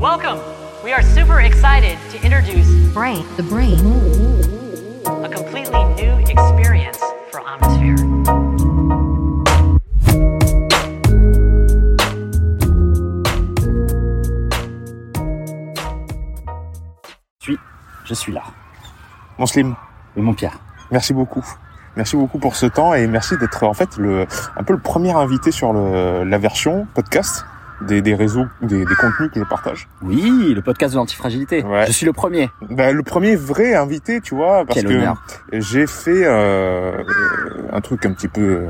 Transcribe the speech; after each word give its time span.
Welcome. 0.00 0.40
We 0.82 0.92
are 0.92 1.02
super 1.02 1.40
excited 1.40 1.98
to 2.10 2.24
introduce 2.24 2.66
Brain, 2.94 3.26
the 3.36 3.42
brain. 3.42 3.78
a 5.06 5.28
completely 5.28 5.84
new 5.94 6.16
experience 6.26 6.98
for 7.30 7.40
Omnisphere. 7.40 8.00
suis, 17.40 17.58
je 18.06 18.14
suis 18.14 18.32
là. 18.32 18.42
Mon 19.38 19.46
Slim, 19.46 19.76
Et 20.16 20.20
mon 20.20 20.34
Pierre. 20.34 20.58
merci 20.90 21.12
beaucoup. 21.12 21.44
Merci 21.96 22.16
beaucoup 22.16 22.38
pour 22.38 22.56
ce 22.56 22.66
temps 22.66 22.92
et 22.94 23.06
merci 23.06 23.36
d'être 23.38 23.62
en 23.62 23.72
fait 23.74 23.96
le 23.98 24.26
un 24.56 24.64
peu 24.64 24.72
le 24.72 24.80
premier 24.80 25.12
invité 25.12 25.52
sur 25.52 25.72
le, 25.72 26.24
la 26.24 26.38
version 26.38 26.88
podcast 26.92 27.46
des, 27.82 28.02
des 28.02 28.14
réseaux, 28.14 28.46
des, 28.62 28.84
des 28.84 28.94
contenus 28.94 29.30
que 29.32 29.38
je 29.40 29.44
partage. 29.44 29.88
Oui, 30.02 30.52
le 30.54 30.62
podcast 30.62 30.94
de 30.94 30.98
l'antifragilité. 30.98 31.62
Ouais. 31.62 31.86
Je 31.86 31.92
suis 31.92 32.06
le 32.06 32.12
premier. 32.12 32.50
Bah, 32.70 32.92
le 32.92 33.02
premier 33.02 33.36
vrai 33.36 33.74
invité, 33.74 34.20
tu 34.20 34.34
vois, 34.34 34.64
parce 34.64 34.80
Quel 34.80 34.88
que 34.88 35.60
j'ai 35.60 35.86
fait 35.86 36.24
euh, 36.24 37.02
un 37.72 37.80
truc 37.80 38.06
un 38.06 38.12
petit 38.12 38.28
peu, 38.28 38.66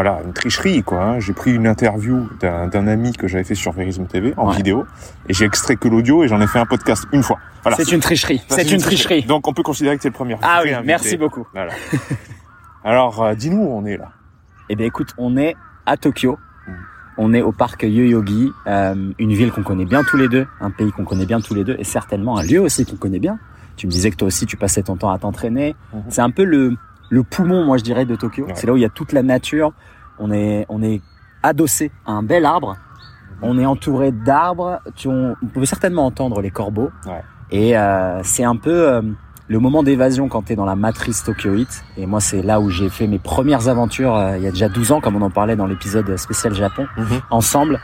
voilà, 0.00 0.20
une 0.24 0.32
tricherie, 0.32 0.84
quoi. 0.84 1.02
hein. 1.02 1.18
J'ai 1.18 1.32
pris 1.32 1.52
une 1.52 1.66
interview 1.66 2.28
d'un 2.40 2.86
ami 2.86 3.12
que 3.12 3.26
j'avais 3.26 3.42
fait 3.42 3.56
sur 3.56 3.72
Verisme 3.72 4.06
TV 4.06 4.32
en 4.36 4.48
Ouais. 4.50 4.56
vidéo 4.56 4.86
et 5.28 5.34
j'ai 5.34 5.44
extrait 5.44 5.74
que 5.74 5.88
l'audio 5.88 6.22
et 6.22 6.28
j'en 6.28 6.40
ai 6.40 6.46
fait 6.46 6.60
un 6.60 6.66
podcast 6.66 7.04
une 7.12 7.24
fois. 7.24 7.38
Voilà. 7.64 7.76
c'est 7.78 7.90
une 7.90 7.98
tricherie. 8.00 8.40
C'est 8.48 8.70
une 8.70 8.80
tricherie. 8.80 9.24
Donc 9.24 9.48
on 9.48 9.52
peut 9.52 9.64
considérer 9.64 9.96
que 9.96 10.02
c'est 10.02 10.08
le 10.10 10.14
premier. 10.14 10.36
Ah 10.40 10.60
oui, 10.62 10.70
invité. 10.72 10.86
merci 10.86 11.16
beaucoup. 11.16 11.44
Voilà. 11.52 11.72
Alors, 12.84 13.22
euh, 13.22 13.34
dis-nous 13.34 13.58
où 13.60 13.72
on 13.72 13.84
est 13.86 13.96
là. 13.96 14.12
Eh 14.68 14.76
bien, 14.76 14.86
écoute, 14.86 15.14
on 15.18 15.36
est 15.36 15.56
à 15.84 15.96
Tokyo. 15.96 16.38
Mm. 16.66 16.72
On 17.18 17.34
est 17.34 17.42
au 17.42 17.50
parc 17.50 17.82
Yoyogi, 17.82 18.52
euh, 18.68 18.94
une 19.18 19.32
ville 19.32 19.50
qu'on 19.50 19.64
connaît 19.64 19.84
bien 19.84 20.04
tous 20.04 20.16
les 20.16 20.28
deux, 20.28 20.46
un 20.60 20.70
pays 20.70 20.92
qu'on 20.92 21.04
connaît 21.04 21.26
bien 21.26 21.40
tous 21.40 21.54
les 21.54 21.64
deux, 21.64 21.74
et 21.78 21.84
certainement 21.84 22.38
un 22.38 22.44
lieu 22.44 22.60
aussi 22.60 22.86
qu'on 22.86 22.94
connaît 22.96 23.18
bien. 23.18 23.38
Tu 23.76 23.86
me 23.88 23.92
disais 23.92 24.10
que 24.12 24.16
toi 24.16 24.28
aussi, 24.28 24.46
tu 24.46 24.56
passais 24.56 24.82
ton 24.84 24.96
temps 24.96 25.10
à 25.10 25.18
t'entraîner. 25.18 25.74
Mhm. 25.92 26.02
C'est 26.08 26.20
un 26.20 26.30
peu 26.30 26.44
le, 26.44 26.76
le 27.10 27.22
poumon, 27.22 27.64
moi, 27.64 27.76
je 27.78 27.82
dirais, 27.84 28.04
de 28.04 28.16
Tokyo. 28.16 28.46
Ouais. 28.46 28.52
C'est 28.56 28.66
là 28.66 28.72
où 28.72 28.76
il 28.76 28.82
y 28.82 28.86
a 28.86 28.90
toute 28.90 29.12
la 29.12 29.22
nature. 29.22 29.72
On 30.18 30.30
est, 30.32 30.66
on 30.68 30.82
est 30.82 31.00
adossé 31.42 31.90
à 32.06 32.12
un 32.12 32.22
bel 32.22 32.44
arbre. 32.44 32.76
On 33.42 33.58
est 33.58 33.66
entouré 33.66 34.10
d'arbres. 34.12 34.80
Tu, 34.96 35.08
on, 35.08 35.36
on 35.42 35.46
peut 35.46 35.64
certainement 35.64 36.06
entendre 36.06 36.40
les 36.40 36.50
corbeaux. 36.50 36.90
Ouais. 37.06 37.22
Et 37.50 37.78
euh, 37.78 38.20
c'est 38.24 38.44
un 38.44 38.56
peu 38.56 38.88
euh, 38.88 39.02
le 39.46 39.58
moment 39.58 39.82
d'évasion 39.82 40.28
quand 40.28 40.42
tu 40.42 40.52
es 40.52 40.56
dans 40.56 40.64
la 40.66 40.76
matrice 40.76 41.22
tokyoïte. 41.24 41.84
Et 41.96 42.04
moi, 42.06 42.20
c'est 42.20 42.42
là 42.42 42.60
où 42.60 42.68
j'ai 42.68 42.88
fait 42.90 43.06
mes 43.06 43.18
premières 43.18 43.68
aventures 43.68 44.14
euh, 44.16 44.36
il 44.36 44.42
y 44.42 44.46
a 44.48 44.50
déjà 44.50 44.68
12 44.68 44.92
ans, 44.92 45.00
comme 45.00 45.16
on 45.16 45.22
en 45.22 45.30
parlait 45.30 45.56
dans 45.56 45.66
l'épisode 45.66 46.16
spécial 46.16 46.52
Japon, 46.54 46.86
Mhm. 46.96 47.20
ensemble. 47.30 47.80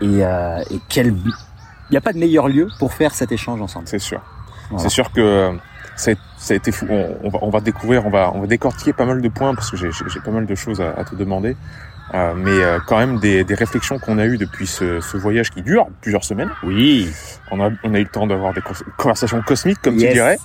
Et, 0.00 0.24
euh, 0.24 0.62
et 0.70 0.80
quel... 0.88 1.08
Il 1.08 1.90
n'y 1.90 1.96
a 1.98 2.00
pas 2.00 2.12
de 2.14 2.18
meilleur 2.18 2.48
lieu 2.48 2.68
pour 2.78 2.94
faire 2.94 3.12
cet 3.12 3.32
échange 3.32 3.60
ensemble. 3.60 3.86
C'est 3.86 3.98
sûr. 3.98 4.20
Voilà. 4.70 4.82
C'est 4.82 4.88
sûr 4.88 5.12
que 5.12 5.50
ça 6.02 6.10
a, 6.12 6.14
ça 6.38 6.54
a 6.54 6.56
été 6.56 6.70
fou. 6.72 6.86
On, 6.90 7.16
on 7.24 7.30
va, 7.30 7.38
on 7.42 7.50
va 7.50 7.60
découvrir, 7.60 8.04
on 8.06 8.10
va, 8.10 8.32
on 8.34 8.40
va 8.40 8.46
décortiquer 8.46 8.92
pas 8.92 9.06
mal 9.06 9.20
de 9.20 9.28
points 9.28 9.54
parce 9.54 9.70
que 9.70 9.76
j'ai 9.76 10.20
pas 10.24 10.30
mal 10.38 10.46
de 10.46 10.54
choses 10.54 10.80
à, 10.80 10.90
à 11.00 11.04
te 11.04 11.14
demander. 11.14 11.56
Euh, 12.14 12.34
mais 12.36 12.50
euh, 12.62 12.78
quand 12.86 12.98
même 12.98 13.18
des, 13.20 13.42
des 13.44 13.54
réflexions 13.54 13.98
qu'on 13.98 14.18
a 14.18 14.26
eues 14.26 14.36
depuis 14.36 14.66
ce, 14.66 15.00
ce 15.00 15.16
voyage 15.16 15.50
qui 15.50 15.62
dure 15.62 15.86
plusieurs 16.02 16.24
semaines. 16.24 16.50
Oui. 16.62 17.10
On 17.50 17.58
a, 17.64 17.70
on 17.84 17.94
a 17.94 17.98
eu 17.98 18.02
le 18.02 18.08
temps 18.16 18.26
d'avoir 18.26 18.52
des 18.52 18.60
conversations 18.98 19.40
cosmiques, 19.42 19.80
comme 19.82 19.96
Yes. 19.96 20.08
tu 20.08 20.12
dirais. 20.14 20.38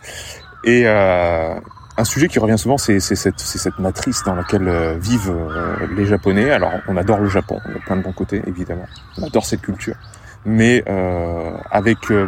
Et 0.63 0.83
euh, 0.85 1.55
un 1.97 2.03
sujet 2.05 2.27
qui 2.29 2.39
revient 2.39 2.57
souvent, 2.57 2.77
c'est 2.77 2.99
cette, 3.01 3.39
cette 3.39 3.79
matrice 3.79 4.23
dans 4.23 4.35
laquelle 4.35 4.67
euh, 4.67 4.95
vivent 4.97 5.35
euh, 5.35 5.75
les 5.97 6.05
Japonais. 6.05 6.51
Alors, 6.51 6.71
on 6.87 6.95
adore 6.95 7.19
le 7.19 7.27
Japon, 7.27 7.59
on 7.65 7.75
a 7.75 7.79
plein 7.85 7.97
de 7.97 8.03
bons 8.03 8.13
côtés, 8.13 8.41
évidemment. 8.47 8.87
On 9.19 9.25
adore 9.25 9.45
cette 9.45 9.61
culture. 9.61 9.95
Mais 10.45 10.83
euh, 10.87 11.51
avec 11.71 12.11
euh, 12.11 12.27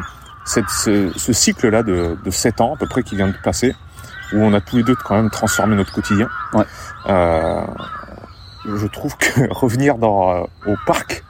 cette, 0.49 0.69
ce, 0.69 1.11
ce 1.15 1.31
cycle-là 1.33 1.83
de, 1.83 2.17
de 2.23 2.29
7 2.31 2.61
ans, 2.61 2.73
à 2.73 2.77
peu 2.77 2.87
près, 2.87 3.03
qui 3.03 3.15
vient 3.15 3.27
de 3.27 3.35
passer, 3.43 3.75
où 4.33 4.37
on 4.37 4.53
a 4.53 4.61
tous 4.61 4.77
les 4.77 4.83
deux 4.83 4.95
quand 4.95 5.15
même 5.15 5.29
transformé 5.29 5.75
notre 5.75 5.91
quotidien, 5.93 6.27
Ouais. 6.53 6.65
euh, 7.07 7.61
je 8.65 8.87
trouve 8.87 9.15
que 9.17 9.47
revenir 9.51 9.97
dans, 9.97 10.31
euh, 10.31 10.41
au 10.65 10.75
parc, 10.85 11.23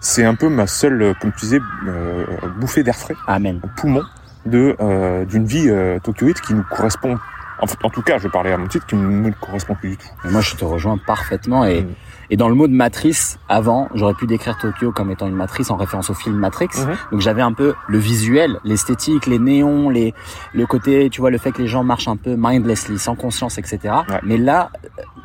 c'est 0.00 0.24
un 0.24 0.34
peu 0.34 0.48
ma 0.48 0.66
seule, 0.66 1.00
euh, 1.02 1.14
comme 1.20 1.32
tu 1.32 1.40
disais, 1.46 1.60
euh, 1.86 2.24
bouffée 2.58 2.82
d'air 2.82 2.96
frais 2.96 3.16
Amen. 3.26 3.60
poumon 3.76 4.02
de 4.46 4.76
euh, 4.80 5.24
d'une 5.24 5.46
vie 5.46 5.68
euh, 5.70 5.98
tokyoïte 6.00 6.40
qui 6.42 6.52
nous 6.54 6.64
correspond. 6.64 7.18
En, 7.60 7.66
en 7.86 7.90
tout 7.90 8.02
cas, 8.02 8.18
je 8.18 8.28
parlais 8.28 8.52
à 8.52 8.58
mon 8.58 8.66
titre 8.66 8.84
qui 8.86 8.96
ne 8.96 9.06
me 9.06 9.30
correspond 9.40 9.74
plus 9.74 9.90
du 9.90 9.96
tout. 9.96 10.08
Moi, 10.24 10.40
je 10.42 10.54
te 10.56 10.64
rejoins 10.64 10.98
parfaitement. 11.06 11.64
Et, 11.64 11.82
Mm. 11.82 11.94
Et 12.30 12.36
dans 12.36 12.48
le 12.48 12.54
mot 12.54 12.66
de 12.68 12.72
matrice, 12.72 13.38
avant, 13.48 13.88
j'aurais 13.94 14.14
pu 14.14 14.26
décrire 14.26 14.56
Tokyo 14.58 14.92
comme 14.92 15.10
étant 15.10 15.26
une 15.26 15.34
matrice 15.34 15.70
en 15.70 15.76
référence 15.76 16.10
au 16.10 16.14
film 16.14 16.36
Matrix. 16.36 16.68
Mhm. 16.76 16.96
Donc 17.12 17.20
j'avais 17.20 17.42
un 17.42 17.52
peu 17.52 17.74
le 17.88 17.98
visuel, 17.98 18.58
l'esthétique, 18.64 19.26
les 19.26 19.38
néons, 19.38 19.90
les, 19.90 20.14
le 20.52 20.66
côté, 20.66 21.10
tu 21.10 21.20
vois, 21.20 21.30
le 21.30 21.38
fait 21.38 21.52
que 21.52 21.62
les 21.62 21.68
gens 21.68 21.84
marchent 21.84 22.08
un 22.08 22.16
peu 22.16 22.34
mindlessly, 22.38 22.98
sans 22.98 23.14
conscience, 23.14 23.58
etc. 23.58 23.78
Ouais. 24.08 24.20
Mais 24.22 24.36
là, 24.38 24.70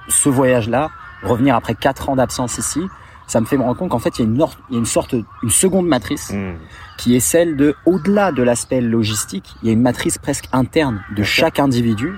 ce 0.07 0.29
voyage-là, 0.29 0.89
revenir 1.23 1.55
après 1.55 1.75
quatre 1.75 2.09
ans 2.09 2.15
d'absence 2.15 2.57
ici, 2.57 2.81
ça 3.27 3.39
me 3.41 3.45
fait 3.45 3.57
me 3.57 3.63
rendre 3.63 3.77
compte 3.77 3.89
qu'en 3.89 3.99
fait, 3.99 4.17
il 4.17 4.25
y 4.25 4.27
a 4.27 4.31
une, 4.31 4.41
or- 4.41 4.55
il 4.69 4.73
y 4.73 4.75
a 4.77 4.79
une 4.79 4.85
sorte, 4.85 5.13
une 5.43 5.49
seconde 5.51 5.85
matrice 5.87 6.31
Mm. 6.33 6.53
qui 6.97 7.15
est 7.15 7.19
celle 7.19 7.55
de, 7.57 7.75
au-delà 7.85 8.31
de 8.31 8.41
l'aspect 8.41 8.81
logistique, 8.81 9.53
il 9.61 9.67
y 9.67 9.69
a 9.69 9.73
une 9.73 9.81
matrice 9.83 10.17
presque 10.17 10.45
interne 10.51 11.01
de 11.15 11.21
chaque 11.23 11.59
individu 11.59 12.13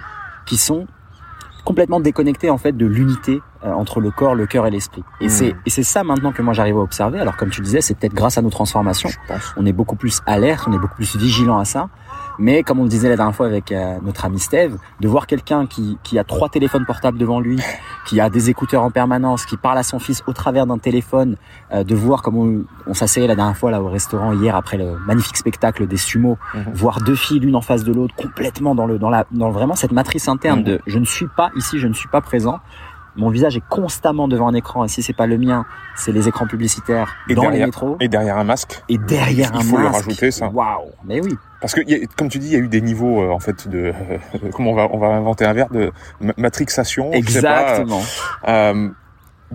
qui 0.46 0.56
sont 0.58 0.88
complètement 1.64 2.00
déconnectés 2.00 2.50
en 2.50 2.58
fait 2.58 2.72
de 2.76 2.86
l'unité 2.86 3.42
euh, 3.64 3.72
entre 3.74 4.00
le 4.00 4.12
corps, 4.12 4.36
le 4.36 4.46
cœur 4.48 4.66
et 4.68 4.72
l'esprit. 4.72 5.04
Et 5.20 5.26
Mm. 5.28 5.30
c'est 5.30 5.56
et 5.66 5.70
c'est 5.70 5.84
ça 5.84 6.04
maintenant 6.04 6.32
que 6.32 6.42
moi 6.42 6.54
j'arrive 6.54 6.78
à 6.78 6.82
observer. 6.82 7.20
Alors 7.20 7.38
comme 7.38 7.50
tu 7.50 7.62
disais, 7.62 7.82
c'est 7.82 7.96
peut-être 7.98 8.14
grâce 8.14 8.38
à 8.38 8.42
nos 8.42 8.50
transformations, 8.50 9.10
on 9.58 9.66
est 9.66 9.74
beaucoup 9.74 9.96
plus 9.96 10.22
alerte, 10.26 10.66
on 10.68 10.74
est 10.74 10.80
beaucoup 10.80 10.96
plus 10.96 11.16
vigilant 11.18 11.58
à 11.58 11.66
ça. 11.66 11.90
Mais 12.40 12.64
comme 12.64 12.80
on 12.80 12.84
le 12.84 12.90
disait 12.90 13.10
la 13.10 13.16
dernière 13.16 13.36
fois 13.36 13.46
avec 13.46 13.72
euh, 13.72 13.98
notre 14.04 14.26
ami 14.26 14.40
Steve, 14.40 14.78
de 15.00 15.08
voir 15.08 15.28
quelqu'un 15.28 15.66
qui, 15.68 15.98
qui 16.04 16.18
a 16.18 16.24
trois 16.24 16.50
téléphones 16.50 16.86
portables 16.86 17.18
devant 17.18 17.40
lui, 17.40 17.60
qui 18.08 18.20
a 18.20 18.30
des 18.30 18.50
écouteurs 18.50 18.84
en 18.84 18.92
permanence, 18.92 19.46
qui 19.46 19.58
parle 19.58 19.78
à 19.78 19.84
son 19.84 20.00
fils 20.00 20.24
au 20.28 20.34
travers 20.34 20.66
d'un 20.66 20.78
téléphone, 20.78 21.36
euh, 21.74 21.84
de 21.84 21.96
voir 21.96 22.22
comme 22.22 22.38
on, 22.38 22.64
on 22.88 22.94
s'asseyait 22.94 23.28
la 23.28 23.36
dernière 23.36 23.58
fois 23.58 23.72
là 23.72 23.82
au 23.82 23.90
restaurant 23.90 24.34
hier 24.34 24.56
après 24.56 24.78
le 24.78 24.98
magnifique 25.06 25.38
spectacle 25.38 25.88
des 25.88 25.98
sumo, 25.98 26.38
Mhm. 26.54 26.74
voir 26.74 27.02
deux 27.02 27.16
filles 27.16 27.40
l'une 27.40 27.56
en 27.56 27.62
face 27.62 27.84
de 27.84 27.94
l'autre, 27.94 28.16
complètement 28.16 28.76
dans 28.76 28.86
le 28.86 28.98
dans 29.00 29.10
la 29.10 29.26
dans 29.32 29.52
vraiment 29.52 29.76
cette 29.76 29.92
matrice 29.92 30.28
interne 30.28 30.60
Mhm. 30.60 30.66
de 30.66 30.82
je 30.88 31.00
ne 31.00 31.06
suis 31.06 31.28
pas 31.28 31.52
ici, 31.56 31.80
je 31.80 31.88
ne 31.88 31.94
suis 31.94 32.08
pas 32.10 32.22
présent. 32.22 32.60
Mon 33.18 33.30
visage 33.30 33.58
est 33.58 33.64
constamment 33.70 34.28
devant 34.28 34.48
un 34.48 34.54
écran 34.54 34.86
et 34.86 34.88
si 34.88 35.04
c'est 35.04 35.12
pas 35.14 35.28
le 35.28 35.38
mien, 35.38 35.66
c'est 35.96 36.12
les 36.14 36.28
écrans 36.30 36.48
publicitaires 36.48 37.14
Et 37.30 37.36
dans 37.36 37.42
les 37.44 37.48
derrière- 37.50 37.68
métros 37.68 37.98
Et 38.00 38.08
derrière 38.08 38.38
un 38.38 38.44
masque, 38.46 38.82
et 38.88 38.98
derrière 38.98 39.52
il 39.54 39.58
un 39.58 39.64
faut 39.64 39.78
le 39.78 39.84
masque. 39.84 40.06
rajouter, 40.06 40.32
ça. 40.32 40.48
Waouh, 40.48 40.92
mais 41.04 41.20
oui. 41.22 41.36
parce 41.60 41.74
que 41.74 41.82
il 41.86 42.08
comme 42.08 42.30
tu 42.30 42.40
dis, 42.40 42.48
il 42.48 42.54
y 42.54 42.56
a 42.56 42.60
eu 42.60 42.68
des 42.70 42.80
niveaux 42.82 43.22
euh, 43.22 43.32
en 43.32 43.40
fait 43.40 43.68
de 43.68 43.94
comment 44.54 44.72
on 44.72 44.76
va 44.76 44.88
on 44.92 44.98
va 44.98 45.08
inventer 45.08 45.46
un 45.46 45.54
verre 45.54 45.70
de 45.70 45.92
ma- 46.22 46.34
matrixation. 46.38 47.12
je 47.14 47.30
sais 47.30 47.42
pas, 47.42 47.62
Exactement. 47.80 48.02
Euh, 48.48 48.90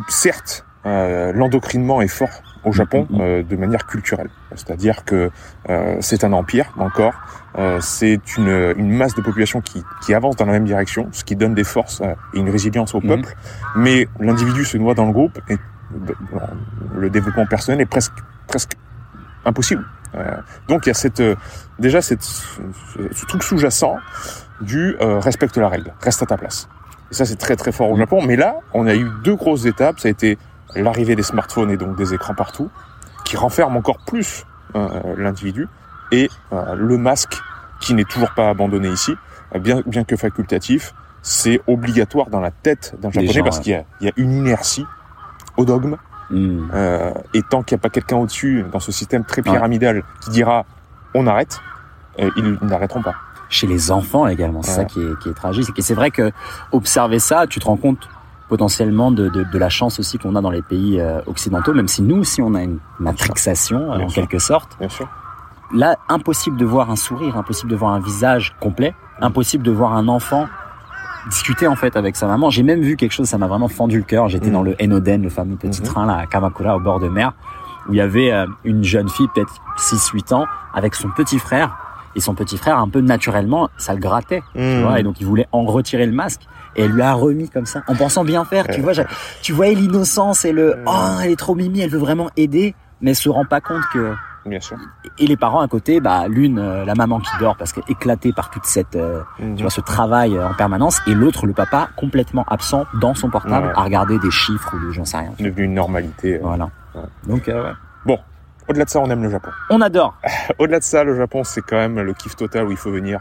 certes, 0.08 0.64
euh, 0.84 1.32
l'endocrinement 1.32 2.02
est 2.02 2.08
fort 2.08 2.28
au 2.66 2.72
Japon 2.72 3.06
Mhm. 3.08 3.20
euh, 3.20 3.42
de 3.42 3.56
manière 3.56 3.86
culturelle. 3.86 4.28
C'est-à-dire 4.54 5.04
que 5.04 5.30
euh, 5.70 5.96
c'est 6.00 6.24
un 6.24 6.32
empire 6.34 6.66
encore, 6.78 7.14
euh, 7.58 7.78
c'est 7.80 8.20
une, 8.36 8.74
une 8.76 8.90
masse 8.94 9.14
de 9.14 9.22
population 9.22 9.60
qui, 9.62 9.82
qui 10.02 10.12
avance 10.12 10.36
dans 10.36 10.44
la 10.46 10.52
même 10.52 10.64
direction, 10.66 11.08
ce 11.12 11.24
qui 11.24 11.36
donne 11.36 11.54
des 11.54 11.64
forces 11.64 12.00
euh, 12.02 12.12
et 12.34 12.38
une 12.40 12.50
résilience 12.50 12.94
au 12.94 13.00
Mhm. 13.00 13.08
peuple. 13.08 13.34
Mais 13.76 14.08
l'individu 14.20 14.64
se 14.64 14.76
noie 14.76 14.94
dans 14.94 15.06
le 15.06 15.12
groupe 15.12 15.38
et 15.48 15.56
le 16.94 17.08
développement 17.10 17.46
personnel 17.46 17.80
est 17.80 17.86
presque 17.86 18.12
presque 18.48 18.72
impossible. 19.44 19.84
Euh, 20.14 20.36
donc 20.68 20.86
il 20.86 20.88
y 20.88 20.90
a 20.90 20.94
cette 20.94 21.20
euh, 21.20 21.34
déjà 21.78 22.00
cette, 22.02 22.22
ce, 22.22 22.60
ce 23.12 23.26
truc 23.26 23.42
sous-jacent 23.42 23.96
du 24.60 24.96
euh, 25.00 25.18
respecte 25.20 25.56
la 25.56 25.68
règle, 25.68 25.92
reste 26.00 26.22
à 26.22 26.26
ta 26.26 26.36
place. 26.36 26.68
Et 27.10 27.14
ça 27.14 27.24
c'est 27.24 27.36
très 27.36 27.54
très 27.54 27.70
fort 27.70 27.90
au 27.90 27.96
Japon. 27.96 28.20
Mais 28.26 28.34
là, 28.36 28.56
on 28.74 28.86
a 28.86 28.94
eu 28.96 29.06
deux 29.22 29.36
grosses 29.36 29.64
étapes. 29.66 30.00
Ça 30.00 30.08
a 30.08 30.10
été 30.10 30.38
l'arrivée 30.74 31.16
des 31.16 31.22
smartphones 31.22 31.70
et 31.70 31.76
donc 31.76 31.96
des 31.96 32.14
écrans 32.14 32.34
partout, 32.34 32.70
qui 33.24 33.36
renferment 33.36 33.76
encore 33.78 33.98
plus 34.06 34.44
euh, 34.74 34.88
l'individu, 35.16 35.68
et 36.12 36.28
euh, 36.52 36.74
le 36.74 36.98
masque 36.98 37.36
qui 37.80 37.94
n'est 37.94 38.04
toujours 38.04 38.32
pas 38.32 38.48
abandonné 38.48 38.88
ici, 38.88 39.14
euh, 39.54 39.58
bien 39.58 39.82
bien 39.86 40.04
que 40.04 40.16
facultatif, 40.16 40.94
c'est 41.22 41.60
obligatoire 41.66 42.28
dans 42.30 42.40
la 42.40 42.50
tête 42.50 42.94
d'un 43.00 43.10
japonais 43.10 43.32
gens, 43.32 43.42
parce 43.44 43.56
ouais. 43.58 43.62
qu'il 43.62 43.72
y 43.72 43.76
a, 43.76 43.84
il 44.00 44.06
y 44.06 44.10
a 44.10 44.12
une 44.16 44.32
inertie 44.32 44.86
au 45.56 45.64
dogme 45.64 45.96
Hmm. 46.28 46.70
euh, 46.74 47.12
et 47.34 47.42
tant 47.42 47.62
qu'il 47.62 47.76
n'y 47.76 47.80
a 47.80 47.82
pas 47.82 47.88
quelqu'un 47.88 48.16
au-dessus, 48.16 48.64
dans 48.72 48.80
ce 48.80 48.90
système 48.90 49.24
très 49.24 49.42
pyramidal, 49.42 50.02
qui 50.20 50.30
dira 50.30 50.64
on 51.14 51.28
arrête, 51.28 51.60
euh, 52.18 52.28
ils 52.36 52.58
n'arrêteront 52.62 53.00
pas. 53.00 53.14
Chez 53.48 53.68
les 53.68 53.92
enfants 53.92 54.26
également, 54.26 54.60
c'est 54.60 54.70
Ouais. 54.70 54.76
ça 54.78 54.84
qui 54.86 55.00
est, 55.00 55.18
qui 55.20 55.28
est 55.28 55.34
tragique. 55.34 55.68
Et 55.76 55.82
c'est 55.82 55.94
vrai 55.94 56.10
que 56.10 56.32
observer 56.72 57.20
ça, 57.20 57.46
tu 57.46 57.60
te 57.60 57.66
rends 57.66 57.76
compte 57.76 58.08
potentiellement 58.48 59.10
de, 59.10 59.28
de, 59.28 59.44
de 59.44 59.58
la 59.58 59.68
chance 59.68 59.98
aussi 59.98 60.18
qu'on 60.18 60.36
a 60.36 60.40
dans 60.40 60.50
les 60.50 60.62
pays 60.62 61.00
euh, 61.00 61.20
occidentaux, 61.26 61.74
même 61.74 61.88
si 61.88 62.02
nous 62.02 62.16
aussi 62.18 62.40
on 62.42 62.54
a 62.54 62.62
une 62.62 62.78
matrixation 63.00 63.92
euh, 63.92 63.98
en 64.04 64.08
sûr. 64.08 64.22
quelque 64.22 64.38
sorte. 64.38 64.76
Bien 64.78 64.88
sûr. 64.88 65.08
Là, 65.74 65.96
impossible 66.08 66.56
de 66.56 66.64
voir 66.64 66.90
un 66.90 66.96
sourire, 66.96 67.36
impossible 67.36 67.70
de 67.70 67.76
voir 67.76 67.92
un 67.92 67.98
visage 68.00 68.54
complet, 68.60 68.94
impossible 69.20 69.64
de 69.64 69.72
voir 69.72 69.94
un 69.94 70.06
enfant 70.08 70.46
discuter 71.28 71.66
en 71.66 71.74
fait 71.74 71.96
avec 71.96 72.14
sa 72.14 72.28
maman. 72.28 72.50
J'ai 72.50 72.62
même 72.62 72.82
vu 72.82 72.94
quelque 72.96 73.10
chose, 73.10 73.26
ça 73.28 73.36
m'a 73.36 73.48
vraiment 73.48 73.66
fendu 73.66 73.96
le 73.98 74.04
cœur. 74.04 74.28
J'étais 74.28 74.50
dans 74.50 74.62
le 74.62 74.76
Enoden, 74.80 75.22
le 75.22 75.28
fameux 75.28 75.56
petit 75.56 75.80
Mhm. 75.82 75.86
train 75.88 76.06
là 76.06 76.18
à 76.18 76.26
Kamakura 76.26 76.76
au 76.76 76.80
bord 76.80 77.00
de 77.00 77.08
mer, 77.08 77.32
où 77.88 77.94
il 77.94 77.96
y 77.96 78.00
avait 78.00 78.30
euh, 78.32 78.46
une 78.62 78.84
jeune 78.84 79.08
fille, 79.08 79.26
peut-être 79.34 79.54
6-8 79.76 80.32
ans, 80.34 80.44
avec 80.72 80.94
son 80.94 81.08
petit 81.08 81.40
frère. 81.40 81.76
Et 82.16 82.20
son 82.20 82.34
petit 82.34 82.56
frère, 82.56 82.78
un 82.78 82.88
peu 82.88 83.00
naturellement, 83.00 83.68
ça 83.76 83.92
le 83.94 84.00
grattait, 84.00 84.42
tu 84.54 84.60
Mhm. 84.60 84.82
vois. 84.82 84.98
Et 84.98 85.02
donc 85.04 85.20
il 85.20 85.26
voulait 85.26 85.46
en 85.52 85.64
retirer 85.64 86.06
le 86.06 86.12
masque. 86.12 86.40
Et 86.74 86.82
elle 86.82 86.90
lui 86.92 87.02
a 87.02 87.12
remis 87.14 87.48
comme 87.48 87.64
ça, 87.66 87.82
en 87.88 87.94
pensant 87.94 88.24
bien 88.24 88.44
faire. 88.44 88.66
Tu 88.68 88.80
vois, 88.80 88.92
tu 89.42 89.52
voyais 89.52 89.74
l'innocence 89.74 90.44
et 90.44 90.52
le 90.52 90.74
Mhm. 90.76 90.82
oh, 90.86 91.18
elle 91.22 91.30
est 91.30 91.36
trop 91.36 91.54
mimi, 91.54 91.80
elle 91.80 91.90
veut 91.90 91.98
vraiment 91.98 92.28
aider, 92.36 92.74
mais 93.00 93.10
elle 93.10 93.16
se 93.16 93.28
rend 93.28 93.44
pas 93.44 93.60
compte 93.62 93.82
que 93.92 94.14
Bien 94.46 94.60
sûr. 94.60 94.76
et 95.18 95.26
les 95.26 95.36
parents 95.36 95.60
à 95.60 95.68
côté, 95.68 96.00
bah 96.00 96.28
l'une 96.28 96.58
euh, 96.58 96.84
la 96.84 96.94
maman 96.94 97.18
qui 97.20 97.30
dort 97.40 97.56
parce 97.56 97.72
qu'elle 97.72 97.82
est 97.88 97.92
éclatée 97.92 98.32
par 98.32 98.48
toute 98.50 98.64
cette 98.66 98.94
euh, 98.94 99.22
Mhm. 99.38 99.56
tu 99.56 99.62
vois 99.62 99.70
ce 99.70 99.80
travail 99.80 100.36
euh, 100.36 100.48
en 100.48 100.54
permanence 100.54 101.00
et 101.06 101.14
l'autre 101.14 101.46
le 101.46 101.52
papa 101.52 101.88
complètement 101.96 102.44
absent 102.48 102.84
dans 103.00 103.14
son 103.14 103.28
portable 103.30 103.66
Ouais. 103.68 103.72
à 103.74 103.82
regarder 103.82 104.18
des 104.18 104.30
chiffres 104.30 104.74
ou 104.74 104.92
j'en 104.92 105.04
sais 105.04 105.16
rien. 105.18 105.32
C'est 105.38 105.44
devenu 105.44 105.64
une 105.64 105.74
normalité. 105.74 106.38
Voilà. 106.42 106.68
Ouais. 106.94 107.02
Donc 107.26 107.48
euh, 107.48 107.72
ouais. 108.06 108.18
Au-delà 108.68 108.84
de 108.84 108.90
ça, 108.90 109.00
on 109.00 109.10
aime 109.10 109.22
le 109.22 109.30
Japon. 109.30 109.50
on 109.70 109.80
adore. 109.80 110.14
Au-delà 110.58 110.78
de 110.78 110.84
ça, 110.84 111.04
le 111.04 111.16
Japon, 111.16 111.44
c'est 111.44 111.62
quand 111.62 111.76
même 111.76 112.00
le 112.00 112.12
kiff 112.14 112.36
total 112.36 112.66
où 112.66 112.70
il 112.70 112.76
faut 112.76 112.90
venir 112.90 113.20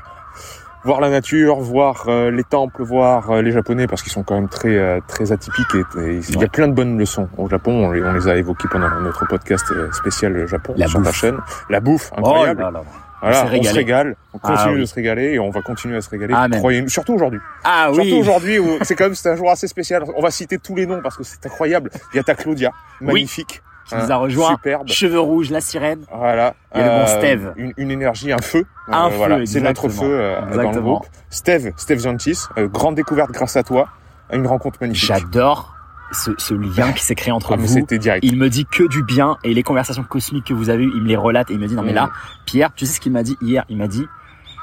voir 0.84 1.02
la 1.02 1.10
nature, 1.10 1.56
voir 1.62 2.06
euh, 2.10 2.30
les 2.30 2.44
temples, 2.44 2.84
voir 2.84 3.32
euh, 3.32 3.42
les 3.42 3.52
Japonais 3.52 3.88
parce 3.88 4.04
qu'ils 4.04 4.12
sont 4.12 4.22
quand 4.22 4.36
même 4.36 4.50
très 4.50 4.76
euh, 4.78 5.00
très 5.08 5.32
atypiques 5.32 5.66
et, 5.74 6.00
et 6.00 6.20
il 6.30 6.40
y 6.40 6.44
a 6.44 6.48
plein 6.48 6.68
de 6.68 6.74
bonnes 6.74 6.98
leçons 7.00 7.28
au 7.38 7.50
Japon. 7.50 7.86
On 7.88 7.92
les, 7.92 8.04
on 8.04 8.14
les 8.14 8.28
a 8.28 8.36
évoquées 8.36 8.68
pendant 8.72 8.90
notre 9.02 9.26
podcast 9.28 9.66
spécial 9.94 10.46
Japon 10.48 10.76
La 10.78 10.86
sur 10.88 11.00
ta 11.00 11.06
bouffe. 11.10 11.16
chaîne. 11.16 11.38
La 11.72 11.80
bouffe, 11.80 12.12
Oh 12.14 12.20
incroyable. 12.20 12.62
là 12.62 12.70
là. 12.72 12.82
voilà, 13.20 13.46
on 13.52 13.64
se 13.64 13.74
régale, 13.74 14.16
on 14.36 14.40
Ah 14.44 14.48
continue 14.52 14.76
oui. 14.76 14.82
de 14.82 14.86
se 14.86 14.94
régaler 14.94 15.24
et 15.34 15.40
on 15.40 15.50
va 15.50 15.64
continuer 15.64 15.98
à 15.98 16.02
se 16.02 16.10
régaler. 16.12 16.36
Croyez-nous, 16.52 16.90
surtout 16.90 17.14
aujourd'hui. 17.16 17.40
Ah 17.64 17.88
Surtout 17.92 18.02
oui. 18.08 18.20
aujourd'hui 18.20 18.60
où 18.60 18.78
c'est 18.84 18.96
quand 18.96 19.06
même 19.06 19.16
c'est 19.16 19.32
un 19.32 19.36
jour 19.36 19.50
assez 19.50 19.68
spécial. 19.68 20.04
On 20.16 20.22
va 20.22 20.30
citer 20.30 20.60
tous 20.60 20.76
les 20.76 20.86
noms 20.86 21.02
parce 21.02 21.18
que 21.18 21.24
c'est 21.24 21.44
incroyable. 21.48 21.90
Il 22.14 22.18
y 22.18 22.20
a 22.20 22.24
ta 22.24 22.36
Claudia, 22.36 22.70
magnifique, 23.02 23.64
Qui 23.88 23.96
nous 23.96 24.12
a 24.12 24.16
rejoint. 24.16 24.50
superbe. 24.52 24.88
Cheveux 24.88 25.20
rouges, 25.20 25.52
la 25.52 25.62
sirène. 25.62 26.02
Voilà. 26.12 26.56
Et 26.74 26.80
le 26.82 26.90
bon 26.90 27.08
Steve. 27.08 27.54
Une, 27.56 27.74
une 27.78 27.92
énergie, 27.92 28.32
un 28.32 28.40
feu. 28.40 28.66
Euh, 28.90 28.92
Un 28.94 29.10
feu, 29.12 29.16
voilà. 29.18 29.46
C'est 29.46 29.62
notre 29.62 29.90
feu 29.90 30.06
euh, 30.06 30.40
dans 30.42 30.46
le 30.48 30.54
Exactement. 30.56 30.94
groupe. 30.96 31.08
Steve, 31.30 31.72
Steve 31.78 32.00
Zantis, 32.00 32.46
euh, 32.58 32.68
grande 32.68 32.96
découverte 32.96 33.32
grâce 33.32 33.56
à 33.58 33.64
toi. 33.64 33.88
Une 34.34 34.48
rencontre 34.48 34.80
magnifique. 34.82 35.06
J'adore 35.08 35.76
ce, 36.12 36.32
ce 36.38 36.54
lien 36.56 36.94
qui 36.94 37.04
s'est 37.04 37.14
créé 37.16 37.32
entre 37.32 37.54
Ah, 37.54 37.58
vous. 37.58 37.68
c'était 37.68 38.00
direct. 38.00 38.24
Il 38.26 38.38
me 38.38 38.50
dit 38.50 38.66
que 38.66 38.88
du 38.88 39.04
bien 39.04 39.38
et 39.44 39.54
les 39.54 39.62
conversations 39.64 40.04
cosmiques 40.04 40.46
que 40.46 40.54
vous 40.56 40.70
avez 40.72 40.84
eues, 40.84 40.92
il 40.96 41.02
me 41.04 41.08
les 41.08 41.16
relate 41.16 41.52
et 41.52 41.54
il 41.54 41.60
me 41.60 41.68
dit 41.68 41.76
non 41.76 41.84
mais 41.84 41.94
là, 41.94 42.10
Pierre, 42.46 42.74
tu 42.74 42.86
sais 42.88 42.94
ce 42.94 43.00
qu'il 43.00 43.12
m'a 43.12 43.22
dit 43.24 43.38
hier? 43.42 43.66
Il 43.70 43.78
m'a 43.78 43.88
dit 43.88 44.06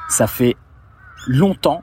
ça 0.08 0.26
fait 0.26 0.56
longtemps 1.28 1.82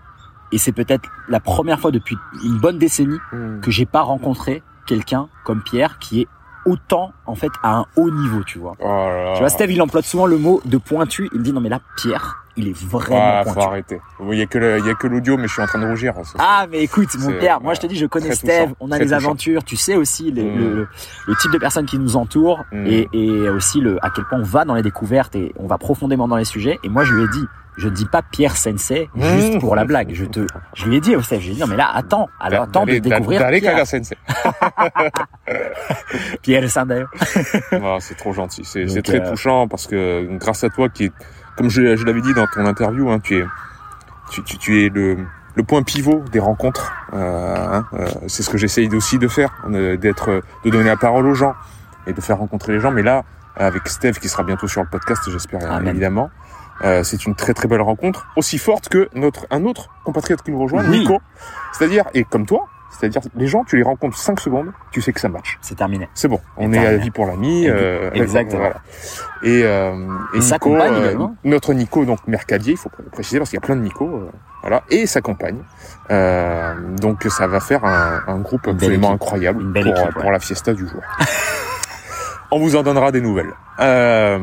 et 0.52 0.58
c'est 0.58 0.72
peut-être 0.72 1.10
la 1.28 1.40
première 1.40 1.80
fois 1.80 1.92
depuis 1.92 2.18
une 2.44 2.58
bonne 2.58 2.78
décennie 2.78 3.20
Hmm. 3.32 3.60
que 3.62 3.72
j'ai 3.72 3.86
pas 3.86 4.02
rencontré 4.02 4.64
quelqu'un 4.88 5.30
comme 5.46 5.62
Pierre 5.62 6.00
qui 6.00 6.22
est 6.22 6.28
autant 6.70 7.12
en 7.26 7.36
fait 7.36 7.52
à 7.64 7.78
un 7.78 7.86
haut 7.96 8.10
niveau, 8.12 8.44
tu 8.44 8.60
vois. 8.60 8.76
Oh 8.80 8.86
là 8.88 9.24
là. 9.24 9.34
Tu 9.34 9.40
vois, 9.40 9.50
Steve, 9.50 9.72
il 9.72 9.82
emploie 9.82 10.02
souvent 10.02 10.26
le 10.26 10.38
mot 10.38 10.62
de 10.66 10.78
pointu. 10.78 11.30
Il 11.34 11.40
me 11.40 11.44
dit 11.44 11.54
non 11.54 11.62
mais 11.62 11.70
là, 11.70 11.80
Pierre, 11.98 12.44
il 12.58 12.68
est 12.68 12.78
vraiment 12.78 13.20
Ah, 13.22 13.44
faut 13.46 13.54
pointu. 13.54 13.68
arrêter. 13.68 14.02
Il 14.32 14.38
y 14.38 14.42
a 14.42 14.46
que 14.46 14.58
le- 14.58 14.80
il 14.80 14.86
y 14.86 14.90
a 14.90 14.94
que 14.94 15.08
l'audio, 15.08 15.38
mais 15.38 15.48
je 15.48 15.54
suis 15.54 15.62
en 15.62 15.66
train 15.68 15.80
de 15.80 15.88
rougir. 15.88 16.14
Ça, 16.24 16.36
Ah 16.40 16.66
mais 16.70 16.80
écoute 16.84 17.10
mon 17.20 17.32
Pierre, 17.40 17.62
moi 17.62 17.74
je 17.74 17.80
te 17.82 17.88
dis 17.88 17.96
je 17.96 18.06
connais 18.06 18.34
Steve, 18.34 18.50
touchant, 18.64 18.76
on 18.80 18.92
a 18.92 19.00
touchant. 19.00 19.16
aventures, 19.16 19.64
tu 19.64 19.76
sais 19.76 19.96
aussi 19.96 20.32
le, 20.32 20.44
Mm. 20.44 20.58
le, 20.58 20.88
le 21.28 21.36
type 21.38 21.52
de 21.52 21.58
personnes 21.58 21.86
qui 21.86 21.98
nous 22.00 22.16
entourent 22.16 22.64
Mm. 22.72 22.86
et, 22.88 23.10
et 23.14 23.50
aussi 23.50 23.80
le 23.82 23.98
à 24.06 24.10
quel 24.10 24.26
point 24.26 24.40
on 24.40 24.44
va 24.44 24.66
dans 24.66 24.76
les 24.76 24.82
découvertes 24.84 25.36
et 25.36 25.54
on 25.58 25.68
va 25.68 25.78
profondément 25.78 26.28
dans 26.28 26.36
les 26.38 26.46
sujets. 26.46 26.80
Et 26.84 26.90
moi 26.90 27.04
je 27.04 27.14
lui 27.14 27.24
ai 27.24 27.28
dit, 27.30 27.46
je 27.80 27.90
dis 27.90 28.06
pas 28.06 28.22
Pierre 28.22 28.58
Sensei 28.58 29.10
juste 29.16 29.60
pour 29.60 29.76
la 29.76 29.86
blague. 29.86 30.12
Je 30.14 30.26
te, 30.26 30.46
je 30.76 30.86
lui 30.86 30.98
ai 30.98 31.00
dit 31.00 31.16
au 31.16 31.22
Steve, 31.22 31.40
j'ai 31.40 31.54
dit 31.54 31.60
non 31.60 31.68
mais 31.68 31.78
là 31.78 31.90
attends, 31.94 32.30
alors 32.40 32.64
attends 32.64 32.86
de 32.86 32.98
découvrir 33.00 33.48
Pierre, 33.48 33.62
Kaga 33.62 33.86
Sensei. 33.86 34.18
Pierre 36.42 36.70
Sensei. 36.70 37.06
Ah, 37.72 37.98
c'est 38.00 38.16
trop 38.16 38.34
gentil. 38.34 38.64
C'est 38.66 39.02
très 39.02 39.22
euh, 39.22 39.30
touchant 39.30 39.68
parce 39.68 39.88
que 39.88 40.28
grâce 40.38 40.64
à 40.64 40.70
toi, 40.70 40.90
qui 40.90 41.06
est, 41.06 41.14
comme 41.56 41.70
je, 41.70 41.96
je 41.96 42.06
l'avais 42.06 42.22
dit 42.22 42.34
dans 42.34 42.46
ton 42.48 42.66
interview, 42.66 43.10
hein, 43.10 43.20
tu 43.20 43.38
es, 43.40 43.46
tu, 44.32 44.44
tu, 44.44 44.58
tu 44.58 44.86
es 44.86 44.90
le, 44.90 45.18
le 45.56 45.64
point 45.64 45.84
pivot 45.84 46.24
des 46.32 46.40
rencontres. 46.40 46.94
Euh, 47.14 47.56
hein, 47.56 47.86
euh, 47.94 48.08
c'est 48.28 48.44
ce 48.44 48.50
que 48.50 48.58
j'essaye 48.58 48.94
aussi 48.94 49.18
de 49.18 49.28
faire, 49.28 49.52
d'être, 49.68 50.42
de 50.66 50.70
donner 50.70 50.90
la 50.90 50.98
parole 50.98 51.26
aux 51.26 51.34
gens 51.34 51.54
et 52.06 52.14
de 52.14 52.22
faire 52.22 52.38
rencontrer 52.38 52.74
les 52.74 52.80
gens. 52.80 52.92
Mais 52.92 53.04
là, 53.04 53.24
avec 53.56 53.88
Steve 53.88 54.20
qui 54.20 54.30
sera 54.30 54.44
bientôt 54.44 54.68
sur 54.68 54.82
le 54.82 54.90
podcast, 54.90 55.24
j'espère 55.30 55.82
évidemment. 55.86 56.30
Euh, 56.84 57.04
c'est 57.04 57.26
une 57.26 57.36
très 57.36 57.54
très 57.54 57.68
belle 57.68 57.82
rencontre, 57.82 58.28
aussi 58.36 58.58
forte 58.58 58.90
que 58.90 59.10
notre 59.14 59.46
un 59.52 59.66
autre 59.66 59.90
compatriote 60.06 60.42
qui 60.42 60.52
nous 60.52 60.60
rejoint, 60.62 60.84
Oui. 60.90 61.00
Nico. 61.00 61.20
C'est-à-dire 61.74 62.06
et 62.14 62.24
comme 62.24 62.46
toi, 62.46 62.68
c'est-à-dire 62.92 63.22
les 63.36 63.48
gens, 63.48 63.64
tu 63.66 63.76
les 63.78 63.84
rencontres 63.84 64.18
5 64.18 64.40
secondes, 64.40 64.72
tu 64.92 65.02
sais 65.02 65.14
que 65.14 65.20
ça 65.20 65.30
marche. 65.30 65.60
C'est 65.62 65.76
terminé. 65.76 66.10
C'est 66.16 66.28
bon, 66.28 66.40
on 66.58 66.74
est 66.74 66.80
à 66.80 66.92
la 66.92 66.98
vie 66.98 67.12
pour 67.12 67.26
l'ami. 67.28 67.68
euh, 67.70 68.10
Exactement. 68.14 68.62
voilà. 68.62 68.78
Et, 69.44 69.62
euh, 69.64 69.94
et, 70.34 70.40
Nico, 70.40 70.58
compagne 70.60 70.94
euh, 70.96 71.28
notre 71.44 71.74
Nico, 71.74 72.04
donc 72.06 72.20
Mercadier, 72.28 72.74
il 72.74 72.78
faut 72.78 72.90
préciser 73.12 73.38
parce 73.40 73.52
qu'il 73.52 73.58
y 73.60 73.64
a 73.64 73.66
plein 73.66 73.76
de 73.76 73.82
Nico, 73.82 74.06
euh, 74.06 74.30
voilà, 74.62 74.84
et 74.90 75.06
sa 75.06 75.22
compagne. 75.22 75.60
Euh, 76.12 76.74
donc 77.00 77.24
ça 77.30 77.46
va 77.48 77.60
faire 77.60 77.86
un, 77.86 78.22
un 78.28 78.40
groupe 78.40 78.68
absolument 78.68 79.10
équipe. 79.10 79.22
incroyable 79.22 79.72
pour, 79.72 79.82
équipe, 79.86 80.14
pour 80.20 80.32
la 80.32 80.40
fiesta 80.40 80.74
du 80.74 80.88
jour. 80.88 81.02
on 82.52 82.60
vous 82.60 82.76
en 82.76 82.84
donnera 82.84 83.12
des 83.12 83.22
nouvelles. 83.22 83.54
Euh, 83.80 84.40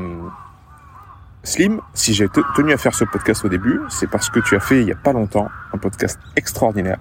Slim, 1.46 1.80
si 1.94 2.12
j'ai 2.12 2.28
te- 2.28 2.40
tenu 2.56 2.72
à 2.72 2.76
faire 2.76 2.92
ce 2.94 3.04
podcast 3.04 3.44
au 3.44 3.48
début, 3.48 3.80
c'est 3.88 4.08
parce 4.10 4.30
que 4.30 4.40
tu 4.40 4.56
as 4.56 4.60
fait 4.60 4.82
il 4.82 4.88
y 4.88 4.92
a 4.92 4.96
pas 4.96 5.12
longtemps 5.12 5.48
un 5.72 5.78
podcast 5.78 6.18
extraordinaire, 6.34 6.98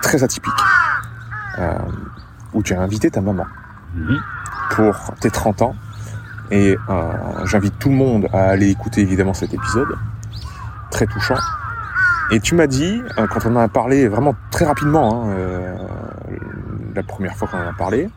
très 0.00 0.24
atypique, 0.24 0.52
euh, 1.58 1.78
où 2.54 2.62
tu 2.62 2.72
as 2.72 2.80
invité 2.80 3.10
ta 3.10 3.20
maman 3.20 3.44
pour 4.70 4.96
tes 5.20 5.30
30 5.30 5.60
ans. 5.62 5.76
Et 6.50 6.78
euh, 6.88 7.12
j'invite 7.46 7.78
tout 7.78 7.90
le 7.90 7.94
monde 7.96 8.26
à 8.32 8.48
aller 8.48 8.70
écouter 8.70 9.02
évidemment 9.02 9.34
cet 9.34 9.52
épisode, 9.52 9.98
très 10.90 11.06
touchant. 11.06 11.36
Et 12.30 12.40
tu 12.40 12.54
m'as 12.54 12.66
dit, 12.66 13.02
euh, 13.18 13.26
quand 13.26 13.44
on 13.44 13.54
en 13.54 13.60
a 13.60 13.68
parlé 13.68 14.08
vraiment 14.08 14.34
très 14.50 14.64
rapidement, 14.64 15.26
hein, 15.28 15.76
la 16.94 17.02
première 17.02 17.36
fois 17.36 17.48
qu'on 17.48 17.58
en 17.58 17.68
a 17.68 17.72
parlé, 17.74 18.08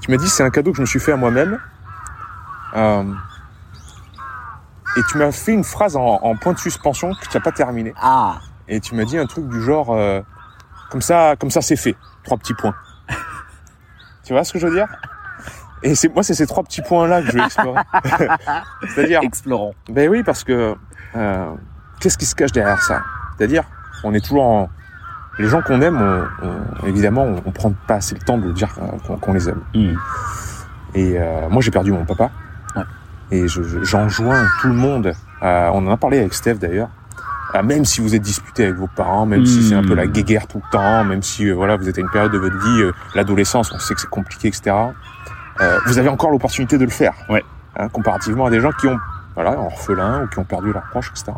tu 0.00 0.10
m'as 0.10 0.16
dit 0.16 0.28
c'est 0.30 0.42
un 0.44 0.50
cadeau 0.50 0.70
que 0.70 0.78
je 0.78 0.82
me 0.82 0.86
suis 0.86 0.98
fait 1.00 1.12
à 1.12 1.16
moi-même. 1.16 1.58
Et 4.96 5.02
tu 5.10 5.18
m'as 5.18 5.30
fait 5.32 5.52
une 5.52 5.64
phrase 5.64 5.96
en, 5.96 6.04
en 6.22 6.36
point 6.36 6.52
de 6.52 6.58
suspension 6.58 7.12
que 7.14 7.28
tu 7.28 7.36
n'as 7.36 7.42
pas 7.42 7.52
terminé. 7.52 7.92
Ah, 8.00 8.38
Et 8.68 8.80
tu 8.80 8.94
m'as 8.94 9.04
dit 9.04 9.18
un 9.18 9.26
truc 9.26 9.48
du 9.48 9.60
genre, 9.62 9.90
euh, 9.92 10.20
comme 10.90 11.02
ça, 11.02 11.36
comme 11.36 11.50
ça 11.50 11.60
c'est 11.62 11.76
fait, 11.76 11.94
trois 12.24 12.36
petits 12.38 12.54
points. 12.54 12.74
tu 14.24 14.32
vois 14.32 14.44
ce 14.44 14.52
que 14.52 14.58
je 14.58 14.66
veux 14.66 14.74
dire? 14.74 14.88
Et 15.82 15.94
c'est 15.94 16.08
moi, 16.12 16.22
c'est 16.24 16.34
ces 16.34 16.46
trois 16.46 16.64
petits 16.64 16.82
points-là 16.82 17.22
que 17.22 17.28
je 17.28 17.32
vais 17.38 17.44
explorer. 17.44 17.80
C'est-à-dire, 18.88 19.20
explorons. 19.22 19.74
ben 19.88 20.08
oui, 20.08 20.24
parce 20.24 20.42
que 20.42 20.74
euh, 21.16 21.54
qu'est-ce 22.00 22.18
qui 22.18 22.26
se 22.26 22.34
cache 22.34 22.50
derrière 22.52 22.82
ça? 22.82 23.00
C'est-à-dire, 23.36 23.62
on 24.02 24.12
est 24.14 24.20
toujours 24.24 24.44
en... 24.44 24.68
Les 25.38 25.46
gens 25.46 25.62
qu'on 25.62 25.80
aime, 25.82 26.00
on, 26.42 26.46
on- 26.48 26.86
évidemment, 26.88 27.22
on, 27.22 27.42
on 27.46 27.52
prend 27.52 27.72
pas 27.86 27.94
assez 27.96 28.16
le 28.16 28.20
temps 28.22 28.38
de 28.38 28.50
dire 28.50 28.70
qu'on 29.22 29.32
les 29.32 29.48
aime. 29.48 29.60
Mhm. 29.72 29.96
Et 30.94 31.16
euh, 31.16 31.48
moi, 31.48 31.62
j'ai 31.62 31.70
perdu 31.70 31.92
mon 31.92 32.04
papa. 32.04 32.30
Et 33.30 33.46
je- 33.48 33.62
je- 33.62 33.82
j'enjoins 33.84 34.46
tout 34.60 34.68
le 34.68 34.74
monde. 34.74 35.12
à- 35.40 35.70
on 35.72 35.86
en 35.86 35.90
a 35.92 35.96
parlé 35.96 36.18
avec 36.18 36.34
Steph 36.34 36.54
d'ailleurs. 36.56 36.88
à 37.54 37.62
même 37.62 37.86
si 37.86 38.02
vous 38.02 38.14
êtes 38.14 38.20
disputé 38.20 38.64
avec 38.64 38.76
vos 38.76 38.88
parents, 38.94 39.24
même 39.24 39.46
si 39.46 39.62
c'est 39.66 39.74
un 39.74 39.82
peu 39.82 39.94
la 39.94 40.04
Hmm. 40.04 40.12
guéguerre 40.12 40.46
tout 40.46 40.60
le 40.62 40.70
temps, 40.70 41.02
même 41.04 41.22
si 41.22 41.48
euh, 41.48 41.54
voilà 41.54 41.76
vous 41.76 41.88
êtes 41.88 41.96
à 41.96 42.00
une 42.02 42.10
période 42.10 42.30
de 42.30 42.36
votre 42.36 42.58
vie, 42.58 42.82
euh, 42.82 42.92
l'adolescence, 43.14 43.72
on 43.72 43.78
sait 43.78 43.94
que 43.94 44.00
c'est 44.02 44.10
compliqué, 44.10 44.48
etc. 44.48 44.76
euh, 45.62 45.78
vous 45.86 45.96
avez 45.98 46.10
encore 46.10 46.30
l'opportunité 46.30 46.76
de 46.76 46.84
le 46.84 46.90
faire. 46.90 47.14
Ouais. 47.30 47.42
Hein, 47.78 47.88
comparativement 47.88 48.44
à 48.46 48.50
des 48.50 48.60
gens 48.60 48.70
qui 48.72 48.86
ont 48.86 48.98
voilà 49.34 49.58
orphelins 49.58 50.24
ou 50.24 50.26
qui 50.26 50.38
ont 50.40 50.44
perdu 50.44 50.72
leurs 50.74 50.82
proches, 50.90 51.10
etc. 51.10 51.32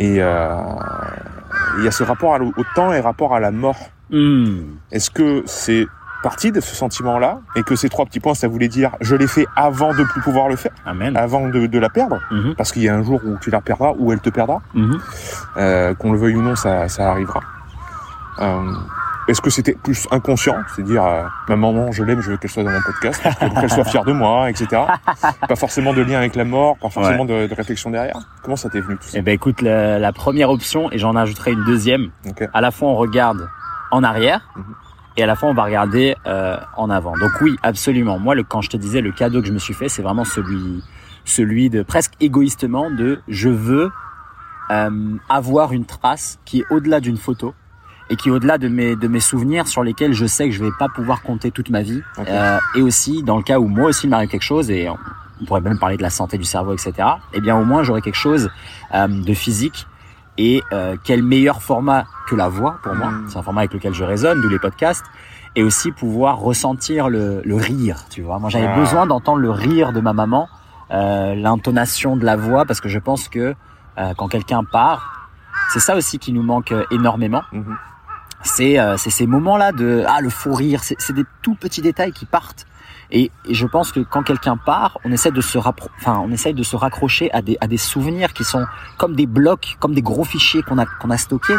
Et 0.00 0.16
il 0.16 1.84
y 1.84 1.88
a 1.88 1.90
ce 1.90 2.02
rapport 2.02 2.38
au 2.40 2.64
temps 2.74 2.92
et 2.92 3.00
rapport 3.00 3.34
à 3.34 3.40
la 3.40 3.50
mort. 3.50 3.78
Hmm. 4.10 4.74
Est-ce 4.92 5.10
que 5.10 5.42
c'est 5.46 5.86
parti 6.22 6.50
de 6.52 6.60
ce 6.60 6.74
sentiment-là 6.74 7.40
et 7.56 7.62
que 7.62 7.76
ces 7.76 7.88
trois 7.88 8.04
petits 8.06 8.20
points, 8.20 8.34
ça 8.34 8.48
voulait 8.48 8.68
dire 8.68 8.90
je 9.00 9.14
l'ai 9.16 9.26
fait 9.28 9.46
avant 9.56 9.94
de 9.94 10.02
plus 10.04 10.20
pouvoir 10.20 10.48
le 10.48 10.56
faire, 10.56 10.72
Amen. 10.86 11.16
avant 11.16 11.48
de, 11.48 11.66
de 11.66 11.78
la 11.78 11.88
perdre, 11.90 12.18
Mhm. 12.30 12.54
parce 12.56 12.72
qu'il 12.72 12.82
y 12.82 12.88
a 12.88 12.94
un 12.94 13.02
jour 13.02 13.20
où 13.24 13.36
tu 13.40 13.50
la 13.50 13.60
perdras, 13.60 13.92
ou 13.98 14.12
elle 14.12 14.20
te 14.20 14.30
perdra, 14.30 14.60
Mhm. 14.74 14.98
euh, 15.58 15.94
qu'on 15.94 16.12
le 16.12 16.18
veuille 16.18 16.36
ou 16.36 16.42
non, 16.42 16.56
ça, 16.56 16.88
ça 16.88 17.10
arrivera. 17.10 17.40
Euh, 18.40 18.72
Est-ce 19.28 19.42
que 19.42 19.50
c'était 19.50 19.74
plus 19.74 20.08
inconscient, 20.10 20.56
c'est-à-dire 20.74 21.04
euh, 21.04 21.22
ma 21.50 21.56
maman, 21.56 21.92
je 21.92 22.02
l'aime, 22.02 22.22
je 22.22 22.30
veux 22.30 22.38
qu'elle 22.38 22.50
soit 22.50 22.62
dans 22.62 22.70
mon 22.70 22.80
podcast, 22.80 23.22
qu'elle 23.60 23.68
soit 23.70 23.84
fière 23.84 24.04
de 24.04 24.12
moi, 24.14 24.48
etc. 24.48 24.84
Pas 25.48 25.54
forcément 25.56 25.92
de 25.92 26.00
lien 26.00 26.16
avec 26.16 26.34
la 26.34 26.46
mort, 26.46 26.78
pas 26.78 26.88
forcément 26.88 27.26
de, 27.26 27.46
de 27.46 27.54
réflexion 27.54 27.90
derrière. 27.90 28.16
Comment 28.42 28.56
ça 28.56 28.70
t'est 28.70 28.80
venu 28.80 28.96
tout 28.96 29.06
ça? 29.06 29.18
Eh 29.18 29.20
ben 29.20 29.34
écoute, 29.34 29.60
la, 29.60 29.98
la 29.98 30.12
première 30.14 30.48
option, 30.48 30.90
et 30.92 30.96
j'en 30.98 31.14
ajouterai 31.14 31.52
une 31.52 31.64
deuxième, 31.66 32.08
à 32.54 32.62
la 32.62 32.70
fois 32.70 32.88
on 32.88 32.94
regarde 32.94 33.46
en 33.90 34.02
arrière 34.02 34.40
Mhm. 34.56 34.64
Et 35.18 35.22
à 35.24 35.26
la 35.26 35.34
fois 35.34 35.48
on 35.48 35.54
va 35.54 35.64
regarder 35.64 36.14
euh, 36.26 36.56
en 36.76 36.88
avant. 36.90 37.12
Donc 37.18 37.32
oui, 37.40 37.56
absolument. 37.62 38.18
Moi, 38.20 38.36
le, 38.36 38.44
quand 38.44 38.62
je 38.62 38.70
te 38.70 38.76
disais 38.76 39.00
le 39.00 39.10
cadeau 39.10 39.42
que 39.42 39.48
je 39.48 39.52
me 39.52 39.58
suis 39.58 39.74
fait, 39.74 39.88
c'est 39.88 40.00
vraiment 40.00 40.24
celui, 40.24 40.82
celui 41.24 41.70
de 41.70 41.82
presque 41.82 42.12
égoïstement 42.20 42.88
de 42.90 43.20
je 43.26 43.48
veux 43.48 43.90
euh, 44.70 45.16
avoir 45.28 45.72
une 45.72 45.84
trace 45.84 46.38
qui 46.44 46.60
est 46.60 46.64
au-delà 46.70 47.00
d'une 47.00 47.16
photo 47.16 47.52
et 48.10 48.16
qui 48.16 48.28
est 48.28 48.32
au-delà 48.32 48.58
de 48.58 48.68
mes 48.68 48.94
de 48.94 49.08
mes 49.08 49.20
souvenirs 49.20 49.66
sur 49.66 49.82
lesquels 49.82 50.12
je 50.12 50.24
sais 50.24 50.48
que 50.48 50.54
je 50.54 50.62
vais 50.62 50.70
pas 50.78 50.88
pouvoir 50.88 51.22
compter 51.22 51.50
toute 51.50 51.68
ma 51.68 51.82
vie. 51.82 52.00
Euh, 52.20 52.58
et 52.76 52.80
aussi 52.80 53.24
dans 53.24 53.36
le 53.36 53.42
cas 53.42 53.58
où 53.58 53.66
moi 53.66 53.88
aussi 53.88 54.06
il 54.06 54.10
m'arrive 54.10 54.28
quelque 54.28 54.42
chose 54.42 54.70
et 54.70 54.88
on, 54.88 54.96
on 55.40 55.44
pourrait 55.46 55.60
même 55.60 55.80
parler 55.80 55.96
de 55.96 56.02
la 56.02 56.10
santé 56.10 56.38
du 56.38 56.44
cerveau, 56.44 56.74
etc. 56.74 56.92
Eh 57.32 57.40
bien 57.40 57.56
au 57.56 57.64
moins 57.64 57.82
j'aurai 57.82 58.02
quelque 58.02 58.14
chose 58.14 58.50
de 58.94 59.34
physique 59.34 59.88
et 60.38 60.62
euh, 60.72 60.96
quel 61.04 61.22
meilleur 61.22 61.60
format 61.62 62.06
que 62.28 62.34
la 62.36 62.48
voix 62.48 62.78
pour 62.82 62.94
moi. 62.94 63.10
Mm. 63.10 63.24
C'est 63.28 63.38
un 63.38 63.42
format 63.42 63.60
avec 63.62 63.74
lequel 63.74 63.92
je 63.92 64.04
résonne, 64.04 64.40
d'où 64.40 64.48
les 64.48 64.58
podcasts. 64.58 65.04
Et 65.56 65.62
aussi 65.62 65.90
pouvoir 65.92 66.38
ressentir 66.38 67.08
le, 67.08 67.42
le 67.44 67.54
rire, 67.56 68.04
tu 68.10 68.22
vois. 68.22 68.38
Moi, 68.38 68.48
j'avais 68.48 68.68
Ah. 68.68 68.76
besoin 68.78 69.06
d'entendre 69.06 69.40
le 69.40 69.50
rire 69.50 69.92
de 69.92 70.00
ma 70.00 70.12
maman, 70.12 70.48
euh, 70.92 71.34
l'intonation 71.34 72.16
de 72.16 72.24
la 72.24 72.36
voix, 72.36 72.64
parce 72.64 72.80
que 72.80 72.88
je 72.88 72.98
pense 73.00 73.28
que 73.28 73.54
euh, 73.98 74.14
quand 74.16 74.28
quelqu'un 74.28 74.62
part, 74.62 75.28
c'est 75.72 75.80
ça 75.80 75.96
aussi 75.96 76.18
qui 76.20 76.32
nous 76.32 76.42
manque 76.44 76.70
euh, 76.72 76.84
énormément. 76.92 77.42
Mhm. 77.52 77.76
C'est 78.42 78.78
euh, 78.78 78.96
c'est 78.96 79.10
ces 79.10 79.26
moments-là 79.26 79.72
de 79.72 80.04
ah 80.06 80.20
le 80.20 80.30
fou 80.30 80.54
rire. 80.54 80.82
C'est 80.84 80.96
c'est 80.98 81.12
des 81.12 81.24
tout 81.42 81.54
petits 81.54 81.82
détails 81.82 82.12
qui 82.12 82.24
partent. 82.26 82.66
Et, 83.10 83.30
et 83.46 83.54
je 83.54 83.66
pense 83.66 83.90
que 83.90 84.00
quand 84.00 84.22
quelqu'un 84.22 84.56
part, 84.58 84.98
on 85.04 85.10
essaie 85.12 85.30
de 85.30 85.40
se 85.40 85.56
enfin 85.58 86.18
on 86.22 86.30
essaie 86.30 86.52
de 86.52 86.62
se 86.62 86.76
raccrocher 86.76 87.32
à 87.32 87.40
des 87.42 87.56
à 87.60 87.66
des 87.66 87.78
souvenirs 87.78 88.32
qui 88.34 88.44
sont 88.44 88.64
comme 88.98 89.16
des 89.16 89.26
blocs, 89.26 89.76
comme 89.80 89.94
des 89.94 90.02
gros 90.02 90.24
fichiers 90.24 90.62
qu'on 90.62 90.78
a 90.78 90.84
qu'on 90.86 91.10
a 91.10 91.16
stockés. 91.16 91.56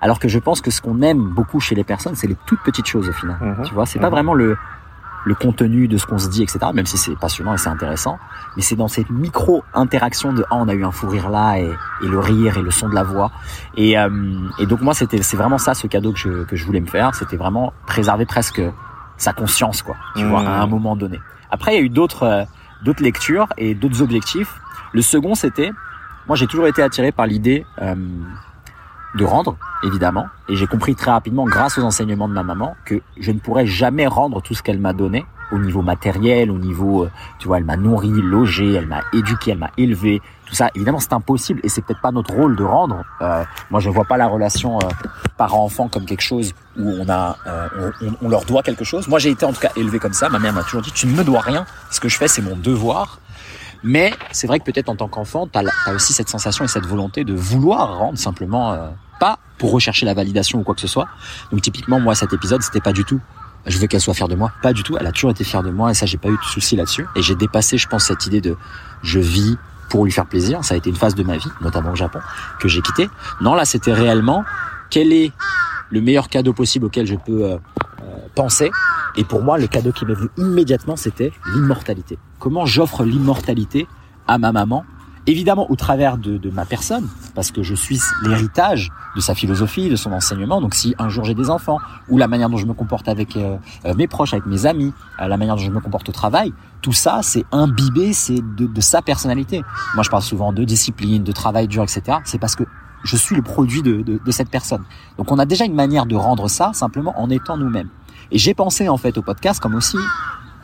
Alors 0.00 0.18
que 0.18 0.28
je 0.28 0.38
pense 0.38 0.60
que 0.60 0.70
ce 0.70 0.80
qu'on 0.80 1.02
aime 1.02 1.18
beaucoup 1.34 1.60
chez 1.60 1.74
les 1.74 1.84
personnes, 1.84 2.14
c'est 2.14 2.26
les 2.28 2.36
toutes 2.46 2.60
petites 2.62 2.86
choses 2.86 3.08
au 3.08 3.12
final. 3.12 3.36
Mhm. 3.40 3.64
Tu 3.66 3.74
vois, 3.74 3.84
c'est 3.86 3.98
pas 3.98 4.06
Mhm. 4.06 4.12
vraiment 4.12 4.34
le 4.34 4.56
le 5.28 5.34
contenu 5.34 5.88
de 5.88 5.98
ce 5.98 6.06
qu'on 6.06 6.18
se 6.18 6.28
dit, 6.28 6.42
etc. 6.42 6.58
Même 6.74 6.86
si 6.86 6.96
c'est 6.96 7.14
passionnant 7.16 7.54
et 7.54 7.58
c'est 7.58 7.68
intéressant, 7.68 8.18
mais 8.56 8.62
c'est 8.62 8.76
dans 8.76 8.88
cette 8.88 9.10
micro 9.10 9.62
interaction 9.74 10.32
de 10.32 10.42
ah 10.50 10.56
on 10.56 10.68
a 10.68 10.74
eu 10.74 10.84
un 10.84 10.90
fou 10.90 11.06
rire 11.08 11.28
là 11.28 11.58
et, 11.58 11.70
et 12.04 12.08
le 12.08 12.18
rire 12.18 12.56
et 12.58 12.62
le 12.62 12.70
son 12.70 12.88
de 12.88 12.94
la 12.94 13.02
voix. 13.04 13.30
Et, 13.76 13.98
euh, 13.98 14.08
et 14.58 14.66
donc 14.66 14.80
moi 14.80 14.94
c'était 14.94 15.20
c'est 15.22 15.36
vraiment 15.36 15.58
ça 15.58 15.74
ce 15.74 15.86
cadeau 15.86 16.12
que 16.12 16.18
je 16.18 16.44
que 16.44 16.56
je 16.56 16.64
voulais 16.64 16.80
me 16.80 16.86
faire. 16.86 17.14
C'était 17.14 17.36
vraiment 17.36 17.72
préserver 17.86 18.26
presque 18.26 18.62
sa 19.18 19.32
conscience 19.32 19.82
quoi. 19.82 19.96
Tu 20.16 20.24
vois 20.24 20.40
Mhm. 20.42 20.46
à 20.48 20.62
un 20.62 20.66
moment 20.66 20.96
donné. 20.96 21.18
Après 21.50 21.72
il 21.74 21.76
y 21.76 21.82
a 21.82 21.84
eu 21.84 21.90
d'autres 21.90 22.22
euh, 22.24 22.44
d'autres 22.84 23.02
lectures 23.02 23.48
et 23.58 23.74
d'autres 23.74 24.00
objectifs. 24.02 24.52
Le 24.92 25.02
second 25.02 25.34
c'était 25.34 25.70
moi 26.26 26.36
j'ai 26.36 26.46
toujours 26.46 26.66
été 26.68 26.82
attiré 26.82 27.12
par 27.12 27.26
l'idée 27.26 27.66
euh, 27.82 27.94
de 29.14 29.24
rendre, 29.24 29.56
évidemment. 29.82 30.26
Et 30.48 30.56
j'ai 30.56 30.66
compris 30.66 30.94
très 30.94 31.10
rapidement, 31.10 31.44
grâce 31.44 31.78
aux 31.78 31.82
enseignements 31.82 32.28
de 32.28 32.34
ma 32.34 32.42
maman, 32.42 32.76
que 32.84 33.00
je 33.18 33.30
ne 33.32 33.38
pourrais 33.38 33.66
jamais 33.66 34.06
rendre 34.06 34.42
tout 34.42 34.54
ce 34.54 34.62
qu'elle 34.62 34.78
m'a 34.78 34.92
donné 34.92 35.24
au 35.50 35.58
niveau 35.58 35.80
matériel, 35.80 36.50
au 36.50 36.58
niveau, 36.58 37.04
euh, 37.04 37.10
tu 37.38 37.48
vois, 37.48 37.56
elle 37.56 37.64
m'a 37.64 37.78
nourri, 37.78 38.10
logé, 38.10 38.74
elle 38.74 38.86
m'a 38.86 39.00
éduqué, 39.14 39.52
elle 39.52 39.58
m'a 39.58 39.70
élevé, 39.78 40.20
tout 40.44 40.54
ça. 40.54 40.68
Évidemment, 40.74 41.00
c'est 41.00 41.14
impossible 41.14 41.60
et 41.62 41.70
c'est 41.70 41.80
peut-être 41.80 42.02
pas 42.02 42.10
notre 42.12 42.34
rôle 42.34 42.54
de 42.54 42.64
rendre. 42.64 43.02
Euh, 43.22 43.44
moi, 43.70 43.80
je 43.80 43.88
vois 43.88 44.04
pas 44.04 44.18
la 44.18 44.26
relation 44.26 44.76
euh, 44.78 44.88
parent-enfant 45.38 45.88
comme 45.88 46.04
quelque 46.04 46.20
chose 46.20 46.52
où 46.76 46.90
on 47.00 47.08
a, 47.08 47.36
euh, 47.46 47.90
on- 48.02 48.26
on 48.26 48.28
leur 48.28 48.44
doit 48.44 48.62
quelque 48.62 48.84
chose. 48.84 49.08
Moi, 49.08 49.18
j'ai 49.18 49.30
été 49.30 49.46
en 49.46 49.52
tout 49.54 49.60
cas 49.60 49.70
élevé 49.74 49.98
comme 49.98 50.12
ça. 50.12 50.28
Ma 50.28 50.38
mère 50.38 50.52
m'a 50.52 50.62
toujours 50.64 50.82
dit, 50.82 50.92
tu 50.92 51.06
ne 51.06 51.12
me 51.16 51.24
dois 51.24 51.40
rien. 51.40 51.64
Ce 51.90 51.98
que 51.98 52.10
je 52.10 52.18
fais, 52.18 52.28
c'est 52.28 52.42
mon 52.42 52.56
devoir. 52.56 53.18
Mais 53.82 54.12
c'est 54.32 54.46
vrai 54.46 54.58
que 54.58 54.64
peut-être 54.64 54.88
en 54.88 54.96
tant 54.96 55.08
qu'enfant, 55.08 55.46
tu 55.46 55.58
as, 55.58 55.94
aussi 55.94 56.12
cette 56.12 56.28
sensation 56.28 56.64
et 56.64 56.68
cette 56.68 56.86
volonté 56.86 57.24
de 57.24 57.34
vouloir 57.34 57.98
rendre 57.98 58.18
simplement, 58.18 58.72
euh, 58.72 58.88
pas 59.20 59.38
pour 59.58 59.72
rechercher 59.72 60.06
la 60.06 60.14
validation 60.14 60.60
ou 60.60 60.62
quoi 60.62 60.74
que 60.74 60.80
ce 60.80 60.86
soit. 60.86 61.08
Donc 61.50 61.62
typiquement, 61.62 62.00
moi, 62.00 62.14
cet 62.14 62.32
épisode, 62.32 62.62
c'était 62.62 62.80
pas 62.80 62.92
du 62.92 63.04
tout. 63.04 63.20
Je 63.66 63.78
veux 63.78 63.86
qu'elle 63.86 64.00
soit 64.00 64.14
fière 64.14 64.28
de 64.28 64.36
moi. 64.36 64.52
Pas 64.62 64.72
du 64.72 64.82
tout. 64.82 64.96
Elle 64.98 65.06
a 65.06 65.12
toujours 65.12 65.30
été 65.30 65.44
fière 65.44 65.62
de 65.62 65.70
moi 65.70 65.90
et 65.90 65.94
ça, 65.94 66.06
j'ai 66.06 66.18
pas 66.18 66.28
eu 66.28 66.36
de 66.36 66.44
souci 66.44 66.76
là-dessus. 66.76 67.06
Et 67.16 67.22
j'ai 67.22 67.34
dépassé, 67.34 67.76
je 67.78 67.88
pense, 67.88 68.04
cette 68.04 68.26
idée 68.26 68.40
de 68.40 68.56
je 69.02 69.18
vis 69.18 69.56
pour 69.90 70.04
lui 70.04 70.12
faire 70.12 70.26
plaisir. 70.26 70.64
Ça 70.64 70.74
a 70.74 70.76
été 70.76 70.90
une 70.90 70.96
phase 70.96 71.14
de 71.14 71.22
ma 71.22 71.36
vie, 71.36 71.50
notamment 71.60 71.92
au 71.92 71.96
Japon, 71.96 72.20
que 72.60 72.68
j'ai 72.68 72.82
quitté. 72.82 73.08
Non, 73.40 73.54
là, 73.54 73.64
c'était 73.64 73.92
réellement 73.92 74.44
quel 74.90 75.12
est 75.12 75.32
le 75.90 76.00
meilleur 76.00 76.28
cadeau 76.28 76.52
possible 76.52 76.86
auquel 76.86 77.06
je 77.06 77.14
peux 77.14 77.58
euh, 78.02 78.28
penser. 78.34 78.70
Et 79.16 79.24
pour 79.24 79.42
moi, 79.42 79.58
le 79.58 79.66
cadeau 79.66 79.92
qui 79.92 80.04
m'est 80.04 80.14
venu 80.14 80.28
immédiatement, 80.36 80.96
c'était 80.96 81.32
l'immortalité. 81.54 82.18
Comment 82.38 82.66
j'offre 82.66 83.04
l'immortalité 83.04 83.86
à 84.26 84.38
ma 84.38 84.52
maman? 84.52 84.84
Évidemment 85.26 85.70
au 85.70 85.76
travers 85.76 86.16
de, 86.16 86.50
ma 86.50 86.64
personne, 86.64 87.06
parce 87.34 87.50
que 87.50 87.62
je 87.62 87.74
suis 87.74 88.00
l'héritage 88.22 88.90
de 89.14 89.20
sa 89.20 89.34
philosophie, 89.34 89.90
de 89.90 89.96
son 89.96 90.12
enseignement. 90.12 90.62
Donc 90.62 90.74
si 90.74 90.94
un 90.98 91.10
jour 91.10 91.24
j'ai 91.24 91.34
des 91.34 91.50
enfants, 91.50 91.78
ou 92.08 92.16
la 92.16 92.28
manière 92.28 92.48
dont 92.48 92.56
je 92.56 92.64
me 92.64 92.72
comporte 92.72 93.08
avec 93.08 93.36
euh, 93.36 93.58
euh, 93.84 93.94
mes 93.94 94.06
proches, 94.06 94.32
avec 94.32 94.46
mes 94.46 94.64
amis, 94.64 94.94
la 95.18 95.36
manière 95.36 95.56
dont 95.56 95.62
je 95.62 95.70
me 95.70 95.80
comporte 95.80 96.08
au 96.08 96.12
travail, 96.12 96.54
tout 96.80 96.94
ça 96.94 97.20
c'est 97.22 97.44
imbibé, 97.52 98.14
c'est 98.14 98.40
de 98.40 98.80
sa 98.80 99.02
personnalité. 99.02 99.62
Moi 99.94 100.02
je 100.02 100.08
parle 100.08 100.22
souvent 100.22 100.54
de 100.54 100.64
discipline, 100.64 101.24
de 101.24 101.32
travail 101.32 101.68
dur, 101.68 101.82
etc. 101.82 102.18
C'est 102.24 102.38
parce 102.38 102.56
que 102.56 102.64
je 103.04 103.16
suis 103.16 103.36
le 103.36 103.42
produit 103.42 103.82
de, 103.82 104.02
de, 104.02 104.20
de 104.24 104.30
cette 104.30 104.50
personne. 104.50 104.84
Donc 105.16 105.30
on 105.32 105.38
a 105.38 105.46
déjà 105.46 105.64
une 105.64 105.74
manière 105.74 106.06
de 106.06 106.16
rendre 106.16 106.48
ça 106.48 106.72
simplement 106.72 107.18
en 107.20 107.30
étant 107.30 107.56
nous-mêmes. 107.56 107.88
Et 108.30 108.38
j'ai 108.38 108.54
pensé 108.54 108.88
en 108.88 108.96
fait 108.96 109.16
au 109.18 109.22
podcast 109.22 109.60
comme 109.60 109.74
aussi 109.74 109.98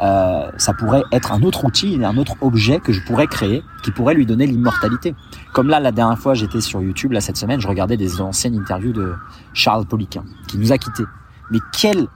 euh, 0.01 0.51
ça 0.57 0.73
pourrait 0.75 1.05
être 1.13 1.33
un 1.33 1.43
autre 1.43 1.65
outil, 1.65 2.01
un 2.05 2.17
autre 2.17 2.35
objet 2.41 2.81
que 2.81 2.93
je 2.93 3.01
pourrais 3.03 3.27
créer, 3.27 3.63
qui 3.83 3.91
pourrait 3.91 4.15
lui 4.15 4.27
donner 4.27 4.47
l'immortalité. 4.47 5.15
Comme 5.53 5.69
là, 5.69 5.79
la 5.81 5.93
dernière 5.93 6.19
fois, 6.19 6.35
j'étais 6.35 6.61
sur 6.61 6.83
YouTube, 6.83 7.13
là, 7.13 7.21
cette 7.21 7.37
semaine, 7.37 7.61
je 7.61 7.69
regardais 7.69 7.97
des 7.97 8.21
anciennes 8.21 8.59
interviews 8.59 8.93
de 8.93 9.15
Charles 9.53 9.87
Poliquin, 9.87 10.25
qui 10.49 10.59
nous 10.59 10.73
a 10.73 10.79
quittés. 10.79 11.05
Mais 11.51 11.61
quel 11.73 12.09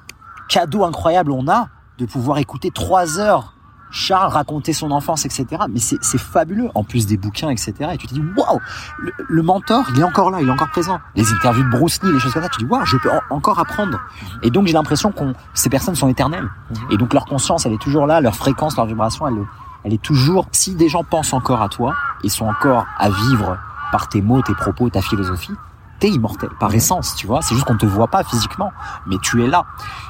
cadeau 0.49 0.85
incroyable 0.85 1.31
on 1.31 1.47
a 1.49 1.69
de 1.99 2.07
pouvoir 2.07 2.39
écouter 2.39 2.71
trois 2.71 3.21
heures 3.21 3.55
Charles 3.90 4.33
raconter 4.33 4.73
son 4.73 4.90
enfance, 4.90 5.25
etc. 5.25 5.47
Mais 5.71 5.80
c'est 5.80 6.18
fabuleux, 6.18 6.68
en 6.75 6.85
plus 6.85 7.07
des 7.07 7.16
bouquins, 7.16 7.50
etc. 7.50 7.75
Et 7.92 7.97
tu 7.97 8.07
te 8.07 8.14
dis, 8.14 8.23
waouh, 8.37 8.59
le, 8.99 9.12
le 9.28 9.42
mentor, 9.42 9.85
il 9.95 10.00
est 10.00 10.04
encore 10.04 10.30
là, 10.30 10.40
il 10.40 10.49
est 10.49 10.50
encore 10.50 10.71
présent. 10.71 11.00
Les 11.14 11.30
interviews 11.33 11.64
de 11.64 11.71
Bruce 11.71 12.02
Lee, 12.02 12.12
les 12.12 12.18
choses 12.21 12.33
comme 12.33 12.42
ça, 12.42 12.49
tu 12.49 12.59
te 12.59 12.64
dis, 12.64 12.71
waouh, 12.71 12.85
je 12.85 12.97
peux 12.99 13.11
en- 13.11 13.21
encore 13.37 13.59
apprendre. 13.59 13.99
Et 14.42 14.50
donc 14.50 14.66
j'ai 14.66 14.73
l'impression 14.75 15.12
qu'on 15.12 15.33
ces 15.54 15.71
personnes 15.71 15.95
sont 15.95 16.09
éternelles. 16.09 16.49
Et 16.90 16.97
donc 16.97 17.14
leur 17.14 17.25
conscience, 17.25 17.66
elle 17.66 17.73
est 17.73 17.80
toujours 17.83 18.07
là, 18.07 18.21
leur 18.21 18.35
fréquence, 18.35 18.76
leur 18.76 18.87
vibration, 18.87 19.26
elle, 19.26 19.45
elle 19.85 19.95
est 19.95 20.02
toujours. 20.02 20.47
Si 20.52 20.75
des 20.75 20.88
gens 20.88 21.04
pensent 21.04 21.33
encore 21.33 21.62
à 21.62 21.68
toi 21.68 21.95
et 22.25 22.28
sont 22.28 22.47
encore 22.47 22.85
à 22.99 23.09
vivre 23.09 23.57
par 23.92 24.09
tes 24.09 24.21
mots, 24.21 24.42
tes 24.42 24.54
propos, 24.54 24.90
ta 24.90 25.00
philosophie, 25.00 25.52
t'es 25.99 26.11
immortel 26.11 26.50
par 26.61 26.73
essence, 26.75 27.14
tu 27.16 27.26
vois. 27.26 27.42
C'est 27.42 27.54
juste 27.54 27.66
qu'on 27.66 27.76
te 27.76 27.87
voit 27.87 28.09
pas 28.09 28.23
physiquement, 28.23 28.71
mais 29.07 29.16
tu 29.23 29.42
es 29.45 29.49
là. 29.49 29.64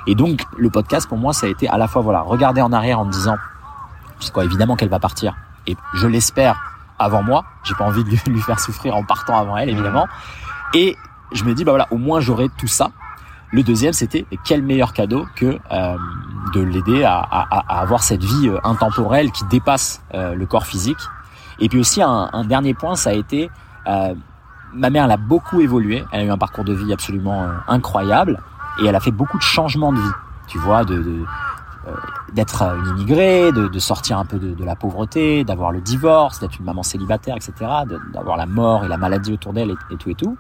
Et 0.07 0.15
donc 0.15 0.45
le 0.57 0.69
podcast 0.69 1.09
pour 1.09 1.17
moi, 1.19 1.33
ça 1.33 1.47
a 1.47 1.49
été 1.49 1.69
à 1.69 1.79
la 1.79 1.87
fois 1.89 2.03
voilà, 2.03 2.21
regarder 2.23 2.61
en 2.61 2.73
arrière 2.73 2.99
en 3.01 3.05
me 3.07 3.13
disant, 3.13 3.37
sais 4.27 4.33
quoi, 4.33 4.45
évidemment 4.45 4.77
qu'elle 4.77 4.89
va 4.89 4.99
partir, 5.01 5.35
et 5.67 5.77
je 5.95 6.07
l'espère 6.07 6.61
avant 6.99 7.23
moi. 7.23 7.45
J'ai 7.65 7.75
pas 7.75 7.85
envie 7.85 8.03
de 8.05 8.11
lui, 8.11 8.21
lui 8.27 8.41
faire 8.41 8.59
souffrir 8.61 8.97
en 8.97 9.05
partant 9.05 9.39
avant 9.39 9.57
elle, 9.57 9.69
évidemment. 9.69 10.07
Et 10.75 10.97
je 11.33 11.45
me 11.45 11.55
dis 11.55 11.65
bah 11.65 11.73
voilà, 11.73 11.87
au 11.91 11.99
moins 11.99 12.21
j'aurai 12.21 12.49
tout 12.59 12.67
ça. 12.69 12.91
Le 13.51 13.63
deuxième, 13.63 13.95
c'était 13.95 14.27
quel 14.45 14.63
meilleur 14.63 14.93
cadeau 14.93 15.27
que 15.35 15.59
euh, 15.73 15.97
de 16.55 16.61
l'aider 16.61 17.05
à, 17.05 17.17
à- 17.19 17.47
à 17.67 17.81
avoir 17.81 18.03
cette 18.03 18.23
vie 18.23 18.49
euh, 18.49 18.59
intemporelle 18.63 19.31
qui 19.33 19.45
dépasse 19.47 20.03
euh, 20.15 20.35
le 20.35 20.45
corps 20.45 20.67
physique. 20.67 20.99
Et 21.59 21.69
puis 21.71 21.79
aussi 21.81 22.03
un, 22.03 22.29
un 22.33 22.45
dernier 22.45 22.75
point, 22.75 22.95
ça 22.95 23.11
a 23.11 23.15
été 23.15 23.51
euh, 23.87 24.15
ma 24.75 24.91
mère 24.91 25.07
elle 25.07 25.13
a 25.13 25.17
beaucoup 25.17 25.61
évolué. 25.63 26.05
Elle 26.13 26.21
a 26.21 26.25
eu 26.25 26.31
un 26.31 26.37
parcours 26.37 26.65
de 26.65 26.75
vie 26.75 26.93
absolument 26.93 27.45
euh, 27.45 27.53
incroyable 27.69 28.39
et 28.83 28.87
elle 28.87 28.95
a 28.97 29.01
fait 29.01 29.11
beaucoup 29.13 29.39
de 29.39 29.43
changements 29.43 29.93
de 29.95 29.99
vie. 30.01 30.13
Tu 30.47 30.59
vois, 30.59 30.85
de, 30.85 30.97
de 31.03 31.25
d'être 32.33 32.63
euh, 32.63 32.77
une 32.79 32.87
immigrée, 32.89 33.53
de, 33.53 33.69
de 33.69 33.79
sortir 33.79 34.19
un 34.19 34.25
peu 34.25 34.39
de, 34.39 34.55
de 34.55 34.65
la 34.65 34.77
pauvreté, 34.77 35.45
d'avoir 35.45 35.73
le 35.73 35.81
divorce, 35.81 36.41
d'être 36.41 36.59
une 36.59 36.65
maman 36.65 36.83
célibataire, 36.83 37.37
etc., 37.37 37.53
d'avoir 38.13 38.37
la 38.37 38.47
mort 38.47 38.85
et 38.85 38.89
la 38.89 38.97
maladie 38.97 39.33
autour 39.33 39.53
d'elle 39.53 39.71
et, 39.71 39.95
et 39.95 39.97
tout 39.97 40.11
et 40.11 40.15
tout. 40.15 40.37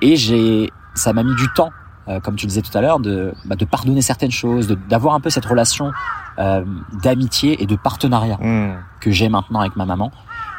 Et 0.00 0.16
j'ai, 0.16 0.72
ça 0.94 1.12
m'a 1.12 1.22
mis 1.22 1.34
du 1.34 1.46
temps, 1.54 1.70
euh, 2.08 2.20
comme 2.20 2.36
tu 2.36 2.46
disais 2.46 2.62
tout 2.62 2.76
à 2.76 2.80
l'heure, 2.80 3.00
de, 3.00 3.32
bah, 3.44 3.56
de 3.56 3.64
pardonner 3.64 4.02
certaines 4.02 4.30
choses, 4.30 4.68
d'avoir 4.88 5.14
un 5.14 5.20
peu 5.20 5.30
cette 5.30 5.46
relation 5.46 5.92
euh, 6.38 6.64
d'amitié 7.02 7.62
et 7.62 7.66
de 7.66 7.76
partenariat 7.76 8.38
Hmm. 8.40 8.76
que 9.00 9.10
j'ai 9.10 9.28
maintenant 9.28 9.60
avec 9.60 9.76
ma 9.76 9.84
maman. 9.84 10.10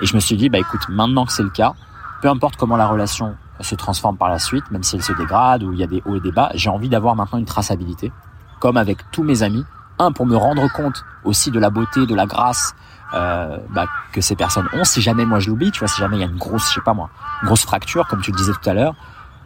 Et 0.01 0.05
je 0.05 0.15
me 0.15 0.19
suis 0.19 0.35
dit, 0.35 0.49
bah 0.49 0.59
écoute, 0.59 0.81
maintenant 0.89 1.25
que 1.25 1.31
c'est 1.31 1.43
le 1.43 1.49
cas, 1.49 1.73
peu 2.21 2.29
importe 2.29 2.55
comment 2.55 2.77
la 2.77 2.87
relation 2.87 3.35
se 3.59 3.75
transforme 3.75 4.17
par 4.17 4.29
la 4.29 4.39
suite, 4.39 4.69
même 4.71 4.83
si 4.83 4.95
elle 4.95 5.03
se 5.03 5.13
dégrade 5.13 5.63
ou 5.63 5.73
il 5.73 5.79
y 5.79 5.83
a 5.83 5.87
des 5.87 6.01
hauts 6.05 6.15
et 6.15 6.19
des 6.19 6.31
bas, 6.31 6.51
j'ai 6.55 6.69
envie 6.69 6.89
d'avoir 6.89 7.15
maintenant 7.15 7.37
une 7.37 7.45
traçabilité, 7.45 8.11
comme 8.59 8.77
avec 8.77 9.09
tous 9.11 9.23
mes 9.23 9.43
amis. 9.43 9.63
Pour 10.10 10.25
me 10.25 10.36
rendre 10.36 10.67
compte 10.74 11.03
aussi 11.24 11.51
de 11.51 11.60
la 11.60 11.70
beauté, 11.70 12.05
de 12.05 12.15
la 12.15 12.25
grâce 12.25 12.74
euh, 13.13 13.58
bah, 13.70 13.86
que 14.13 14.22
ces 14.22 14.36
personnes 14.36 14.67
ont. 14.74 14.84
Si 14.84 15.01
jamais 15.01 15.25
moi 15.25 15.39
je 15.39 15.50
l'oublie, 15.50 15.72
tu 15.72 15.79
vois, 15.79 15.88
si 15.88 16.00
jamais 16.00 16.17
il 16.17 16.20
y 16.22 16.24
a 16.24 16.27
une 16.27 16.38
grosse, 16.38 16.70
je 16.70 16.75
sais 16.75 16.81
pas 16.81 16.93
moi, 16.93 17.10
une 17.41 17.48
grosse 17.48 17.63
fracture, 17.63 18.08
comme 18.08 18.22
tu 18.22 18.31
le 18.31 18.38
disais 18.38 18.53
tout 18.53 18.70
à 18.70 18.74
l'heure, 18.74 18.96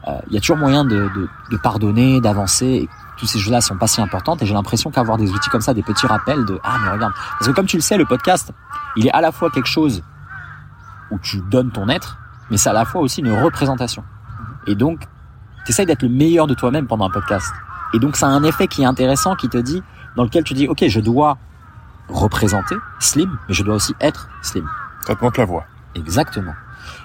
euh, 0.07 0.19
il 0.27 0.33
y 0.33 0.37
a 0.37 0.39
toujours 0.39 0.57
moyen 0.57 0.85
de, 0.85 1.09
pardonner, 1.63 2.21
d'avancer. 2.21 2.87
Toutes 3.17 3.29
ces 3.29 3.39
choses-là 3.39 3.61
sont 3.61 3.77
pas 3.77 3.87
si 3.87 4.01
importantes. 4.01 4.41
Et 4.41 4.45
j'ai 4.45 4.53
l'impression 4.53 4.91
qu'avoir 4.91 5.17
des 5.17 5.31
outils 5.31 5.49
comme 5.49 5.61
ça, 5.61 5.73
des 5.73 5.83
petits 5.83 6.05
rappels 6.05 6.45
de 6.45 6.59
ah 6.63 6.77
mais 6.83 6.91
regarde, 6.91 7.13
parce 7.39 7.49
que 7.49 7.55
comme 7.55 7.65
tu 7.65 7.77
le 7.77 7.81
sais, 7.81 7.97
le 7.97 8.05
podcast, 8.05 8.53
il 8.97 9.07
est 9.07 9.11
à 9.11 9.21
la 9.21 9.31
fois 9.31 9.49
quelque 9.49 9.67
chose 9.67 10.03
où 11.11 11.17
tu 11.19 11.41
donnes 11.49 11.71
ton 11.71 11.89
être, 11.89 12.17
mais 12.51 12.57
c'est 12.57 12.69
à 12.69 12.73
la 12.73 12.85
fois 12.85 13.01
aussi 13.01 13.21
une 13.21 13.31
représentation. 13.31 14.03
Et 14.67 14.75
donc, 14.75 15.07
tu 15.65 15.71
essayes 15.71 15.85
d'être 15.85 16.03
le 16.03 16.09
meilleur 16.09 16.45
de 16.45 16.53
toi-même 16.53 16.87
pendant 16.87 17.05
un 17.05 17.09
podcast. 17.09 17.51
Et 17.93 17.99
donc, 17.99 18.15
ça 18.15 18.27
a 18.27 18.29
un 18.29 18.43
effet 18.43 18.67
qui 18.67 18.83
est 18.83 18.85
intéressant, 18.85 19.35
qui 19.35 19.49
te 19.49 19.57
dit, 19.57 19.81
dans 20.15 20.23
lequel 20.23 20.43
tu 20.43 20.53
dis, 20.53 20.67
ok, 20.67 20.85
je 20.87 20.99
dois 20.99 21.37
représenter 22.09 22.75
Slim, 22.99 23.37
mais 23.47 23.53
je 23.53 23.63
dois 23.63 23.75
aussi 23.75 23.93
être 23.99 24.29
Slim. 24.41 24.67
Ça 25.05 25.15
te 25.15 25.23
montre 25.23 25.39
la 25.39 25.45
voie. 25.45 25.65
Exactement. 25.95 26.53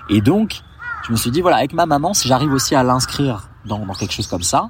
Et 0.08 0.20
donc, 0.20 0.62
je 1.06 1.12
me 1.12 1.16
suis 1.16 1.30
dit 1.30 1.40
voilà, 1.40 1.58
avec 1.58 1.72
ma 1.72 1.86
maman, 1.86 2.14
si 2.14 2.28
j'arrive 2.28 2.52
aussi 2.52 2.74
à 2.74 2.82
l'inscrire 2.82 3.48
dans, 3.64 3.84
dans 3.84 3.94
quelque 3.94 4.12
chose 4.12 4.26
comme 4.26 4.42
ça, 4.42 4.68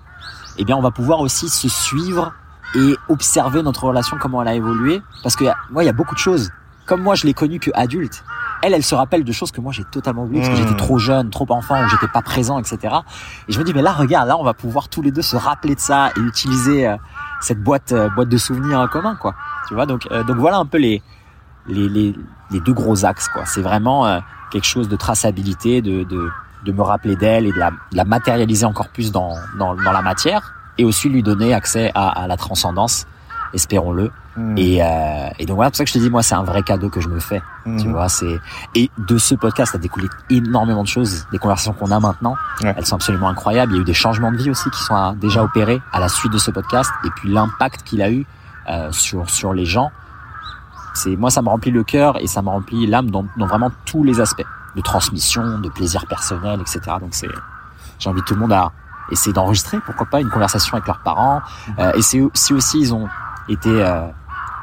eh 0.59 0.65
bien, 0.65 0.77
on 0.77 0.83
va 0.83 0.91
pouvoir 0.91 1.21
aussi 1.21 1.49
se 1.49 1.69
suivre 1.69 2.33
et 2.75 2.95
observer 3.09 3.63
notre 3.63 3.85
relation, 3.85 4.17
comment 4.21 4.43
elle 4.43 4.49
a 4.49 4.55
évolué. 4.55 5.03
Parce 5.23 5.37
que 5.37 5.45
moi, 5.71 5.83
il 5.83 5.87
y 5.87 5.91
a 5.91 5.93
beaucoup 5.93 6.15
de 6.15 6.21
choses. 6.21 6.51
Comme 6.87 7.03
moi, 7.03 7.15
je 7.15 7.27
l'ai 7.27 7.35
connue 7.35 7.61
que 7.61 7.71
adulte. 7.75 8.25
Elle, 8.63 8.75
elle 8.75 8.85
se 8.85 8.95
rappelle 8.95 9.25
de 9.25 9.33
choses 9.33 9.53
que 9.53 9.61
moi 9.61 9.73
j'ai 9.73 9.85
totalement 9.85 10.25
oubliées 10.25 10.43
parce 10.43 10.53
que 10.53 10.63
j'étais 10.63 10.77
trop 10.77 10.99
jeune, 10.99 11.31
trop 11.31 11.47
enfant, 11.51 11.83
ou 11.83 11.89
j'étais 11.89 12.09
pas 12.09 12.21
présent, 12.21 12.59
etc. 12.59 12.95
Et 13.49 13.53
je 13.53 13.59
me 13.59 13.65
dis 13.65 13.73
mais 13.73 13.81
là, 13.81 13.93
regarde, 13.93 14.29
là, 14.29 14.37
on 14.37 14.45
va 14.45 14.53
pouvoir 14.53 14.91
tous 14.91 15.01
les 15.01 15.11
deux 15.11 15.23
se 15.23 15.37
rappeler 15.37 15.75
de 15.75 15.81
ça 15.81 16.11
et 16.17 16.21
utiliser 16.21 16.87
euh, 16.87 16.97
cette 17.41 17.63
boîte, 17.63 17.93
euh, 17.93 18.09
boîte 18.11 18.29
de 18.29 18.37
souvenirs 18.37 18.79
en 18.81 18.89
commun, 18.89 19.17
quoi. 19.17 19.35
Tu 19.69 19.75
vois, 19.75 19.87
donc, 19.87 20.07
euh, 20.11 20.23
donc 20.25 20.37
voilà 20.37 20.59
un 20.59 20.67
peu 20.67 20.79
les, 20.79 21.03
les, 21.67 21.89
les, 21.89 22.15
les 22.51 22.61
deux 22.61 22.73
gros 22.73 23.05
axes, 23.05 23.29
quoi. 23.29 23.45
C'est 23.47 23.63
vraiment 23.63 24.07
euh, 24.07 24.21
quelque 24.51 24.67
chose 24.67 24.89
de 24.89 24.97
traçabilité, 24.97 25.83
de, 25.83 26.05
de, 26.05 26.29
de 26.65 26.73
me 26.73 26.83
rappeler 26.83 27.17
d'elle 27.17 27.47
et 27.47 27.53
de 27.53 27.59
la, 27.59 27.71
de 27.71 27.97
la 27.97 28.05
matérialiser 28.05 28.67
encore 28.67 28.89
plus 28.89 29.13
dans, 29.13 29.35
dans, 29.59 29.75
dans 29.75 29.93
la 29.93 30.03
matière 30.03 30.53
et 30.79 30.85
aussi 30.85 31.09
lui 31.09 31.23
donner 31.23 31.53
accès 31.55 31.91
à, 31.95 32.09
à 32.09 32.27
la 32.27 32.37
transcendance, 32.37 33.07
espérons-le. 33.53 34.11
Hmm. 34.37 34.57
Et, 34.57 34.81
euh, 34.81 35.29
et 35.41 35.47
donc 35.47 35.57
voilà, 35.57 35.71
pour 35.71 35.77
ça 35.77 35.85
que 35.85 35.89
je 35.91 35.95
te 35.95 35.99
dis, 35.99 36.09
moi, 36.09 36.23
c'est 36.23 36.37
un 36.37 36.45
vrai 36.45 36.63
cadeau 36.63 36.89
que 36.89 37.01
je 37.01 37.09
me 37.09 37.19
fais. 37.19 37.43
Tu 37.65 37.71
Mhm. 37.89 37.93
vois, 37.93 38.09
c'est 38.09 38.39
et 38.75 38.91
de 38.97 39.19
ce 39.19 39.35
podcast 39.35 39.75
a 39.75 39.79
découlé 39.79 40.09
énormément 40.31 40.83
de 40.83 40.89
choses, 40.89 41.27
des 41.33 41.39
conversations 41.39 41.73
qu'on 41.73 41.91
a 41.91 41.99
maintenant. 41.99 42.37
Ouais. 42.63 42.73
Elles 42.77 42.87
sont 42.87 42.95
absolument 42.97 43.29
incroyables. 43.29 43.73
Il 43.73 43.77
y 43.77 43.79
a 43.79 43.83
eu 43.83 43.85
des 43.85 43.93
changements 43.95 44.31
de 44.31 44.37
vie 44.37 44.51
aussi 44.51 44.71
qui 44.71 44.81
sont 44.83 44.95
euh, 44.97 45.13
déjà 45.13 45.43
opérés 45.43 45.83
à 45.93 45.99
la 46.01 46.09
suite 46.09 46.33
de 46.33 46.39
ce 46.39 46.51
podcast, 46.53 46.91
et 47.05 47.11
puis 47.17 47.29
l'impact 47.33 47.83
qu'il 47.83 48.03
a 48.03 48.11
eu 48.11 48.25
euh, 48.69 48.93
sur 48.93 49.29
sur 49.29 49.53
les 49.53 49.65
gens. 49.65 49.91
C'est 50.95 51.17
moi, 51.17 51.31
ça 51.31 51.43
me 51.43 51.49
remplit 51.49 51.71
le 51.71 51.83
cœur 51.85 52.17
et 52.21 52.27
ça 52.27 52.43
me 52.43 52.49
remplit 52.49 52.87
l'âme 52.87 53.11
dans, 53.11 53.25
dans 53.37 53.47
vraiment 53.47 53.71
tous 53.85 54.05
les 54.05 54.21
aspects 54.21 54.45
de 54.77 54.81
transmission, 54.81 55.59
de 55.59 55.69
plaisir 55.69 56.07
personnel, 56.07 56.61
etc. 56.61 56.81
Donc 57.01 57.11
c'est, 57.13 57.29
j'invite 57.99 58.25
tout 58.25 58.35
le 58.35 58.41
monde 58.41 58.53
à 58.53 58.71
essayer 59.11 59.33
d'enregistrer, 59.33 59.79
pourquoi 59.85 60.07
pas, 60.07 60.21
une 60.21 60.31
conversation 60.31 60.75
avec 60.75 60.87
leurs 60.87 61.01
parents. 61.01 61.41
Euh, 61.81 61.93
et 61.95 62.03
c'est 62.03 62.23
si 62.35 62.53
aussi 62.53 62.79
ils 62.81 62.95
ont 62.95 63.09
été 63.49 63.69
euh, 63.71 64.03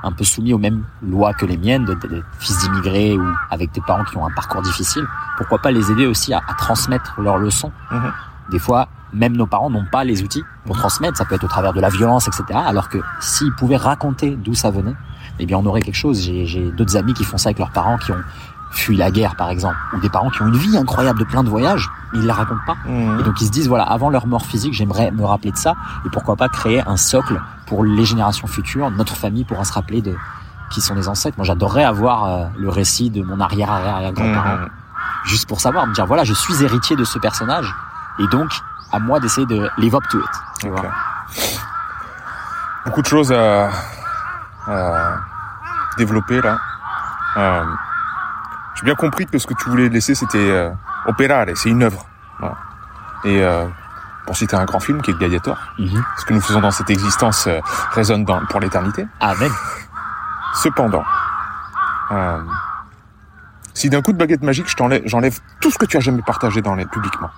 un 0.08 0.12
peu 0.12 0.24
soumis 0.24 0.54
aux 0.54 0.58
mêmes 0.58 0.84
lois 1.02 1.34
que 1.34 1.46
les 1.46 1.58
miennes, 1.58 1.86
de, 1.86 1.94
de- 1.94 2.08
de 2.08 2.24
fils 2.40 2.58
d'immigrés 2.60 3.18
ou 3.18 3.24
avec 3.52 3.72
des 3.74 3.82
parents 3.82 4.04
qui 4.06 4.18
ont 4.18 4.26
un 4.26 4.32
parcours 4.32 4.62
difficile, 4.62 5.06
pourquoi 5.38 5.60
pas 5.60 5.72
les 5.72 5.92
aider 5.92 6.08
aussi 6.08 6.34
à, 6.34 6.40
à 6.48 6.54
transmettre 6.56 7.20
leurs 7.20 7.38
leçons? 7.38 7.72
Mhm. 7.92 8.12
Des 8.52 8.60
fois, 8.60 8.88
même 9.14 9.36
nos 9.36 9.46
parents 9.48 9.70
n'ont 9.70 9.86
pas 9.92 10.04
les 10.04 10.24
outils 10.24 10.44
pour 10.66 10.78
transmettre. 10.78 11.18
Ça 11.18 11.26
peut 11.26 11.36
être 11.36 11.44
au 11.44 11.48
travers 11.50 11.74
de 11.74 11.80
la 11.82 11.90
violence, 11.90 12.28
etc. 12.28 12.44
Alors 12.66 12.90
que 12.90 12.98
s'ils 13.20 13.54
pouvaient 13.54 13.78
raconter 13.78 14.36
d'où 14.36 14.54
ça 14.54 14.72
venait, 14.72 14.96
eh 15.40 15.46
bien, 15.46 15.58
on 15.58 15.66
aurait 15.66 15.82
quelque 15.82 15.96
chose. 15.96 16.22
J'ai 16.22 16.72
d'autres 16.72 16.96
amis 16.98 17.14
qui 17.14 17.24
font 17.24 17.38
ça 17.38 17.50
avec 17.50 17.60
leurs 17.60 17.72
parents, 17.72 17.98
qui 17.98 18.12
ont 18.12 18.24
fui 18.72 18.96
la 18.98 19.10
guerre, 19.12 19.36
par 19.36 19.50
exemple, 19.50 19.76
ou 19.94 20.00
des 20.00 20.10
parents 20.10 20.30
qui 20.30 20.42
ont 20.42 20.48
une 20.48 20.58
vie 20.58 20.78
incroyable 20.78 21.20
de 21.20 21.24
plein 21.24 21.44
de 21.44 21.50
voyages, 21.50 21.90
mais 22.14 22.20
ils 22.20 22.26
la 22.26 22.34
racontent 22.34 22.62
pas. 22.66 22.76
Mhm. 22.86 23.20
Et 23.20 23.24
donc 23.24 23.40
ils 23.42 23.48
se 23.48 23.52
disent 23.52 23.68
voilà, 23.68 23.84
avant 23.86 24.10
leur 24.10 24.28
mort 24.28 24.46
physique, 24.46 24.74
j'aimerais 24.74 25.12
me 25.12 25.24
rappeler 25.26 25.52
de 25.52 25.58
ça 25.58 25.76
et 26.06 26.10
pourquoi 26.10 26.36
pas 26.36 26.50
créer 26.50 26.82
un 26.88 26.98
socle 26.98 27.42
pour 27.66 27.84
les 27.86 28.06
générations 28.06 28.48
futures. 28.48 28.92
Notre 28.92 29.16
famille 29.16 29.46
pourra 29.46 29.64
se 29.64 29.74
rappeler 29.74 30.02
de 30.02 30.16
qui 30.70 30.82
sont 30.82 30.96
les 30.96 31.08
ancêtres. 31.08 31.38
Moi, 31.38 31.46
j'adorerais 31.46 31.86
avoir 31.86 32.26
euh, 32.26 32.46
le 32.58 32.70
récit 32.70 33.10
de 33.10 33.24
mon 33.24 33.40
arrière 33.40 33.72
arrière 33.72 33.96
arrière 33.96 34.12
grand-parent 34.14 34.58
Mhm. 34.58 34.70
juste 35.26 35.48
pour 35.48 35.60
savoir, 35.62 35.88
me 35.88 35.94
dire 35.94 36.06
voilà, 36.06 36.24
je 36.26 36.34
suis 36.34 36.62
héritier 36.64 36.96
de 36.96 37.04
ce 37.06 37.18
personnage 37.20 37.74
et 38.20 38.28
donc 38.28 38.50
à 38.92 39.00
moi 39.00 39.20
d'essayer 39.20 39.48
de 39.48 39.70
live 39.78 39.96
up 39.96 40.04
to 40.10 40.18
it. 40.20 40.26
Tu 40.60 40.68
Ok. 40.70 40.80
vois. 40.80 40.92
Beaucoup 42.86 43.02
de 43.02 43.08
choses 43.08 43.32
à, 43.34 43.70
à 44.68 45.18
développer 45.98 46.42
là. 46.42 46.58
Euh, 47.38 47.64
J'ai 48.78 48.86
bien 48.86 48.96
compris 48.96 49.26
que 49.26 49.38
ce 49.38 49.48
que 49.48 49.54
tu 49.56 49.70
voulais 49.70 49.90
laisser, 49.90 50.14
c'était 50.16 50.38
euh, 50.38 50.72
opérare, 51.08 51.48
c'est 51.56 51.70
une 51.70 51.84
œuvre. 51.84 52.06
Voilà. 52.40 52.56
Et 53.24 53.42
euh, 53.44 53.66
pour 54.26 54.36
citer 54.38 54.56
un 54.56 54.66
grand 54.66 54.80
film 54.80 55.02
qui 55.02 55.12
est 55.12 55.14
Gladiator, 55.16 55.58
Mhm. 55.80 56.04
ce 56.18 56.26
que 56.26 56.34
nous 56.34 56.42
faisons 56.42 56.62
dans 56.62 56.72
cette 56.72 56.90
existence 56.90 57.48
euh, 57.48 57.60
résonne 57.92 58.24
dans, 58.24 58.46
pour 58.46 58.60
l'éternité. 58.60 59.08
Amen. 59.20 59.52
Cependant, 60.54 61.04
euh, 62.12 62.44
si 63.74 63.90
d'un 63.90 64.02
coup 64.02 64.14
de 64.14 64.18
baguette 64.18 64.44
magique, 64.44 64.68
je 64.70 65.02
j'enlève 65.06 65.40
tout 65.60 65.72
ce 65.72 65.78
que 65.78 65.86
tu 65.86 65.98
as 65.98 66.00
jamais 66.00 66.22
partagé 66.22 66.62
dans 66.62 66.76
les 66.76 66.86
publiquement. 66.86 67.30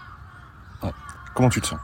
Ouais. 0.84 0.94
Comment 1.34 1.50
tu 1.50 1.62
te 1.62 1.68
sens? 1.68 1.80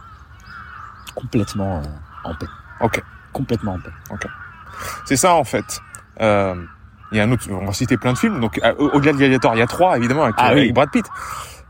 Complètement 1.14 1.78
euh, 1.80 2.30
en 2.30 2.36
paix. 2.36 2.48
Ok. 2.82 3.02
Complètement 3.32 3.78
en 4.10 4.18
paix. 4.18 4.30
C'est 5.06 5.18
ça 5.18 5.34
en 5.34 5.44
fait. 5.44 5.82
Euh, 6.22 6.56
Il 7.12 7.18
y 7.18 7.22
a 7.22 7.24
un 7.24 7.32
autre, 7.32 7.46
on 7.52 7.66
va 7.66 7.74
citer 7.74 7.98
plein 7.98 8.14
de 8.14 8.18
films. 8.18 8.40
Donc 8.40 8.60
au- 8.80 8.90
au-delà 8.94 9.14
de 9.14 9.18
Gladiator, 9.18 9.56
il 9.56 9.60
y 9.60 9.62
a 9.62 9.68
trois 9.68 9.98
évidemment 9.98 10.24
avec, 10.24 10.36
Ah 10.38 10.50
euh, 10.52 10.54
oui. 10.56 10.60
avec 10.62 10.74
Brad 10.74 10.90
Pitt. 10.92 11.06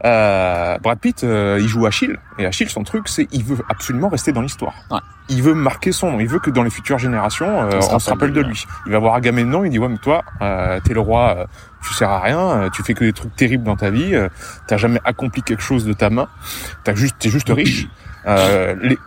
Euh, 0.03 0.77
Brad 0.79 0.99
Pitt, 0.99 1.23
euh, 1.23 1.57
il 1.61 1.67
joue 1.67 1.85
Achille 1.85 2.17
et 2.37 2.45
Achille, 2.45 2.69
son 2.69 2.83
truc, 2.83 3.07
c'est 3.07 3.27
il 3.31 3.43
veut 3.43 3.57
absolument 3.69 4.09
rester 4.09 4.31
dans 4.33 4.41
l'histoire. 4.41 4.73
Ouais. 4.91 4.99
Il 5.29 5.41
veut 5.41 5.53
marquer 5.55 5.91
son 5.91 6.11
nom. 6.11 6.19
Il 6.19 6.27
veut 6.27 6.39
que 6.39 6.51
dans 6.51 6.63
les 6.63 6.69
futures 6.69 6.99
générations, 6.99 7.47
euh, 7.63 7.79
On 7.91 7.97
se 7.99 8.09
rappelle 8.09 8.31
de 8.33 8.41
lui, 8.41 8.49
lui. 8.49 8.65
Il 8.85 8.91
va 8.91 8.99
voir 8.99 9.15
Agamemnon, 9.15 9.63
il 9.63 9.71
dit 9.71 9.79
ouais 9.79 9.87
mais 9.87 9.97
toi, 9.97 10.23
euh, 10.41 10.79
t'es 10.83 10.93
le 10.93 10.99
roi, 10.99 11.35
euh, 11.37 11.45
tu 11.87 11.93
sers 11.93 12.09
à 12.09 12.19
rien, 12.19 12.39
euh, 12.39 12.69
tu 12.69 12.83
fais 12.83 12.93
que 12.93 13.03
des 13.05 13.13
trucs 13.13 13.35
terribles 13.35 13.63
dans 13.63 13.77
ta 13.77 13.89
vie, 13.89 14.13
euh, 14.13 14.27
t'as 14.67 14.77
jamais 14.77 14.99
accompli 15.05 15.41
quelque 15.41 15.63
chose 15.63 15.85
de 15.85 15.93
ta 15.93 16.09
main, 16.09 16.27
t'as 16.83 16.93
juste, 16.93 17.15
t'es 17.17 17.29
juste 17.29 17.49
riche. 17.49 17.87
Euh, 18.27 18.75
les, 18.81 18.97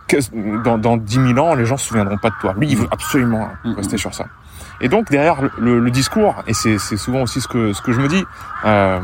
dans, 0.63 0.77
dans 0.77 0.97
10 0.97 1.33
000 1.33 1.37
ans, 1.39 1.53
les 1.53 1.65
gens 1.65 1.77
se 1.77 1.87
souviendront 1.87 2.17
pas 2.17 2.29
de 2.29 2.35
toi. 2.41 2.53
Lui, 2.57 2.67
il 2.69 2.77
veut 2.77 2.87
absolument 2.91 3.47
Mhm. 3.63 3.73
rester 3.75 3.97
sur 3.97 4.13
ça. 4.13 4.25
Et 4.81 4.87
donc 4.89 5.09
derrière 5.09 5.41
le, 5.41 5.51
le- 5.59 5.79
le 5.79 5.91
discours, 5.91 6.43
et 6.47 6.53
c'est 6.53 6.77
souvent 6.97 7.21
aussi 7.23 7.41
ce 7.41 7.47
que 7.47 7.73
ce 7.73 7.81
que 7.81 7.91
je 7.91 7.99
me 7.99 8.07
dis. 8.07 8.25
euh, 8.65 8.99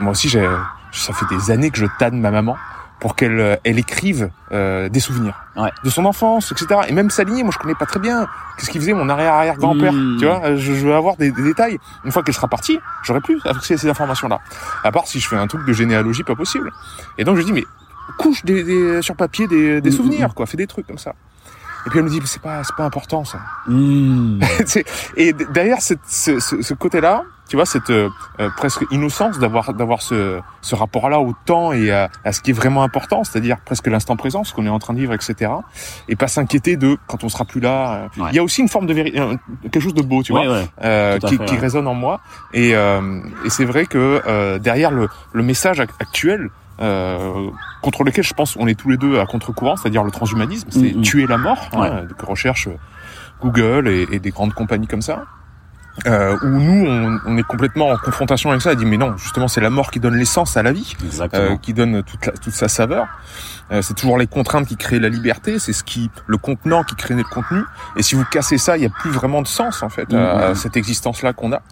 moi 0.00 0.12
aussi, 0.12 0.28
j'ai 0.28 0.46
ça 0.92 1.12
fait 1.12 1.26
des 1.26 1.50
années 1.50 1.70
que 1.70 1.78
je 1.78 1.86
tanne 1.98 2.20
ma 2.20 2.30
maman 2.30 2.56
pour 3.00 3.14
qu'elle 3.14 3.38
euh, 3.38 3.56
elle 3.64 3.78
écrive 3.78 4.30
euh, 4.52 4.88
des 4.88 5.00
souvenirs 5.00 5.34
Ouais. 5.56 5.70
de 5.84 5.90
son 5.90 6.04
enfance, 6.04 6.50
etc. 6.52 6.80
Et 6.88 6.92
même 6.92 7.10
s'aligner, 7.10 7.42
moi 7.42 7.52
je 7.52 7.58
connais 7.58 7.74
pas 7.74 7.86
très 7.86 8.00
bien. 8.00 8.26
Qu'est-ce 8.56 8.70
qu'il 8.70 8.80
faisait 8.80 8.92
mon 8.92 9.08
arrière 9.08 9.34
arrière 9.34 9.56
grand 9.56 9.76
père 9.78 9.92
Mmh. 9.92 10.16
Tu 10.18 10.24
vois, 10.26 10.56
je, 10.56 10.72
je 10.74 10.86
veux 10.86 10.94
avoir 10.94 11.16
des, 11.16 11.30
des 11.30 11.42
détails. 11.42 11.78
Une 12.04 12.10
fois 12.12 12.22
qu'elle 12.22 12.34
sera 12.34 12.48
partie, 12.48 12.78
j'aurai 13.04 13.20
plus 13.20 13.40
accès 13.44 13.74
à 13.74 13.76
ces 13.76 13.88
informations-là. 13.88 14.40
À 14.84 14.90
part 14.92 15.06
si 15.06 15.20
je 15.20 15.28
fais 15.28 15.36
un 15.36 15.46
truc 15.46 15.64
de 15.66 15.72
généalogie, 15.72 16.22
pas 16.24 16.34
possible. 16.36 16.70
Et 17.18 17.24
donc 17.24 17.36
je 17.36 17.42
dis 17.42 17.52
mais 17.52 17.64
couche 18.18 18.44
des, 18.44 18.64
des- 18.64 19.02
sur 19.02 19.14
papier 19.16 19.46
des, 19.46 19.80
des 19.80 19.90
Mmh, 19.90 19.92
souvenirs, 19.92 20.34
quoi. 20.34 20.46
Fais 20.46 20.56
des 20.56 20.66
trucs 20.66 20.86
comme 20.86 20.98
ça. 20.98 21.12
Et 21.86 21.90
puis 21.90 21.98
elle 21.98 22.04
me 22.04 22.10
dit 22.10 22.20
mais 22.20 22.26
c'est 22.26 22.42
pas 22.42 22.62
c'est 22.64 22.74
pas 22.76 22.84
important 22.84 23.24
ça. 23.24 23.38
Mmh. 23.66 24.40
C'est- 24.66 24.84
et 25.16 25.32
derrière 25.32 25.80
cette- 25.80 26.00
ce, 26.06 26.38
ce- 26.40 26.60
ce 26.62 26.74
côté-là, 26.74 27.22
tu 27.48 27.56
vois, 27.56 27.64
cette 27.64 27.88
euh, 27.88 28.10
euh, 28.40 28.50
presque 28.58 28.84
innocence 28.90 29.38
d'avoir 29.38 29.72
d'avoir 29.72 30.02
ce, 30.02 30.38
ce 30.60 30.74
rapport-là 30.74 31.18
au 31.20 31.32
temps 31.46 31.72
et 31.72 31.90
à, 31.90 32.10
à 32.22 32.32
ce 32.32 32.42
qui 32.42 32.50
est 32.50 32.54
vraiment 32.54 32.82
important, 32.82 33.24
c'est-à-dire 33.24 33.56
presque 33.64 33.86
l'instant 33.86 34.16
présent, 34.16 34.44
ce 34.44 34.52
qu'on 34.52 34.66
est 34.66 34.70
en 34.70 34.78
train 34.78 34.92
de 34.92 34.98
vivre, 34.98 35.14
etc. 35.14 35.50
Et 36.08 36.16
pas 36.16 36.28
s'inquiéter 36.28 36.76
de 36.76 36.98
quand 37.06 37.24
on 37.24 37.30
sera 37.30 37.46
plus 37.46 37.60
là. 37.60 37.94
euh. 37.94 38.08
Il 38.32 38.36
y 38.36 38.38
a 38.38 38.42
aussi 38.42 38.60
une 38.60 38.68
forme 38.68 38.84
de 38.86 38.92
vérité, 38.92 39.18
quelque 39.62 39.80
chose 39.80 39.94
de 39.94 40.02
beau, 40.02 40.22
tu 40.22 40.32
vois, 40.32 40.42
Ouais, 40.42 40.68
euh, 40.84 41.18
qui, 41.30 41.36
fait, 41.38 41.44
qui 41.46 41.56
résonne 41.56 41.86
en 41.86 41.94
moi. 41.94 42.20
Et, 42.52 42.74
euh, 42.74 43.20
et 43.46 43.50
c'est 43.50 43.64
vrai 43.64 43.86
que 43.86 44.20
euh, 44.26 44.58
derrière 44.58 44.90
le, 44.90 45.08
le 45.32 45.42
message 45.42 45.78
ac- 45.80 45.88
actuel. 46.00 46.50
Euh, 46.80 47.48
contre 47.82 48.04
lequel 48.04 48.22
je 48.24 48.34
pense 48.34 48.56
on 48.56 48.66
est 48.68 48.74
tous 48.78 48.88
les 48.90 48.96
deux 48.96 49.18
à 49.18 49.26
contre-courant, 49.26 49.76
c'est-à-dire 49.76 50.04
le 50.04 50.10
transhumanisme, 50.12 50.68
c'est 50.70 50.94
Mm, 50.94 50.98
mm. 50.98 51.02
tuer 51.02 51.26
la 51.26 51.36
mort, 51.38 51.68
hein, 51.72 52.02
que 52.16 52.24
recherche 52.26 52.68
Google 53.40 53.88
et, 53.88 54.06
et 54.12 54.18
des 54.20 54.30
grandes 54.30 54.54
compagnies 54.54 54.86
comme 54.86 55.02
ça. 55.02 55.24
Euh, 56.06 56.36
où 56.44 56.46
nous 56.46 56.86
on, 56.88 57.18
on 57.26 57.36
est 57.36 57.42
complètement 57.42 57.88
en 57.88 57.96
confrontation 57.96 58.50
avec 58.50 58.62
ça 58.62 58.72
et 58.72 58.76
dit 58.76 58.86
mais 58.86 58.96
non 58.98 59.16
justement 59.16 59.48
c'est 59.48 59.60
la 59.60 59.68
mort 59.68 59.90
qui 59.90 59.98
donne 59.98 60.14
l'essence 60.14 60.56
à 60.56 60.62
la 60.62 60.70
vie 60.70 60.94
euh, 61.40 61.56
qui 61.60 61.74
donne 61.74 62.04
toute, 62.04 62.24
la- 62.24 62.32
toute 62.34 62.52
sa 62.52 62.68
saveur. 62.68 63.08
Euh, 63.72 63.82
c'est 63.82 63.94
toujours 63.94 64.16
les 64.16 64.28
contraintes 64.28 64.68
qui 64.68 64.76
créent 64.76 65.00
la 65.00 65.08
liberté 65.08 65.58
c'est 65.58 65.72
ce 65.72 65.82
qui 65.82 66.08
le 66.28 66.36
contenant 66.36 66.84
qui 66.84 66.94
crée 66.94 67.14
le 67.14 67.24
contenu. 67.24 67.62
Et 67.96 68.04
si 68.04 68.14
vous 68.14 68.24
cassez 68.30 68.58
ça 68.58 68.76
il 68.76 68.84
y 68.84 68.86
a 68.86 68.90
plus 68.90 69.10
vraiment 69.10 69.42
de 69.42 69.48
sens 69.48 69.82
en 69.82 69.88
fait 69.88 70.14
à, 70.14 70.50
Mhm. 70.50 70.54
cette 70.54 70.76
existence 70.76 71.22
là 71.22 71.32
qu'on 71.32 71.52
a 71.52 71.62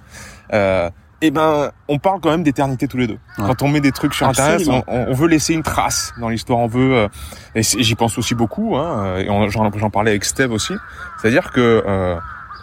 et 1.23 1.31
ben 1.31 1.71
on 1.89 1.99
parle 1.99 2.21
quand 2.21 2.31
même 2.31 2.43
d'éternité 2.43 2.89
tous 2.89 2.99
les 2.99 3.07
deux 3.07 3.19
Ouais. 3.39 3.45
quand 3.47 3.63
on 3.63 3.69
met 3.69 3.81
des 3.81 3.93
trucs 3.93 4.13
sur 4.15 4.27
internet 4.29 4.63
on, 4.69 4.83
on 4.87 5.13
veut 5.15 5.29
laisser 5.29 5.55
une 5.55 5.63
trace 5.63 6.13
dans 6.21 6.29
l'histoire 6.29 6.59
on 6.59 6.67
veut 6.67 6.95
euh, 6.95 7.09
et 7.55 7.63
j'y 7.63 7.95
pense 7.95 8.19
aussi 8.19 8.35
beaucoup 8.35 8.77
hein, 8.77 9.17
et 9.19 9.27
j'en 9.51 9.91
parlais 9.91 10.11
avec 10.11 10.25
Steve 10.25 10.53
aussi 10.53 10.75
c'est 11.21 11.29
à 11.29 11.31
dire 11.31 11.53
que 11.53 11.83
euh, 11.87 12.17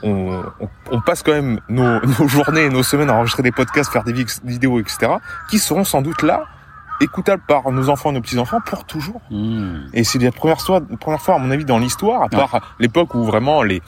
on, 0.03 0.43
on, 0.59 0.69
on 0.91 1.01
passe 1.01 1.23
quand 1.23 1.31
même 1.31 1.59
nos, 1.69 1.99
nos 2.19 2.27
journées 2.27 2.65
et 2.65 2.69
nos 2.69 2.83
semaines 2.83 3.09
à 3.09 3.13
enregistrer 3.15 3.41
des 3.41 3.51
podcasts, 3.53 3.91
faire 3.91 4.03
des 4.03 4.11
vi- 4.13 4.41
vidéos, 4.43 4.79
etc., 4.81 5.13
qui 5.49 5.59
seront 5.59 5.85
sans 5.85 6.01
doute 6.01 6.23
là, 6.23 6.43
écoutables 6.99 7.41
par 7.47 7.71
nos 7.71 7.87
enfants 7.87 8.09
et 8.09 8.13
nos 8.13 8.19
petits-enfants 8.19 8.59
pour 8.65 8.83
toujours. 8.83 9.21
Mmh. 9.31 9.75
Et 9.93 10.03
c'est 10.03 10.19
la 10.19 10.33
première 10.33 10.59
fois, 10.59 10.81
première 10.99 11.21
fois, 11.21 11.35
à 11.35 11.37
mon 11.37 11.49
avis, 11.51 11.63
dans 11.63 11.79
l'histoire, 11.79 12.21
à 12.23 12.27
part 12.27 12.75
l'époque 12.79 13.15
où 13.15 13.23
vraiment 13.23 13.63
les, 13.63 13.81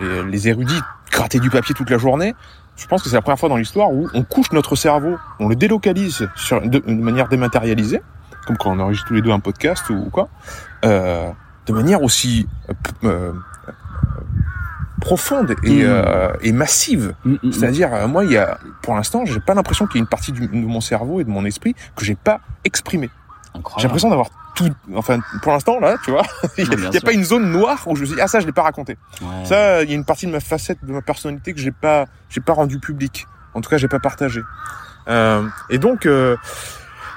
les, 0.00 0.24
les 0.24 0.48
érudits 0.48 0.82
grattaient 1.10 1.38
du 1.40 1.48
papier 1.48 1.74
toute 1.74 1.88
la 1.88 1.96
journée, 1.96 2.34
je 2.76 2.86
pense 2.86 3.02
que 3.02 3.08
c'est 3.08 3.16
la 3.16 3.22
première 3.22 3.38
fois 3.38 3.48
dans 3.48 3.56
l'histoire 3.56 3.90
où 3.90 4.08
on 4.14 4.22
couche 4.22 4.52
notre 4.52 4.76
cerveau, 4.76 5.16
on 5.38 5.48
le 5.48 5.56
délocalise 5.56 6.28
sur, 6.36 6.60
de, 6.60 6.78
de 6.78 6.92
manière 6.92 7.28
dématérialisée, 7.28 8.02
comme 8.46 8.56
quand 8.56 8.70
on 8.70 8.80
enregistre 8.80 9.08
tous 9.08 9.14
les 9.14 9.22
deux 9.22 9.30
un 9.32 9.40
podcast 9.40 9.88
ou, 9.90 9.94
ou 9.94 10.10
quoi, 10.10 10.28
euh, 10.84 11.28
de 11.66 11.72
manière 11.72 12.02
aussi 12.02 12.46
euh, 12.68 12.74
euh, 13.04 13.32
profonde 15.00 15.54
et, 15.62 15.82
Mm. 15.82 15.86
euh, 15.86 16.32
et 16.42 16.52
massive. 16.52 17.14
Mmh, 17.24 17.34
mmh, 17.42 17.52
C'est-à-dire, 17.52 17.92
euh, 17.94 18.08
moi, 18.08 18.24
il 18.24 18.32
y 18.32 18.36
a 18.38 18.58
pour 18.82 18.94
l'instant, 18.94 19.24
j'ai 19.24 19.40
pas 19.40 19.54
l'impression 19.54 19.86
qu'il 19.86 19.96
y 19.96 19.98
ait 19.98 20.02
une 20.04 20.08
partie 20.08 20.32
du- 20.32 20.46
de 20.48 20.54
mon 20.66 20.80
cerveau 20.80 21.20
et 21.20 21.24
de 21.24 21.30
mon 21.30 21.44
esprit 21.44 21.74
que 21.94 22.04
j'ai 22.04 22.14
pas 22.14 22.40
exprimé. 22.64 23.10
J'ai 23.78 23.84
l'impression 23.84 24.08
d'avoir 24.10 24.28
tout, 24.56 24.68
enfin, 24.96 25.20
pour 25.42 25.52
l'instant, 25.52 25.78
là, 25.78 25.96
tu 26.04 26.10
vois, 26.10 26.22
il 26.58 26.68
n'y 26.68 26.86
a, 26.86 26.90
sûr. 26.92 27.02
pas 27.02 27.12
une 27.12 27.22
zone 27.24 27.50
noire 27.52 27.78
où 27.86 27.94
je 27.94 28.00
me 28.02 28.06
dis, 28.06 28.14
ah, 28.20 28.26
ça, 28.26 28.40
je 28.40 28.46
l'ai 28.46 28.52
pas 28.52 28.62
raconté. 28.62 28.96
Ouais. 29.22 29.44
Ça, 29.44 29.82
il 29.84 29.90
y 29.90 29.92
a 29.92 29.94
une 29.94 30.04
partie 30.04 30.26
de 30.26 30.32
ma 30.32 30.40
facette, 30.40 30.78
de 30.84 30.92
ma 30.92 31.02
personnalité 31.02 31.52
que 31.54 31.60
j'ai 31.60 31.70
pas, 31.70 32.06
j'ai 32.30 32.40
pas 32.40 32.54
rendu 32.54 32.78
public. 32.80 33.26
En 33.54 33.60
tout 33.60 33.70
cas, 33.70 33.76
j'ai 33.76 33.86
pas 33.88 34.00
partagé. 34.00 34.42
Euh, 35.08 35.46
et 35.70 35.78
donc, 35.78 36.04
euh, 36.06 36.36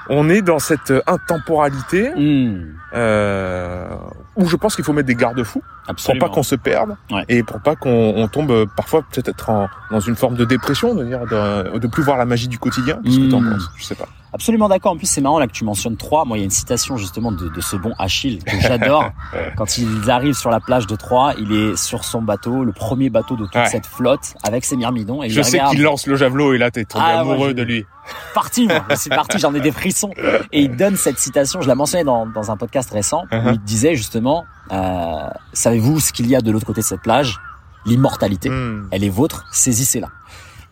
on 0.08 0.28
est 0.28 0.42
dans 0.42 0.58
cette 0.58 0.92
intemporalité 1.06 2.10
Hmm, 2.16 2.74
euh, 2.94 3.88
où 4.36 4.46
je 4.48 4.56
pense 4.56 4.74
qu'il 4.74 4.84
faut 4.84 4.92
mettre 4.92 5.06
des 5.06 5.14
garde-fous 5.14 5.62
pour 6.04 6.18
pas 6.18 6.28
qu'on 6.28 6.42
se 6.42 6.54
perde 6.54 6.96
Ouais. 7.10 7.24
et 7.28 7.42
pour 7.42 7.60
pas 7.60 7.76
qu'on 7.76 8.12
on 8.16 8.28
tombe 8.28 8.50
euh, 8.50 8.66
parfois 8.76 9.02
peut-être 9.10 9.68
dans 9.90 10.00
une 10.00 10.16
forme 10.16 10.34
de 10.36 10.44
dépression, 10.44 10.94
de 10.94 11.04
dire 11.04 11.20
de, 11.26 11.78
de 11.78 11.86
plus 11.86 12.02
voir 12.02 12.16
la 12.16 12.24
magie 12.24 12.48
du 12.48 12.58
quotidien. 12.58 13.00
Qu'est-ce 13.04 13.18
que 13.18 13.30
t'en 13.30 13.40
Mm. 13.40 13.52
penses? 13.52 13.70
Je 13.76 13.84
sais 13.84 13.94
pas. 13.94 14.08
Absolument 14.32 14.68
d'accord. 14.68 14.92
En 14.92 14.96
plus, 14.96 15.06
c'est 15.08 15.20
marrant 15.20 15.38
là 15.38 15.46
que 15.46 15.52
tu 15.52 15.64
mentionnes 15.64 15.96
Troyes. 15.96 16.24
Moi, 16.24 16.38
il 16.38 16.40
y 16.40 16.42
a 16.42 16.44
une 16.44 16.50
citation 16.50 16.96
justement 16.96 17.32
de, 17.32 17.48
de 17.48 17.60
ce 17.60 17.74
bon 17.76 17.92
Achille 17.98 18.38
que 18.44 18.60
j'adore. 18.60 19.10
Quand 19.56 19.76
ils 19.78 20.10
arrivent 20.10 20.34
sur 20.34 20.50
la 20.50 20.60
plage 20.60 20.86
de 20.86 20.94
Troyes, 20.96 21.34
il 21.38 21.52
est 21.52 21.76
sur 21.76 22.04
son 22.04 22.22
bateau, 22.22 22.62
le 22.64 22.72
premier 22.72 23.10
bateau 23.10 23.34
de 23.36 23.44
toute 23.44 23.54
Ouais. 23.56 23.66
cette 23.66 23.86
flotte, 23.86 24.34
avec 24.44 24.64
ses 24.64 24.76
myrmidons. 24.76 25.22
Et 25.22 25.26
il 25.26 25.32
Je 25.32 25.42
sais 25.42 25.58
regarde. 25.58 25.72
qu'il 25.74 25.82
lance 25.82 26.06
le 26.06 26.14
javelot 26.16 26.54
et 26.54 26.58
là 26.58 26.70
t'es 26.70 26.84
tombé 26.84 27.04
Ah, 27.06 27.20
amoureux 27.20 27.48
je- 27.48 27.54
de 27.54 27.62
lui. 27.62 27.84
parti, 28.34 28.66
moi. 28.68 28.84
Suis 28.96 29.10
parti, 29.10 29.38
j'en 29.38 29.52
ai 29.54 29.60
des 29.60 29.72
frissons. 29.72 30.10
Et 30.52 30.62
il 30.62 30.76
donne 30.76 30.96
cette 30.96 31.18
citation, 31.18 31.60
je 31.60 31.68
la 31.68 31.74
mentionnais 31.74 32.04
dans, 32.04 32.26
dans 32.26 32.50
un 32.50 32.56
podcast 32.56 32.90
récent, 32.92 33.24
où 33.30 33.34
Uh-huh. 33.34 33.54
il 33.54 33.60
disait 33.60 33.94
justement, 33.96 34.44
euh, 34.72 35.28
savez-vous 35.52 36.00
ce 36.00 36.12
qu'il 36.12 36.26
y 36.28 36.34
a 36.36 36.40
de 36.40 36.50
l'autre 36.50 36.66
côté 36.66 36.80
de 36.80 36.86
cette 36.86 37.02
plage? 37.02 37.38
L'immortalité. 37.86 38.48
Mm. 38.50 38.88
Elle 38.90 39.04
est 39.04 39.08
vôtre, 39.10 39.44
saisissez-la. 39.52 40.08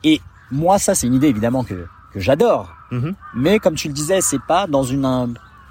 Et 0.05 0.21
moi, 0.53 0.79
ça, 0.79 0.95
c'est 0.95 1.07
une 1.07 1.15
idée 1.15 1.29
évidemment 1.29 1.65
que, 1.65 1.87
que 2.13 2.21
j'adore. 2.21 2.75
Mhm. 2.91 3.15
Mais 3.35 3.59
comme 3.59 3.75
tu 3.75 3.89
le 3.89 3.95
disais, 3.95 4.21
c'est 4.21 4.41
pas 4.43 4.67
dans 4.67 4.83
une, 4.83 5.05
un- 5.05 5.29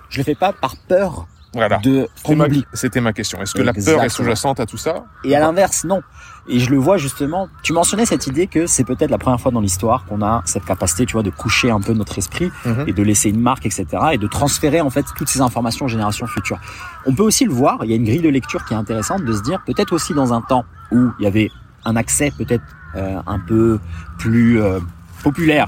je 0.10 0.18
le 0.20 0.24
fais 0.24 0.36
pas 0.36 0.54
par 0.54 0.76
peur 0.88 1.26
Voilà. 1.54 1.78
de 1.80 2.08
C'était 2.16 2.36
ma, 2.36 2.46
c'était 2.74 3.02
ma 3.02 3.14
question. 3.14 3.42
Est-ce 3.42 3.54
que 3.56 3.62
la 3.64 3.74
peur 3.74 4.04
est 4.04 4.10
sous-jacente 4.10 4.60
à 4.60 4.66
tout 4.66 4.78
ça 4.78 5.06
Et 5.24 5.36
à 5.36 5.40
l'inverse, 5.40 5.84
non. 5.84 6.02
Et 6.50 6.60
je 6.60 6.70
le 6.70 6.78
vois 6.78 6.98
justement. 6.98 7.50
Tu 7.64 7.74
mentionnais 7.74 8.06
cette 8.06 8.28
idée 8.28 8.48
que 8.48 8.68
c'est 8.68 8.84
peut-être 8.86 9.10
la 9.12 9.18
première 9.18 9.42
fois 9.42 9.52
dans 9.52 9.60
l'histoire 9.60 10.06
qu'on 10.06 10.22
a 10.22 10.44
cette 10.46 10.64
capacité, 10.64 11.06
tu 11.06 11.14
vois, 11.14 11.24
de 11.24 11.30
coucher 11.32 11.72
un 11.72 11.82
peu 11.82 11.92
notre 11.94 12.18
esprit 12.20 12.52
Mhm. 12.66 12.86
et 12.88 12.94
de 12.94 13.04
laisser 13.04 13.30
une 13.30 13.42
marque, 13.42 13.66
etc. 13.66 13.86
Et 14.14 14.18
de 14.18 14.28
transférer 14.28 14.80
en 14.82 14.90
fait 14.90 15.06
toutes 15.18 15.28
ces 15.28 15.42
informations 15.42 15.86
aux 15.86 15.90
générations 15.90 16.28
futures. 16.28 16.60
On 17.06 17.14
peut 17.14 17.24
aussi 17.24 17.44
le 17.46 17.52
voir. 17.52 17.80
Il 17.84 17.90
y 17.90 17.94
a 17.94 17.96
une 17.98 18.06
grille 18.06 18.22
de 18.22 18.30
lecture 18.30 18.64
qui 18.66 18.74
est 18.76 18.78
intéressante 18.78 19.26
de 19.26 19.34
se 19.34 19.42
dire 19.42 19.60
peut-être 19.66 19.92
aussi 19.94 20.14
dans 20.14 20.32
un 20.34 20.42
temps 20.42 20.64
où 20.92 21.10
il 21.20 21.24
y 21.24 21.28
avait 21.28 21.50
un 21.84 21.96
accès 21.98 22.32
peut-être 22.38 22.64
euh, 22.96 23.20
un 23.28 23.40
peu 23.40 23.80
plus 24.20 24.62
euh, 24.62 24.80
populaire 25.24 25.68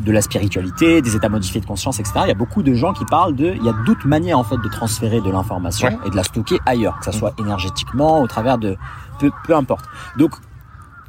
de 0.00 0.12
la 0.12 0.20
spiritualité, 0.20 1.00
des 1.02 1.16
états 1.16 1.28
modifiés 1.28 1.60
de 1.60 1.66
conscience, 1.66 1.98
etc. 2.00 2.20
Il 2.24 2.28
y 2.28 2.32
a 2.32 2.34
beaucoup 2.34 2.62
de 2.62 2.74
gens 2.74 2.92
qui 2.92 3.04
parlent 3.06 3.34
de, 3.34 3.54
il 3.56 3.64
y 3.64 3.68
a 3.68 3.74
d'autres 3.86 4.06
manières 4.06 4.38
en 4.38 4.44
fait 4.44 4.58
de 4.58 4.68
transférer 4.68 5.20
de 5.20 5.30
l'information 5.30 5.88
Ouais. 5.88 5.98
et 6.06 6.10
de 6.10 6.16
la 6.16 6.22
stocker 6.22 6.58
ailleurs, 6.66 6.98
que 6.98 7.04
ça 7.06 7.12
soit 7.12 7.32
énergétiquement, 7.38 8.20
au 8.20 8.26
travers 8.26 8.58
de, 8.58 8.76
peu, 9.18 9.30
peu 9.46 9.54
importe. 9.56 9.86
Donc, 10.18 10.32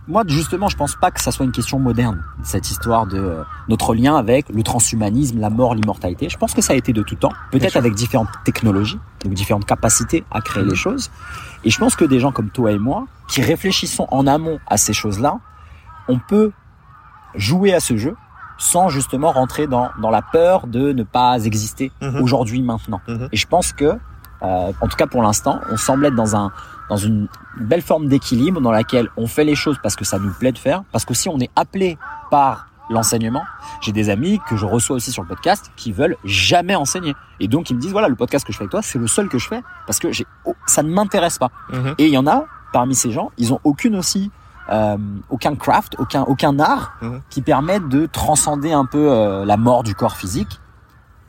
moi, 0.07 0.23
justement, 0.25 0.69
je 0.69 0.77
pense 0.77 0.95
pas 0.95 1.11
que 1.11 1.19
ça 1.19 1.31
soit 1.33 1.45
une 1.45 1.51
question 1.51 1.79
moderne, 1.79 2.23
cette 2.41 2.71
histoire 2.71 3.07
de 3.07 3.17
euh, 3.17 3.43
notre 3.67 3.93
lien 3.93 4.15
avec 4.15 4.47
le 4.47 4.63
transhumanisme, 4.63 5.37
la 5.37 5.49
mort, 5.49 5.75
l'immortalité. 5.75 6.29
Je 6.29 6.37
pense 6.37 6.53
que 6.53 6.61
ça 6.61 6.71
a 6.71 6.75
été 6.77 6.93
de 6.93 7.01
tout 7.03 7.15
temps, 7.15 7.33
peut-être 7.51 7.75
avec 7.75 7.93
différentes 7.93 8.29
technologies, 8.45 8.99
donc 9.25 9.33
différentes 9.33 9.65
capacités 9.65 10.23
à 10.31 10.39
créer 10.39 10.63
Mhm. 10.63 10.69
les 10.69 10.75
choses. 10.77 11.11
Et 11.65 11.69
je 11.71 11.77
pense 11.77 11.97
que 11.97 12.05
des 12.05 12.21
gens 12.21 12.31
comme 12.31 12.49
toi 12.51 12.71
et 12.71 12.77
moi, 12.79 13.05
qui 13.27 13.41
réfléchissons 13.41 14.07
en 14.09 14.27
amont 14.27 14.59
à 14.67 14.77
ces 14.77 14.93
choses-là, 14.93 15.39
on 16.07 16.19
peut 16.19 16.53
jouer 17.35 17.73
à 17.73 17.81
ce 17.81 17.97
jeu 17.97 18.15
sans 18.57 18.89
justement 18.89 19.31
rentrer 19.31 19.67
dans, 19.67 19.89
dans 20.01 20.09
la 20.09 20.21
peur 20.21 20.67
de 20.67 20.91
ne 20.91 21.03
pas 21.03 21.39
exister 21.43 21.91
Mhm. 22.01 22.21
aujourd'hui, 22.21 22.61
maintenant. 22.61 23.01
Mhm. 23.07 23.29
Et 23.31 23.37
je 23.37 23.47
pense 23.47 23.71
que, 23.73 23.85
euh, 23.85 23.97
en 24.41 24.87
tout 24.87 24.97
cas 24.97 25.07
pour 25.07 25.21
l'instant, 25.23 25.59
on 25.71 25.77
semble 25.77 26.05
être 26.05 26.15
dans 26.15 26.35
un 26.35 26.51
dans 26.89 26.95
une 26.95 27.27
belle 27.59 27.81
forme 27.81 28.07
d'équilibre 28.07 28.61
dans 28.61 28.71
laquelle 28.71 29.09
on 29.17 29.27
fait 29.27 29.43
les 29.43 29.55
choses 29.55 29.77
parce 29.83 29.97
que 29.97 30.05
ça 30.05 30.19
nous 30.19 30.31
plaît 30.31 30.53
de 30.53 30.57
faire, 30.57 30.83
parce 30.93 31.03
qu'aussi 31.03 31.27
on 31.27 31.37
est 31.39 31.49
appelé 31.55 31.97
par 32.31 32.67
l'enseignement. 32.89 33.43
J'ai 33.81 33.91
des 33.91 34.09
amis 34.09 34.39
que 34.47 34.55
je 34.55 34.65
reçois 34.65 34.95
aussi 34.95 35.11
sur 35.11 35.21
le 35.23 35.27
podcast 35.27 35.69
qui 35.75 35.91
veulent 35.91 36.15
jamais 36.23 36.75
enseigner. 36.75 37.13
Et 37.41 37.49
donc 37.49 37.69
ils 37.69 37.75
me 37.75 37.81
disent 37.81 37.91
voilà 37.91 38.07
le 38.07 38.15
podcast 38.15 38.47
que 38.47 38.53
je 38.53 38.57
fais 38.57 38.63
avec 38.63 38.71
toi, 38.71 38.81
c'est 38.81 38.99
le 38.99 39.07
seul 39.07 39.27
que 39.27 39.37
je 39.37 39.47
fais 39.49 39.61
parce 39.85 39.99
que 39.99 40.13
j'ai 40.13 40.25
oh, 40.45 40.55
ça 40.65 40.81
ne 40.81 40.89
m'intéresse 40.89 41.37
pas. 41.37 41.51
Mhm. 41.73 41.95
Et 41.97 42.05
il 42.05 42.13
y 42.13 42.17
en 42.17 42.25
a 42.25 42.45
parmi 42.71 42.95
ces 42.95 43.11
gens, 43.11 43.31
ils 43.37 43.51
ont 43.51 43.59
aucune 43.65 43.97
aussi 43.97 44.31
euh, 44.69 44.97
aucun 45.29 45.55
craft, 45.55 45.95
aucun 45.99 46.23
aucun 46.23 46.59
art 46.59 46.93
Mhm. 47.01 47.21
qui 47.29 47.41
permette 47.41 47.87
de 47.87 48.05
transcender 48.05 48.71
un 48.73 48.85
peu 48.85 49.11
euh, 49.11 49.45
la 49.45 49.57
mort 49.57 49.83
du 49.83 49.95
corps 49.95 50.15
physique. 50.15 50.59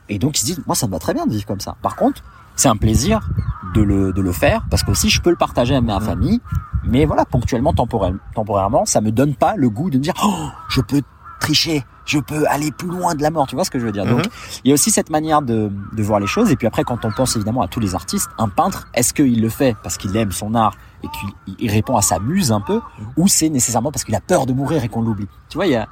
Et 0.09 0.17
donc 0.19 0.37
ils 0.37 0.41
se 0.41 0.45
disent 0.45 0.61
moi 0.65 0.75
ça 0.75 0.87
me 0.87 0.91
va 0.91 0.99
très 0.99 1.13
bien 1.13 1.25
de 1.25 1.31
vivre 1.31 1.45
comme 1.45 1.59
ça. 1.59 1.75
Par 1.81 1.95
contre, 1.95 2.21
c'est 2.55 2.67
un 2.69 2.75
plaisir 2.75 3.29
de 3.75 3.81
le 3.81 4.11
de 4.11 4.21
le 4.21 4.31
faire 4.31 4.63
parce 4.69 4.83
qu'aussi 4.83 5.09
je 5.09 5.21
peux 5.21 5.29
le 5.29 5.35
partager 5.35 5.75
à 5.75 5.81
ma 5.81 5.99
Mhm. 5.99 6.05
famille, 6.05 6.41
mais 6.83 7.05
voilà 7.05 7.25
ponctuellement 7.25 7.73
temporel, 7.73 8.17
temporairement, 8.35 8.85
ça 8.85 9.01
me 9.01 9.11
donne 9.11 9.35
pas 9.35 9.55
le 9.55 9.69
goût 9.69 9.89
de 9.89 9.97
me 9.97 10.03
dire 10.03 10.13
oh, 10.23 10.47
je 10.67 10.81
peux 10.81 11.01
tricher, 11.39 11.85
je 12.05 12.19
peux 12.19 12.45
aller 12.47 12.71
plus 12.71 12.87
loin 12.89 13.15
de 13.15 13.21
la 13.21 13.29
mort, 13.31 13.47
tu 13.47 13.55
vois 13.55 13.63
ce 13.65 13.69
que 13.71 13.79
je 13.79 13.85
veux 13.85 13.91
dire? 13.91 14.05
Donc 14.05 14.25
Mhm. 14.25 14.31
il 14.63 14.69
y 14.69 14.71
a 14.71 14.73
aussi 14.73 14.91
cette 14.91 15.09
manière 15.09 15.41
de, 15.41 15.71
de 15.93 16.03
voir 16.03 16.19
les 16.19 16.27
choses. 16.27 16.51
Et 16.51 16.55
puis 16.55 16.67
après, 16.67 16.83
quand 16.83 17.05
on 17.05 17.11
pense 17.11 17.35
évidemment 17.35 17.61
à 17.61 17.67
tous 17.67 17.79
les 17.79 17.95
artistes, 17.95 18.29
un 18.37 18.49
peintre, 18.49 18.87
est-ce 18.93 19.13
qu'il 19.13 19.41
le 19.41 19.49
fait 19.49 19.75
parce 19.83 19.97
qu'il 19.97 20.15
aime 20.17 20.31
son 20.31 20.53
art 20.55 20.73
et 21.03 21.07
qu'il 21.07 21.55
il 21.59 21.71
répond 21.71 21.95
à 21.97 22.01
sa 22.01 22.19
muse 22.19 22.51
un 22.51 22.61
peu, 22.61 22.81
ou 23.17 23.27
c'est 23.27 23.49
nécessairement 23.49 23.91
parce 23.91 24.03
qu'il 24.03 24.15
a 24.15 24.21
peur 24.21 24.45
de 24.45 24.53
mourir 24.53 24.83
et 24.83 24.89
qu'on 24.89 25.01
l'oublie? 25.01 25.27
Tu 25.49 25.57
vois, 25.57 25.65
il 25.67 25.71
y 25.71 25.75
a. 25.75 25.87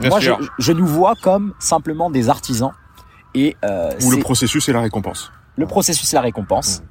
Bien 0.00 0.10
Moi, 0.10 0.20
je, 0.20 0.72
nous 0.72 0.86
vois 0.86 1.14
comme 1.22 1.54
simplement 1.58 2.08
des 2.10 2.28
artisans. 2.28 2.72
Et 3.34 3.56
euh, 3.64 3.90
Où 4.04 4.10
le 4.12 4.18
processus 4.18 4.68
est 4.68 4.72
la 4.72 4.80
récompense. 4.80 5.32
le 5.56 5.66
processus, 5.66 6.08
c'est 6.08 6.16
la 6.16 6.22
récompense. 6.22 6.80
Mm. 6.80 6.84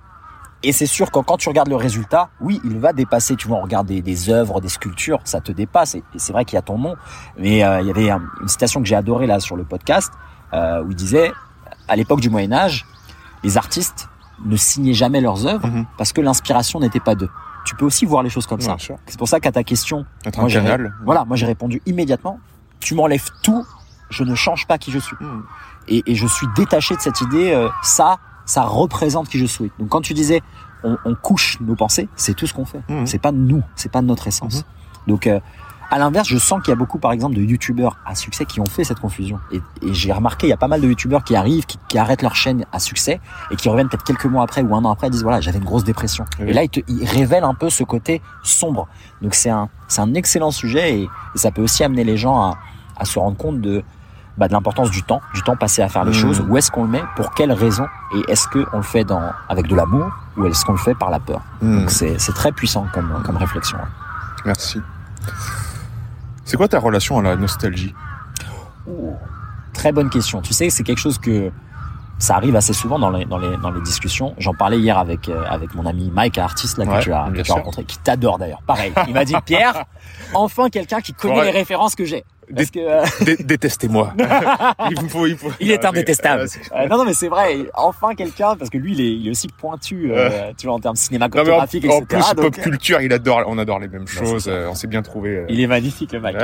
Et 0.64 0.72
c'est 0.72 0.86
sûr 0.88 1.12
que 1.12 1.20
quand 1.20 1.38
tu 1.38 1.50
regardes 1.50 1.70
le 1.70 1.76
résultat, 1.76 2.30
oui, 2.42 2.60
il 2.64 2.80
va 2.80 2.92
dépasser. 2.94 3.36
Tu 3.36 3.48
vois, 3.48 3.58
on 3.58 3.62
regarde 3.62 3.88
des, 3.88 4.02
des 4.02 4.30
œuvres, 4.30 4.60
des 4.60 4.70
sculptures, 4.70 5.20
ça 5.24 5.40
te 5.40 5.52
dépasse. 5.52 5.96
Et, 5.96 6.04
et 6.16 6.20
c'est 6.20 6.34
vrai 6.34 6.46
qu'il 6.46 6.56
y 6.56 6.60
a 6.60 6.64
ton 6.64 6.78
nom. 6.80 6.96
Mais 7.38 7.64
euh, 7.64 7.82
il 7.82 7.88
y 7.88 7.92
avait 7.92 8.10
un- 8.10 8.24
une 8.42 8.48
citation 8.48 8.82
que 8.82 8.88
j'ai 8.88 8.96
adorée 8.96 9.28
là 9.28 9.40
sur 9.40 9.56
le 9.56 9.64
podcast 9.64 10.12
euh, 10.54 10.84
où 10.84 10.90
il 10.92 10.96
disait, 10.96 11.32
à 11.88 11.96
l'époque 11.96 12.22
du 12.22 12.30
Moyen 12.30 12.52
Âge, 12.54 12.86
les 13.44 13.58
artistes 13.58 14.10
ne 14.46 14.56
signaient 14.56 14.94
jamais 14.94 15.22
leurs 15.22 15.46
œuvres 15.46 15.68
Mhm. 15.68 15.86
parce 15.98 16.12
que 16.12 16.22
l'inspiration 16.22 16.80
n'était 16.80 17.00
pas 17.00 17.16
d'eux. 17.16 17.30
Tu 17.66 17.76
peux 17.76 17.86
aussi 17.86 18.06
voir 18.06 18.24
les 18.24 18.30
choses 18.30 18.48
comme 18.48 18.62
ça. 18.62 18.70
Bien 18.76 18.78
sûr. 18.78 18.98
C'est 19.06 19.18
pour 19.20 19.28
ça 19.28 19.40
qu'à 19.40 19.52
ta 19.52 19.64
question, 19.64 20.06
Être 20.26 20.40
Moi, 20.40 20.50
canal. 20.50 20.94
voilà, 21.04 21.26
moi 21.26 21.36
j'ai 21.38 21.46
répondu 21.46 21.82
immédiatement. 21.86 22.40
Tu 22.80 22.96
m'enlèves 22.96 23.30
tout, 23.44 23.66
je 24.10 24.24
ne 24.24 24.34
change 24.36 24.66
pas 24.68 24.78
qui 24.78 24.92
je 24.92 25.00
suis 25.00 25.16
Mhm. 25.20 25.44
et, 25.90 26.04
et 26.08 26.16
je 26.16 26.26
suis 26.28 26.48
détaché 26.56 26.96
de 26.96 27.02
cette 27.02 27.22
idée. 27.22 27.52
euh, 27.54 27.68
ça, 27.84 28.18
ça 28.48 28.64
représente 28.64 29.30
qui 29.30 29.38
je 29.38 29.46
suis. 29.46 29.72
Donc 29.78 29.90
quand 29.90 30.02
tu 30.02 30.16
disais, 30.16 30.42
on, 30.84 30.98
on 31.06 31.14
couche 31.14 31.60
nos 31.62 31.76
pensées, 31.76 32.10
c'est 32.16 32.34
tout 32.34 32.48
ce 32.48 32.54
qu'on 32.56 32.66
fait. 32.66 32.82
Mhm. 32.90 33.06
C'est 33.06 33.20
pas 33.20 33.32
nous, 33.32 33.62
c'est 33.76 33.92
pas 33.92 34.02
notre 34.02 34.28
essence. 34.28 34.66
Donc 35.06 35.28
euh, 35.28 35.40
à 35.90 36.00
l'inverse, 36.00 36.28
je 36.28 36.38
sens 36.38 36.62
qu'il 36.62 36.72
y 36.72 36.74
a 36.74 36.76
beaucoup, 36.76 37.00
par 37.00 37.14
exemple, 37.14 37.36
de 37.36 37.42
youtubeurs 37.42 37.98
à 38.06 38.14
succès 38.14 38.46
qui 38.46 38.60
ont 38.60 38.66
fait 38.66 38.84
cette 38.84 39.00
confusion. 39.00 39.40
Et, 39.54 39.62
et 39.82 39.94
j'ai 39.94 40.12
remarqué, 40.12 40.48
il 40.48 40.50
y 40.50 40.54
a 40.54 40.58
pas 40.58 40.68
mal 40.68 40.82
de 40.82 40.88
youtubeurs 40.88 41.24
qui 41.24 41.36
arrivent, 41.36 41.66
qui, 41.66 41.78
qui 41.88 41.98
arrêtent 41.98 42.24
leur 42.24 42.36
chaîne 42.36 42.66
à 42.74 42.80
succès 42.80 43.22
et 43.52 43.56
qui 43.56 43.70
reviennent 43.70 43.88
peut-être 43.88 44.04
quelques 44.04 44.26
mois 44.26 44.44
après 44.44 44.64
ou 44.64 44.76
un 44.76 44.84
an 44.84 44.92
après, 44.92 45.08
et 45.08 45.10
disent 45.10 45.24
voilà, 45.24 45.40
j'avais 45.40 45.60
une 45.60 45.64
grosse 45.64 45.86
dépression. 45.86 46.26
Oui. 46.40 46.50
Et 46.50 46.54
là, 46.54 46.64
ils, 46.64 46.70
te, 46.70 46.82
ils 46.90 47.06
révèlent 47.06 47.46
un 47.46 47.54
peu 47.54 47.70
ce 47.70 47.86
côté 47.86 48.22
sombre. 48.44 48.90
Donc 49.22 49.34
c'est 49.34 49.50
un, 49.50 49.70
c'est 49.88 50.02
un 50.02 50.14
excellent 50.14 50.52
sujet 50.52 51.00
et, 51.00 51.04
et 51.04 51.38
ça 51.38 51.52
peut 51.52 51.62
aussi 51.62 51.86
amener 51.86 52.04
les 52.04 52.18
gens 52.18 52.42
à, 52.42 52.58
à 52.98 53.06
se 53.06 53.18
rendre 53.18 53.38
compte 53.38 53.62
de, 53.62 53.84
bah, 54.38 54.48
de 54.48 54.54
l'importance 54.54 54.92
du 54.92 55.04
temps, 55.04 55.22
du 55.34 55.42
temps 55.42 55.56
passé 55.56 55.82
à 55.82 55.90
faire 55.90 56.04
les 56.04 56.12
Mhm. 56.12 56.18
choses. 56.22 56.40
Où 56.48 56.58
est-ce 56.58 56.70
qu'on 56.72 56.84
le 56.84 56.90
met? 56.90 57.04
Pour 57.16 57.32
quelles 57.34 57.52
raisons 57.52 57.88
Et 58.16 58.32
est-ce 58.32 58.48
qu'on 58.48 58.78
le 58.78 58.84
fait 58.84 59.04
dans, 59.04 59.32
avec 59.50 59.68
de 59.68 59.76
l'amour? 59.76 60.12
Ou 60.38 60.46
est-ce 60.46 60.64
qu'on 60.66 60.74
le 60.74 60.78
fait 60.78 60.94
par 60.96 61.10
la 61.10 61.20
peur? 61.20 61.42
Donc 61.62 61.90
c'est, 61.90 62.16
très 62.36 62.52
puissant 62.52 62.86
comme, 62.94 63.22
comme 63.26 63.38
réflexion. 63.38 63.78
Merci. 64.46 64.82
C'est 66.46 66.56
quoi 66.58 66.68
ta 66.68 66.80
relation 66.80 67.18
à 67.20 67.22
la 67.24 67.36
nostalgie? 67.36 67.94
Très 69.74 69.92
bonne 69.92 70.10
question. 70.10 70.42
Tu 70.42 70.54
sais, 70.54 70.70
c'est 70.70 70.84
quelque 70.84 71.00
chose 71.00 71.18
que 71.20 71.52
ça 72.20 72.36
arrive 72.36 72.56
assez 72.56 72.74
souvent 72.74 72.98
dans 72.98 73.10
les, 73.12 73.26
dans 73.26 73.38
les, 73.38 73.58
dans 73.58 73.70
les 73.70 73.82
discussions. 73.82 74.34
J'en 74.40 74.54
parlais 74.54 74.80
hier 74.80 74.98
avec, 74.98 75.30
euh, 75.30 75.44
avec 75.50 75.76
mon 75.76 75.86
ami 75.86 76.10
Mike, 76.14 76.38
artiste 76.40 76.78
là, 76.80 76.86
que 76.86 77.04
tu 77.04 77.14
as, 77.14 77.24
bien 77.26 77.32
que 77.32 77.36
tu 77.36 77.42
as 77.42 77.44
sûr. 77.46 77.56
rencontré, 77.56 77.84
qui 77.84 78.00
t'adore 78.00 78.40
d'ailleurs. 78.40 78.62
Pareil. 78.66 78.92
Il 79.08 79.14
m'a 79.14 79.24
dit, 79.26 79.36
Pierre, 79.46 79.86
enfin 80.34 80.70
quelqu'un 80.70 81.02
qui 81.02 81.14
connaît 81.14 81.40
Ouais. 81.40 81.46
les 81.46 81.52
références 81.52 81.96
que 81.96 82.06
j'ai. 82.06 82.24
Que, 82.56 82.80
euh, 82.80 83.04
Dé- 83.26 83.38
Détestez-moi. 83.44 84.14
il 84.90 85.02
me 85.04 85.08
faut, 85.10 85.28
il 85.28 85.38
faut. 85.38 85.50
il 85.60 85.70
est 85.72 85.84
indétestable. 85.86 86.48
c'est- 86.48 86.62
Euh, 86.74 86.88
non, 86.88 86.98
non, 86.98 87.06
mais 87.06 87.14
c'est 87.14 87.28
vrai. 87.28 87.58
Enfin 87.74 88.16
quelqu'un, 88.16 88.56
parce 88.56 88.70
que 88.70 88.78
lui, 88.78 88.94
il 88.94 89.02
est, 89.02 89.12
il 89.16 89.28
est 89.28 89.32
aussi 89.32 89.48
pointu, 89.50 90.12
euh, 90.14 90.52
tu 90.58 90.68
vois, 90.68 90.76
en 90.76 90.80
termes 90.80 90.94
en, 90.94 90.96
cinématographiques, 90.96 91.86
en 91.86 92.00
etc. 92.00 92.06
plus 92.08 92.36
donc, 92.42 92.54
pop 92.56 92.64
culture, 92.64 93.02
il 93.02 93.12
adore, 93.12 93.44
on 93.48 93.58
adore 93.58 93.80
les 93.80 93.88
mêmes 93.90 94.08
choses. 94.08 94.48
euh, 94.48 94.68
on 94.70 94.76
s'est 94.76 94.88
bien 94.88 95.02
trouvé. 95.02 95.30
euh. 95.38 95.46
il 95.50 95.60
est 95.60 95.68
magnifique, 95.68 96.12
le 96.14 96.20
mec. 96.22 96.36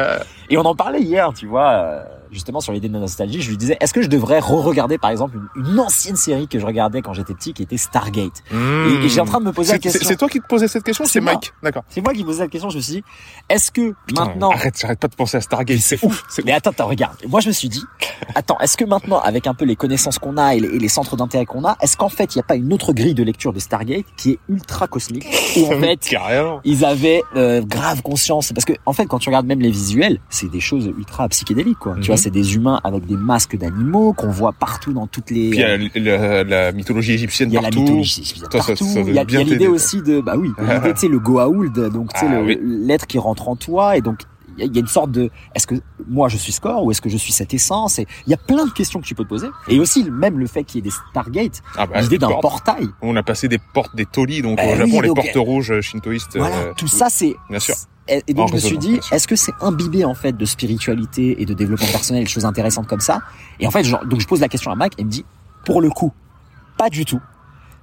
Et 0.50 0.58
on 0.58 0.66
en 0.66 0.76
parlait 0.76 1.02
hier, 1.02 1.32
tu 1.34 1.48
vois. 1.48 2.04
Justement 2.34 2.60
sur 2.60 2.74
l'idée 2.74 2.90
de 2.90 2.98
nostalgie, 2.98 3.42
je 3.42 3.50
lui 3.50 3.58
disais, 3.58 3.78
est-ce 3.80 3.94
que 3.94 4.02
je 4.02 4.08
devrais 4.08 4.40
re-regarder 4.40 4.98
par 4.98 5.12
exemple 5.12 5.38
une, 5.56 5.64
une 5.66 5.80
ancienne 5.80 6.16
série 6.16 6.48
que 6.48 6.60
je 6.60 6.66
regardais 6.66 7.02
quand 7.02 7.14
j'étais 7.14 7.34
petit, 7.34 7.54
qui 7.54 7.64
était 7.64 7.78
Stargate? 7.78 8.44
Et, 8.52 8.56
et 8.56 9.08
j'étais 9.10 9.22
en 9.22 9.26
train 9.26 9.40
de 9.40 9.46
me 9.46 9.52
poser 9.54 9.72
la 9.74 9.78
Hmm. 9.78 9.82
Question. 9.82 10.08
C'est 10.08 10.16
toi 10.18 10.28
qui 10.30 10.40
te 10.42 10.48
posais 10.48 10.68
cette 10.68 10.84
question, 10.84 11.06
C'est. 11.06 11.22
Mike? 11.22 11.54
D'accord. 11.64 11.84
C'est 11.90 12.02
moi 12.02 12.14
qui 12.14 12.24
posais 12.24 12.44
la 12.44 12.48
question. 12.50 12.70
Je 12.70 12.78
me 12.78 12.82
suis 12.82 12.94
dit, 12.96 13.04
est-ce 13.50 13.72
que 13.72 13.94
Putain, 14.08 14.26
maintenant, 14.26 14.50
Arrête, 14.52 14.78
j'arrête 14.80 15.00
pas 15.00 15.08
de 15.08 15.16
penser 15.16 15.38
à 15.38 15.42
Stargate. 15.42 15.80
C'est 15.80 16.04
ouf. 16.04 16.24
Mais 16.46 16.52
attends, 16.54 16.72
attends, 16.72 16.88
regarde. 16.88 17.16
Moi, 17.28 17.40
je 17.40 17.48
me 17.48 17.54
suis 17.54 17.70
dit, 17.70 17.84
attends, 18.36 18.58
est-ce 18.60 18.78
que 18.78 18.86
maintenant, 18.86 19.20
avec 19.20 19.48
un 19.48 19.54
peu 19.54 19.66
les 19.66 19.76
connaissances 19.76 20.20
qu'on 20.20 20.38
a 20.38 20.56
et 20.56 20.60
les, 20.60 20.68
et 20.70 20.80
les 20.80 20.88
centres 20.88 21.16
d'intérêt 21.16 21.46
qu'on 21.46 21.66
a, 21.66 21.78
est-ce 21.82 21.98
qu'en 21.98 22.10
fait, 22.10 22.34
il 22.36 22.38
n'y 22.38 22.42
a 22.42 22.46
pas 22.46 22.56
une 22.56 22.72
autre 22.74 22.94
grille 22.94 23.14
de 23.14 23.24
lecture 23.24 23.54
de 23.54 23.60
Stargate 23.60 24.06
qui 24.18 24.32
est 24.32 24.40
ultra 24.50 24.88
cosmique 24.88 25.26
où 25.58 25.66
en 25.74 25.80
fait, 25.80 25.98
carrément. 25.98 26.62
ils 26.64 26.86
avaient 26.86 27.22
euh, 27.36 27.62
grave 27.62 28.02
conscience? 28.02 28.52
Parce 28.54 28.66
que 28.66 28.74
en 28.86 28.94
fait 28.94 29.06
quand 29.06 29.20
tu 29.20 29.30
regardes 29.30 29.46
même 29.46 29.60
les 29.60 29.70
visuels 29.72 30.20
c'est 30.30 30.50
des 30.50 30.60
choses 30.60 30.92
ultra 30.98 31.28
psychédéliques 31.30 31.80
quoi 31.80 31.94
Mhm. 31.96 32.02
tu 32.02 32.08
vois 32.08 32.18
c'est 32.24 32.30
des 32.32 32.56
humains 32.56 32.80
avec 32.84 33.06
des 33.06 33.18
masques 33.18 33.58
d'animaux 33.58 34.14
qu'on 34.14 34.30
voit 34.30 34.54
partout 34.54 34.94
dans 34.94 35.08
toutes 35.08 35.30
les 35.32 35.50
Puis 35.52 35.60
il 35.60 36.04
y 36.04 36.10
a 36.10 36.18
la, 36.18 36.18
la- 36.18 36.44
la 36.44 36.72
mythologie 36.72 37.14
égyptienne 37.14 37.50
il 37.50 37.54
y 37.54 37.58
a 37.58 37.62
la 37.62 37.68
partout. 37.70 37.82
mythologie 37.82 38.22
égyptienne 38.22 38.50
partout 38.50 38.86
il 39.08 39.14
y 39.14 39.20
a, 39.20 39.24
bien 39.26 39.44
l'idée 39.44 39.68
aussi 39.68 40.02
de 40.02 40.22
bah 40.22 40.36
oui 40.38 40.50
l'idée 40.60 40.94
tu 40.94 41.00
sais 41.02 41.08
le 41.08 41.20
Goa'uld 41.20 41.78
donc 41.92 42.14
tu 42.14 42.20
sais 42.22 42.28
Ah, 42.30 42.42
oui. 42.42 42.58
l'être 42.62 43.06
qui 43.08 43.20
rentre 43.20 43.48
en 43.50 43.56
toi 43.56 43.98
et 43.98 44.02
donc 44.02 44.20
il 44.58 44.66
y 44.74 44.78
a- 44.78 44.80
une 44.82 44.88
sorte 44.88 45.12
de 45.12 45.32
est-ce 45.56 45.66
que 45.68 45.76
moi 46.08 46.30
je 46.30 46.38
suis 46.38 46.52
Score 46.52 46.84
ou 46.84 46.92
est-ce 46.92 47.02
que 47.02 47.10
je 47.10 47.18
suis 47.18 47.32
cette 47.34 47.54
essence? 47.56 47.98
Et 47.98 48.06
il 48.28 48.30
y 48.30 48.34
a 48.36 48.38
plein 48.38 48.66
de 48.68 48.72
questions 48.72 49.02
que 49.02 49.06
tu 49.06 49.16
peux 49.16 49.24
te 49.24 49.30
poser 49.30 49.48
et 49.68 49.80
aussi 49.80 50.04
même 50.12 50.38
le 50.38 50.46
fait 50.46 50.64
qu'il 50.64 50.78
y 50.78 50.80
ait 50.80 50.90
des 50.90 50.96
Stargates 51.12 51.62
Ah 51.76 51.88
bah, 51.88 52.00
l'idée 52.02 52.20
d'un 52.20 52.30
portail 52.40 52.88
On 53.02 53.16
a 53.16 53.24
passé 53.24 53.48
des 53.48 53.58
portes, 53.74 53.96
des 53.96 54.06
tolis, 54.06 54.42
donc 54.44 54.60
Eh 54.62 54.74
au 54.74 54.76
Japon, 54.76 54.92
oui, 54.94 55.00
les 55.02 55.08
donc, 55.08 55.16
portes 55.18 55.36
rouges 55.38 55.72
euh, 55.72 55.82
shintoïstes. 55.82 56.38
Voilà, 56.38 56.56
euh, 56.58 56.74
tout 56.78 56.88
ça 56.88 57.08
c'est. 57.10 57.36
Et, 58.08 58.22
et 58.28 58.34
donc 58.34 58.46
En 58.46 58.48
je 58.48 58.54
me 58.56 58.60
suis 58.60 58.78
dit, 58.78 59.00
est-ce 59.12 59.28
que 59.28 59.36
c'est 59.36 59.54
imbibé 59.62 60.04
en 60.06 60.14
fait 60.14 60.34
de 60.36 60.46
spiritualité 60.46 61.42
et 61.42 61.46
de 61.46 61.54
développement 61.54 61.88
personnel, 61.88 62.24
des 62.26 62.30
choses 62.30 62.46
intéressantes 62.46 62.88
comme 62.88 63.00
ça? 63.00 63.22
Et 63.60 63.68
en 63.68 63.72
fait, 63.72 63.84
genre, 63.84 64.06
donc 64.06 64.20
je 64.20 64.28
pose 64.28 64.42
la 64.42 64.50
question 64.50 64.72
à 64.72 64.76
Mac 64.76 64.94
et 64.98 65.02
il 65.02 65.06
me 65.06 65.12
dit, 65.12 65.26
pour 65.66 65.82
le 65.82 65.90
coup, 65.90 66.12
pas 66.78 66.90
du 66.90 67.06
tout. 67.06 67.22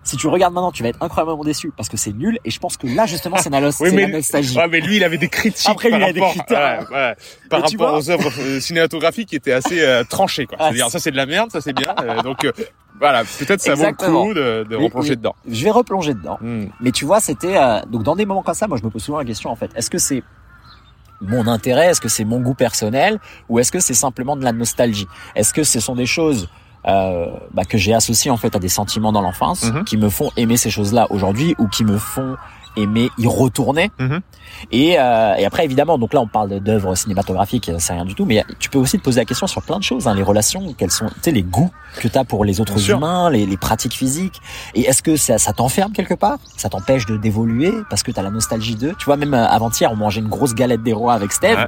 Si 0.03 0.17
tu 0.17 0.29
regardes 0.29 0.55
maintenant, 0.55 0.73
tu 0.73 0.83
vas 0.83 0.89
être 0.89 1.03
incroyablement 1.03 1.45
déçu 1.45 1.73
parce 1.77 1.91
que 1.91 1.99
c'est 1.99 2.13
nul. 2.15 2.39
Et 2.45 2.51
je 2.51 2.59
pense 2.59 2.79
que 2.79 2.87
là 2.87 3.05
justement, 3.07 3.37
c'est 3.37 3.51
la, 3.51 3.61
Oui, 3.81 3.91
mais- 3.93 4.07
la 4.09 4.17
nostalgie. 4.17 4.57
Ouais, 4.57 4.67
mais 4.69 4.81
lui, 4.81 4.97
il 4.97 5.05
avait 5.05 5.19
des 5.19 5.29
critiques 5.29 5.69
Après, 5.69 5.91
par 5.91 5.99
lui, 5.99 6.07
il 6.07 6.09
a 6.09 6.13
des 6.15 6.21
rapport, 6.21 6.35
critères. 6.37 6.87
ouais, 6.91 6.97
ouais, 6.97 7.15
par 7.51 7.63
rapport 7.63 7.77
vois- 7.91 7.99
aux 7.99 8.11
œuvres 8.11 8.31
euh, 8.41 8.61
cinématographiques 8.61 9.29
qui 9.29 9.37
étaient 9.37 9.53
assez 9.53 9.81
euh, 9.83 10.03
tranchées, 10.05 10.47
quoi. 10.47 10.57
Ah, 10.59 10.65
C'est-à-dire, 10.65 10.87
c'est- 10.87 10.93
ça, 10.93 10.99
c'est 11.01 11.11
de 11.11 11.17
la 11.17 11.27
merde, 11.27 11.51
ça, 11.53 11.61
c'est 11.61 11.75
bien. 11.75 11.95
euh, 12.03 12.23
donc, 12.23 12.45
euh, 12.47 12.53
voilà, 13.01 13.25
peut-être 13.25 13.63
ça 13.63 13.75
vaut 13.75 13.85
le 13.85 13.93
coup 13.95 14.35
de, 14.35 14.77
replonger 14.77 15.11
oui. 15.11 15.17
dedans. 15.17 15.35
Je 15.49 15.65
vais 15.65 15.71
replonger 15.71 16.13
dedans. 16.13 16.39
Hmm. 16.41 16.67
Mais 16.81 16.93
tu 16.93 17.07
vois, 17.07 17.21
c'était 17.21 17.57
euh, 17.57 17.81
donc 17.87 18.03
dans 18.03 18.15
des 18.15 18.27
moments 18.27 18.43
comme 18.43 18.55
ça, 18.55 18.69
moi 18.69 18.77
je 18.77 18.85
me 18.85 18.91
pose 18.91 19.03
souvent 19.03 19.19
la 19.19 19.25
question 19.25 19.51
en 19.51 19.57
fait, 19.57 19.71
est-ce 19.75 19.89
que 19.89 19.99
c'est 19.99 20.23
mon 21.23 21.47
intérêt, 21.47 21.87
est-ce 21.87 22.01
que 22.01 22.09
c'est 22.09 22.25
mon 22.25 22.41
goût 22.41 22.55
personnel, 22.55 23.19
ou 23.49 23.59
est-ce 23.59 23.73
que 23.73 23.81
c'est 23.81 23.95
simplement 23.95 24.37
de 24.37 24.45
la 24.45 24.53
nostalgie? 24.53 25.09
Est-ce 25.35 25.53
que 25.53 25.65
ce 25.65 25.81
sont 25.81 25.95
des 25.95 26.07
choses 26.07 26.49
euh, 26.87 27.27
bah, 27.53 27.65
que 27.65 27.79
j'ai 27.79 27.95
associées 27.95 28.31
en 28.31 28.37
fait 28.37 28.55
à 28.57 28.59
des 28.59 28.69
sentiments 28.69 29.13
dans 29.13 29.23
l'enfance, 29.23 29.65
Mhm. 29.65 29.85
qui 29.85 29.97
me 29.97 30.09
font 30.09 30.31
aimer 30.37 30.57
ces 30.57 30.71
choses-là 30.71 31.07
aujourd'hui, 31.11 31.55
ou 31.59 31.69
qui 31.69 31.85
me 31.85 31.99
font 31.99 32.37
aimer 32.77 33.11
y 33.19 33.27
retourner 33.27 33.91
Mhm. 33.99 34.21
et, 34.71 34.95
euh, 35.01 35.35
et 35.35 35.45
après 35.45 35.65
évidemment 35.65 35.99
donc 35.99 36.15
là 36.15 36.21
on 36.21 36.29
parle 36.29 36.61
d'œuvres 36.61 36.95
cinématographiques 36.95 37.69
c'est 37.79 37.93
rien 37.93 38.05
du 38.05 38.15
tout 38.15 38.25
mais 38.25 38.45
tu 38.61 38.71
peux 38.71 38.79
aussi 38.79 38.97
te 38.97 39.03
poser 39.03 39.19
la 39.21 39.25
question 39.25 39.49
sur 39.49 39.61
plein 39.63 39.79
de 39.79 39.83
choses 39.83 40.07
hein, 40.07 40.15
les 40.15 40.23
relations 40.23 40.73
quels 40.79 40.93
sont 40.93 41.07
tu 41.09 41.15
sais 41.23 41.31
les 41.33 41.43
goûts 41.43 41.73
que 41.97 42.07
tu 42.07 42.17
as 42.17 42.23
pour 42.25 42.45
les 42.45 42.61
autres 42.61 42.89
humains 42.89 43.29
les, 43.29 43.45
les 43.45 43.57
pratiques 43.57 43.95
physiques 43.95 44.41
et 44.77 44.83
est-ce 44.83 45.03
que 45.03 45.17
ça, 45.17 45.37
ça 45.39 45.53
t'enferme 45.53 45.91
quelque 45.93 46.15
part? 46.15 46.39
Ça 46.57 46.69
t'empêche 46.69 47.07
de 47.07 47.17
d'évoluer 47.17 47.73
parce 47.91 48.05
que 48.05 48.13
tu 48.13 48.21
as 48.21 48.23
la 48.23 48.31
nostalgie 48.31 48.77
d'eux 48.77 48.95
tu 48.97 49.05
vois 49.07 49.17
même 49.17 49.35
euh, 49.35 49.49
avant-hier 49.49 49.91
on 49.91 49.97
mangeait 49.97 50.21
une 50.21 50.29
grosse 50.29 50.55
galette 50.55 50.85
des 50.85 50.93
rois 50.93 51.15
avec 51.15 51.33
Steve 51.33 51.59
Ouais. 51.59 51.67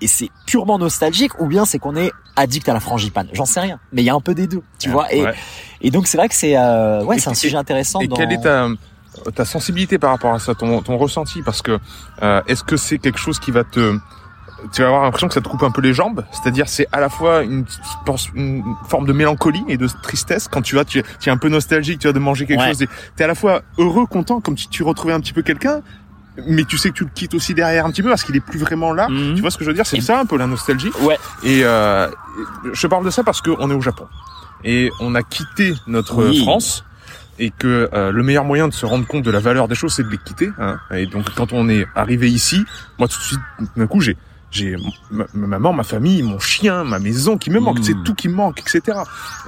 Et 0.00 0.06
c'est 0.06 0.30
purement 0.46 0.78
nostalgique 0.78 1.40
ou 1.40 1.46
bien 1.46 1.64
c'est 1.64 1.78
qu'on 1.78 1.96
est 1.96 2.10
addict 2.36 2.68
à 2.68 2.72
la 2.74 2.80
frangipane 2.80 3.28
j'en 3.32 3.44
sais 3.46 3.60
rien 3.60 3.78
mais 3.92 4.02
il 4.02 4.04
y 4.04 4.10
a 4.10 4.14
un 4.14 4.20
peu 4.20 4.34
des 4.34 4.46
deux 4.46 4.62
tu 4.78 4.90
vois 4.90 5.12
et, 5.12 5.22
Ouais. 5.22 5.34
et 5.80 5.90
donc 5.90 6.06
c'est 6.06 6.16
vrai 6.16 6.28
que 6.28 6.34
c'est 6.34 6.56
euh, 6.56 7.04
ouais 7.04 7.18
c'est 7.18 7.28
un 7.28 7.32
et- 7.32 7.36
sujet 7.36 7.56
intéressant 7.56 8.00
Et 8.00 8.08
dans... 8.08 8.16
quelle 8.16 8.32
est 8.32 8.40
ta, 8.42 8.68
ta 9.34 9.44
sensibilité 9.44 9.98
par 9.98 10.10
rapport 10.10 10.34
à 10.34 10.38
ça, 10.40 10.54
ton, 10.56 10.82
ton 10.82 10.96
ressenti? 10.98 11.42
Parce 11.42 11.62
que 11.62 11.78
euh, 12.22 12.42
est-ce 12.48 12.64
que 12.64 12.76
c'est 12.76 12.98
quelque 12.98 13.18
chose 13.18 13.38
qui 13.38 13.50
va 13.52 13.62
te 13.64 13.96
tu 14.72 14.80
vas 14.80 14.88
avoir 14.88 15.02
l'impression 15.04 15.28
que 15.28 15.34
ça 15.34 15.42
te 15.42 15.48
coupe 15.48 15.62
un 15.62 15.70
peu 15.70 15.82
les 15.82 15.92
jambes, 15.92 16.24
c'est-à-dire 16.32 16.68
c'est 16.70 16.86
à 16.90 16.98
la 16.98 17.10
fois 17.10 17.42
une, 17.42 17.66
une 18.34 18.64
forme 18.88 19.06
de 19.06 19.12
mélancolie 19.12 19.62
et 19.68 19.76
de 19.76 19.86
tristesse 20.02 20.48
quand 20.48 20.62
tu 20.62 20.74
vas, 20.74 20.86
tu, 20.86 21.02
tu 21.20 21.28
es 21.28 21.32
un 21.32 21.36
peu 21.36 21.50
nostalgique, 21.50 21.98
tu 21.98 22.06
vas 22.06 22.14
de 22.14 22.18
manger 22.18 22.46
quelque 22.46 22.60
Ouais. 22.60 22.68
chose, 22.68 22.78
tu 22.78 22.86
es 23.20 23.22
à 23.24 23.26
la 23.26 23.34
fois 23.34 23.60
heureux, 23.76 24.06
content, 24.06 24.40
comme 24.40 24.56
si 24.56 24.68
tu 24.68 24.82
retrouvais 24.82 25.12
un 25.12 25.20
petit 25.20 25.34
peu 25.34 25.42
quelqu'un, 25.42 25.82
mais 26.46 26.64
tu 26.64 26.78
sais 26.78 26.90
que 26.90 26.94
tu 26.94 27.04
le 27.04 27.10
quittes 27.14 27.34
aussi 27.34 27.54
derrière 27.54 27.86
un 27.86 27.90
petit 27.90 28.02
peu 28.02 28.08
parce 28.08 28.24
qu'il 28.24 28.36
est 28.36 28.40
plus 28.40 28.58
vraiment 28.58 28.92
là. 28.92 29.08
Mhm. 29.08 29.34
Tu 29.34 29.40
vois 29.40 29.50
ce 29.50 29.58
que 29.58 29.64
je 29.64 29.70
veux 29.70 29.74
dire? 29.74 29.86
C'est 29.86 30.00
ça 30.00 30.20
un 30.20 30.26
peu 30.26 30.36
la 30.36 30.46
nostalgie? 30.46 30.90
Ouais. 31.00 31.18
Et 31.42 31.64
euh, 31.64 32.08
je 32.72 32.86
parle 32.86 33.04
de 33.04 33.10
ça 33.10 33.22
parce 33.22 33.40
qu'on 33.40 33.70
est 33.70 33.74
au 33.74 33.80
Japon 33.80 34.06
et 34.64 34.90
on 35.00 35.14
a 35.14 35.22
quitté 35.22 35.74
notre 35.86 36.28
Oui. 36.28 36.40
France 36.40 36.84
et 37.38 37.50
que 37.50 37.88
euh, 37.92 38.12
le 38.12 38.22
meilleur 38.22 38.44
moyen 38.44 38.68
de 38.68 38.72
se 38.72 38.86
rendre 38.86 39.06
compte 39.06 39.24
de 39.24 39.30
la 39.30 39.40
valeur 39.40 39.68
des 39.68 39.74
choses, 39.74 39.94
c'est 39.94 40.04
de 40.04 40.08
les 40.08 40.18
quitter. 40.18 40.50
Hein. 40.58 40.78
Et 40.92 41.06
donc, 41.06 41.34
quand 41.34 41.52
on 41.52 41.68
est 41.68 41.86
arrivé 41.94 42.30
ici, 42.30 42.64
moi 42.98 43.08
tout 43.08 43.18
de 43.18 43.24
suite, 43.24 43.40
d'un 43.76 43.86
coup, 43.86 44.00
j'ai 44.00 44.16
j'ai 44.54 44.76
ma, 45.10 45.24
ma 45.34 45.46
maman, 45.46 45.72
ma 45.72 45.82
famille, 45.82 46.22
mon 46.22 46.38
chien, 46.38 46.84
ma 46.84 46.98
maison 46.98 47.36
qui 47.36 47.50
me 47.50 47.58
manque. 47.60 47.80
Mm. 47.80 47.82
C'est 47.82 48.02
tout 48.04 48.14
qui 48.14 48.28
me 48.28 48.34
manque, 48.34 48.60
etc. 48.60 48.98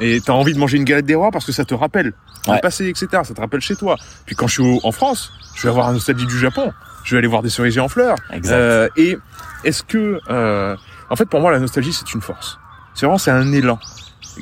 Et 0.00 0.20
t'as 0.20 0.32
envie 0.32 0.52
de 0.52 0.58
manger 0.58 0.76
une 0.76 0.84
galette 0.84 1.06
des 1.06 1.14
rois 1.14 1.30
parce 1.30 1.44
que 1.46 1.52
ça 1.52 1.64
te 1.64 1.74
rappelle 1.74 2.12
Ouais. 2.48 2.56
le 2.56 2.60
passé, 2.60 2.86
etc. 2.88 3.08
Ça 3.24 3.34
te 3.34 3.40
rappelle 3.40 3.60
chez 3.60 3.74
toi. 3.76 3.96
Puis 4.24 4.36
quand 4.36 4.46
je 4.46 4.52
suis 4.60 4.62
au- 4.62 4.80
en 4.84 4.92
France, 4.92 5.32
je 5.54 5.62
vais 5.62 5.68
avoir 5.68 5.88
un 5.88 5.92
nostalgie 5.92 6.26
du 6.26 6.38
Japon. 6.38 6.72
Je 7.04 7.12
vais 7.14 7.18
aller 7.18 7.26
voir 7.28 7.42
des 7.42 7.50
cerisiers 7.50 7.80
en 7.80 7.88
fleurs. 7.88 8.16
Exact. 8.32 8.54
Euh, 8.54 8.88
et 8.96 9.16
est-ce 9.64 9.82
que, 9.82 10.20
euh, 10.30 10.76
en 11.10 11.16
fait, 11.16 11.26
pour 11.26 11.40
moi, 11.40 11.50
la 11.52 11.58
nostalgie, 11.60 11.92
c'est 11.92 12.12
une 12.14 12.20
force. 12.20 12.58
C'est 12.94 13.06
vraiment, 13.06 13.18
c'est 13.18 13.30
un 13.32 13.52
élan 13.52 13.78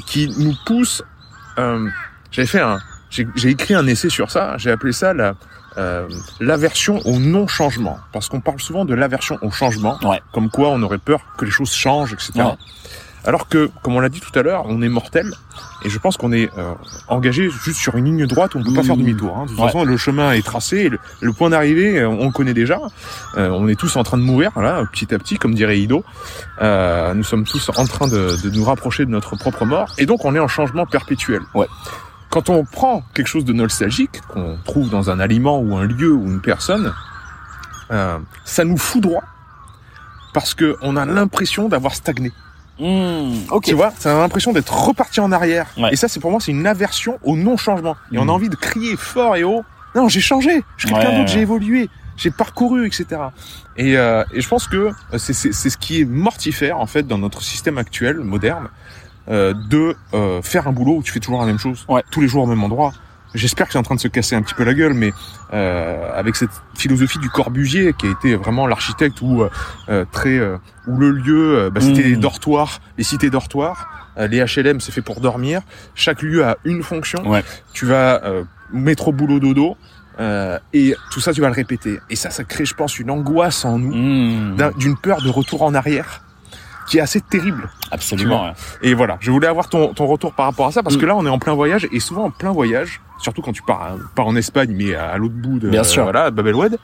qui 0.07 0.29
nous 0.39 0.55
pousse. 0.67 1.03
Euh, 1.59 1.89
J'avais 2.31 2.47
fait 2.49 2.61
un, 2.61 2.79
j'ai 3.11 3.29
j'ai 3.37 3.51
écrit 3.51 3.75
un 3.75 3.87
essai 3.87 4.09
sur 4.11 4.31
ça. 4.31 4.57
J'ai 4.59 4.71
appelé 4.71 4.93
ça 4.93 5.15
la 5.15 5.35
euh, 5.79 6.09
l'aversion 6.41 7.01
au 7.07 7.19
non-changement, 7.19 7.99
parce 8.13 8.29
qu'on 8.29 8.41
parle 8.41 8.61
souvent 8.61 8.85
de 8.85 8.95
l'aversion 8.95 9.39
au 9.43 9.51
changement, 9.51 9.99
Ouais. 10.05 10.21
comme 10.33 10.51
quoi 10.51 10.69
on 10.71 10.83
aurait 10.83 10.99
peur 10.99 11.21
que 11.37 11.45
les 11.45 11.51
choses 11.51 11.73
changent, 11.73 12.13
etc. 12.13 12.33
Ouais. 12.37 12.45
Alors 13.27 13.49
que, 13.49 13.71
comme 13.83 13.97
on 13.97 14.01
l'a 14.01 14.11
dit 14.11 14.21
tout 14.21 14.39
à 14.39 14.43
l'heure, 14.43 14.65
on 14.67 14.83
est 14.83 14.89
mortel, 14.91 15.33
et 15.83 15.89
je 15.89 15.99
pense 15.99 16.19
qu'on 16.19 16.31
est 16.31 16.51
euh, 16.59 16.75
engagé 17.09 17.49
juste 17.49 17.81
sur 17.81 17.97
une 17.97 18.05
ligne 18.05 18.27
droite 18.27 18.55
où 18.55 18.59
on 18.59 18.61
ne 18.61 18.67
peut 18.67 18.75
pas 18.75 18.83
faire 18.83 18.99
demi-tour. 18.99 19.35
hein. 19.35 19.45
De 19.45 19.49
toute 19.49 19.59
Ouais. 19.61 19.65
façon, 19.67 19.83
le 19.85 19.97
chemin 19.97 20.33
est 20.33 20.45
tracé, 20.45 20.91
le, 20.91 20.99
le 21.23 21.33
point 21.33 21.49
d'arrivée, 21.49 22.01
euh, 22.01 22.09
on 22.09 22.27
le 22.27 22.33
connaît 22.33 22.53
déjà. 22.53 22.79
Euh, 23.39 23.49
on 23.49 23.67
est 23.67 23.77
tous 23.81 23.97
en 23.97 24.03
train 24.03 24.19
de 24.19 24.23
mourir, 24.23 24.51
là, 24.61 24.83
petit 24.93 25.15
à 25.15 25.19
petit, 25.19 25.39
comme 25.39 25.55
dirait 25.55 25.79
Ido. 25.81 26.05
Euh, 26.61 27.15
nous 27.15 27.25
sommes 27.25 27.45
tous 27.45 27.71
en 27.75 27.87
train 27.87 28.09
de, 28.09 28.37
de 28.43 28.51
nous 28.51 28.65
rapprocher 28.65 29.07
de 29.07 29.11
notre 29.11 29.37
propre 29.37 29.65
mort, 29.65 29.89
et 29.97 30.05
donc 30.05 30.27
on 30.27 30.35
est 30.35 30.39
en 30.39 30.49
changement 30.49 30.85
perpétuel. 30.85 31.41
Ouais. 31.55 31.67
Quand 32.35 32.49
on 32.51 32.65
prend 32.65 33.05
quelque 33.15 33.29
chose 33.29 33.45
de 33.45 33.53
nostalgique, 33.53 34.21
qu'on 34.27 34.59
trouve 34.65 34.91
dans 34.91 35.09
un 35.09 35.21
aliment 35.21 35.61
ou 35.61 35.77
un 35.77 35.85
lieu 35.85 36.11
ou 36.13 36.25
une 36.27 36.41
personne, 36.41 36.93
euh, 37.93 38.19
ça 38.45 38.65
nous 38.65 38.77
fout 38.77 39.01
droit 39.01 39.23
parce 40.33 40.53
que 40.53 40.77
on 40.83 40.97
a 40.97 41.05
l'impression 41.05 41.69
d'avoir 41.69 41.95
stagné. 41.95 42.33
Hmm, 42.81 43.37
ok. 43.53 43.63
Tu 43.67 43.75
vois, 43.75 43.93
ça 43.97 44.17
a 44.17 44.21
l'impression 44.21 44.53
d'être 44.53 44.75
reparti 44.75 45.21
en 45.21 45.31
arrière. 45.31 45.69
Ouais. 45.79 45.91
Et 45.93 45.97
ça, 45.97 46.09
c'est 46.09 46.19
pour 46.19 46.33
moi, 46.33 46.41
c'est 46.41 46.51
une 46.51 46.67
aversion 46.67 47.21
au 47.23 47.37
non-changement. 47.37 47.95
Et 48.11 48.19
on 48.19 48.29
a 48.29 48.33
envie 48.33 48.49
de 48.49 48.57
crier 48.57 48.97
fort 48.97 49.37
et 49.37 49.45
haut. 49.45 49.65
Non, 49.95 50.09
j'ai 50.09 50.21
changé. 50.21 50.65
Je 50.77 50.87
suis 50.89 50.93
quelqu'un 50.93 51.11
Ouais, 51.11 51.17
d'autre. 51.19 51.29
ouais. 51.29 51.35
J'ai 51.35 51.43
évolué. 51.43 51.89
J'ai 52.17 52.33
parcouru, 52.33 52.85
etc. 52.85 53.07
Et, 53.77 53.97
euh, 53.97 54.25
et 54.33 54.41
je 54.41 54.49
pense 54.49 54.67
que 54.67 54.91
c'est- 55.19 55.33
c'est 55.33 55.71
ce 55.71 55.77
qui 55.79 56.01
est 56.01 56.05
mortifère 56.05 56.79
en 56.81 56.87
fait 56.87 57.05
dans 57.07 57.19
notre 57.19 57.43
système 57.43 57.79
actuel 57.79 58.19
moderne 58.19 58.67
euh, 59.29 59.55
de 59.71 59.95
euh, 60.15 60.43
faire 60.43 60.69
un 60.69 60.73
boulot 60.73 60.97
où 60.99 61.03
tu 61.03 61.13
fais 61.13 61.21
toujours 61.21 61.41
la 61.41 61.47
même 61.47 61.59
chose, 61.59 61.85
Ouais. 61.89 62.03
tous 62.11 62.21
les 62.21 62.29
jours 62.29 62.45
au 62.45 62.47
même 62.47 62.63
endroit. 62.63 62.93
J'espère 63.35 63.67
que 63.67 63.73
c'est 63.73 63.79
en 63.79 63.83
train 63.83 63.97
de 63.97 64.01
se 64.01 64.07
casser 64.07 64.37
un 64.37 64.43
petit 64.43 64.55
peu 64.55 64.63
la 64.63 64.75
gueule, 64.75 64.95
mais 64.95 65.13
euh, 65.53 66.09
avec 66.15 66.37
cette 66.37 66.51
philosophie 66.77 67.19
du 67.19 67.29
Corbusier, 67.31 67.93
qui 67.93 68.07
a 68.07 68.11
été 68.11 68.37
vraiment 68.37 68.67
l'architecte 68.69 69.21
où 69.23 69.43
euh, 69.43 69.51
euh, 69.89 70.05
très 70.13 70.39
euh, 70.39 70.57
où 70.87 70.97
le 70.99 71.11
lieu, 71.11 71.69
bah, 71.75 71.81
c'était 71.81 72.03
Mm. 72.03 72.11
les 72.11 72.17
dortoirs, 72.17 72.81
les 72.97 73.03
cités 73.05 73.31
dortoirs. 73.31 73.89
Euh, 74.19 74.29
les 74.29 74.39
HLM, 74.45 74.79
c'est 74.81 74.93
fait 74.93 75.03
pour 75.03 75.21
dormir. 75.21 75.63
Chaque 75.97 76.23
lieu 76.23 76.45
a 76.45 76.59
une 76.65 76.85
fonction. 76.85 77.29
Ouais. 77.29 77.43
Tu 77.73 77.87
vas 77.87 78.23
euh, 78.25 78.45
métro 78.73 79.11
boulot 79.13 79.41
dodo. 79.41 79.77
euh, 80.21 80.57
et 80.73 80.95
tout 81.11 81.19
ça, 81.19 81.33
tu 81.33 81.41
vas 81.41 81.49
le 81.49 81.55
répéter. 81.55 81.99
Et 82.11 82.15
ça, 82.15 82.31
ça 82.31 82.45
crée, 82.45 82.65
je 82.65 82.75
pense, 82.75 83.01
une 83.01 83.11
angoisse 83.11 83.65
en 83.65 83.79
nous, 83.81 84.55
d'un- 84.55 84.71
d'une 84.79 84.97
peur 84.97 85.21
de 85.23 85.29
retour 85.29 85.63
en 85.63 85.75
arrière, 85.75 86.23
qui 86.87 86.99
est 86.99 87.01
assez 87.01 87.21
terrible. 87.21 87.69
absolument. 87.91 88.45
ouais. 88.45 88.53
Et 88.83 88.95
voilà, 88.95 89.17
je 89.21 89.31
voulais 89.31 89.47
avoir 89.49 89.69
ton, 89.69 89.95
ton 89.95 90.07
retour 90.07 90.33
par 90.35 90.47
rapport 90.47 90.67
à 90.67 90.73
ça, 90.73 90.83
parce 90.83 90.97
Mm. 90.97 91.01
que 91.01 91.07
là, 91.07 91.17
on 91.17 91.25
est 91.27 91.31
en 91.31 91.39
plein 91.39 91.55
voyage, 91.55 91.89
et 91.93 92.01
souvent 92.01 92.25
en 92.25 92.31
plein 92.31 92.53
voyage, 92.53 93.01
surtout 93.21 93.41
quand 93.43 93.53
tu 93.53 93.63
pars, 93.63 93.83
hein, 93.83 93.99
pas 94.15 94.23
en 94.23 94.37
Espagne, 94.37 94.75
mais 94.77 94.95
à, 94.95 95.09
à 95.11 95.19
l'autre 95.19 95.35
bout 95.35 95.59
de 95.59 95.69
Bien 95.71 95.85
sûr. 95.85 96.03
voilà, 96.03 96.25
à 96.25 96.31
Babelwed, 96.31 96.79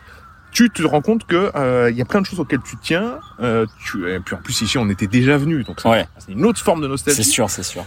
tu 0.53 0.69
te 0.71 0.83
rends 0.83 1.01
compte 1.03 1.27
que 1.27 1.53
euh, 1.55 1.91
il 1.91 1.97
y 1.97 2.03
a 2.03 2.05
plein 2.05 2.21
de 2.21 2.27
choses 2.27 2.41
auxquelles 2.41 2.63
tu 2.63 2.77
tiens. 2.83 3.19
Euh, 3.41 3.67
tu, 3.85 4.11
et 4.11 4.19
puis 4.21 4.35
en 4.35 4.39
plus 4.39 4.61
ici, 4.63 4.79
on 4.79 4.89
était 4.89 5.07
déjà 5.07 5.37
venu, 5.37 5.63
donc 5.65 5.79
Ouais. 5.85 6.07
c'est 6.19 6.33
une 6.33 6.45
autre 6.45 6.61
forme 6.61 6.81
de 6.81 6.87
C'est 6.87 6.91
nostalgie. 6.91 7.25
sûr, 7.25 7.49
c'est 7.51 7.63
sûr. 7.63 7.85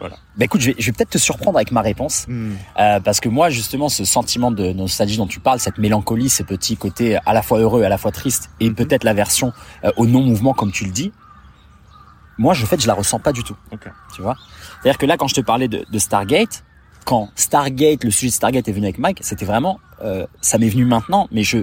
Voilà. 0.00 0.16
Bah 0.36 0.46
écoute, 0.46 0.62
je 0.62 0.68
vais, 0.70 0.76
je 0.78 0.86
vais 0.86 0.92
peut-être 0.92 1.10
te 1.10 1.18
surprendre 1.18 1.58
avec 1.58 1.72
ma 1.72 1.82
réponse, 1.82 2.24
Mm. 2.26 2.52
euh, 2.80 3.00
parce 3.00 3.20
que 3.20 3.28
moi 3.28 3.50
justement, 3.50 3.90
ce 3.90 4.04
sentiment 4.06 4.50
de 4.50 4.72
nostalgie 4.72 5.18
dont 5.18 5.26
tu 5.26 5.40
parles, 5.40 5.60
cette 5.60 5.76
mélancolie, 5.76 6.30
ces 6.30 6.42
petits 6.42 6.76
côtés 6.78 7.18
à 7.26 7.34
la 7.34 7.42
fois 7.42 7.58
heureux, 7.58 7.82
à 7.82 7.90
la 7.90 7.98
fois 7.98 8.10
triste, 8.10 8.48
et 8.60 8.70
Mhm. 8.70 8.74
peut-être 8.76 9.04
l'aversion 9.04 9.52
euh, 9.84 9.90
au 9.98 10.06
non-mouvement 10.06 10.54
comme 10.54 10.72
tu 10.72 10.86
le 10.86 10.90
dis. 10.90 11.12
Moi, 12.40 12.54
je, 12.54 12.64
en 12.64 12.66
fait, 12.66 12.80
je 12.80 12.86
la 12.86 12.94
ressens 12.94 13.18
pas 13.18 13.32
du 13.32 13.44
tout. 13.44 13.56
Ok. 13.70 13.90
Tu 14.14 14.22
vois? 14.22 14.34
C'est-à-dire 14.80 14.96
que 14.98 15.04
là, 15.04 15.18
quand 15.18 15.28
je 15.28 15.34
te 15.34 15.42
parlais 15.42 15.68
de, 15.68 15.84
de 15.88 15.98
Stargate, 15.98 16.64
quand 17.04 17.28
Stargate, 17.34 18.02
le 18.02 18.10
sujet 18.10 18.28
de 18.28 18.32
Stargate 18.32 18.66
est 18.66 18.72
venu 18.72 18.86
avec 18.86 18.98
Mike, 18.98 19.18
c'était 19.20 19.44
vraiment, 19.44 19.78
euh, 20.02 20.26
ça 20.40 20.56
m'est 20.56 20.70
venu 20.70 20.86
maintenant, 20.86 21.28
mais 21.32 21.42
je, 21.42 21.58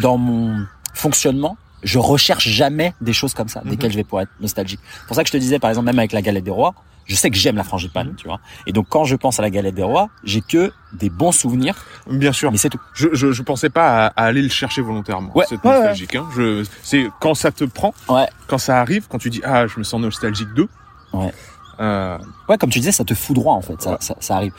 dans 0.00 0.18
mon 0.18 0.66
fonctionnement, 0.94 1.56
je 1.86 1.98
recherche 1.98 2.46
jamais 2.48 2.92
des 3.00 3.12
choses 3.14 3.32
comme 3.32 3.48
ça, 3.48 3.62
Mhm. 3.64 3.70
desquelles 3.70 3.92
je 3.92 3.96
vais 3.96 4.04
pouvoir 4.04 4.22
être 4.24 4.32
nostalgique. 4.40 4.80
C'est 5.00 5.06
pour 5.06 5.16
ça 5.16 5.22
que 5.22 5.28
je 5.28 5.32
te 5.32 5.38
disais, 5.38 5.58
par 5.58 5.70
exemple, 5.70 5.86
même 5.86 5.98
avec 5.98 6.12
la 6.12 6.20
galette 6.20 6.44
des 6.44 6.50
rois, 6.50 6.74
je 7.06 7.14
sais 7.14 7.30
que 7.30 7.36
j'aime 7.36 7.54
la 7.56 7.62
frangipane, 7.62 8.08
Mhm. 8.08 8.16
tu 8.16 8.26
vois. 8.26 8.40
Et 8.66 8.72
donc, 8.72 8.86
quand 8.88 9.04
je 9.04 9.14
pense 9.14 9.38
à 9.38 9.42
la 9.42 9.50
galette 9.50 9.76
des 9.76 9.84
rois, 9.84 10.08
j'ai 10.24 10.40
que 10.40 10.72
des 10.92 11.08
bons 11.08 11.30
souvenirs, 11.32 11.76
Bien 12.10 12.32
sûr. 12.32 12.50
mais 12.50 12.58
c'est 12.58 12.68
tout. 12.70 12.80
Je, 12.94 13.08
je, 13.12 13.30
je 13.30 13.42
pensais 13.42 13.70
pas 13.70 14.06
à, 14.06 14.06
à 14.08 14.24
aller 14.24 14.42
le 14.42 14.48
chercher 14.48 14.82
volontairement. 14.82 15.30
Ouais, 15.36 15.44
cette 15.48 15.62
ouais, 15.62 15.70
ouais. 15.70 15.76
nostalgique. 15.76 16.16
Hein. 16.16 16.26
Je, 16.36 16.64
c'est 16.82 17.06
quand 17.20 17.34
ça 17.34 17.52
te 17.52 17.62
prend, 17.64 17.94
Ouais. 18.08 18.26
quand 18.48 18.58
ça 18.58 18.80
arrive, 18.80 19.06
quand 19.08 19.18
tu 19.18 19.30
dis 19.30 19.40
ah 19.44 19.66
je 19.68 19.78
me 19.78 19.84
sens 19.84 20.00
nostalgique 20.00 20.52
d'eux. 20.54 20.68
Ouais. 21.12 21.32
Euh, 21.78 22.18
Ouais, 22.48 22.58
comme 22.58 22.70
tu 22.70 22.78
disais, 22.80 22.92
ça 22.92 23.04
te 23.04 23.14
foudroie, 23.14 23.52
en 23.52 23.60
fait, 23.60 23.80
ça, 23.82 23.90
Ouais. 23.92 23.96
ça, 24.00 24.16
ça 24.20 24.36
arrive. 24.36 24.52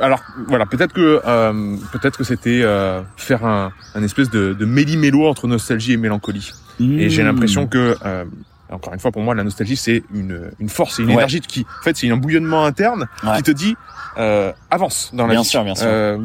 Alors 0.00 0.20
voilà, 0.48 0.66
peut-être 0.66 0.92
que 0.92 1.20
euh, 1.24 1.76
peut-être 1.92 2.16
que 2.18 2.24
c'était 2.24 2.60
euh, 2.62 3.00
faire 3.16 3.44
un, 3.44 3.72
un 3.94 4.02
espèce 4.02 4.30
de, 4.30 4.52
de 4.54 4.64
méli-mélo 4.64 5.26
entre 5.26 5.46
nostalgie 5.46 5.92
et 5.92 5.96
mélancolie. 5.96 6.52
Et 6.80 7.10
j'ai 7.10 7.22
Mmh. 7.22 7.26
l'impression 7.26 7.66
que 7.66 7.96
euh, 8.04 8.24
encore 8.70 8.94
une 8.94 9.00
fois 9.00 9.10
pour 9.12 9.22
moi 9.22 9.34
la 9.34 9.42
nostalgie 9.44 9.76
c'est 9.76 10.02
une, 10.14 10.50
une 10.60 10.68
force 10.68 10.98
et 10.98 11.02
une 11.02 11.08
Ouais. 11.08 11.14
énergie 11.14 11.40
qui 11.40 11.66
en 11.80 11.82
fait 11.82 11.96
c'est 11.96 12.10
un 12.10 12.16
bouillonnement 12.16 12.64
interne 12.64 13.06
Ouais. 13.24 13.36
qui 13.36 13.42
te 13.42 13.50
dit 13.50 13.74
euh, 14.18 14.52
avance 14.70 15.10
dans 15.12 15.26
la 15.26 15.34
Bien 15.34 15.42
vie. 15.42 15.48
sûr, 15.48 15.62
bien 15.64 15.74
sûr. 15.74 15.86
Euh, 15.88 16.18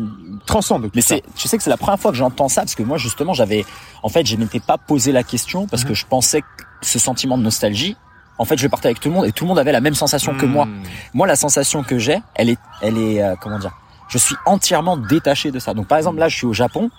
transcende 0.45 0.83
tout 0.83 0.91
Mais 0.95 1.01
c'est, 1.01 1.21
tu 1.35 1.47
sais 1.47 1.57
que 1.57 1.63
c'est 1.63 1.69
la 1.69 1.77
première 1.77 1.99
fois 1.99 2.11
que 2.11 2.17
j'entends 2.17 2.47
ça 2.49 2.61
parce 2.61 2.73
que 2.75 2.83
moi 2.83 2.97
justement 2.97 3.33
j'avais, 3.33 3.63
en 4.01 4.09
fait, 4.09 4.25
je 4.25 4.35
m'étais 4.37 4.59
pas 4.59 4.77
posé 4.77 5.11
la 5.11 5.23
question 5.23 5.67
parce 5.67 5.83
que 5.83 5.89
Mhm. 5.89 5.95
je 5.95 6.05
pensais 6.07 6.41
que 6.41 6.47
ce 6.81 6.97
sentiment 6.99 7.37
de 7.37 7.43
nostalgie, 7.43 7.95
en 8.37 8.45
fait, 8.45 8.57
je 8.57 8.67
partais 8.67 8.87
avec 8.87 8.99
tout 8.99 9.09
le 9.09 9.15
monde 9.15 9.25
et 9.25 9.31
tout 9.31 9.43
le 9.45 9.49
monde 9.49 9.59
avait 9.59 9.71
la 9.71 9.81
même 9.81 9.95
sensation 9.95 10.35
que 10.35 10.45
moi. 10.45 10.65
Hmm. 10.65 10.83
Moi, 11.13 11.27
la 11.27 11.35
sensation 11.35 11.83
que 11.83 11.97
j'ai, 11.97 12.21
elle 12.35 12.49
est, 12.49 12.57
elle 12.81 12.97
est, 12.97 13.23
euh, 13.23 13.35
comment 13.39 13.59
dire, 13.59 13.71
je 14.09 14.17
suis 14.17 14.35
entièrement 14.45 14.97
détaché 14.97 15.51
de 15.51 15.59
ça. 15.59 15.73
Donc 15.73 15.87
par 15.87 15.97
exemple 15.97 16.19
là, 16.19 16.27
je 16.27 16.35
suis 16.35 16.45
au 16.45 16.53
Japon, 16.53 16.91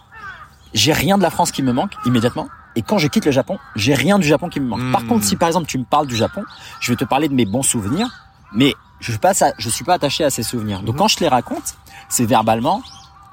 j'ai 0.74 0.92
rien 0.92 1.16
de 1.18 1.22
la 1.22 1.30
France 1.30 1.50
qui 1.52 1.62
me 1.62 1.72
manque 1.72 1.92
immédiatement. 2.04 2.48
Et 2.74 2.82
quand 2.82 2.98
je 2.98 3.06
quitte 3.08 3.24
le 3.24 3.32
Japon, 3.32 3.58
j'ai 3.74 3.94
rien 3.94 4.18
du 4.18 4.26
Japon 4.26 4.48
qui 4.48 4.60
me 4.60 4.66
manque. 4.66 4.92
Par 4.92 5.02
Mhm. 5.02 5.08
contre, 5.08 5.24
si 5.24 5.36
par 5.36 5.48
exemple 5.48 5.66
tu 5.66 5.78
me 5.78 5.84
parles 5.84 6.06
du 6.06 6.16
Japon, 6.16 6.42
je 6.80 6.92
vais 6.92 6.96
te 6.96 7.04
parler 7.04 7.28
de 7.28 7.34
mes 7.34 7.46
bons 7.46 7.62
souvenirs, 7.62 8.08
mais 8.52 8.74
je 9.00 9.10
suis 9.12 9.18
pas, 9.18 9.32
je 9.58 9.68
suis 9.70 9.84
pas 9.84 9.94
attaché 9.94 10.24
à 10.24 10.30
ces 10.30 10.42
souvenirs. 10.42 10.80
Donc 10.82 10.94
Mhm. 10.94 10.98
quand 10.98 11.08
je 11.08 11.18
les 11.20 11.28
raconte, 11.28 11.74
c'est 12.10 12.26
verbalement, 12.26 12.82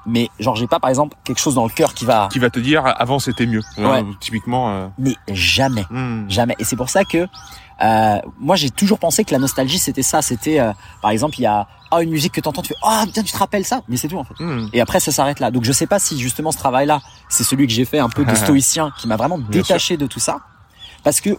mais 0.06 0.30
genre 0.38 0.56
j'ai 0.56 0.66
pas 0.66 0.78
par 0.80 0.88
exemple 0.88 1.16
quelque 1.24 1.40
chose 1.40 1.54
dans 1.56 1.64
le 1.64 1.70
cœur 1.70 1.92
qui 1.94 2.04
va, 2.06 2.28
Qui 2.30 2.38
va 2.38 2.48
te 2.48 2.58
dire 2.58 2.84
avant 2.98 3.18
c'était 3.18 3.46
mieux. 3.46 3.62
Ouais. 3.76 3.84
Euh, 4.00 4.02
typiquement. 4.20 4.70
euh, 4.70 4.86
mais 4.98 5.14
jamais, 5.28 5.84
hmm. 5.90 6.24
jamais. 6.30 6.54
Et 6.58 6.64
c'est 6.64 6.76
pour 6.76 6.88
ça 6.88 7.04
que 7.04 7.26
euh, 7.82 8.18
moi 8.38 8.56
j'ai 8.56 8.70
toujours 8.70 8.98
pensé 8.98 9.24
que 9.24 9.32
la 9.32 9.38
nostalgie 9.38 9.78
c'était 9.78 10.02
ça, 10.02 10.22
c'était 10.22 10.60
euh, 10.60 10.72
par 11.02 11.10
exemple 11.10 11.38
il 11.38 11.42
y 11.42 11.46
a 11.46 11.66
ah 11.90 12.02
une 12.02 12.10
musique 12.10 12.32
que 12.32 12.40
t'entends, 12.40 12.62
tu 12.62 12.68
fais 12.68 12.74
ah 12.82 13.02
putain 13.06 13.22
tu 13.22 13.32
te 13.32 13.38
rappelles 13.38 13.64
ça, 13.64 13.82
mais 13.88 13.96
c'est 13.96 14.08
tout 14.08 14.18
en 14.18 14.24
fait. 14.24 14.34
Hmm. 14.38 14.68
Et 14.72 14.80
après 14.80 15.00
ça 15.00 15.12
s'arrête 15.12 15.40
là. 15.40 15.50
Donc 15.50 15.64
je 15.64 15.72
sais 15.72 15.86
pas 15.86 15.98
si 15.98 16.18
justement 16.18 16.52
ce 16.52 16.58
travail-là, 16.58 17.00
c'est 17.28 17.44
celui 17.44 17.66
que 17.66 17.72
j'ai 17.72 17.84
fait 17.84 17.98
un 17.98 18.08
peu 18.08 18.24
de 18.24 18.34
stoïcien, 18.34 18.92
qui 18.98 19.08
m'a 19.08 19.16
vraiment 19.16 19.38
Bien 19.38 19.62
détaché 19.62 19.96
de 19.96 20.06
tout 20.06 20.20
ça, 20.20 20.38
parce 21.02 21.20
que 21.20 21.30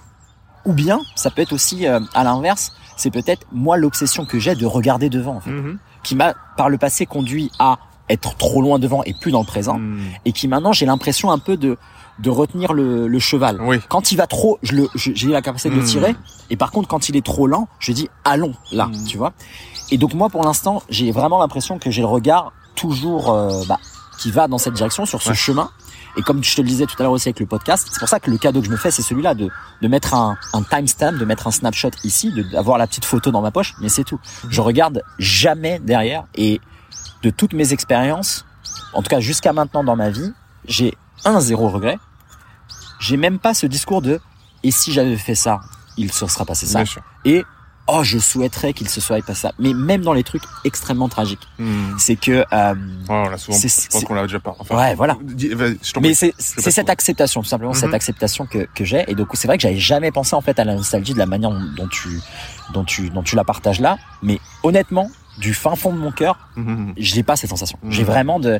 ou 0.66 0.74
bien 0.74 1.00
ça 1.16 1.30
peut 1.30 1.42
être 1.42 1.54
aussi 1.54 1.88
euh, 1.88 2.00
à 2.14 2.24
l'inverse, 2.24 2.74
c'est 2.98 3.12
peut-être 3.12 3.46
moi 3.52 3.78
l'obsession 3.78 4.26
que 4.26 4.40
j'ai 4.40 4.56
de 4.56 4.66
regarder 4.66 5.10
devant, 5.10 5.36
en 5.36 5.42
fait, 5.42 5.52
Mhm. 5.52 5.78
qui 6.04 6.16
m'a 6.16 6.34
par 6.58 6.70
le 6.70 6.78
passé 6.78 7.06
conduit 7.06 7.52
à 7.60 7.78
être 8.10 8.36
trop 8.38 8.62
loin 8.62 8.80
devant 8.80 9.04
et 9.04 9.14
plus 9.14 9.32
dans 9.32 9.40
le 9.42 9.46
présent, 9.46 9.78
Hmm. 9.80 10.00
et 10.26 10.32
qui 10.32 10.48
maintenant 10.48 10.74
j'ai 10.74 10.86
l'impression 10.86 11.32
un 11.32 11.40
peu 11.40 11.58
de 11.58 11.78
de 12.20 12.30
retenir 12.30 12.72
le, 12.72 13.08
le 13.10 13.20
cheval. 13.20 13.60
Oui. 13.62 13.78
Quand 13.90 14.14
il 14.14 14.16
va 14.16 14.26
trop, 14.26 14.58
je 14.64 14.72
le, 14.72 14.88
j'ai 14.96 15.28
la 15.28 15.42
capacité 15.42 15.70
de 15.70 15.76
le 15.76 15.82
Mm. 15.82 15.86
tirer. 15.86 16.16
Et 16.50 16.56
par 16.56 16.72
contre, 16.72 16.88
quand 16.88 17.10
il 17.10 17.18
est 17.18 17.26
trop 17.26 17.46
lent, 17.46 17.68
je 17.78 17.92
dis 17.92 18.08
allons 18.24 18.54
là, 18.72 18.86
Mm. 18.86 19.04
tu 19.06 19.18
vois. 19.18 19.34
Et 19.92 19.98
donc 19.98 20.14
moi, 20.14 20.30
pour 20.30 20.42
l'instant, 20.42 20.82
j'ai 20.88 21.12
vraiment 21.12 21.40
l'impression 21.40 21.78
que 21.78 21.92
j'ai 21.92 22.00
le 22.02 22.08
regard 22.08 22.54
toujours 22.74 23.34
euh, 23.34 23.62
bah, 23.68 23.80
qui 24.18 24.32
va 24.32 24.48
dans 24.48 24.58
cette 24.58 24.76
direction, 24.76 25.06
sur 25.06 25.22
ce 25.22 25.30
Ouais. 25.32 25.36
chemin. 25.36 25.70
Et 26.16 26.22
comme 26.22 26.42
je 26.42 26.56
te 26.56 26.62
le 26.62 26.68
disais 26.70 26.86
tout 26.86 26.96
à 27.00 27.04
l'heure 27.04 27.12
aussi 27.12 27.28
avec 27.28 27.42
le 27.42 27.48
podcast, 27.48 27.86
c'est 27.92 28.00
pour 28.00 28.08
ça 28.08 28.22
que 28.22 28.32
le 28.32 28.38
cadeau 28.38 28.62
que 28.62 28.68
je 28.68 28.72
me 28.72 28.78
fais, 28.78 28.92
c'est 28.92 29.02
celui-là 29.02 29.36
de, 29.36 29.50
de 29.82 29.88
mettre 29.90 30.14
un, 30.14 30.38
un 30.54 30.64
timestamp, 30.64 31.12
de 31.20 31.26
mettre 31.26 31.48
un 31.48 31.52
snapshot 31.52 31.90
ici, 32.06 32.32
de- 32.32 32.44
d'avoir 32.44 32.78
la 32.78 32.88
petite 32.88 33.04
photo 33.04 33.30
dans 33.32 33.42
ma 33.42 33.52
poche, 33.52 33.74
mais 33.82 33.90
c'est 33.90 34.06
tout. 34.06 34.20
Je 34.50 34.62
regarde 34.62 35.02
jamais 35.20 35.80
derrière 35.80 36.24
et 36.36 36.62
de 37.26 37.32
toutes 37.32 37.54
mes 37.54 37.74
expériences, 37.74 38.46
en 38.94 39.02
tout 39.02 39.10
cas 39.10 39.20
jusqu'à 39.20 39.52
maintenant 39.52 39.84
dans 39.84 39.96
ma 39.96 40.12
vie, 40.12 40.32
j'ai 40.68 40.94
un 41.26 41.40
zéro 41.40 41.70
regret. 41.70 41.98
J'ai 43.00 43.18
même 43.18 43.40
pas 43.40 43.54
ce 43.56 43.66
discours 43.66 44.02
de 44.04 44.22
et 44.64 44.70
si 44.72 44.94
j'avais 44.94 45.18
fait 45.18 45.36
ça, 45.36 45.60
il 45.98 46.12
se 46.14 46.28
sera 46.28 46.46
passé 46.46 46.66
ça. 46.68 46.84
Et 47.26 47.44
oh, 47.88 48.04
je 48.04 48.20
souhaiterais 48.20 48.74
qu'il 48.74 48.88
se 48.90 49.02
soit 49.02 49.20
passé 49.26 49.42
ça. 49.42 49.52
Mais 49.60 49.74
même 49.74 50.02
dans 50.02 50.14
les 50.14 50.24
trucs 50.24 50.44
extrêmement 50.66 51.10
tragiques, 51.10 51.48
Hmm. 51.58 51.98
c'est 51.98 52.16
que 52.16 52.46
euh, 52.54 52.76
on 53.10 53.28
l'a 53.30 53.38
souvent. 53.40 53.58
Je 53.58 53.88
pense 53.92 54.04
qu'on 54.04 54.14
l'a 54.14 54.24
déjà 54.24 54.40
pas. 54.40 54.56
Enfin, 54.60 54.78
ouais, 54.78 54.94
voilà. 54.96 55.18
je 55.38 56.00
Mais 56.00 56.14
c'est 56.14 56.34
cette 56.38 56.90
acceptation, 56.92 57.42
tout 57.42 57.48
simplement 57.50 57.74
cette 57.74 57.90
Mhm. 57.90 57.96
acceptation 57.96 58.46
que, 58.46 58.68
que 58.76 58.86
j'ai. 58.86 59.04
Et 59.10 59.16
donc 59.16 59.30
c'est 59.34 59.48
vrai 59.48 59.58
que 59.58 59.64
j'avais 59.64 59.80
jamais 59.80 60.12
pensé 60.12 60.36
en 60.36 60.42
fait 60.42 60.60
à 60.60 60.64
la 60.64 60.76
nostalgie 60.76 61.14
de 61.14 61.20
la 61.20 61.26
manière 61.26 61.52
dont 61.76 61.88
tu 61.88 62.22
dont 62.74 62.84
tu 62.86 63.10
dont 63.10 63.24
tu 63.24 63.36
la 63.36 63.44
partages 63.44 63.80
là. 63.80 63.98
Mais 64.22 64.40
honnêtement, 64.64 65.10
du 65.38 65.54
fin 65.54 65.76
fond 65.76 65.92
de 65.94 65.98
mon 65.98 66.12
cœur, 66.12 66.38
Mhm. 66.56 66.94
je 66.98 67.16
n'ai 67.16 67.24
pas 67.24 67.36
cette 67.36 67.50
sensation. 67.50 67.78
Mhm. 67.84 67.92
J'ai 67.92 68.04
vraiment 68.04 68.40
de, 68.40 68.60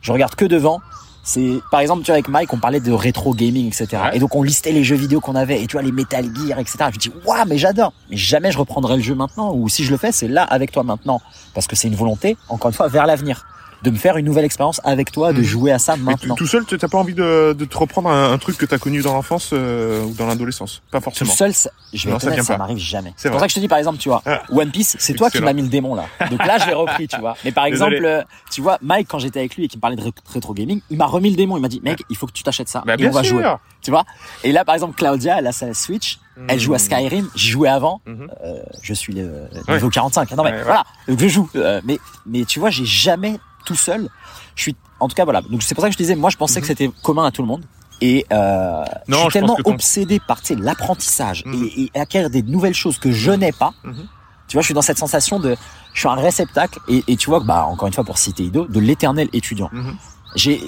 je 0.00 0.12
regarde 0.12 0.34
que 0.34 0.44
devant. 0.44 0.80
C'est, 1.26 1.60
par 1.70 1.80
exemple, 1.80 2.02
tu 2.02 2.08
vois, 2.08 2.16
avec 2.16 2.28
Mike, 2.28 2.52
on 2.52 2.58
parlait 2.58 2.80
de 2.80 2.92
rétro 2.92 3.32
gaming, 3.34 3.66
etc. 3.66 3.86
Ouais. 3.92 4.16
Et 4.16 4.18
donc, 4.18 4.34
on 4.36 4.42
listait 4.42 4.72
les 4.72 4.84
jeux 4.84 4.94
vidéo 4.96 5.20
qu'on 5.22 5.34
avait, 5.34 5.62
et 5.62 5.66
tu 5.66 5.72
vois, 5.72 5.80
les 5.82 5.90
Metal 5.90 6.22
Gear, 6.36 6.58
etc. 6.58 6.76
Je 6.80 6.84
me 6.86 6.98
dis, 6.98 7.10
waouh, 7.24 7.46
mais 7.46 7.56
j'adore. 7.56 7.94
Mais 8.10 8.16
jamais 8.18 8.52
je 8.52 8.58
reprendrai 8.58 8.96
le 8.98 9.02
jeu 9.02 9.14
maintenant, 9.14 9.54
ou 9.54 9.70
si 9.70 9.84
je 9.84 9.90
le 9.90 9.96
fais, 9.96 10.12
c'est 10.12 10.28
là, 10.28 10.42
avec 10.42 10.70
toi 10.70 10.82
maintenant. 10.82 11.22
Parce 11.54 11.66
que 11.66 11.76
c'est 11.76 11.88
une 11.88 11.94
volonté, 11.96 12.36
encore 12.50 12.68
une 12.68 12.74
fois, 12.74 12.88
vers 12.88 13.06
l'avenir. 13.06 13.46
De 13.84 13.90
me 13.90 13.96
faire 13.96 14.16
une 14.16 14.24
nouvelle 14.24 14.44
expérience 14.46 14.80
avec 14.82 15.12
toi, 15.12 15.32
de 15.32 15.38
Mhm. 15.38 15.44
jouer 15.44 15.72
à 15.72 15.78
ça 15.78 15.96
maintenant. 15.96 16.34
tout 16.36 16.46
seul, 16.46 16.64
tu 16.64 16.76
t'as 16.78 16.88
pas 16.88 16.98
envie 16.98 17.12
de, 17.14 17.52
de 17.52 17.64
te 17.66 17.76
reprendre 17.76 18.08
un, 18.08 18.32
un 18.32 18.38
truc 18.38 18.56
que 18.56 18.64
t'as 18.66 18.78
connu 18.78 19.02
dans 19.02 19.12
l'enfance 19.12 19.50
euh, 19.52 20.02
ou 20.04 20.14
dans 20.14 20.26
l'adolescence? 20.26 20.82
Pas 20.90 20.98
Tout 20.98 21.04
forcément. 21.04 21.32
seul, 21.32 21.52
ça- 21.52 21.70
je 21.92 22.06
vais 22.06 22.12
Non, 22.12 22.18
ça 22.18 22.42
ça 22.42 22.56
m'arrive 22.58 22.78
jamais. 22.78 23.12
C'est 23.16 23.30
pour 23.30 23.38
ça 23.40 23.46
que 23.46 23.50
je 23.50 23.56
te 23.56 23.60
dis, 23.60 23.68
par 23.68 23.78
exemple, 23.78 23.98
tu 23.98 24.08
vois, 24.08 24.22
Ah. 24.26 24.42
One 24.50 24.70
Piece, 24.70 24.96
c'est 24.98 25.14
toi 25.14 25.30
qui 25.30 25.40
m'as 25.40 25.52
mis 25.52 25.62
le 25.62 25.68
démon 25.68 25.94
là. 25.94 26.06
Donc 26.30 26.44
là, 26.46 26.58
je 26.58 26.66
l'ai 26.66 26.72
repris, 26.74 27.06
tu 27.08 27.20
vois. 27.20 27.36
Mais 27.44 27.52
par 27.52 27.66
Désolé. 27.70 27.96
exemple, 27.96 28.06
euh, 28.06 28.22
tu 28.50 28.62
vois, 28.62 28.78
Mike, 28.82 29.06
quand 29.08 29.18
j'étais 29.18 29.40
avec 29.40 29.54
lui 29.56 29.64
et 29.64 29.68
qu'il 29.68 29.78
me 29.78 29.82
parlait 29.82 29.96
de 29.96 30.02
ré- 30.02 30.12
rétro 30.32 30.54
gaming, 30.54 30.80
il 30.90 30.96
m'a 30.96 31.06
remis 31.06 31.30
le 31.30 31.36
démon. 31.36 31.56
Il 31.56 31.60
m'a 31.60 31.68
dit, 31.68 31.80
mec, 31.84 32.02
il 32.08 32.16
faut 32.16 32.26
que 32.26 32.32
tu 32.32 32.42
t'achètes 32.42 32.68
ça 32.68 32.82
Bah, 32.86 32.94
et 32.98 33.06
on 33.06 33.10
va 33.10 33.22
sûr. 33.22 33.36
jouer. 33.38 33.54
Tu 33.82 33.90
vois. 33.90 34.04
Et 34.44 34.52
là, 34.52 34.64
par 34.64 34.74
exemple, 34.74 34.94
Claudia, 34.96 35.36
elle 35.38 35.46
a 35.46 35.52
sa 35.52 35.74
Switch, 35.74 36.18
elle 36.48 36.58
joue 36.58 36.72
à 36.74 36.78
Skyrim. 36.78 37.28
J'y 37.34 37.50
jouais 37.50 37.68
avant. 37.68 38.00
Mhm. 38.06 38.28
Euh, 38.44 38.54
je 38.82 38.94
suis 38.94 39.12
le 39.12 39.46
Ouais. 39.68 39.74
niveau 39.74 39.90
45. 39.90 40.30
Non 40.32 40.42
mais 40.42 40.50
Ouais, 40.52 40.56
ouais. 40.56 40.62
voilà. 40.64 40.84
Donc 41.06 41.18
je 41.20 41.28
joue. 41.28 41.50
Euh, 41.56 41.80
mais 41.84 41.98
mais 42.26 42.44
tu 42.44 42.58
vois, 42.60 42.70
j'ai 42.70 42.84
jamais 42.86 43.38
tout 43.64 43.74
seul. 43.74 44.08
Je 44.56 44.62
suis, 44.62 44.76
en 45.00 45.08
tout 45.08 45.14
cas, 45.14 45.24
voilà. 45.24 45.40
Donc 45.42 45.62
c'est 45.62 45.74
pour 45.74 45.82
ça 45.82 45.88
que 45.88 45.92
je 45.94 45.98
disais, 45.98 46.14
moi, 46.16 46.30
je 46.30 46.36
pensais 46.36 46.60
que 46.60 46.66
c'était 46.66 46.90
commun 47.02 47.24
à 47.24 47.30
tout 47.30 47.42
le 47.42 47.48
monde. 47.48 47.64
Et 48.00 48.26
euh, 48.32 48.80
Mhm. 48.82 48.84
Non, 49.08 49.16
je 49.16 49.22
suis 49.22 49.32
tellement 49.32 49.56
ton- 49.56 49.70
obsédé 49.72 50.20
par 50.26 50.40
tu 50.40 50.48
sais, 50.48 50.54
l'apprentissage 50.56 51.44
Mhm. 51.46 51.64
et, 51.76 51.90
et 51.94 52.00
acquérir 52.00 52.28
des 52.30 52.42
nouvelles 52.42 52.74
choses 52.74 52.98
que 52.98 53.12
je 53.12 53.30
n'ai 53.30 53.52
pas. 53.52 53.72
Mhm. 53.84 54.06
Tu 54.48 54.54
vois, 54.56 54.62
je 54.62 54.66
suis 54.66 54.74
dans 54.74 54.82
cette 54.82 54.98
sensation 54.98 55.38
de, 55.40 55.56
je 55.94 56.00
suis 56.00 56.08
un 56.08 56.14
réceptacle 56.14 56.78
et, 56.88 57.02
et 57.08 57.16
tu 57.16 57.30
vois 57.30 57.40
que 57.40 57.46
bah 57.46 57.64
encore 57.66 57.86
une 57.88 57.94
fois 57.94 58.04
pour 58.04 58.18
citer 58.18 58.42
Ido, 58.44 58.66
de 58.66 58.80
l'éternel 58.80 59.28
étudiant. 59.32 59.70
Mhm. 59.72 59.96
J'ai, 60.36 60.60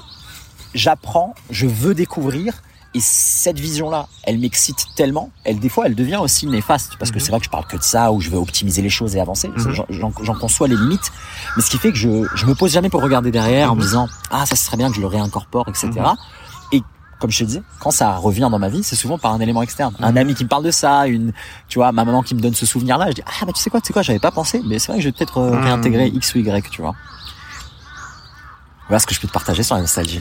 j'apprends, 0.75 1.35
je 1.51 1.67
veux 1.67 1.95
découvrir. 1.95 2.55
Et 2.97 3.01
cette 3.01 3.59
vision-là, 3.61 4.09
elle 4.23 4.39
m'excite 4.39 4.87
tellement. 4.97 5.31
Elle, 5.45 5.59
des 5.61 5.69
fois, 5.69 5.85
elle 5.87 5.95
devient 5.95 6.17
aussi 6.17 6.47
néfaste 6.47 6.97
parce 6.99 7.11
que 7.11 7.17
Mhm. 7.19 7.21
c'est 7.21 7.31
vrai 7.31 7.41
que 7.41 7.45
je 7.45 7.51
parle 7.51 7.67
que 7.67 7.77
de 7.77 7.83
ça, 7.83 8.11
où 8.11 8.23
je 8.23 8.31
veux 8.31 8.39
optimiser 8.39 8.81
les 8.81 8.89
choses 8.89 9.15
et 9.17 9.21
avancer. 9.21 9.49
Mhm. 9.49 9.75
J'en- 9.91 10.35
conçois 10.35 10.67
les 10.67 10.77
limites. 10.77 11.13
Mais 11.57 11.63
ce 11.63 11.69
qui 11.71 11.77
fait 11.77 11.93
que 11.93 11.99
je, 11.99 12.25
je 12.35 12.47
me 12.47 12.55
pose 12.55 12.73
jamais 12.73 12.89
pour 12.89 13.03
regarder 13.03 13.31
derrière 13.31 13.71
en 13.71 13.75
me 13.75 13.81
Mhm. 13.81 13.87
disant, 13.87 14.09
ah, 14.31 14.47
ça 14.47 14.57
serait 14.57 14.79
bien 14.79 14.89
que 14.89 14.97
je 14.97 15.03
le 15.03 15.09
réincorpore, 15.09 15.67
etc. 15.69 15.91
Et 16.73 16.83
comme 17.21 17.31
je 17.31 17.41
te 17.41 17.45
disais, 17.45 17.63
quand 17.81 17.91
ça 17.91 18.17
revient 18.17 18.49
dans 18.51 18.59
ma 18.59 18.71
vie, 18.71 18.83
c'est 18.83 18.97
souvent 18.97 19.19
par 19.19 19.33
un 19.33 19.41
élément 19.41 19.61
externe. 19.61 19.95
Un 20.01 20.17
ami 20.17 20.35
qui 20.35 20.45
me 20.45 20.49
parle 20.49 20.65
de 20.65 20.71
ça, 20.71 21.07
une, 21.07 21.33
tu 21.69 21.79
vois, 21.79 21.93
ma 21.93 22.05
maman 22.07 22.23
qui 22.23 22.35
me 22.35 22.41
donne 22.41 22.55
ce 22.55 22.65
souvenir-là, 22.65 23.09
je 23.11 23.17
dis, 23.17 23.23
ah, 23.27 23.45
bah, 23.45 23.53
tu 23.55 23.61
sais 23.63 23.69
quoi, 23.69 23.83
tu 23.83 23.89
sais 23.89 23.93
quoi, 23.93 24.01
j'avais 24.01 24.19
pas 24.19 24.31
pensé, 24.31 24.63
mais 24.67 24.79
c'est 24.79 24.89
vrai 24.89 24.97
que 24.99 25.03
je 25.05 25.09
vais 25.09 25.13
peut-être 25.13 25.37
euh, 25.39 25.61
réintégrer 25.61 26.07
X 26.09 26.35
ou 26.35 26.39
Y, 26.39 26.71
tu 26.71 26.81
vois. 26.81 26.95
Voilà 28.89 29.01
ce 29.01 29.07
que 29.07 29.15
je 29.15 29.21
peux 29.21 29.29
te 29.29 29.33
partager 29.33 29.63
sur 29.63 29.75
la 29.75 29.81
nostalgie. 29.83 30.21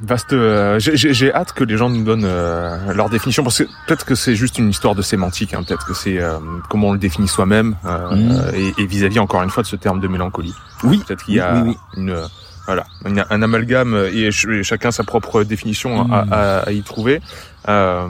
Vaste. 0.00 0.32
euh, 0.32 0.78
j'ai- 0.78 1.34
hâte 1.34 1.52
que 1.52 1.64
les 1.64 1.76
gens 1.76 1.90
nous 1.90 2.04
donnent 2.04 2.24
euh, 2.24 2.92
leur 2.94 3.10
définition 3.10 3.42
parce 3.42 3.58
que 3.58 3.64
peut-être 3.86 4.04
que 4.04 4.14
c'est 4.14 4.36
juste 4.36 4.58
une 4.58 4.70
histoire 4.70 4.94
de 4.94 5.02
sémantique. 5.02 5.54
Hein, 5.54 5.64
peut-être 5.66 5.84
que 5.86 5.94
c'est 5.94 6.20
euh, 6.22 6.38
comment 6.70 6.88
on 6.88 6.92
le 6.92 6.98
définit 7.00 7.26
soi-même 7.26 7.74
euh, 7.84 7.98
euh, 8.12 8.52
et 8.54 8.82
et 8.82 8.86
vis-à-vis 8.86 9.18
encore 9.18 9.42
une 9.42 9.50
fois 9.50 9.64
de 9.64 9.68
ce 9.68 9.74
terme 9.74 9.98
de 10.00 10.06
mélancolie. 10.06 10.54
Oui. 10.84 11.02
Peut-être 11.04 11.24
qu'il 11.24 11.34
y 11.34 11.40
a 11.40 11.54
Oui, 11.56 11.70
oui, 11.70 11.76
une 11.96 12.10
euh, 12.10 12.26
voilà 12.66 12.84
une- 13.06 13.24
un 13.28 13.42
amalgame 13.42 13.94
euh, 13.94 14.08
et, 14.12 14.30
ch- 14.30 14.46
et 14.46 14.62
chacun 14.62 14.92
sa 14.92 15.02
propre 15.02 15.42
définition 15.42 16.12
à, 16.12 16.24
Mhm. 16.24 16.32
à- 16.32 16.58
à 16.60 16.70
y 16.70 16.82
trouver. 16.82 17.20
Euh, 17.68 18.06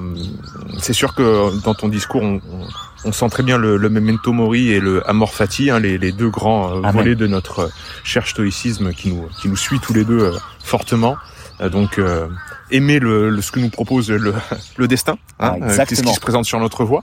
c'est 0.79 0.93
sûr 0.93 1.15
que 1.15 1.59
dans 1.65 1.73
ton 1.75 1.89
discours, 1.89 2.23
on, 2.23 2.35
on- 2.53 2.67
on 3.07 3.13
sent 3.13 3.29
très 3.31 3.43
bien 3.43 3.57
le, 3.57 3.79
le 3.79 3.89
memento 3.89 4.33
mori 4.33 4.73
et 4.73 4.81
le 4.81 5.09
amor 5.09 5.33
fati, 5.33 5.71
hein, 5.71 5.79
les, 5.79 5.97
les 5.97 6.13
deux 6.13 6.29
grands 6.29 6.73
Amen. 6.81 6.91
volets 6.93 7.15
de 7.15 7.27
notre 7.27 7.61
euh, 7.61 7.69
cher 8.05 8.27
stoïcisme 8.27 8.93
qui 8.93 9.09
nous 9.11 9.27
qui 9.41 9.49
nous 9.49 9.57
suit 9.57 9.81
tous 9.81 9.95
les 9.95 10.05
deux 10.05 10.33
fortement. 10.63 11.17
Euh, 11.61 11.69
donc 11.69 11.99
euh, 11.99 12.29
aimer 12.71 12.99
le, 13.01 13.31
le- 13.31 13.43
ce 13.43 13.51
que 13.51 13.59
nous 13.61 13.71
propose 13.71 14.11
le, 14.11 14.35
le 14.77 14.89
destin, 14.89 15.19
Ah, 15.39 15.49
hein, 15.49 15.53
euh, 15.63 15.65
exactement. 15.67 15.87
qu'est-ce 15.87 16.03
qui 16.03 16.15
se 16.15 16.21
présente 16.21 16.45
sur 16.45 16.61
notre 16.61 16.85
voie, 16.85 17.03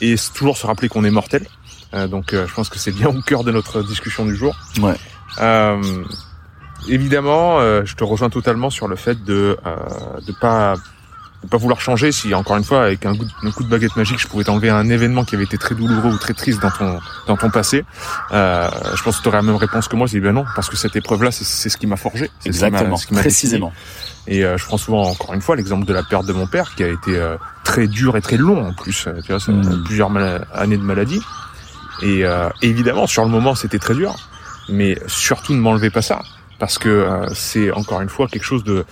et 0.00 0.16
toujours 0.34 0.56
se 0.56 0.66
rappeler 0.66 0.88
qu'on 0.88 1.04
est 1.04 1.10
mortel. 1.10 1.46
Euh, 1.94 2.08
donc, 2.08 2.32
euh, 2.32 2.46
je 2.48 2.54
pense 2.54 2.68
que 2.68 2.78
c'est 2.78 2.90
bien 2.90 3.08
au 3.08 3.20
cœur 3.22 3.44
de 3.44 3.52
notre 3.52 3.82
discussion 3.82 4.24
du 4.24 4.34
jour. 4.34 4.56
Ouais. 4.80 4.96
Euh, 5.40 5.80
évidemment, 6.88 7.60
euh, 7.60 7.82
je 7.84 7.94
te 7.94 8.02
rejoins 8.04 8.30
totalement 8.30 8.70
sur 8.70 8.88
le 8.88 8.96
fait 8.96 9.22
de 9.24 9.56
euh, 9.64 9.76
de 10.26 10.32
pas 10.32 10.74
pas 11.44 11.56
vouloir 11.56 11.80
changer. 11.80 12.12
Si 12.12 12.34
encore 12.34 12.56
une 12.56 12.64
fois, 12.64 12.84
avec 12.84 13.04
un 13.06 13.14
coup, 13.16 13.24
de, 13.24 13.30
un 13.46 13.50
coup 13.50 13.64
de 13.64 13.68
baguette 13.68 13.96
magique, 13.96 14.18
je 14.18 14.26
pouvais 14.26 14.44
t'enlever 14.44 14.70
un 14.70 14.88
événement 14.88 15.24
qui 15.24 15.34
avait 15.34 15.44
été 15.44 15.58
très 15.58 15.74
douloureux 15.74 16.10
ou 16.12 16.18
très 16.18 16.34
triste 16.34 16.60
dans 16.60 16.70
ton 16.70 16.98
dans 17.26 17.36
ton 17.36 17.50
passé, 17.50 17.84
euh, 18.32 18.68
je 18.94 19.02
pense 19.02 19.18
que 19.18 19.22
tu 19.22 19.28
aurais 19.28 19.38
la 19.38 19.42
même 19.42 19.56
réponse 19.56 19.88
que 19.88 19.96
moi. 19.96 20.06
Je 20.06 20.12
dis 20.12 20.20
ben 20.20 20.32
non, 20.32 20.44
parce 20.54 20.68
que 20.68 20.76
cette 20.76 20.96
épreuve-là, 20.96 21.30
c'est 21.30 21.44
c'est 21.44 21.68
ce 21.68 21.76
qui 21.76 21.86
m'a 21.86 21.96
forgé. 21.96 22.30
Exactement, 22.44 22.96
ce 22.96 23.06
qui 23.06 23.14
précisément. 23.14 23.72
défini. 24.26 24.38
Et 24.38 24.44
euh, 24.44 24.56
je 24.56 24.64
prends 24.64 24.78
souvent, 24.78 25.02
encore 25.02 25.34
une 25.34 25.42
fois, 25.42 25.54
l'exemple 25.54 25.84
de 25.86 25.92
la 25.92 26.02
perte 26.02 26.24
de 26.26 26.32
mon 26.32 26.46
père, 26.46 26.74
qui 26.74 26.82
a 26.82 26.88
été 26.88 27.16
euh, 27.18 27.36
très 27.62 27.86
dur 27.86 28.16
et 28.16 28.22
très 28.22 28.38
long 28.38 28.66
en 28.68 28.72
plus. 28.72 29.06
euh, 29.06 29.20
tu 29.24 29.32
vois, 29.32 29.40
ça- 29.40 29.52
Mm. 29.52 29.84
plusieurs 29.84 30.10
années 30.54 30.78
de 30.78 30.82
maladie. 30.82 31.20
Et 32.02 32.24
euh, 32.24 32.48
évidemment, 32.62 33.06
sur 33.06 33.22
le 33.24 33.30
moment, 33.30 33.54
c'était 33.54 33.78
très 33.78 33.94
dur. 33.94 34.14
Mais 34.70 34.98
surtout, 35.06 35.52
ne 35.52 35.60
m'enlevez 35.60 35.90
pas 35.90 36.00
ça, 36.00 36.22
parce 36.58 36.78
que 36.78 36.88
euh, 36.88 37.28
c'est 37.34 37.70
encore 37.70 38.00
une 38.00 38.08
fois 38.08 38.26
quelque 38.28 38.44
chose 38.44 38.64
de 38.64 38.86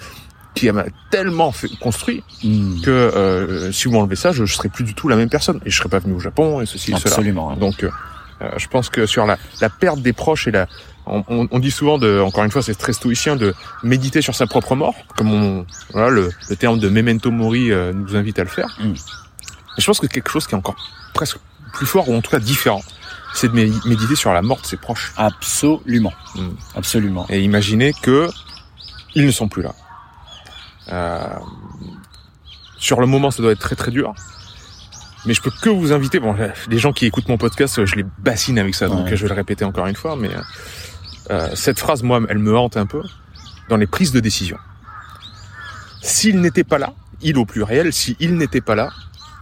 qui 0.55 0.71
m'a 0.71 0.85
tellement 1.11 1.51
fait, 1.53 1.69
construit 1.81 2.23
Hmm, 2.45 2.81
que 2.83 2.91
euh, 2.91 3.73
si 3.73 3.85
vous 3.89 3.93
m'enlevez 3.95 4.17
ça, 4.17 4.33
je, 4.33 4.45
je 4.45 4.55
serais 4.55 4.69
plus 4.69 4.85
du 4.85 4.95
tout 4.95 5.09
la 5.09 5.17
même 5.17 5.29
personne 5.31 5.61
et 5.65 5.71
je 5.71 5.77
serais 5.77 5.89
pas 5.89 5.99
venu 5.99 6.15
au 6.15 6.21
Japon 6.21 6.61
et 6.61 6.67
ceci 6.67 6.93
et 6.93 6.97
cela. 6.97 7.11
Absolument. 7.15 7.55
Donc, 7.57 7.85
euh, 7.85 7.91
euh, 8.43 8.51
je 8.59 8.67
pense 8.69 8.89
que 8.89 9.07
sur 9.07 9.25
la, 9.27 9.39
la 9.61 9.71
perte 9.71 10.01
des 10.01 10.13
proches 10.13 10.47
et 10.49 10.51
la, 10.51 10.67
on, 11.07 11.25
on- 11.29 11.49
on 11.51 11.59
dit 11.59 11.71
souvent 11.71 11.97
de, 11.99 12.21
encore 12.21 12.45
une 12.45 12.51
fois, 12.51 12.63
c'est 12.63 12.75
très 12.75 12.93
stoïcien 12.93 13.37
de 13.37 13.55
méditer 13.83 14.21
sur 14.23 14.35
sa 14.35 14.47
propre 14.47 14.75
mort, 14.75 14.95
comme 15.17 15.33
on, 15.33 15.67
voilà, 15.93 16.11
le, 16.11 16.31
le 16.51 16.57
terme 16.57 16.79
de 16.79 16.89
memento 16.89 17.31
mori 17.31 17.71
euh, 17.73 17.93
nous 17.93 18.15
invite 18.17 18.39
à 18.39 18.43
le 18.45 18.51
faire. 18.51 18.69
Mm. 18.81 18.93
Et 18.93 19.81
je 19.81 19.87
pense 19.87 20.01
que 20.01 20.07
quelque 20.07 20.29
chose 20.31 20.47
qui 20.47 20.55
est 20.55 20.59
encore 20.59 20.77
presque 21.15 21.39
plus 21.73 21.87
fort 21.87 22.09
ou 22.11 22.15
en 22.15 22.21
tout 22.21 22.31
cas 22.31 22.39
différent, 22.41 22.83
c'est 23.35 23.49
de 23.51 23.55
mé- 23.57 23.89
méditer 23.89 24.15
sur 24.17 24.33
la 24.35 24.43
mort 24.43 24.61
de 24.61 24.67
ses 24.67 24.77
proches 24.77 25.13
Absolument. 25.17 26.13
Hmm. 26.35 26.51
Absolument. 26.77 27.25
et 27.31 27.41
imaginer 27.43 27.95
que 28.03 28.29
ils 29.15 29.25
ne 29.25 29.31
sont 29.31 29.49
plus 29.49 29.63
là. 29.63 29.75
Euh, 30.93 31.27
sur 32.79 33.01
le 33.01 33.07
moment, 33.07 33.31
ça 33.31 33.43
doit 33.43 33.53
être 33.53 33.61
très 33.61 33.77
très 33.77 33.91
dur. 33.91 34.15
Mais 35.25 35.35
je 35.35 35.41
peux 35.43 35.51
que 35.63 35.71
vous 35.71 35.93
inviter. 35.93 36.19
Bon, 36.21 36.37
les 36.69 36.79
gens 36.79 36.93
qui 36.93 37.07
écoutent 37.07 37.29
mon 37.29 37.39
podcast, 37.39 37.85
je 37.85 37.95
les 37.97 38.05
bassine 38.19 38.59
avec 38.59 38.75
ça, 38.75 38.89
donc 38.89 39.07
Ouais. 39.07 39.17
je 39.17 39.23
vais 39.23 39.29
le 39.29 39.35
répéter 39.35 39.65
encore 39.65 39.87
une 39.87 39.95
fois. 39.95 40.17
Mais 40.17 40.31
euh, 41.31 41.49
cette 41.55 41.79
phrase, 41.79 42.03
moi, 42.03 42.21
elle 42.29 42.39
me 42.39 42.57
hante 42.57 42.77
un 42.77 42.87
peu 42.87 43.03
dans 43.69 43.77
les 43.77 43.87
prises 43.87 44.11
de 44.13 44.21
décision. 44.21 44.59
S'il 46.01 46.41
n'était 46.41 46.65
pas 46.65 46.79
là, 46.79 46.93
il 47.21 47.39
au 47.39 47.45
pluriel, 47.47 47.93
si 47.93 48.17
il 48.19 48.37
n'était 48.37 48.61
pas 48.61 48.75
là, 48.75 48.91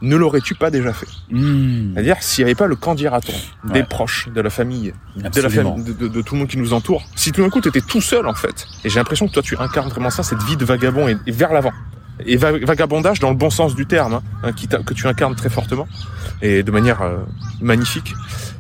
ne 0.03 0.16
l'aurais-tu 0.16 0.55
pas 0.55 0.70
déjà 0.70 0.92
fait 0.92 1.07
Hmm, 1.30 1.92
C'est-à-dire 1.94 2.16
s'il 2.20 2.44
n'y 2.44 2.51
avait 2.51 2.55
pas 2.57 2.66
le 2.66 2.76
camp 2.76 2.94
dira-t-on 2.94 3.72
des 3.72 3.82
proches, 3.84 4.28
de 4.34 4.40
la 4.40 4.51
famille, 4.51 4.92
de 5.16 5.22
la 5.22 5.26
Absolument. 5.28 5.72
famille, 5.72 5.84
de, 5.84 5.92
de- 5.92 6.09
de 6.09 6.22
tout 6.22 6.34
le 6.34 6.40
monde 6.40 6.48
qui 6.48 6.57
nous 6.59 6.72
entoure. 6.72 7.03
Si 7.16 7.32
tout 7.32 7.42
d'un 7.42 7.51
coup 7.51 7.61
tu 7.61 7.68
étais 7.68 7.80
tout 7.82 8.01
seul 8.01 8.26
en 8.26 8.34
fait, 8.34 8.66
et 8.84 8.88
j'ai 8.88 8.98
l'impression 8.98 9.26
que 9.28 9.32
toi 9.32 9.42
tu 9.42 9.57
incarnes 9.59 9.88
vraiment 9.90 10.11
ça, 10.11 10.22
cette 10.22 10.42
vie 10.42 10.57
de 10.57 10.64
vagabond 10.64 11.09
et, 11.09 11.16
et 11.26 11.32
vers 11.32 11.53
l'avant. 11.53 11.72
Et 12.26 12.36
va- 12.36 12.53
vagabondage 12.59 13.18
dans 13.20 13.30
le 13.30 13.36
bon 13.36 13.48
sens 13.51 13.74
du 13.74 13.86
terme, 13.86 14.14
hein, 14.14 14.22
hein, 14.42 14.53
qui 14.53 14.68
que 14.68 14.92
tu 14.94 15.07
incarnes 15.07 15.34
très 15.34 15.48
fortement 15.48 15.88
et 16.42 16.62
de 16.62 16.70
manière 16.70 17.01
euh, 17.03 17.16
magnifique. 17.62 18.14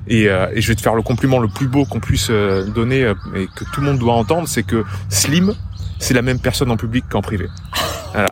Et, 0.06 0.28
euh, 0.30 0.46
et 0.54 0.60
je 0.62 0.68
vais 0.68 0.74
te 0.74 0.80
faire 0.80 0.94
le 0.94 1.02
compliment 1.02 1.38
le 1.38 1.48
plus 1.48 1.68
beau 1.68 1.84
qu'on 1.84 2.00
puisse 2.00 2.28
euh, 2.30 2.64
donner 2.64 3.00
et 3.36 3.46
que 3.54 3.64
tout 3.72 3.80
le 3.80 3.86
monde 3.86 3.98
doit 3.98 4.14
entendre, 4.14 4.48
c'est 4.48 4.62
que 4.62 4.82
Slim, 5.10 5.54
c'est 5.98 6.14
la 6.14 6.22
même 6.22 6.38
personne 6.40 6.70
en 6.70 6.76
public 6.78 7.04
qu'en 7.10 7.20
privé. 7.20 7.48
Voilà. 8.12 8.28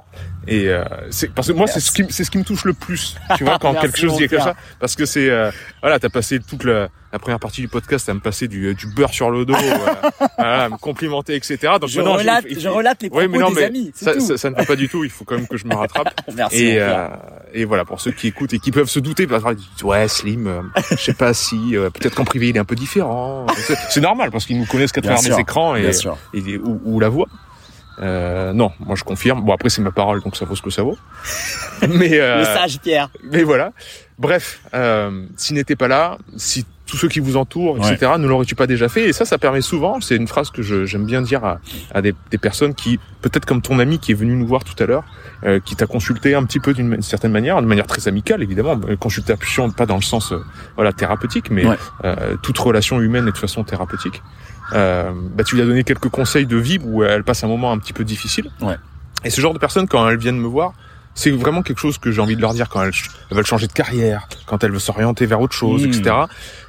Et 0.50 0.68
euh, 0.68 0.82
c'est 1.10 1.32
parce 1.32 1.48
que 1.48 1.52
moi 1.52 1.66
c'est 1.66 1.80
ce 1.80 1.90
qui 1.92 2.04
c'est 2.10 2.24
ce 2.24 2.30
qui 2.30 2.38
me 2.38 2.44
touche 2.44 2.64
le 2.64 2.72
plus, 2.72 3.16
tu 3.36 3.44
vois, 3.44 3.58
quand 3.58 3.74
quelque 3.80 3.98
chose 3.98 4.16
dit 4.16 4.28
comme 4.28 4.40
ça, 4.40 4.54
parce 4.80 4.96
que 4.96 5.04
c'est 5.04 5.28
euh, 5.28 5.50
voilà, 5.82 5.98
t'as 5.98 6.08
passé 6.08 6.40
toute 6.40 6.64
la, 6.64 6.88
la 7.12 7.18
première 7.18 7.38
partie 7.38 7.60
du 7.60 7.68
podcast 7.68 8.08
à 8.08 8.14
me 8.14 8.20
passer 8.20 8.48
du, 8.48 8.74
du 8.74 8.86
beurre 8.86 9.12
sur 9.12 9.30
le 9.30 9.44
dos, 9.44 9.54
euh, 9.62 9.76
voilà, 10.38 10.64
à 10.64 10.68
me 10.70 10.76
complimenter, 10.78 11.34
etc. 11.34 11.58
Donc 11.80 11.90
Je 11.90 12.00
relate, 12.00 12.44
je 12.48 12.68
relate 12.68 13.02
les 13.02 13.08
Ouais, 13.10 13.28
propos 13.28 13.32
mais 13.32 13.38
non, 13.38 13.48
des 13.50 13.54
mais 13.56 13.64
amis. 13.64 13.92
Ça, 13.94 14.14
tout. 14.14 14.20
ça, 14.20 14.38
ça 14.38 14.50
ne 14.50 14.54
va 14.56 14.64
pas 14.64 14.76
du 14.76 14.88
tout. 14.88 15.04
Il 15.04 15.10
faut 15.10 15.24
quand 15.24 15.34
même 15.36 15.46
que 15.48 15.56
je 15.56 15.66
me 15.66 15.74
rattrape. 15.74 16.18
Merci. 16.34 16.64
et, 16.64 16.80
euh, 16.80 17.08
et 17.52 17.64
voilà, 17.64 17.84
pour 17.84 18.00
ceux 18.00 18.12
qui 18.12 18.28
écoutent 18.28 18.52
et 18.54 18.58
qui 18.58 18.70
peuvent 18.70 18.88
se 18.88 19.00
douter, 19.00 19.26
parce 19.26 19.44
disent, 19.54 19.82
ouais, 19.84 20.08
Slim, 20.08 20.46
euh, 20.46 20.62
je 20.92 20.96
sais 20.96 21.14
pas 21.14 21.34
si, 21.34 21.76
euh, 21.76 21.90
peut-être 21.90 22.14
qu'en 22.14 22.24
privé 22.24 22.48
il 22.48 22.56
est 22.56 22.60
un 22.60 22.64
peu 22.64 22.74
différent. 22.76 23.46
C'est- 23.90 23.98
normal 24.00 24.30
parce 24.30 24.46
qu'ils 24.46 24.58
nous 24.58 24.66
connaissent 24.66 24.92
qu'à 24.92 25.02
travers 25.02 25.22
les 25.22 25.40
écrans 25.40 25.76
et, 25.76 25.90
et- 26.34 26.56
ou, 26.58 26.80
ou 26.84 27.00
la 27.00 27.08
voix. 27.08 27.26
Euh, 28.00 28.52
non, 28.52 28.72
moi 28.80 28.94
je 28.96 29.04
confirme. 29.04 29.42
Bon 29.44 29.52
après 29.52 29.68
c'est 29.70 29.82
ma 29.82 29.90
parole 29.90 30.22
donc 30.22 30.36
ça 30.36 30.44
vaut 30.44 30.54
ce 30.56 30.62
que 30.62 30.70
ça 30.70 30.82
vaut. 30.82 30.98
mais 31.88 32.18
euh, 32.20 32.38
Le 32.38 32.44
sage 32.44 32.78
Pierre. 32.80 33.10
mais 33.30 33.42
voilà. 33.42 33.72
Bref, 34.18 34.60
euh, 34.74 35.24
s'il 35.36 35.56
n'était 35.56 35.76
pas 35.76 35.88
là, 35.88 36.18
si 36.36 36.66
tous 36.86 36.96
ceux 36.96 37.08
qui 37.08 37.20
vous 37.20 37.36
entourent, 37.36 37.76
etc., 37.76 38.12
ne 38.18 38.26
l'aurais-tu 38.26 38.54
pas 38.54 38.66
déjà 38.66 38.88
fait? 38.88 39.08
Et 39.08 39.12
ça, 39.12 39.26
ça 39.26 39.36
permet 39.36 39.60
souvent, 39.60 40.00
c'est 40.00 40.16
une 40.16 40.26
phrase 40.26 40.50
que 40.50 40.62
je- 40.62 40.86
j'aime 40.86 41.04
bien 41.04 41.20
dire 41.20 41.44
à, 41.44 41.60
à 41.94 42.00
des, 42.00 42.14
des 42.30 42.38
personnes 42.38 42.74
qui, 42.74 42.98
peut-être 43.20 43.44
comme 43.44 43.60
ton 43.60 43.78
ami 43.78 43.98
qui 43.98 44.12
est 44.12 44.14
venu 44.14 44.34
nous 44.34 44.46
voir 44.46 44.64
tout 44.64 44.82
à 44.82 44.86
l'heure, 44.86 45.04
euh, 45.44 45.60
qui 45.62 45.76
t'a 45.76 45.86
consulté 45.86 46.34
un 46.34 46.44
petit 46.44 46.60
peu 46.60 46.72
d'une 46.72 47.02
certaine 47.02 47.30
manière, 47.30 47.60
de 47.60 47.66
manière 47.66 47.86
très 47.86 48.08
amicale 48.08 48.42
évidemment, 48.42 48.80
Euh, 48.88 48.96
consultation 48.96 49.70
pas 49.70 49.84
dans 49.86 49.96
le 49.96 50.02
sens 50.02 50.32
euh, 50.32 50.38
voilà 50.76 50.92
thérapeutique, 50.94 51.50
mais 51.50 51.66
Ouais. 51.66 51.76
euh, 52.04 52.36
toute 52.42 52.58
relation 52.58 53.00
humaine 53.02 53.28
est 53.28 53.32
de 53.32 53.38
façon 53.38 53.64
thérapeutique. 53.64 54.22
Euh, 54.74 55.12
bah, 55.14 55.44
tu 55.44 55.54
lui 55.54 55.62
as 55.62 55.66
donné 55.66 55.84
quelques 55.84 56.08
conseils 56.08 56.46
de 56.46 56.56
vie 56.56 56.78
où 56.82 57.02
elle 57.04 57.24
passe 57.24 57.44
un 57.44 57.48
moment 57.48 57.72
un 57.72 57.78
petit 57.78 57.92
peu 57.92 58.04
difficile. 58.04 58.50
Ouais. 58.60 58.76
Et 59.24 59.30
ce 59.30 59.40
genre 59.40 59.54
de 59.54 59.58
personnes, 59.58 59.88
quand 59.88 60.08
elles 60.08 60.18
viennent 60.18 60.38
me 60.38 60.46
voir, 60.46 60.72
c'est 61.14 61.30
vraiment 61.30 61.62
quelque 61.62 61.78
chose 61.80 61.98
que 61.98 62.12
j'ai 62.12 62.20
envie 62.20 62.36
de 62.36 62.40
leur 62.40 62.54
dire 62.54 62.68
quand 62.68 62.80
elles, 62.80 62.92
veulent 63.32 63.44
changer 63.44 63.66
de 63.66 63.72
carrière, 63.72 64.28
quand 64.46 64.62
elles 64.62 64.70
veulent 64.70 64.78
s'orienter 64.80 65.26
vers 65.26 65.40
autre 65.40 65.54
chose, 65.54 65.84
Mmh. 65.84 65.88
etc. 65.88 66.14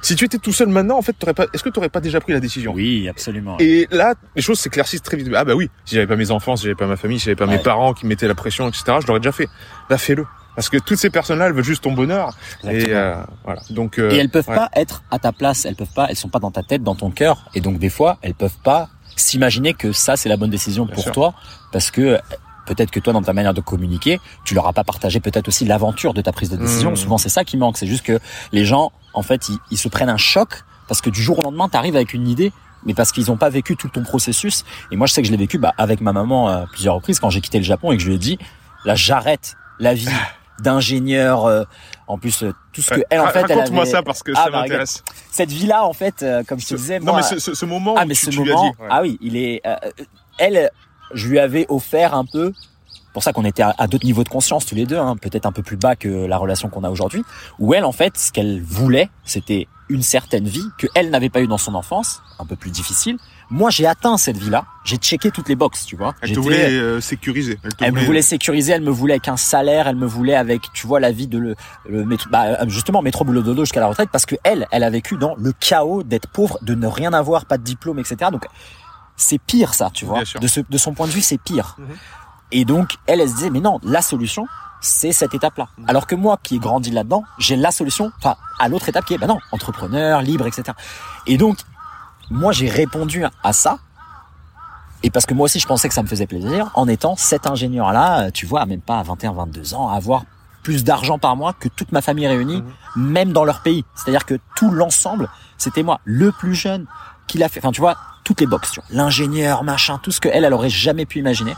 Si 0.02 0.16
tu 0.16 0.24
étais 0.24 0.38
tout 0.38 0.52
seul 0.52 0.68
maintenant, 0.68 0.98
en 0.98 1.02
fait, 1.02 1.12
t'aurais 1.12 1.34
pas, 1.34 1.46
est-ce 1.52 1.62
que 1.62 1.68
tu 1.68 1.78
n'aurais 1.78 1.88
pas 1.88 2.00
déjà 2.00 2.20
pris 2.20 2.32
la 2.32 2.40
décision? 2.40 2.72
Oui, 2.72 3.08
absolument. 3.08 3.56
Et 3.60 3.86
là, 3.92 4.14
les 4.34 4.42
choses 4.42 4.58
s'éclaircissent 4.58 5.02
très 5.02 5.16
vite. 5.16 5.30
Ah 5.36 5.44
bah 5.44 5.54
oui, 5.54 5.70
si 5.84 5.94
j'avais 5.94 6.08
pas 6.08 6.16
mes 6.16 6.32
enfants, 6.32 6.56
si 6.56 6.64
j'avais 6.64 6.74
pas 6.74 6.86
ma 6.88 6.96
famille, 6.96 7.20
si 7.20 7.26
j'avais 7.26 7.36
pas 7.36 7.46
mes 7.46 7.58
parents 7.58 7.94
qui 7.94 8.06
mettaient 8.06 8.26
la 8.26 8.34
pression, 8.34 8.68
etc., 8.68 8.98
je 9.00 9.06
l'aurais 9.06 9.20
déjà 9.20 9.30
fait. 9.32 9.48
Bah 9.88 9.98
fais-le. 9.98 10.26
Parce 10.54 10.68
que 10.68 10.78
toutes 10.78 10.98
ces 10.98 11.10
personnes-là, 11.10 11.46
elles 11.46 11.52
veulent 11.52 11.64
juste 11.64 11.84
ton 11.84 11.92
bonheur. 11.92 12.36
Et 12.64 12.86
euh, 12.88 13.16
voilà. 13.44 13.62
Donc, 13.70 13.98
euh, 13.98 14.10
Et 14.10 14.16
elles 14.16 14.28
peuvent 14.28 14.48
ouais. 14.48 14.56
pas 14.56 14.70
être 14.74 15.02
à 15.10 15.18
ta 15.18 15.32
place, 15.32 15.64
elles 15.64 15.76
peuvent 15.76 15.92
pas, 15.94 16.06
elles 16.08 16.16
sont 16.16 16.28
pas 16.28 16.38
dans 16.38 16.50
ta 16.50 16.62
tête, 16.62 16.82
dans 16.82 16.94
ton 16.94 17.10
cœur, 17.10 17.50
et 17.54 17.60
donc 17.60 17.78
des 17.78 17.88
fois, 17.88 18.18
elles 18.22 18.34
peuvent 18.34 18.58
pas 18.62 18.88
s'imaginer 19.16 19.74
que 19.74 19.92
ça 19.92 20.16
c'est 20.16 20.28
la 20.28 20.36
bonne 20.36 20.50
décision 20.50 20.86
Bien 20.86 20.94
pour 20.94 21.04
sûr. 21.04 21.12
toi, 21.12 21.34
parce 21.72 21.90
que 21.90 22.00
euh, 22.00 22.18
peut-être 22.66 22.90
que 22.90 23.00
toi 23.00 23.12
dans 23.12 23.22
ta 23.22 23.32
manière 23.32 23.54
de 23.54 23.60
communiquer, 23.60 24.20
tu 24.44 24.54
leur 24.54 24.66
as 24.66 24.72
pas 24.72 24.84
partagé 24.84 25.20
peut-être 25.20 25.48
aussi 25.48 25.64
l'aventure 25.64 26.14
de 26.14 26.22
ta 26.22 26.32
prise 26.32 26.50
de 26.50 26.56
décision. 26.56 26.92
Mmh. 26.92 26.96
Souvent 26.96 27.18
c'est 27.18 27.28
ça 27.28 27.44
qui 27.44 27.56
manque, 27.56 27.76
c'est 27.76 27.86
juste 27.86 28.04
que 28.04 28.18
les 28.52 28.64
gens, 28.64 28.92
en 29.14 29.22
fait, 29.22 29.48
ils, 29.48 29.58
ils 29.70 29.78
se 29.78 29.88
prennent 29.88 30.08
un 30.08 30.16
choc 30.16 30.64
parce 30.88 31.00
que 31.00 31.10
du 31.10 31.22
jour 31.22 31.38
au 31.38 31.42
lendemain, 31.42 31.68
t'arrives 31.68 31.94
avec 31.94 32.14
une 32.14 32.26
idée. 32.26 32.52
Mais 32.84 32.94
parce 32.94 33.12
qu'ils 33.12 33.26
n'ont 33.26 33.36
pas 33.36 33.50
vécu 33.50 33.76
tout 33.76 33.88
ton 33.88 34.02
processus. 34.02 34.64
Et 34.90 34.96
moi, 34.96 35.06
je 35.06 35.12
sais 35.12 35.20
que 35.20 35.26
je 35.26 35.32
l'ai 35.32 35.38
vécu 35.38 35.58
bah, 35.58 35.74
avec 35.76 36.00
ma 36.00 36.12
maman 36.14 36.48
à 36.48 36.66
plusieurs 36.66 36.94
reprises 36.94 37.20
quand 37.20 37.28
j'ai 37.28 37.42
quitté 37.42 37.58
le 37.58 37.64
Japon 37.64 37.92
et 37.92 37.96
que 37.96 38.02
je 38.02 38.08
lui 38.08 38.14
ai 38.14 38.18
dit, 38.18 38.38
là, 38.86 38.94
j'arrête 38.94 39.56
la 39.78 39.92
vie 39.92 40.08
d'ingénieur. 40.62 41.44
euh, 41.46 41.64
en 42.06 42.18
plus, 42.18 42.42
euh, 42.42 42.52
tout 42.72 42.82
ce 42.82 42.90
que 42.90 43.00
elle 43.10 43.20
en 43.20 43.28
fait, 43.28 43.44
elle 43.48 43.56
Raconte-moi 43.58 43.82
avait- 43.82 43.90
ça 43.90 44.02
parce 44.02 44.22
que 44.22 44.32
Ah, 44.34 44.44
ça 44.44 44.50
bah, 44.50 44.62
m'intéresse. 44.62 45.02
cette 45.30 45.50
vie-là, 45.52 45.84
en 45.84 45.92
fait, 45.92 46.22
euh, 46.22 46.42
comme 46.46 46.58
je 46.58 46.66
te 46.66 46.74
disais, 46.74 46.98
non 46.98 47.12
moi, 47.12 47.16
mais 47.16 47.22
ce, 47.22 47.38
ce- 47.38 47.54
ce 47.54 47.64
moment 47.66 47.94
ah 47.96 48.02
où 48.04 48.08
mais 48.08 48.14
tu, 48.14 48.24
ce 48.26 48.30
tu 48.30 48.38
moment, 48.40 48.62
dit. 48.64 48.68
ouais. 48.80 48.88
ah 48.90 49.02
oui, 49.02 49.16
il 49.20 49.36
est, 49.36 49.60
euh, 49.66 49.76
elle, 50.38 50.70
je 51.14 51.28
lui 51.28 51.38
avais 51.38 51.66
offert 51.68 52.14
un 52.14 52.24
peu, 52.24 52.52
pour 53.12 53.22
ça 53.22 53.32
qu'on 53.32 53.44
était 53.44 53.62
à, 53.62 53.74
à 53.78 53.86
d'autres 53.86 54.04
niveaux 54.06 54.24
de 54.24 54.28
conscience 54.28 54.66
tous 54.66 54.74
les 54.74 54.86
deux, 54.86 54.98
hein, 54.98 55.16
peut-être 55.16 55.46
un 55.46 55.52
peu 55.52 55.62
plus 55.62 55.76
bas 55.76 55.94
que 55.96 56.08
la 56.08 56.36
relation 56.36 56.68
qu'on 56.68 56.82
a 56.84 56.90
aujourd'hui, 56.90 57.24
où 57.60 57.74
elle, 57.74 57.84
en 57.84 57.92
fait, 57.92 58.16
ce 58.18 58.32
qu'elle 58.32 58.60
voulait, 58.62 59.08
c'était 59.24 59.68
une 59.90 60.02
certaine 60.02 60.46
vie 60.46 60.64
que 60.78 60.86
elle 60.94 61.10
n'avait 61.10 61.28
pas 61.28 61.42
eu 61.42 61.46
dans 61.46 61.58
son 61.58 61.74
enfance, 61.74 62.22
un 62.38 62.46
peu 62.46 62.56
plus 62.56 62.70
difficile. 62.70 63.18
Moi, 63.50 63.70
j'ai 63.70 63.86
atteint 63.86 64.16
cette 64.16 64.36
vie-là, 64.36 64.64
j'ai 64.84 64.96
checké 64.96 65.32
toutes 65.32 65.48
les 65.48 65.56
boxes, 65.56 65.84
tu 65.84 65.96
vois. 65.96 66.14
Elle 66.22 66.32
te 66.32 66.38
voulait 66.38 66.70
euh, 66.70 67.00
sécuriser. 67.00 67.58
Elle, 67.64 67.74
te 67.74 67.84
elle 67.84 67.92
me 67.92 68.00
voulait 68.00 68.22
sécuriser, 68.22 68.72
elle 68.72 68.82
me 68.82 68.90
voulait 68.90 69.14
avec 69.14 69.26
un 69.26 69.36
salaire, 69.36 69.88
elle 69.88 69.96
me 69.96 70.06
voulait 70.06 70.36
avec, 70.36 70.72
tu 70.72 70.86
vois, 70.86 71.00
la 71.00 71.10
vie 71.10 71.26
de 71.26 71.38
le, 71.38 71.56
le 71.88 72.04
métro, 72.04 72.30
bah, 72.30 72.64
justement, 72.68 73.02
métro 73.02 73.24
boulot 73.24 73.42
dodo 73.42 73.64
jusqu'à 73.64 73.80
la 73.80 73.88
retraite, 73.88 74.10
parce 74.12 74.24
que 74.24 74.36
elle, 74.44 74.68
elle 74.70 74.84
a 74.84 74.90
vécu 74.90 75.16
dans 75.16 75.34
le 75.36 75.52
chaos 75.52 76.04
d'être 76.04 76.28
pauvre, 76.28 76.58
de 76.62 76.74
ne 76.74 76.86
rien 76.86 77.12
avoir, 77.12 77.44
pas 77.44 77.58
de 77.58 77.64
diplôme, 77.64 77.98
etc. 77.98 78.30
Donc, 78.30 78.46
c'est 79.16 79.38
pire, 79.38 79.74
ça, 79.74 79.90
tu 79.92 80.04
vois. 80.04 80.18
Bien 80.18 80.24
sûr. 80.24 80.40
De, 80.40 80.46
ce, 80.46 80.60
de 80.60 80.78
son 80.78 80.94
point 80.94 81.08
de 81.08 81.12
vue, 81.12 81.20
c'est 81.20 81.38
pire. 81.38 81.76
Mhm. 81.78 81.86
Et 82.52 82.64
donc, 82.64 82.94
elle, 83.06 83.20
elle 83.20 83.28
se 83.28 83.34
disait, 83.34 83.50
mais 83.50 83.60
non, 83.60 83.80
la 83.82 84.00
solution, 84.00 84.46
c'est 84.80 85.12
cette 85.12 85.34
étape-là. 85.34 85.68
Mhm. 85.78 85.84
Alors 85.88 86.06
que 86.06 86.14
moi, 86.14 86.38
qui 86.42 86.56
ai 86.56 86.58
grandi 86.58 86.90
là-dedans, 86.90 87.24
j'ai 87.38 87.56
la 87.56 87.70
solution, 87.70 88.12
enfin, 88.18 88.36
à 88.58 88.68
l'autre 88.68 88.88
étape 88.88 89.04
qui 89.04 89.14
est, 89.14 89.18
bah 89.18 89.26
non, 89.26 89.38
entrepreneur, 89.52 90.22
libre, 90.22 90.46
etc. 90.46 90.76
Et 91.26 91.36
donc, 91.36 91.58
moi, 92.30 92.52
j'ai 92.52 92.68
répondu 92.68 93.24
à 93.42 93.52
ça. 93.52 93.78
Et 95.02 95.10
parce 95.10 95.26
que 95.26 95.34
moi 95.34 95.46
aussi, 95.46 95.58
je 95.58 95.66
pensais 95.66 95.88
que 95.88 95.94
ça 95.94 96.02
me 96.02 96.08
faisait 96.08 96.26
plaisir 96.26 96.70
en 96.74 96.86
étant 96.86 97.16
cet 97.16 97.46
ingénieur-là, 97.46 98.30
tu 98.30 98.46
vois, 98.46 98.66
même 98.66 98.82
pas 98.82 98.98
à 98.98 99.02
21, 99.02 99.32
22 99.32 99.74
ans, 99.74 99.88
à 99.88 99.94
avoir 99.94 100.24
plus 100.62 100.84
d'argent 100.84 101.18
par 101.18 101.36
mois 101.36 101.54
que 101.54 101.68
toute 101.68 101.90
ma 101.90 102.02
famille 102.02 102.26
réunie, 102.26 102.62
même 102.96 103.32
dans 103.32 103.44
leur 103.44 103.62
pays. 103.62 103.84
C'est-à-dire 103.94 104.26
que 104.26 104.38
tout 104.56 104.70
l'ensemble, 104.70 105.30
c'était 105.56 105.82
moi, 105.82 106.00
le 106.04 106.32
plus 106.32 106.54
jeune, 106.54 106.86
qui 107.26 107.38
l'a 107.38 107.48
fait. 107.48 107.60
Enfin, 107.60 107.72
tu 107.72 107.80
vois, 107.80 107.96
toutes 108.24 108.40
les 108.40 108.46
boxes, 108.46 108.72
tu 108.72 108.80
vois, 108.80 108.88
l'ingénieur, 108.90 109.64
machin, 109.64 109.98
tout 110.02 110.10
ce 110.10 110.20
que 110.20 110.28
elle, 110.28 110.44
elle 110.44 110.52
aurait 110.52 110.68
jamais 110.68 111.06
pu 111.06 111.18
imaginer. 111.18 111.54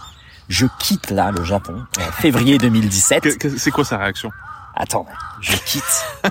Je 0.49 0.67
quitte 0.79 1.11
là 1.11 1.31
le 1.31 1.45
Japon, 1.45 1.85
euh, 1.99 2.03
février 2.13 2.59
2017. 2.59 3.23
Que- 3.23 3.49
que- 3.49 3.59
C'est 3.59 3.71
quoi 3.71 3.85
sa 3.85 3.97
réaction? 3.99 4.31
Attends, 4.75 5.07
je 5.41 5.57
quitte. 5.57 6.05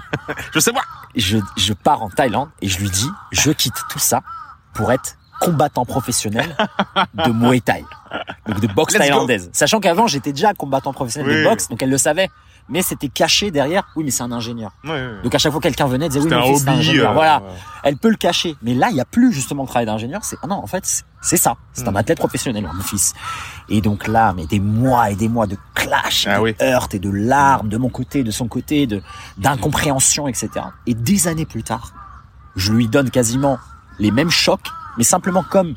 Je 0.54 0.60
sais 0.60 0.74
pas. 0.74 0.82
je, 1.16 1.38
je 1.58 1.74
pars 1.74 2.02
en 2.02 2.10
Thaïlande 2.10 2.50
et 2.62 2.68
je 2.68 2.80
lui 2.80 2.90
dis, 2.90 3.10
je 3.32 3.52
quitte 3.52 3.76
tout 3.90 4.00
ça 4.00 4.22
pour 4.74 4.92
être 4.92 5.16
combattant 5.40 5.86
professionnel 5.86 6.56
de 7.14 7.32
Muay 7.32 7.62
Thai. 7.62 7.84
Donc 8.48 8.60
de 8.60 8.68
boxe 8.68 8.94
Let's 8.94 9.02
go. 9.02 9.08
thaïlandaise. 9.08 9.50
Sachant 9.54 9.80
qu'avant, 9.80 10.08
j'étais 10.08 10.32
déjà 10.34 10.54
combattant 10.54 10.92
professionnel 10.94 11.32
Oui. 11.32 11.38
de 11.44 11.44
boxe, 11.50 11.68
donc 11.68 11.82
elle 11.84 11.90
le 11.90 11.98
savait. 11.98 12.30
Mais 12.70 12.82
c'était 12.82 13.10
caché 13.10 13.52
derrière, 13.52 13.88
oui, 13.96 14.04
mais 14.06 14.12
c'est 14.12 14.24
un 14.24 14.32
ingénieur. 14.32 14.72
Ouais, 14.84 14.92
ouais. 14.92 15.22
Donc 15.24 15.36
à 15.36 15.38
chaque 15.38 15.52
fois 15.52 15.60
que 15.60 15.68
quelqu'un 15.68 15.88
venait, 15.88 16.08
disait, 16.10 16.22
oui, 16.24 16.30
mon 16.30 16.38
un 16.38 16.44
fils, 16.44 16.62
c'est 16.64 16.70
un 16.70 16.72
hobby. 16.74 16.80
ingénieur. 16.80 17.12
euh, 17.12 17.14
Voilà. 17.14 17.40
ouais. 17.42 17.50
Elle 17.84 17.98
peut 17.98 18.10
le 18.10 18.16
cacher. 18.16 18.56
Mais 18.62 18.74
là, 18.74 18.88
il 18.90 18.94
n'y 18.94 19.02
a 19.02 19.06
plus 19.06 19.34
justement 19.34 19.64
le 19.64 19.68
travail 19.68 19.86
d'ingénieur. 19.86 20.24
C'est, 20.24 20.38
ah 20.42 20.48
non, 20.48 20.56
en 20.56 20.68
fait, 20.68 20.86
c'est- 21.22 21.38
ça. 21.38 21.56
C'est 21.74 21.88
un 21.88 21.92
Mm. 21.92 21.98
athlète 21.98 22.18
professionnel, 22.20 22.70
mon 22.74 22.82
fils. 22.84 23.14
Et 23.70 23.82
donc 23.82 24.08
là, 24.08 24.34
mais 24.36 24.46
des 24.46 24.60
mois 24.60 25.10
et 25.12 25.16
des 25.16 25.28
mois 25.30 25.48
de 25.48 25.58
clash, 25.74 26.28
Ah 26.30 26.38
de 26.38 26.42
oui. 26.44 26.56
heurts 26.62 26.88
et 26.94 27.00
de 27.00 27.10
larmes 27.10 27.68
de 27.70 27.78
mon 27.78 27.90
côté, 27.90 28.24
de 28.24 28.32
son 28.32 28.48
côté, 28.48 28.88
de, 28.88 29.02
d'incompréhension, 29.38 30.28
etc. 30.28 30.50
Et 30.88 30.94
des 30.94 31.28
années 31.28 31.46
plus 31.46 31.64
tard, 31.64 31.92
je 32.56 32.72
lui 32.72 32.88
donne 32.88 33.10
quasiment 33.10 33.58
les 34.00 34.12
mêmes 34.12 34.30
chocs, 34.30 34.68
mais 34.98 35.04
simplement 35.04 35.44
comme 35.44 35.76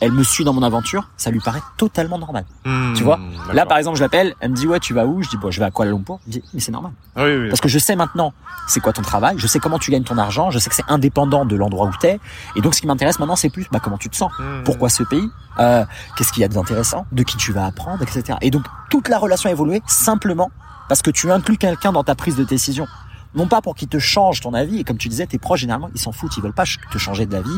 elle 0.00 0.12
me 0.12 0.22
suit 0.22 0.44
dans 0.44 0.52
mon 0.52 0.62
aventure, 0.62 1.08
ça 1.16 1.30
lui 1.30 1.40
paraît 1.40 1.62
totalement 1.76 2.18
normal. 2.18 2.44
Hmm, 2.64 2.94
Tu 2.94 3.02
vois 3.02 3.18
Là, 3.52 3.66
par 3.66 3.78
exemple, 3.78 3.96
je 3.96 4.02
l'appelle, 4.02 4.34
elle 4.40 4.50
me 4.50 4.54
dit, 4.56 4.66
ouais, 4.66 4.78
tu 4.80 4.94
vas 4.94 5.06
où? 5.06 5.22
Je 5.22 5.28
dis, 5.28 5.36
bon, 5.36 5.50
je 5.50 5.58
vais 5.58 5.66
à 5.66 5.70
Kuala 5.70 5.90
Lumpur. 5.90 6.18
Elle 6.22 6.28
me 6.28 6.32
dit, 6.32 6.42
mais 6.54 6.60
c'est 6.60 6.70
normal. 6.72 6.92
Ah 7.16 7.24
Oui, 7.24 7.34
oui. 7.36 7.48
Parce 7.48 7.60
que 7.60 7.68
je 7.68 7.78
sais 7.78 7.96
maintenant 7.96 8.32
c'est 8.68 8.80
quoi 8.80 8.92
ton 8.92 9.02
travail, 9.02 9.36
je 9.38 9.46
sais 9.46 9.58
comment 9.60 9.78
tu 9.78 9.90
gagnes 9.90 10.04
ton 10.04 10.18
argent, 10.18 10.50
je 10.50 10.58
sais 10.58 10.68
que 10.68 10.76
c'est 10.76 10.84
indépendant 10.88 11.44
de 11.46 11.56
l'endroit 11.56 11.86
où 11.86 11.92
t'es. 11.98 12.20
Et 12.54 12.60
donc 12.60 12.74
ce 12.74 12.80
qui 12.82 12.86
m'intéresse 12.86 13.18
maintenant 13.18 13.34
c'est 13.36 13.48
plus 13.50 13.66
bah, 13.72 13.80
comment 13.82 13.96
tu 13.98 14.08
te 14.10 14.16
sens, 14.16 14.30
Hmm. 14.38 14.62
pourquoi 14.64 14.88
ce 14.90 15.02
pays, 15.02 15.26
euh, 15.58 15.84
qu'est-ce 16.16 16.32
qu'il 16.32 16.42
y 16.42 16.44
a 16.44 16.48
d'intéressant, 16.48 17.06
de 17.10 17.22
qui 17.22 17.36
tu 17.38 17.52
vas 17.52 17.64
apprendre, 17.64 18.02
etc. 18.02 18.36
Et 18.42 18.50
donc 18.50 18.64
toute 18.90 19.08
la 19.08 19.18
relation 19.18 19.48
a 19.48 19.52
évolué 19.52 19.82
simplement 19.86 20.50
parce 20.88 21.00
que 21.02 21.10
tu 21.10 21.30
inclus 21.32 21.56
quelqu'un 21.56 21.92
dans 21.92 22.04
ta 22.04 22.14
prise 22.14 22.36
de 22.36 22.44
décision. 22.44 22.86
Non 23.34 23.46
pas 23.46 23.60
pour 23.62 23.74
qu'il 23.74 23.88
te 23.88 23.98
change 23.98 24.40
ton 24.40 24.52
avis, 24.54 24.78
et 24.80 24.84
comme 24.84 24.98
tu 24.98 25.08
disais, 25.08 25.26
tes 25.26 25.38
proches 25.38 25.60
généralement 25.60 25.90
ils 25.94 26.00
s'en 26.00 26.12
foutent, 26.12 26.36
ils 26.36 26.42
veulent 26.42 26.52
pas 26.52 26.64
te 26.92 26.98
changer 26.98 27.24
d'avis. 27.26 27.56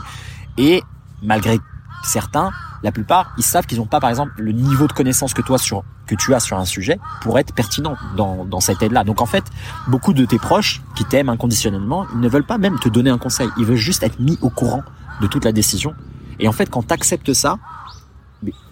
Et 0.58 0.82
malgré 1.22 1.58
certains, 2.02 2.50
la 2.82 2.92
plupart, 2.92 3.32
ils 3.36 3.44
savent 3.44 3.66
qu'ils 3.66 3.78
n'ont 3.78 3.86
pas, 3.86 4.00
par 4.00 4.10
exemple, 4.10 4.32
le 4.38 4.52
niveau 4.52 4.86
de 4.86 4.92
connaissance 4.92 5.34
que 5.34 5.42
toi 5.42 5.58
sur 5.58 5.84
que 6.06 6.14
tu 6.16 6.34
as 6.34 6.40
sur 6.40 6.58
un 6.58 6.64
sujet 6.64 6.98
pour 7.22 7.38
être 7.38 7.54
pertinent 7.54 7.94
dans, 8.16 8.44
dans 8.44 8.58
cette 8.58 8.82
aide-là. 8.82 9.04
Donc 9.04 9.20
en 9.20 9.26
fait, 9.26 9.44
beaucoup 9.86 10.12
de 10.12 10.24
tes 10.24 10.38
proches 10.38 10.82
qui 10.96 11.04
t'aiment 11.04 11.28
inconditionnellement, 11.28 12.06
ils 12.14 12.20
ne 12.20 12.28
veulent 12.28 12.46
pas 12.46 12.58
même 12.58 12.80
te 12.80 12.88
donner 12.88 13.10
un 13.10 13.18
conseil. 13.18 13.48
Ils 13.58 13.64
veulent 13.64 13.76
juste 13.76 14.02
être 14.02 14.18
mis 14.18 14.36
au 14.42 14.50
courant 14.50 14.82
de 15.20 15.26
toute 15.28 15.44
la 15.44 15.52
décision. 15.52 15.94
Et 16.40 16.48
en 16.48 16.52
fait, 16.52 16.68
quand 16.68 16.86
tu 16.88 16.92
acceptes 16.92 17.32
ça, 17.32 17.58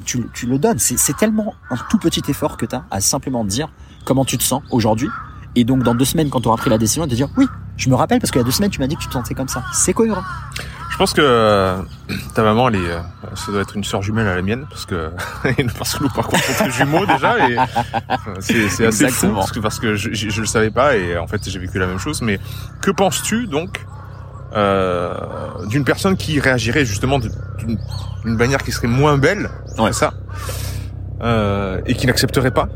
tu, 0.05 0.29
tu 0.33 0.47
le 0.47 0.59
donnes. 0.59 0.79
C'est 0.79 1.17
tellement 1.17 1.55
un 1.71 1.77
tout 1.91 1.99
petit 1.99 2.23
effort 2.29 2.57
que 2.57 2.67
tu 2.67 2.75
as 2.75 2.85
à 2.91 3.01
simplement 3.01 3.45
dire 3.45 3.69
comment 4.05 4.25
tu 4.25 4.39
te 4.39 4.43
sens 4.43 4.63
aujourd'hui. 4.71 5.09
Et 5.55 5.65
donc, 5.65 5.83
dans 5.83 5.95
deux 5.95 6.05
semaines, 6.05 6.31
quand 6.31 6.41
tu 6.41 6.49
auras 6.49 6.57
pris 6.57 6.71
la 6.71 6.79
décision, 6.79 7.07
de 7.07 7.15
dire 7.15 7.29
oui, 7.37 7.47
je 7.77 7.89
me 7.91 7.95
rappelle 7.95 8.21
parce 8.21 8.31
qu'il 8.31 8.41
y 8.41 8.43
a 8.43 8.45
deux 8.45 8.51
semaines, 8.51 8.71
tu 8.71 8.81
m'as 8.81 8.87
dit 8.87 8.97
que 8.97 9.03
tu 9.03 9.09
te 9.09 9.13
sentais 9.13 9.35
comme 9.35 9.49
ça. 9.49 9.63
C'est 9.73 9.93
cohérent. 9.93 10.23
Je 10.99 11.05
pense 11.05 11.13
que 11.13 11.21
euh, 11.23 11.77
ta 12.35 12.43
maman, 12.43 12.71
elle 12.71 12.75
est, 12.75 12.79
euh, 12.91 12.99
ça 13.37 13.53
doit 13.53 13.61
être 13.61 13.77
une 13.77 13.85
sœur 13.85 14.03
jumelle 14.03 14.27
à 14.27 14.35
la 14.35 14.43
mienne, 14.43 14.67
parce 14.69 14.85
que 14.85 15.13
parce 15.79 15.95
que 15.95 16.03
nous, 16.03 16.09
par 16.09 16.27
contre, 16.27 16.43
on 16.61 16.65
est 16.67 16.71
jumeaux 16.73 17.07
déjà, 17.07 17.37
et 17.49 17.57
c'est 18.41 18.85
assez 18.85 19.09
fou, 19.09 19.29
parce 19.33 19.53
que 19.53 19.61
parce 19.61 19.79
que 19.79 19.95
je, 19.95 20.13
je, 20.13 20.29
je 20.29 20.41
le 20.41 20.47
savais 20.49 20.73
pas, 20.73 20.97
et 20.97 21.17
en 21.17 21.29
fait, 21.29 21.49
j'ai 21.49 21.61
vécu 21.61 21.79
la 21.79 21.87
même 21.87 22.01
chose. 22.01 22.21
Mais 22.21 22.41
que 22.83 22.91
penses-tu 22.91 23.47
donc 23.47 23.87
euh, 24.57 25.15
d'une 25.69 25.85
personne 25.85 26.17
qui 26.17 26.41
réagirait 26.41 26.85
justement 26.85 27.21
d'une 27.21 27.31
d'une 28.25 28.37
manière 28.37 28.65
qui 28.65 28.73
serait 28.73 28.89
moins 28.89 29.19
belle, 29.19 29.51
Ouais. 29.79 29.93
ça, 29.93 30.15
euh, 31.23 31.81
et 31.87 31.95
qui 31.95 32.09
n'accepterait 32.09 32.51
pas, 32.51 32.67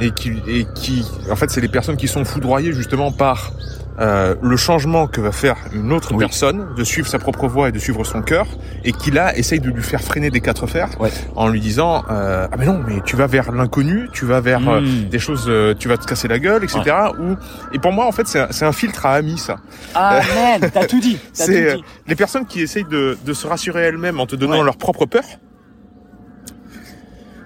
et 0.00 0.12
qui 0.12 0.32
et 0.46 0.66
qui, 0.74 1.06
en 1.30 1.36
fait, 1.36 1.50
c'est 1.50 1.60
les 1.60 1.68
personnes 1.68 1.98
qui 1.98 2.08
sont 2.08 2.24
foudroyées 2.24 2.72
justement 2.72 3.12
par 3.12 3.52
euh, 4.00 4.34
le 4.42 4.56
changement 4.56 5.06
que 5.06 5.20
va 5.20 5.30
faire 5.32 5.56
une 5.72 5.92
autre 5.92 6.12
Oui. 6.12 6.18
personne, 6.18 6.74
de 6.76 6.84
suivre 6.84 7.06
sa 7.08 7.18
propre 7.18 7.46
voie 7.46 7.68
et 7.68 7.72
de 7.72 7.78
suivre 7.78 8.04
son 8.04 8.22
cœur, 8.22 8.46
et 8.84 8.92
qui 8.92 9.10
là 9.10 9.36
essaye 9.36 9.60
de 9.60 9.70
lui 9.70 9.82
faire 9.82 10.00
freiner 10.00 10.30
des 10.30 10.40
quatre 10.40 10.66
fers 10.66 10.88
Ouais. 11.00 11.10
en 11.36 11.48
lui 11.48 11.60
disant 11.60 12.04
euh, 12.10 12.46
ah 12.50 12.56
mais 12.58 12.66
non 12.66 12.80
mais 12.86 13.00
tu 13.04 13.16
vas 13.16 13.26
vers 13.26 13.52
l'inconnu, 13.52 14.08
tu 14.12 14.24
vas 14.24 14.40
vers 14.40 14.68
euh, 14.68 14.80
Mmh. 14.80 15.08
des 15.08 15.18
choses, 15.18 15.44
euh, 15.48 15.74
tu 15.78 15.88
vas 15.88 15.96
te 15.96 16.04
casser 16.06 16.28
la 16.28 16.38
gueule, 16.38 16.64
etc. 16.64 16.82
Ou 17.20 17.36
et 17.72 17.78
pour 17.78 17.92
moi 17.92 18.06
en 18.06 18.12
fait 18.12 18.26
c'est 18.26 18.40
un, 18.40 18.48
c'est 18.50 18.64
un 18.64 18.72
filtre 18.72 19.06
à 19.06 19.14
amis 19.14 19.38
ça. 19.38 19.56
Amen. 19.94 20.70
T'as 20.72 20.86
tout 20.86 21.00
dit. 21.00 21.18
C'est 21.32 21.46
tout 21.46 21.52
euh, 21.52 21.74
dit. 21.76 21.84
les 22.06 22.16
personnes 22.16 22.46
qui 22.46 22.60
essayent 22.60 22.84
de, 22.84 23.16
de 23.24 23.32
se 23.32 23.46
rassurer 23.46 23.82
elles-mêmes 23.82 24.18
en 24.20 24.26
te 24.26 24.34
donnant 24.36 24.58
Ouais. 24.58 24.64
leur 24.64 24.76
propre 24.76 25.06
peur. 25.06 25.22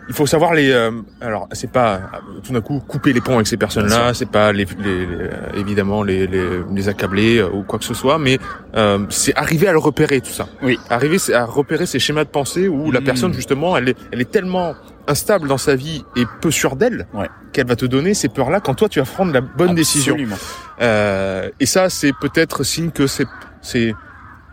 Il 0.08 0.14
faut 0.14 0.26
savoir 0.26 0.54
les. 0.54 0.70
euh, 0.70 0.90
alors, 1.20 1.48
c'est 1.52 1.70
pas 1.70 1.94
euh, 1.96 2.00
tout 2.42 2.52
d'un 2.52 2.60
coup 2.62 2.80
couper 2.80 3.12
les 3.12 3.20
ponts 3.20 3.34
avec 3.34 3.46
ces 3.46 3.56
personnes-là. 3.58 4.14
C'est 4.14 4.30
pas 4.30 4.52
les, 4.52 4.64
les- 4.78 5.06
les- 5.06 5.60
évidemment 5.60 6.02
les, 6.02 6.26
les, 6.26 6.60
les 6.72 6.88
accabler 6.88 7.38
euh, 7.38 7.50
ou 7.52 7.62
quoi 7.62 7.78
que 7.78 7.84
ce 7.84 7.92
soit, 7.94 8.18
mais 8.18 8.38
euh, 8.74 9.04
c'est 9.10 9.34
arriver 9.36 9.68
à 9.68 9.72
le 9.72 9.78
repérer 9.78 10.20
tout 10.22 10.30
ça. 10.30 10.48
Oui. 10.62 10.78
Arriver 10.88 11.18
à 11.34 11.44
repérer 11.44 11.84
ces 11.86 11.98
schémas 11.98 12.24
de 12.24 12.30
pensée 12.30 12.68
où 12.68 12.90
la 12.90 13.00
Mm. 13.00 13.04
personne 13.04 13.32
justement, 13.34 13.76
elle 13.76 13.90
est, 13.90 13.96
elle 14.10 14.20
est 14.22 14.30
tellement 14.30 14.74
instable 15.06 15.46
dans 15.48 15.58
sa 15.58 15.74
vie 15.74 16.04
et 16.16 16.24
peu 16.40 16.50
sûre 16.50 16.76
d'elle 16.76 17.06
Ouais. 17.14 17.28
qu'elle 17.52 17.66
va 17.66 17.76
te 17.76 17.86
donner 17.86 18.14
ces 18.14 18.28
peurs-là 18.28 18.60
quand 18.60 18.74
toi 18.74 18.88
tu 18.88 18.98
vas 19.00 19.06
prendre 19.06 19.32
la 19.32 19.40
bonne 19.42 19.74
décision. 19.74 20.14
Absolument. 20.14 20.36
Euh, 20.80 21.50
et 21.60 21.66
ça, 21.66 21.90
c'est 21.90 22.12
peut-être 22.18 22.62
signe 22.64 22.90
que 22.90 23.06
c'est 23.06 23.26
c'est 23.60 23.94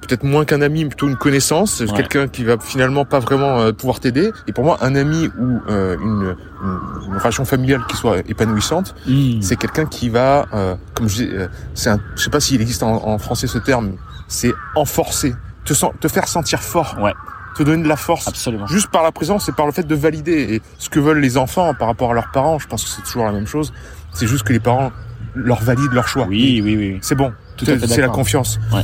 peut-être 0.08 0.24
moins 0.24 0.46
qu'un 0.46 0.62
ami, 0.62 0.86
plutôt 0.86 1.08
une 1.08 1.16
connaissance, 1.18 1.80
Ouais. 1.82 1.88
quelqu'un 1.96 2.28
qui 2.28 2.44
va 2.44 2.58
finalement 2.60 3.06
pas 3.06 3.20
vraiment 3.20 3.60
euh, 3.60 3.72
pouvoir 3.72 4.00
t'aider. 4.00 4.32
Et 4.48 4.54
pour 4.54 4.64
moi, 4.64 4.78
un 4.82 4.96
ami 4.96 5.30
ou 5.40 5.60
euh, 5.70 5.96
une, 6.02 6.36
une, 6.64 7.08
une 7.12 7.18
relation 7.18 7.46
familiale 7.46 7.82
qui 7.88 7.96
soit 7.98 8.20
épanouissante, 8.30 8.96
Mmh. 9.08 9.42
c'est 9.42 9.56
quelqu'un 9.56 9.86
qui 9.86 10.10
va, 10.10 10.46
euh, 10.54 10.76
comme 10.94 11.08
je 11.10 11.16
dis, 11.24 11.30
euh, 11.32 11.48
c'est 11.74 11.90
un, 11.90 12.00
je 12.16 12.24
sais 12.24 12.30
pas 12.30 12.40
s'il 12.40 12.62
existe 12.62 12.84
en, 12.84 13.06
en 13.08 13.18
français 13.18 13.48
ce 13.48 13.58
terme, 13.58 13.94
c'est 14.28 14.54
enforcer, 14.76 15.34
te, 15.66 15.74
sen- 15.74 15.92
te 16.00 16.08
faire 16.08 16.28
sentir 16.28 16.62
fort, 16.62 16.98
Ouais. 17.02 17.14
te 17.56 17.64
donner 17.64 17.84
de 17.84 17.88
la 17.88 17.96
force. 17.98 18.28
Absolument. 18.28 18.68
Juste 18.68 18.88
par 18.90 19.04
la 19.04 19.12
présence 19.12 19.48
et 19.50 19.52
par 19.52 19.66
le 19.66 19.72
fait 19.72 19.84
de 19.88 19.96
valider. 19.96 20.56
Et 20.56 20.62
ce 20.78 20.90
que 20.90 21.00
veulent 21.00 21.20
les 21.20 21.38
enfants 21.38 21.74
par 21.74 21.88
rapport 21.88 22.12
à 22.12 22.14
leurs 22.14 22.32
parents, 22.32 22.60
je 22.60 22.68
pense 22.68 22.84
que 22.84 22.90
c'est 22.90 23.02
toujours 23.04 23.26
la 23.26 23.32
même 23.32 23.48
chose. 23.48 23.72
C'est 24.14 24.28
juste 24.28 24.44
que 24.44 24.54
les 24.54 24.60
parents 24.60 24.92
leur 25.36 25.62
valident 25.62 25.92
leur 25.94 26.08
choix. 26.08 26.26
Oui, 26.28 26.62
oui, 26.64 26.76
oui. 26.78 27.00
C'est 27.02 27.16
bon. 27.16 27.34
C'est 27.58 27.98
la 28.02 28.08
confiance. 28.10 28.60
Ouais. 28.74 28.82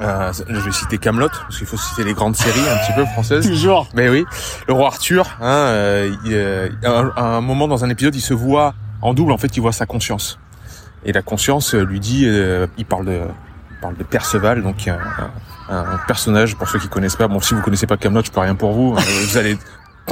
Euh, 0.00 0.32
je 0.48 0.60
vais 0.60 0.72
citer 0.72 0.98
Camelot 0.98 1.28
parce 1.28 1.58
qu'il 1.58 1.66
faut 1.66 1.76
citer 1.76 2.04
les 2.04 2.14
grandes 2.14 2.36
séries 2.36 2.68
un 2.68 2.76
petit 2.76 2.92
peu 2.92 3.04
françaises. 3.06 3.46
Toujours. 3.46 3.88
Mais 3.94 4.08
oui, 4.08 4.24
le 4.68 4.74
roi 4.74 4.86
Arthur, 4.86 5.26
hein, 5.40 5.46
euh, 5.48 6.14
il, 6.24 6.34
euh, 6.34 6.68
à, 7.16 7.22
un, 7.36 7.40
moment 7.40 7.66
dans 7.66 7.84
un 7.84 7.90
épisode, 7.90 8.14
il 8.14 8.20
se 8.20 8.34
voit 8.34 8.74
en 9.02 9.14
double. 9.14 9.32
En 9.32 9.38
fait, 9.38 9.56
il 9.56 9.60
voit 9.60 9.72
sa 9.72 9.86
conscience. 9.86 10.38
Et 11.04 11.12
la 11.12 11.22
conscience 11.22 11.74
euh, 11.74 11.82
lui 11.82 12.00
dit, 12.00 12.24
euh, 12.26 12.66
il 12.76 12.84
parle 12.84 13.06
de, 13.06 13.20
il 13.70 13.76
parle 13.80 13.96
de 13.96 14.04
Perceval, 14.04 14.62
donc 14.62 14.88
un, 14.88 14.98
un, 15.68 15.76
un 15.76 15.98
personnage 16.06 16.56
pour 16.56 16.68
ceux 16.68 16.78
qui 16.78 16.88
connaissent 16.88 17.16
pas. 17.16 17.28
Bon, 17.28 17.40
si 17.40 17.54
vous 17.54 17.60
connaissez 17.60 17.86
pas 17.86 17.96
Camelot, 17.96 18.22
je 18.24 18.30
peux 18.30 18.40
rien 18.40 18.54
pour 18.54 18.72
vous. 18.72 18.94
Euh, 18.96 19.00
vous 19.26 19.36
allez 19.36 19.58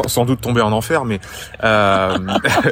sans 0.07 0.26
doute 0.26 0.41
tomber 0.41 0.61
en 0.61 0.72
enfer, 0.72 1.05
mais 1.05 1.20
euh, 1.64 2.18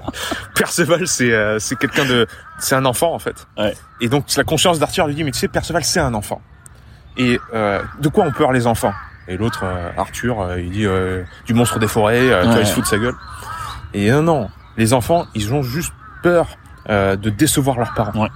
Perceval, 0.54 1.06
c'est 1.08 1.32
euh, 1.32 1.58
c'est 1.58 1.76
quelqu'un 1.76 2.04
de, 2.04 2.26
c'est 2.58 2.74
un 2.74 2.84
enfant 2.84 3.14
en 3.14 3.18
fait. 3.18 3.46
Ouais. 3.56 3.74
Et 4.00 4.08
donc 4.08 4.26
la 4.36 4.44
conscience 4.44 4.78
d'Arthur 4.78 5.06
lui 5.06 5.14
dit, 5.14 5.24
mais 5.24 5.30
tu 5.30 5.38
sais, 5.38 5.48
Perceval, 5.48 5.84
c'est 5.84 6.00
un 6.00 6.14
enfant. 6.14 6.42
Et 7.16 7.38
euh, 7.54 7.80
de 8.00 8.08
quoi 8.08 8.24
ont 8.24 8.32
peur 8.32 8.52
les 8.52 8.66
enfants? 8.66 8.92
Et 9.28 9.36
l'autre, 9.36 9.60
euh, 9.64 9.90
Arthur, 9.96 10.40
euh, 10.40 10.60
il 10.60 10.70
dit 10.70 10.86
euh, 10.86 11.22
du 11.46 11.54
monstre 11.54 11.78
des 11.78 11.88
forêts, 11.88 12.30
euh, 12.30 12.40
tu 12.42 12.46
vois, 12.46 12.54
Ouais. 12.56 12.62
il 12.62 12.66
se 12.66 12.72
fout 12.74 12.82
de 12.84 12.88
sa 12.88 12.98
gueule. 12.98 13.14
Et 13.94 14.10
non, 14.10 14.22
non, 14.22 14.50
les 14.76 14.92
enfants, 14.92 15.26
ils 15.34 15.54
ont 15.54 15.62
juste 15.62 15.92
peur 16.22 16.46
euh, 16.90 17.16
de 17.16 17.30
décevoir 17.30 17.78
leurs 17.78 17.94
parents. 17.94 18.20
Ouais. 18.24 18.28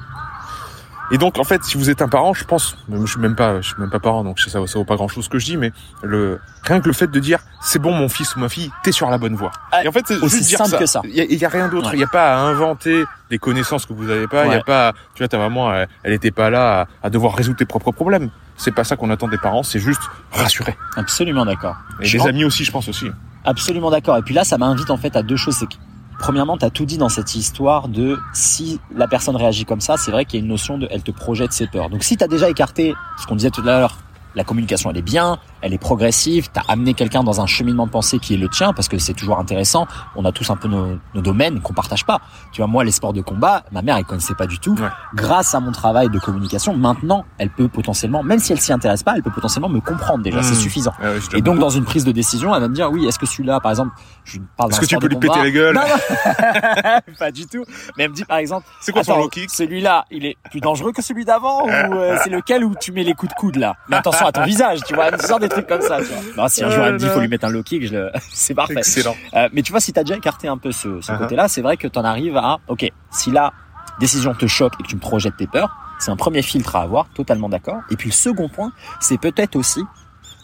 Et 1.11 1.17
donc, 1.17 1.39
en 1.39 1.45
fait, 1.45 1.65
si 1.65 1.79
vous 1.79 1.89
êtes 1.89 2.03
un 2.03 2.09
parent, 2.09 2.35
je 2.35 2.45
pense, 2.45 2.77
je 2.93 3.07
suis 3.07 3.21
même 3.21 3.35
pas, 3.35 3.63
je 3.63 3.69
suis 3.69 3.81
même 3.81 3.89
pas 3.89 3.99
parent, 3.99 4.23
donc 4.25 4.39
ça, 4.41 4.51
ça 4.51 4.59
vaut 4.61 4.85
pas 4.85 4.97
grand 4.97 5.09
chose 5.09 5.25
ce 5.25 5.31
que 5.31 5.39
je 5.39 5.47
dis, 5.47 5.57
mais 5.57 5.73
le 6.03 6.39
rien 6.65 6.81
que 6.81 6.87
le 6.87 6.93
fait 6.93 7.07
de 7.07 7.19
dire, 7.19 7.39
c'est 7.63 7.79
bon, 7.79 7.93
mon 7.93 8.11
fils 8.11 8.37
ou 8.37 8.41
ma 8.41 8.51
fille, 8.51 8.71
t'es 8.83 8.93
sur 8.93 9.09
la 9.11 9.17
bonne 9.17 9.35
voie. 9.35 9.51
Ah, 9.73 9.83
Et 9.85 9.89
en 9.89 9.93
fait, 9.93 10.05
c'est 10.07 10.19
aussi 10.19 10.37
juste 10.39 10.49
dire 10.51 10.59
simple 10.59 10.71
ça. 10.73 10.79
que 10.79 10.87
ça. 10.87 11.01
Il 11.05 11.15
y 11.33 11.37
y 11.37 11.45
a 11.47 11.49
rien 11.49 11.69
d'autre. 11.69 11.89
Ouais. 11.89 11.97
Il 11.97 12.01
y 12.01 12.05
a 12.05 12.09
pas 12.09 12.35
à 12.37 12.41
inventer 12.41 13.05
des 13.31 13.39
connaissances 13.39 13.87
que 13.87 13.95
vous 13.95 14.11
avez 14.11 14.27
pas. 14.27 14.45
Il 14.45 14.51
y 14.51 14.55
a 14.55 14.57
Ouais. 14.59 14.63
pas, 14.65 14.93
tu 15.15 15.23
vois, 15.23 15.29
ta 15.29 15.39
maman, 15.39 15.73
elle, 15.75 15.89
elle 16.03 16.13
était 16.13 16.31
pas 16.31 16.51
là 16.51 16.81
à, 17.03 17.07
à 17.07 17.11
devoir 17.11 17.35
résoudre 17.35 17.57
tes 17.59 17.65
propres 17.67 17.91
problèmes. 17.93 18.29
C'est 18.59 18.73
pas 18.73 18.85
ça 18.85 18.97
qu'on 18.97 19.09
attend 19.11 19.29
des 19.29 19.39
parents. 19.39 19.63
C'est 19.63 19.79
juste 19.79 20.03
rassurer. 20.33 20.77
Absolument 20.97 21.47
d'accord. 21.47 21.77
Et 22.01 22.07
Je 22.07 22.19
des 22.19 22.27
amis 22.27 22.45
aussi, 22.45 22.65
je 22.65 22.73
pense 22.73 22.89
aussi. 22.89 23.07
Absolument 23.45 23.91
d'accord. 23.91 24.17
Et 24.19 24.23
puis 24.23 24.35
là, 24.35 24.45
ça 24.45 24.59
m'invite 24.59 24.91
en 24.91 24.97
fait 24.97 25.17
à 25.17 25.23
deux 25.23 25.37
choses. 25.37 25.57
C'est 25.57 25.67
que, 25.67 25.77
premièrement, 26.19 26.59
tu 26.59 26.65
as 26.65 26.71
tout 26.71 26.85
dit 26.85 26.99
dans 26.99 27.09
cette 27.09 27.35
histoire 27.35 27.89
de 27.89 28.19
si 28.35 28.81
la 28.95 29.07
personne 29.07 29.37
réagit 29.37 29.65
comme 29.65 29.81
ça, 29.81 29.97
c'est 29.97 30.11
vrai 30.11 30.25
qu'il 30.25 30.41
y 30.41 30.43
a 30.43 30.45
une 30.45 30.51
notion 30.51 30.77
de 30.77 30.89
elle 30.91 31.03
te 31.03 31.13
projette 31.13 31.53
ses 31.53 31.69
peurs. 31.69 31.89
Donc 31.89 32.03
si 32.03 32.17
tu 32.17 32.25
as 32.25 32.29
déjà 32.29 32.51
écarté 32.51 32.95
ce 33.21 33.27
qu'on 33.27 33.37
disait 33.37 33.51
tout 33.51 33.63
à 33.63 33.65
l'heure, 33.65 33.99
la 34.35 34.45
communication 34.45 34.91
elle 34.91 34.99
est 34.99 35.03
bien, 35.03 35.39
elle 35.63 35.73
est 35.75 35.79
progressive, 35.79 36.49
t'as 36.53 36.63
amené 36.69 36.95
quelqu'un 36.95 37.23
dans 37.23 37.41
un 37.41 37.47
cheminement 37.47 37.87
de 37.87 37.91
pensée 37.91 38.19
qui 38.19 38.35
est 38.35 38.39
le 38.39 38.49
tien, 38.49 38.73
parce 38.73 38.89
que 38.89 38.99
c'est 38.99 39.15
toujours 39.15 39.39
intéressant. 39.39 39.87
On 40.17 40.25
a 40.25 40.33
tous 40.33 40.51
un 40.51 40.57
peu 40.57 40.69
nos, 40.69 40.99
nos 41.15 41.21
domaines 41.23 41.61
qu'on 41.61 41.73
partage 41.75 42.05
pas. 42.05 42.21
Tu 42.53 42.61
vois, 42.61 42.69
moi, 42.69 42.85
les 42.85 42.93
sports 42.93 43.13
de 43.13 43.21
combat, 43.21 43.65
ma 43.73 43.83
mère, 43.83 43.97
elle 43.97 44.05
connaissait 44.05 44.35
pas 44.35 44.47
du 44.47 44.59
tout. 44.59 44.75
Ouais. 44.75 44.89
Grâce 45.15 45.55
à 45.55 45.61
mon 45.61 45.73
travail 45.73 46.09
de 46.11 46.19
communication, 46.19 46.77
maintenant, 46.77 47.25
elle 47.39 47.51
peut 47.51 47.69
potentiellement, 47.69 48.23
même 48.23 48.39
si 48.39 48.53
elle 48.53 48.61
s'y 48.61 48.73
intéresse 48.73 49.03
pas, 49.03 49.15
elle 49.17 49.23
peut 49.23 49.31
potentiellement 49.31 49.69
me 49.69 49.81
comprendre 49.81 50.23
déjà. 50.23 50.43
C'est 50.43 50.53
Mmh. 50.55 50.61
suffisant. 50.61 50.93
Ah 51.03 51.09
Et 51.35 51.41
donc, 51.43 51.59
dans 51.59 51.71
une 51.71 51.85
prise 51.85 52.05
de 52.05 52.13
décision, 52.13 52.55
elle 52.55 52.61
va 52.63 52.69
me 52.69 52.75
dire, 52.75 52.91
oui, 52.91 53.07
est-ce 53.07 53.19
que 53.19 53.27
celui-là, 53.27 53.61
par 53.61 53.71
exemple, 53.71 53.93
je 54.25 54.39
parle 54.57 54.71
Est-ce 54.73 54.81
que 54.81 54.87
tu 54.87 54.97
peux 54.99 55.07
lui 55.09 55.17
péter 55.17 55.39
la 55.39 55.51
gueule 55.51 55.75
Non, 55.75 55.83
non. 55.83 57.15
pas 57.19 57.31
du 57.31 57.47
tout. 57.47 57.65
Mais 57.97 58.05
elle 58.05 58.11
me 58.11 58.15
dit, 58.15 58.25
par 58.25 58.39
exemple, 58.39 58.67
C'est 58.81 58.93
quoi 58.93 59.05
son 59.05 59.13
Attends, 59.13 59.29
kick 59.29 59.51
Celui-là, 59.51 60.05
il 60.11 60.27
est 60.27 60.37
plus 60.51 60.61
dangereux 60.61 60.93
que 60.93 61.03
celui 61.03 61.25
d'avant 61.25 61.65
ou 61.65 61.69
euh, 61.71 62.17
c'est 62.23 62.31
lequel 62.31 62.65
où 62.65 62.75
tu 62.81 62.93
mets 62.93 63.05
les 63.05 63.15
coups 63.15 63.33
de 63.33 63.39
coude 63.39 63.57
là? 63.57 63.75
Mais 63.89 63.97
attention 63.97 64.27
à 64.27 64.33
ton 64.33 64.43
visage, 64.45 64.81
tu 64.87 64.95
vois, 64.95 65.11
une 65.13 65.19
sorte 65.21 65.43
des 65.49 65.55
trucs 65.55 65.67
comme 65.67 65.81
ça. 65.83 65.99
Tu 65.99 66.05
vois. 66.05 66.43
Non, 66.45 66.49
si 66.49 66.63
un 66.65 66.71
jour 66.71 66.85
elle 66.85 66.95
me 66.95 66.99
dit 66.99 67.07
faut 67.09 67.21
lui 67.21 67.29
mettre 67.29 67.45
un 67.47 67.51
low 67.51 67.63
kick, 67.63 67.87
je 67.87 67.95
le... 67.95 68.11
c'est 68.33 68.55
parfait. 68.55 68.75
Excellent. 68.79 69.17
Euh, 69.35 69.49
mais 69.53 69.63
tu 69.63 69.73
vois, 69.73 69.81
si 69.81 69.93
t'as 69.93 70.03
déjà 70.05 70.17
écarté 70.17 70.49
un 70.49 70.59
peu 70.59 70.73
ce, 70.73 71.01
ce 71.01 71.13
côté-là, 71.13 71.49
c'est 71.49 71.63
vrai 71.63 71.77
que 71.77 71.89
t'en 71.89 72.05
arrives 72.05 72.37
à, 72.37 72.59
ok, 72.69 72.91
si 73.11 73.31
la 73.31 73.53
décision 74.01 74.35
te 74.35 74.47
choque 74.47 74.75
et 74.79 74.83
que 74.83 74.89
tu 74.89 74.95
me 74.97 75.01
projettes 75.01 75.37
tes 75.37 75.47
peurs, 75.47 75.77
c'est 75.99 76.11
un 76.13 76.17
premier 76.17 76.43
filtre 76.43 76.77
à 76.77 76.83
avoir, 76.83 77.09
totalement 77.09 77.49
d'accord. 77.49 77.81
Et 77.91 77.97
puis 77.97 78.09
le 78.11 78.15
second 78.15 78.49
point, 78.49 78.73
c'est 79.01 79.19
peut-être 79.19 79.57
aussi 79.57 79.83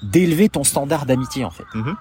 d'élever 0.03 0.49
ton 0.49 0.65
standard 0.65 1.07
d'amitié 1.07 1.45
en 1.45 1.51
fait. 1.51 1.65
Mhm. 1.75 1.95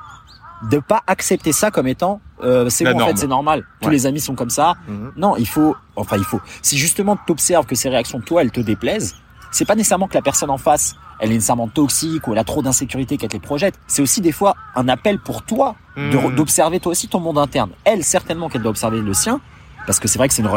De 0.72 0.80
pas 0.80 1.04
accepter 1.08 1.52
ça 1.52 1.72
comme 1.72 1.88
étant, 1.88 2.22
euh, 2.42 2.70
c'est 2.70 2.86
La 2.86 2.92
bon 2.92 2.98
en 2.98 3.00
norme. 3.02 3.12
fait, 3.12 3.18
c'est 3.18 3.28
normal. 3.28 3.66
Tous 3.82 3.88
Ouais. 3.88 3.94
les 3.94 4.06
amis 4.08 4.22
sont 4.22 4.34
comme 4.34 4.50
ça. 4.50 4.76
Mhm. 4.88 5.12
Non, 5.18 5.36
il 5.36 5.48
faut, 5.48 5.76
enfin 5.96 6.16
il 6.18 6.24
faut. 6.24 6.40
Si 6.62 6.78
justement 6.78 7.18
tu 7.26 7.32
observes 7.34 7.66
que 7.66 7.76
ces 7.76 7.90
réactions 7.90 8.22
toi 8.22 8.42
elles 8.42 8.52
te 8.52 8.62
déplaisent, 8.62 9.16
c'est 9.52 9.66
pas 9.66 9.76
nécessairement 9.76 10.08
que 10.08 10.14
la 10.16 10.22
personne 10.22 10.50
en 10.50 10.58
face 10.58 10.96
elle 11.20 11.32
est 11.32 11.36
nécessairement 11.36 11.68
toxique 11.68 12.28
ou 12.28 12.34
elle 12.34 12.40
a 12.40 12.44
trop 12.44 12.62
d'insécurité 12.62 13.18
qu'elle 13.18 13.30
te 13.30 13.34
les 13.36 13.40
projette. 13.40 13.80
C'est 13.88 14.02
aussi 14.02 14.22
des 14.22 14.32
fois 14.32 14.56
un 14.76 14.88
appel 14.90 15.20
pour 15.20 15.42
toi 15.44 15.76
Mhm. 15.96 16.36
d'observer 16.36 16.80
toi 16.80 16.92
aussi 16.92 17.08
ton 17.08 17.20
monde 17.20 17.38
interne. 17.38 17.70
Elle 17.84 18.04
certainement 18.04 18.50
qu'elle 18.50 18.62
doit 18.64 18.72
observer 18.72 19.00
le 19.02 19.14
sien 19.14 19.40
parce 19.86 20.00
que 20.00 20.08
c'est 20.08 20.18
vrai 20.18 20.28
que 20.28 20.34
c'est 20.34 20.42
une 20.42 20.50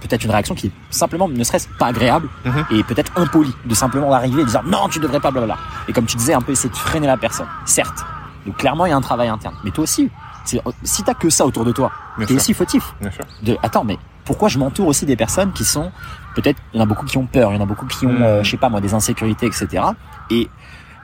peut-être 0.00 0.24
une 0.24 0.30
réaction 0.30 0.54
qui 0.54 0.66
est 0.68 0.70
simplement 0.90 1.28
ne 1.28 1.44
serait-ce 1.44 1.68
pas 1.78 1.86
agréable 1.86 2.28
Mhm. 2.44 2.64
et 2.72 2.82
peut-être 2.84 3.12
impolie 3.16 3.54
de 3.64 3.74
simplement 3.74 4.12
arriver 4.12 4.42
et 4.42 4.44
dire 4.44 4.62
non 4.64 4.88
tu 4.88 4.98
devrais 4.98 5.20
pas 5.20 5.30
blablabla. 5.30 5.56
Et 5.88 5.92
comme 5.92 6.06
tu 6.06 6.16
disais 6.16 6.34
un 6.34 6.40
peu 6.40 6.52
essayer 6.52 6.68
de 6.70 6.76
freiner 6.76 7.06
la 7.06 7.16
personne. 7.16 7.46
Certes. 7.64 8.04
Donc 8.44 8.56
clairement 8.56 8.86
il 8.86 8.90
y 8.90 8.92
a 8.92 8.96
un 8.96 9.00
travail 9.00 9.28
interne. 9.28 9.54
Mais 9.64 9.70
toi 9.70 9.84
aussi, 9.84 10.10
c'est- 10.44 10.60
si 10.84 11.02
t'as 11.02 11.14
que 11.14 11.30
ça 11.30 11.44
autour 11.46 11.64
de 11.64 11.72
toi, 11.72 11.90
t'es 12.26 12.34
aussi 12.34 12.54
fautif 12.54 12.94
Bien 13.00 13.10
sûr. 13.10 13.24
de 13.42 13.56
attends 13.62 13.84
mais 13.84 13.98
pourquoi 14.26 14.48
je 14.48 14.58
m'entoure 14.58 14.88
aussi 14.88 15.06
des 15.06 15.16
personnes 15.16 15.52
qui 15.52 15.64
sont 15.64 15.90
peut-être 16.34 16.60
il 16.74 16.76
y 16.76 16.80
en 16.80 16.82
a 16.82 16.86
beaucoup 16.86 17.06
qui 17.06 17.16
ont 17.16 17.26
peur 17.26 17.52
il 17.52 17.56
y 17.56 17.58
en 17.58 17.62
a 17.62 17.66
beaucoup 17.66 17.86
qui 17.86 18.06
ont 18.06 18.12
Mhm. 18.12 18.22
euh, 18.22 18.42
je 18.44 18.50
sais 18.50 18.56
pas 18.58 18.68
moi 18.68 18.80
des 18.80 18.92
insécurités 18.92 19.46
etc 19.46 19.84
et 20.30 20.48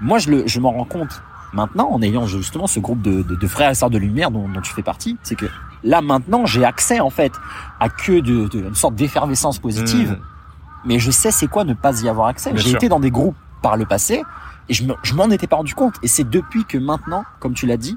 moi 0.01 0.19
je 0.19 0.31
le 0.31 0.47
je 0.47 0.61
m'en 0.61 0.73
rends 0.73 0.85
compte 0.85 1.23
maintenant 1.55 1.89
en 1.91 2.03
ayant 2.03 2.27
justement 2.27 2.67
ce 2.67 2.81
groupe 2.81 3.01
de, 3.03 3.23
de, 3.23 3.35
de 3.37 3.47
frères 3.47 3.71
et 3.71 3.75
sœurs 3.75 3.91
de 3.91 3.99
lumière 3.99 4.31
dont, 4.31 4.49
dont 4.49 4.61
tu 4.61 4.73
fais 4.75 4.83
partie 4.83 5.17
c'est 5.23 5.37
que 5.37 5.47
là 5.85 6.01
maintenant 6.03 6.45
j'ai 6.47 6.65
accès 6.65 7.01
en 7.01 7.11
fait 7.11 7.33
à 7.81 7.89
que 7.89 8.21
de, 8.21 8.49
de 8.49 8.59
une 8.69 8.75
sorte 8.75 8.95
d'effervescence 8.95 9.59
positive. 9.59 10.11
Mhm. 10.13 10.19
mais 10.85 10.99
je 10.99 11.11
sais 11.11 11.31
c'est 11.31 11.47
quoi 11.47 11.65
ne 11.65 11.75
pas 11.75 12.03
y 12.03 12.09
avoir 12.09 12.27
accès. 12.29 12.51
J'ai 12.57 12.73
été 12.73 12.89
dans 12.89 13.01
des 13.01 13.11
groupes 13.11 13.37
par 13.63 13.77
le 13.77 13.85
passé 13.87 14.23
et 14.69 14.75
je 14.75 15.15
m'en 15.15 15.31
étais 15.31 15.47
pas 15.47 15.57
rendu 15.57 15.75
compte. 15.75 15.95
Et 16.03 16.09
c'est 16.09 16.29
depuis 16.29 16.65
que 16.65 16.79
maintenant 16.79 17.25
comme 17.41 17.55
tu 17.55 17.67
l'as 17.67 17.77
dit 17.77 17.97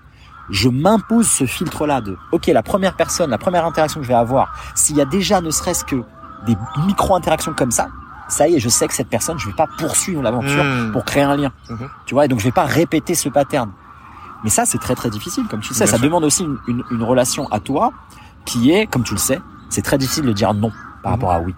je 0.50 0.70
m'impose 0.70 1.28
ce 1.28 1.46
filtre-là 1.46 2.02
de, 2.02 2.18
ok, 2.32 2.48
la 2.48 2.64
première 2.64 2.96
personne, 2.96 3.30
la 3.30 3.38
première 3.38 3.66
interaction 3.66 4.00
que 4.00 4.04
je 4.06 4.10
vais 4.10 4.14
avoir, 4.18 4.54
s'il 4.76 4.96
y 4.98 5.02
a 5.02 5.06
déjà 5.06 5.42
ne 5.42 5.50
serait-ce 5.50 5.84
que 5.86 5.96
des 6.46 6.56
micro-interactions 6.86 7.54
comme 7.54 7.72
ça, 7.72 7.88
ça 8.28 8.48
y 8.48 8.56
est, 8.56 8.60
je 8.60 8.70
sais 8.70 8.88
que 8.88 8.94
cette 8.94 9.10
personne, 9.10 9.38
je 9.40 9.48
vais 9.48 9.54
pas 9.56 9.68
poursuivre 9.78 10.22
l'aventure 10.22 10.64
Mhm. 10.64 10.92
pour 10.92 11.06
créer 11.06 11.24
un 11.24 11.36
lien. 11.36 11.52
Mhm. 11.70 11.90
Tu 12.06 12.14
vois, 12.14 12.26
et 12.26 12.28
donc 12.28 12.40
je 12.40 12.46
vais 12.46 12.52
pas 12.52 12.66
répéter 12.66 13.16
ce 13.16 13.30
pattern. 13.30 13.72
Mais 14.44 14.50
ça, 14.50 14.66
c'est 14.66 14.78
très 14.78 14.94
très 14.96 15.10
difficile, 15.10 15.46
comme 15.50 15.62
tu 15.62 15.70
le 15.70 15.76
sais. 15.76 15.86
Bien 15.86 15.92
ça 15.92 15.98
sûr. 15.98 16.06
demande 16.06 16.24
aussi 16.24 16.44
une, 16.44 16.58
une, 16.68 16.84
une 16.92 17.04
relation 17.04 17.48
à 17.52 17.60
toi 17.60 17.92
qui 18.46 18.72
est, 18.72 18.86
comme 18.86 19.04
tu 19.04 19.14
le 19.14 19.20
sais, 19.20 19.42
c'est 19.70 19.82
très 19.82 19.98
difficile 19.98 20.26
de 20.26 20.34
dire 20.34 20.54
non 20.54 20.72
par 21.02 21.12
Mhm. 21.14 21.20
rapport 21.20 21.32
à 21.32 21.40
oui. 21.40 21.56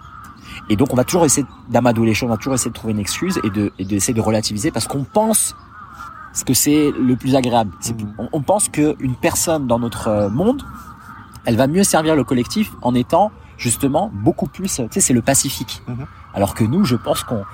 Et 0.70 0.76
donc 0.76 0.92
on 0.92 0.96
va 0.96 1.04
toujours 1.04 1.24
essayer 1.26 1.46
d'amadouer 1.68 2.06
les 2.06 2.14
choses, 2.14 2.28
on 2.28 2.32
va 2.32 2.36
toujours 2.38 2.54
essayer 2.54 2.70
de 2.70 2.74
trouver 2.74 2.92
une 2.92 2.98
excuse 2.98 3.38
et 3.44 3.50
de 3.50 3.72
et 3.78 3.84
d'essayer 3.84 4.14
de 4.14 4.20
relativiser 4.20 4.70
parce 4.70 4.86
qu'on 4.86 5.04
pense 5.04 5.54
ce 6.32 6.44
que 6.44 6.54
c'est 6.54 6.92
le 6.92 7.16
plus 7.16 7.34
agréable. 7.36 7.72
Mhm. 7.88 8.14
on, 8.18 8.28
on 8.32 8.40
pense 8.42 8.68
qu'une 8.68 9.14
personne 9.20 9.66
dans 9.66 9.78
notre 9.78 10.08
euh, 10.08 10.28
monde, 10.30 10.62
elle 11.44 11.56
va 11.56 11.66
mieux 11.66 11.84
servir 11.84 12.14
le 12.16 12.24
collectif 12.24 12.72
en 12.82 12.94
étant 12.94 13.30
justement 13.56 14.10
beaucoup 14.12 14.46
plus, 14.46 14.68
tu 14.76 14.82
sais, 14.90 15.00
c'est 15.00 15.12
le 15.14 15.22
pacifique. 15.22 15.82
Mhm. 15.88 16.06
Alors 16.34 16.54
que 16.54 16.64
nous, 16.64 16.84
je 16.84 16.96
pense 16.96 17.24
qu'on 17.24 17.44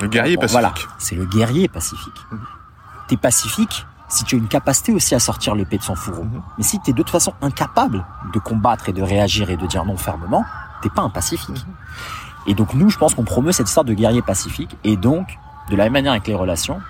Le 0.00 0.08
guerrier 0.08 0.36
on- 0.36 0.40
pacifique. 0.40 0.60
Voilà, 0.60 0.74
c'est 0.98 1.16
le 1.16 1.24
guerrier 1.24 1.66
pacifique. 1.68 2.14
Mhm. 2.30 2.40
T'es 3.08 3.16
pacifique 3.16 3.86
si 4.10 4.24
tu 4.24 4.36
as 4.36 4.38
une 4.38 4.48
capacité 4.48 4.92
aussi 4.92 5.14
à 5.14 5.18
sortir 5.18 5.54
l'épée 5.54 5.76
de 5.78 5.82
son 5.82 5.94
fourreau. 5.94 6.24
Mhm. 6.24 6.42
Mais 6.58 6.64
si 6.64 6.78
t'es 6.80 6.92
de 6.92 6.96
toute 6.98 7.10
façon 7.10 7.32
incapable 7.42 8.04
de 8.32 8.38
combattre 8.38 8.88
et 8.88 8.92
de 8.92 9.02
réagir 9.02 9.50
et 9.50 9.56
de 9.56 9.66
dire 9.66 9.84
non 9.84 9.96
fermement, 9.96 10.44
t'es 10.82 10.88
pas 10.90 11.02
un 11.02 11.10
pacifique. 11.10 11.66
Et 12.46 12.54
donc 12.54 12.72
nous, 12.74 12.88
je 12.90 12.96
pense 12.98 13.14
qu'on 13.14 13.24
promeut 13.24 13.52
cette 13.52 13.68
sorte 13.68 13.86
de 13.88 13.94
guerrier 13.94 14.22
pacifique. 14.22 14.76
Et 14.84 14.96
donc, 14.96 15.38
de 15.70 15.76
la 15.76 15.84
même 15.84 15.94
manière 15.94 16.12
avec 16.12 16.26
les 16.28 16.34
relations, 16.34 16.80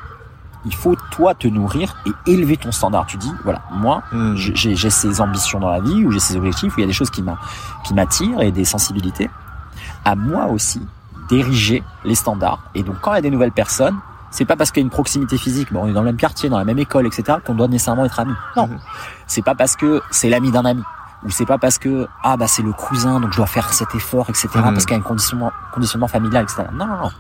il 0.69 0.75
faut 0.75 0.95
toi 1.11 1.35
te 1.35 1.49
nourrir 1.49 1.97
et 2.07 2.31
élever 2.33 2.57
ton 2.59 2.71
standard. 2.73 3.07
Tu 3.07 3.17
dis, 3.17 3.33
voilà, 3.45 3.63
moi, 3.73 4.03
Mhm. 4.13 4.37
j'ai 4.37 4.91
ces 4.91 5.21
ambitions 5.21 5.59
dans 5.61 5.71
la 5.71 5.81
vie, 5.81 6.05
ou 6.05 6.11
j'ai 6.13 6.21
ces 6.21 6.37
objectifs, 6.37 6.77
où 6.77 6.79
il 6.79 6.83
y 6.83 6.85
a 6.85 6.87
des 6.87 6.93
choses 6.93 7.11
qui 7.11 7.23
m'a- 7.23 7.39
qui 7.85 7.95
m'attirent 7.95 8.41
et 8.43 8.53
des 8.53 8.65
sensibilités. 8.65 9.31
À 10.05 10.15
moi 10.15 10.47
aussi 10.47 10.81
d'ériger 11.31 11.83
les 12.05 12.15
standards. 12.15 12.61
Et 12.75 12.83
donc, 12.83 12.97
quand 13.01 13.13
il 13.13 13.17
y 13.17 13.19
a 13.19 13.23
des 13.23 13.31
nouvelles 13.31 13.53
personnes, 13.53 13.97
c'est 14.31 14.45
pas 14.45 14.57
parce 14.57 14.71
qu'il 14.71 14.83
y 14.83 14.85
a 14.85 14.87
une 14.87 14.91
proximité 14.91 15.39
physique, 15.39 15.73
bon, 15.73 15.85
on 15.85 15.89
est 15.89 15.93
dans 15.93 16.01
le 16.01 16.07
même 16.07 16.17
quartier, 16.17 16.49
dans 16.51 16.59
la 16.59 16.65
même 16.65 16.79
école, 16.79 17.07
etc., 17.07 17.39
qu'on 17.45 17.55
doit 17.55 17.69
nécessairement 17.69 18.05
être 18.05 18.21
amis. 18.21 18.35
Non. 18.57 18.67
Mhm. 18.67 18.79
C'est 19.27 19.43
pas 19.43 19.55
parce 19.55 19.75
que 19.77 20.03
c'est 20.11 20.29
l'ami 20.29 20.51
d'un 20.51 20.65
ami. 20.65 20.83
Ou 21.25 21.31
c'est 21.31 21.47
pas 21.47 21.59
parce 21.59 21.79
que, 21.79 22.07
ah, 22.23 22.37
bah, 22.37 22.47
c'est 22.47 22.63
le 22.63 22.73
cousin, 22.73 23.19
donc 23.21 23.33
je 23.33 23.39
dois 23.39 23.47
faire 23.47 23.73
cet 23.73 23.93
effort, 23.95 24.27
etc., 24.31 24.49
Mhm. 24.57 24.63
parce 24.75 24.85
qu'il 24.85 24.93
y 24.97 25.01
a 25.01 25.01
un 25.01 25.03
conditionnement, 25.07 25.51
conditionnement 25.73 26.09
familial, 26.09 26.45
etc. 26.45 26.65
Non, 26.73 26.87
non, 26.87 26.97
non. 26.99 27.11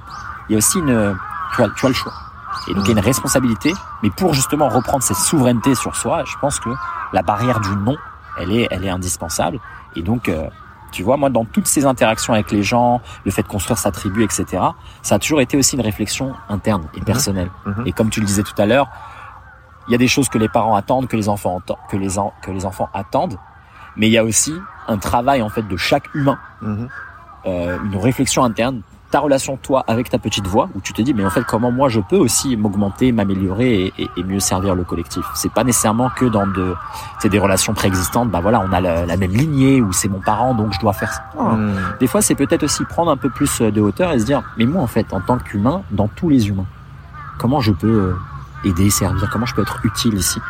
Il 0.49 0.53
y 0.53 0.55
a 0.55 0.59
aussi 0.59 0.78
une, 0.78 1.16
tu 1.55 1.62
as, 1.62 1.68
tu 1.70 1.84
as 1.86 1.88
le 1.88 1.94
choix. 1.94 2.12
Et 2.69 2.75
donc, 2.75 2.85
il 2.85 2.89
y 2.89 2.91
a 2.91 2.99
une 2.99 3.05
responsabilité. 3.05 3.73
Mais 4.03 4.11
pour 4.11 4.35
justement 4.35 4.69
reprendre 4.69 5.03
cette 5.03 5.16
souveraineté 5.16 5.75
sur 5.75 5.97
soi, 5.97 6.25
je 6.25 6.37
pense 6.41 6.59
que 6.61 6.71
la 7.12 7.23
barrière 7.23 7.61
du 7.61 7.75
non, 7.77 7.97
elle 8.39 8.53
est, 8.53 8.69
elle 8.71 8.85
est 8.85 8.91
indispensable. 8.91 9.59
Et 9.97 10.03
donc, 10.03 10.29
euh, 10.29 10.49
tu 10.93 11.03
vois, 11.03 11.16
moi, 11.16 11.31
dans 11.31 11.45
toutes 11.45 11.66
ces 11.66 11.85
interactions 11.87 12.33
avec 12.35 12.51
les 12.51 12.62
gens, 12.62 13.01
le 13.25 13.31
fait 13.31 13.43
de 13.43 13.49
construire 13.49 13.79
sa 13.79 13.91
tribu, 13.91 14.23
etc., 14.23 14.62
ça 15.03 15.14
a 15.16 15.19
toujours 15.19 15.41
été 15.41 15.57
aussi 15.57 15.77
une 15.77 15.83
réflexion 15.83 16.35
interne 16.49 16.89
et 16.95 17.01
personnelle. 17.01 17.51
Mhm. 17.66 17.83
Et 17.87 17.93
comme 17.93 18.11
tu 18.11 18.21
le 18.21 18.27
disais 18.27 18.43
tout 18.43 18.55
à 18.61 18.66
l'heure, 18.66 18.89
il 19.89 19.93
y 19.93 19.95
a 19.95 19.99
des 19.99 20.09
choses 20.09 20.29
que 20.29 20.37
les 20.39 20.49
parents 20.49 20.75
attendent, 20.77 21.09
que 21.09 21.16
les 21.16 21.29
enfants 21.31 21.55
entendent, 21.57 21.79
que 21.91 21.97
les, 21.97 22.19
en- 22.19 22.33
que 22.43 22.51
les 22.51 22.66
enfants 22.66 22.89
attendent. 22.93 23.39
Mais 23.97 24.07
il 24.09 24.12
y 24.12 24.19
a 24.19 24.25
aussi 24.25 24.55
un 24.87 24.99
travail, 24.99 25.41
en 25.43 25.49
fait, 25.49 25.62
de 25.66 25.77
chaque 25.77 26.14
humain, 26.14 26.39
Mhm. 26.61 26.89
euh, 27.47 27.79
une 27.85 27.97
réflexion 27.97 28.45
interne, 28.45 28.83
ta 29.11 29.21
relation, 29.21 29.57
toi, 29.57 29.85
avec 29.87 30.11
ta 30.11 30.19
petite 30.19 30.47
voix, 30.47 30.69
où 30.75 30.81
tu 30.83 30.93
te 30.93 31.01
dis, 31.01 31.15
mais 31.15 31.25
en 31.25 31.31
fait, 31.31 31.43
comment 31.45 31.71
moi, 31.71 31.89
je 31.89 32.01
peux 32.01 32.17
aussi 32.17 32.57
m'augmenter, 32.59 33.11
m'améliorer 33.11 33.85
et, 33.87 33.93
et- 34.03 34.11
et 34.19 34.23
mieux 34.23 34.39
servir 34.41 34.75
le 34.75 34.85
collectif? 34.85 35.25
C'est 35.35 35.51
pas 35.53 35.65
nécessairement 35.65 36.11
que 36.11 36.27
dans 36.27 36.47
de, 36.47 36.75
c'est 37.19 37.31
des 37.31 37.39
relations 37.39 37.73
préexistantes, 37.73 38.31
bah 38.31 38.41
voilà, 38.41 38.61
on 38.61 38.71
a 38.73 38.81
la, 38.83 39.07
la 39.07 39.17
même 39.17 39.31
lignée, 39.33 39.81
ou 39.81 39.93
c'est 39.93 40.09
mon 40.09 40.21
parent, 40.21 40.55
donc 40.55 40.73
je 40.75 40.81
dois 40.81 40.93
faire 40.93 41.11
ça. 41.13 41.23
Mhm. 41.41 41.75
Des 42.01 42.07
fois, 42.07 42.21
c'est 42.21 42.35
peut-être 42.35 42.65
aussi 42.65 42.85
prendre 42.85 43.11
un 43.11 43.17
peu 43.17 43.31
plus 43.31 43.61
de 43.63 43.81
hauteur 43.81 44.13
et 44.13 44.19
se 44.19 44.27
dire, 44.27 44.43
mais 44.59 44.67
moi, 44.67 44.83
en 44.83 44.87
fait, 44.87 45.13
en 45.15 45.21
tant 45.21 45.39
qu'humain, 45.39 45.83
dans 45.91 46.09
tous 46.09 46.29
les 46.29 46.49
humains, 46.49 46.67
comment 47.39 47.61
je 47.61 47.73
peux 47.73 47.87
euh, 47.87 48.15
aider, 48.69 48.91
servir, 48.91 49.29
comment 49.33 49.47
je 49.47 49.55
peux 49.55 49.63
être 49.63 49.79
utile 49.85 50.15
ici? 50.15 50.41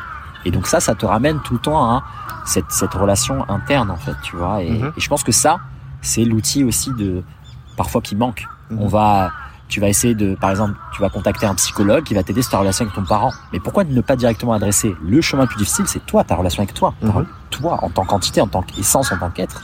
Et 0.44 0.50
donc 0.50 0.66
ça, 0.66 0.80
ça 0.80 0.94
te 0.94 1.04
ramène 1.06 1.38
tout 1.44 1.54
le 1.54 1.60
temps 1.60 1.84
à 1.84 2.02
cette, 2.44 2.70
cette 2.70 2.94
relation 2.94 3.44
interne, 3.48 3.90
en 3.90 3.96
fait, 3.96 4.14
tu 4.22 4.34
vois. 4.36 4.62
Et, 4.62 4.70
Mhm. 4.70 4.92
et 4.96 5.00
je 5.00 5.08
pense 5.08 5.22
que 5.22 5.32
ça, 5.32 5.58
c'est 6.00 6.24
l'outil 6.24 6.64
aussi 6.64 6.92
de, 6.92 7.22
parfois 7.78 8.02
qui 8.02 8.14
manque. 8.14 8.44
Mhm. 8.70 8.78
On 8.82 8.88
va, 8.88 9.30
tu 9.68 9.80
vas 9.80 9.88
essayer 9.88 10.14
de, 10.14 10.34
par 10.34 10.50
exemple, 10.50 10.74
tu 10.94 11.00
vas 11.00 11.08
contacter 11.08 11.46
un 11.46 11.54
psychologue 11.54 12.04
qui 12.04 12.12
va 12.12 12.22
t'aider 12.22 12.42
sur 12.42 12.50
ta 12.50 12.58
relation 12.58 12.84
avec 12.84 12.94
ton 12.94 13.04
parent. 13.04 13.32
Mais 13.52 13.60
pourquoi 13.60 13.84
ne 13.84 14.00
pas 14.02 14.16
directement 14.16 14.52
adresser 14.52 14.94
le 15.02 15.20
chemin 15.22 15.44
le 15.44 15.48
plus 15.48 15.58
difficile, 15.58 15.86
c'est 15.86 16.04
toi, 16.04 16.24
ta 16.24 16.34
relation 16.34 16.62
avec 16.62 16.74
toi. 16.74 16.92
Mhm. 17.00 17.26
Toi, 17.50 17.78
en 17.82 17.88
tant 17.88 18.04
qu'entité, 18.04 18.42
en 18.42 18.48
tant 18.48 18.60
qu'essence, 18.62 19.10
en 19.12 19.18
tant 19.18 19.30
qu'être. 19.30 19.62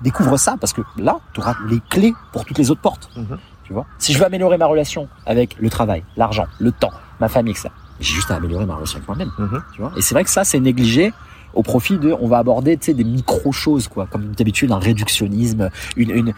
Découvre 0.00 0.36
ça 0.36 0.56
parce 0.58 0.72
que 0.72 0.82
là, 0.96 1.18
tu 1.32 1.40
auras 1.40 1.56
les 1.68 1.80
clés 1.90 2.14
pour 2.32 2.44
toutes 2.44 2.58
les 2.58 2.70
autres 2.70 2.80
portes. 2.80 3.10
Mhm. 3.16 3.38
Tu 3.64 3.72
vois? 3.72 3.86
Si 3.98 4.12
je 4.12 4.18
veux 4.18 4.26
améliorer 4.26 4.58
ma 4.58 4.66
relation 4.66 5.08
avec 5.26 5.56
le 5.58 5.70
travail, 5.70 6.04
l'argent, 6.16 6.46
le 6.58 6.70
temps, 6.70 6.92
ma 7.20 7.28
famille, 7.28 7.52
etc. 7.52 7.70
J'ai 8.00 8.14
juste 8.14 8.30
à 8.30 8.36
améliorer 8.36 8.66
ma 8.66 8.74
relation 8.74 8.98
avec 8.98 9.08
moi-même. 9.08 9.30
Mhm. 9.38 9.62
Tu 9.74 9.80
vois? 9.80 9.92
Et 9.96 10.02
c'est 10.02 10.14
vrai 10.14 10.24
que 10.24 10.30
ça, 10.30 10.44
c'est 10.44 10.60
négligé 10.60 11.12
au 11.54 11.62
profit 11.62 11.98
de, 11.98 12.14
on 12.20 12.28
va 12.28 12.38
aborder, 12.38 12.76
tu 12.76 12.86
sais, 12.86 12.94
des 12.94 13.04
micro-choses, 13.04 13.88
quoi. 13.88 14.06
Comme 14.10 14.34
d'habitude, 14.34 14.72
un 14.72 14.78
réductionnisme, 14.78 15.70
une, 15.96 16.10
une, 16.10 16.34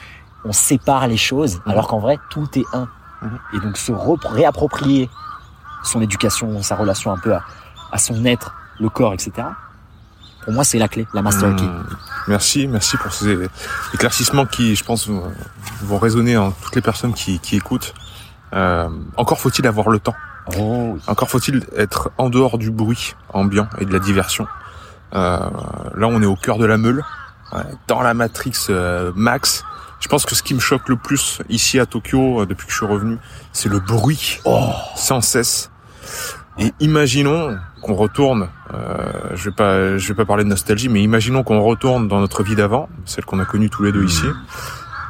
on 0.46 0.52
sépare 0.52 1.06
les 1.08 1.16
choses, 1.16 1.56
Mhm. 1.66 1.72
alors 1.72 1.86
qu'en 1.88 1.98
vrai, 1.98 2.18
tout 2.30 2.48
est 2.58 2.64
un. 2.72 2.88
Mhm. 3.22 3.38
Et 3.54 3.58
donc, 3.60 3.76
se 3.76 3.92
réapproprier 3.92 5.10
son 5.82 6.00
éducation, 6.00 6.62
sa 6.62 6.76
relation 6.76 7.12
un 7.12 7.18
peu 7.18 7.34
à, 7.34 7.42
à 7.92 7.98
son 7.98 8.24
être, 8.24 8.54
le 8.80 8.88
corps, 8.88 9.12
etc. 9.14 9.32
Pour 10.44 10.52
moi, 10.52 10.64
c'est 10.64 10.78
la 10.78 10.88
clé, 10.88 11.06
la 11.12 11.22
master 11.22 11.54
key. 11.56 11.64
Mhm. 11.64 11.84
Merci, 12.28 12.66
merci 12.68 12.96
pour 12.96 13.12
ces 13.12 13.36
éclaircissements 13.94 14.46
qui, 14.46 14.74
je 14.76 14.84
pense, 14.84 15.08
vont 15.08 15.98
résonner 15.98 16.36
en 16.36 16.50
toutes 16.52 16.74
les 16.76 16.82
personnes 16.82 17.14
qui, 17.14 17.38
qui 17.40 17.56
écoutent. 17.56 17.94
Euh, 18.54 18.88
encore 19.16 19.40
faut-il 19.40 19.66
avoir 19.66 19.88
le 19.88 19.98
temps 19.98 20.14
Oh, 20.58 20.92
oui. 20.94 21.00
Encore 21.08 21.28
faut-il 21.28 21.66
être 21.76 22.10
en 22.18 22.30
dehors 22.30 22.58
du 22.58 22.70
bruit 22.70 23.14
ambiant 23.32 23.68
et 23.78 23.84
de 23.84 23.92
la 23.92 23.98
diversion. 23.98 24.46
Euh, 25.14 25.38
là, 25.96 26.06
on 26.06 26.22
est 26.22 26.26
au 26.26 26.36
cœur 26.36 26.58
de 26.58 26.64
la 26.66 26.76
meule, 26.76 27.02
ouais, 27.52 27.62
dans 27.88 28.00
la 28.02 28.14
Matrix 28.14 28.66
euh, 28.70 29.10
Max. 29.16 29.64
Je 30.00 30.08
pense 30.08 30.26
que 30.26 30.34
ce 30.34 30.42
qui 30.42 30.54
me 30.54 30.60
choque 30.60 30.88
le 30.88 30.96
plus 30.96 31.40
ici 31.48 31.80
à 31.80 31.86
Tokyo, 31.86 32.42
euh, 32.42 32.46
depuis 32.46 32.66
que 32.66 32.72
je 32.72 32.76
suis 32.76 32.86
revenu, 32.86 33.18
c'est 33.52 33.68
le 33.68 33.80
bruit 33.80 34.40
sans 34.94 35.20
cesse. 35.20 35.70
Et 36.58 36.72
imaginons 36.80 37.56
qu'on 37.82 37.94
retourne, 37.94 38.48
euh, 38.72 38.96
je 39.34 39.50
vais 39.50 39.54
pas, 39.54 39.98
je 39.98 40.08
vais 40.08 40.14
pas 40.14 40.24
parler 40.24 40.44
de 40.44 40.48
nostalgie, 40.48 40.88
mais 40.88 41.02
imaginons 41.02 41.42
qu'on 41.42 41.60
retourne 41.60 42.08
dans 42.08 42.20
notre 42.20 42.42
vie 42.42 42.54
d'avant, 42.56 42.88
celle 43.04 43.24
qu'on 43.24 43.38
a 43.40 43.44
connue 43.44 43.68
tous 43.70 43.82
les 43.82 43.92
deux 43.92 44.04
ici. 44.04 44.24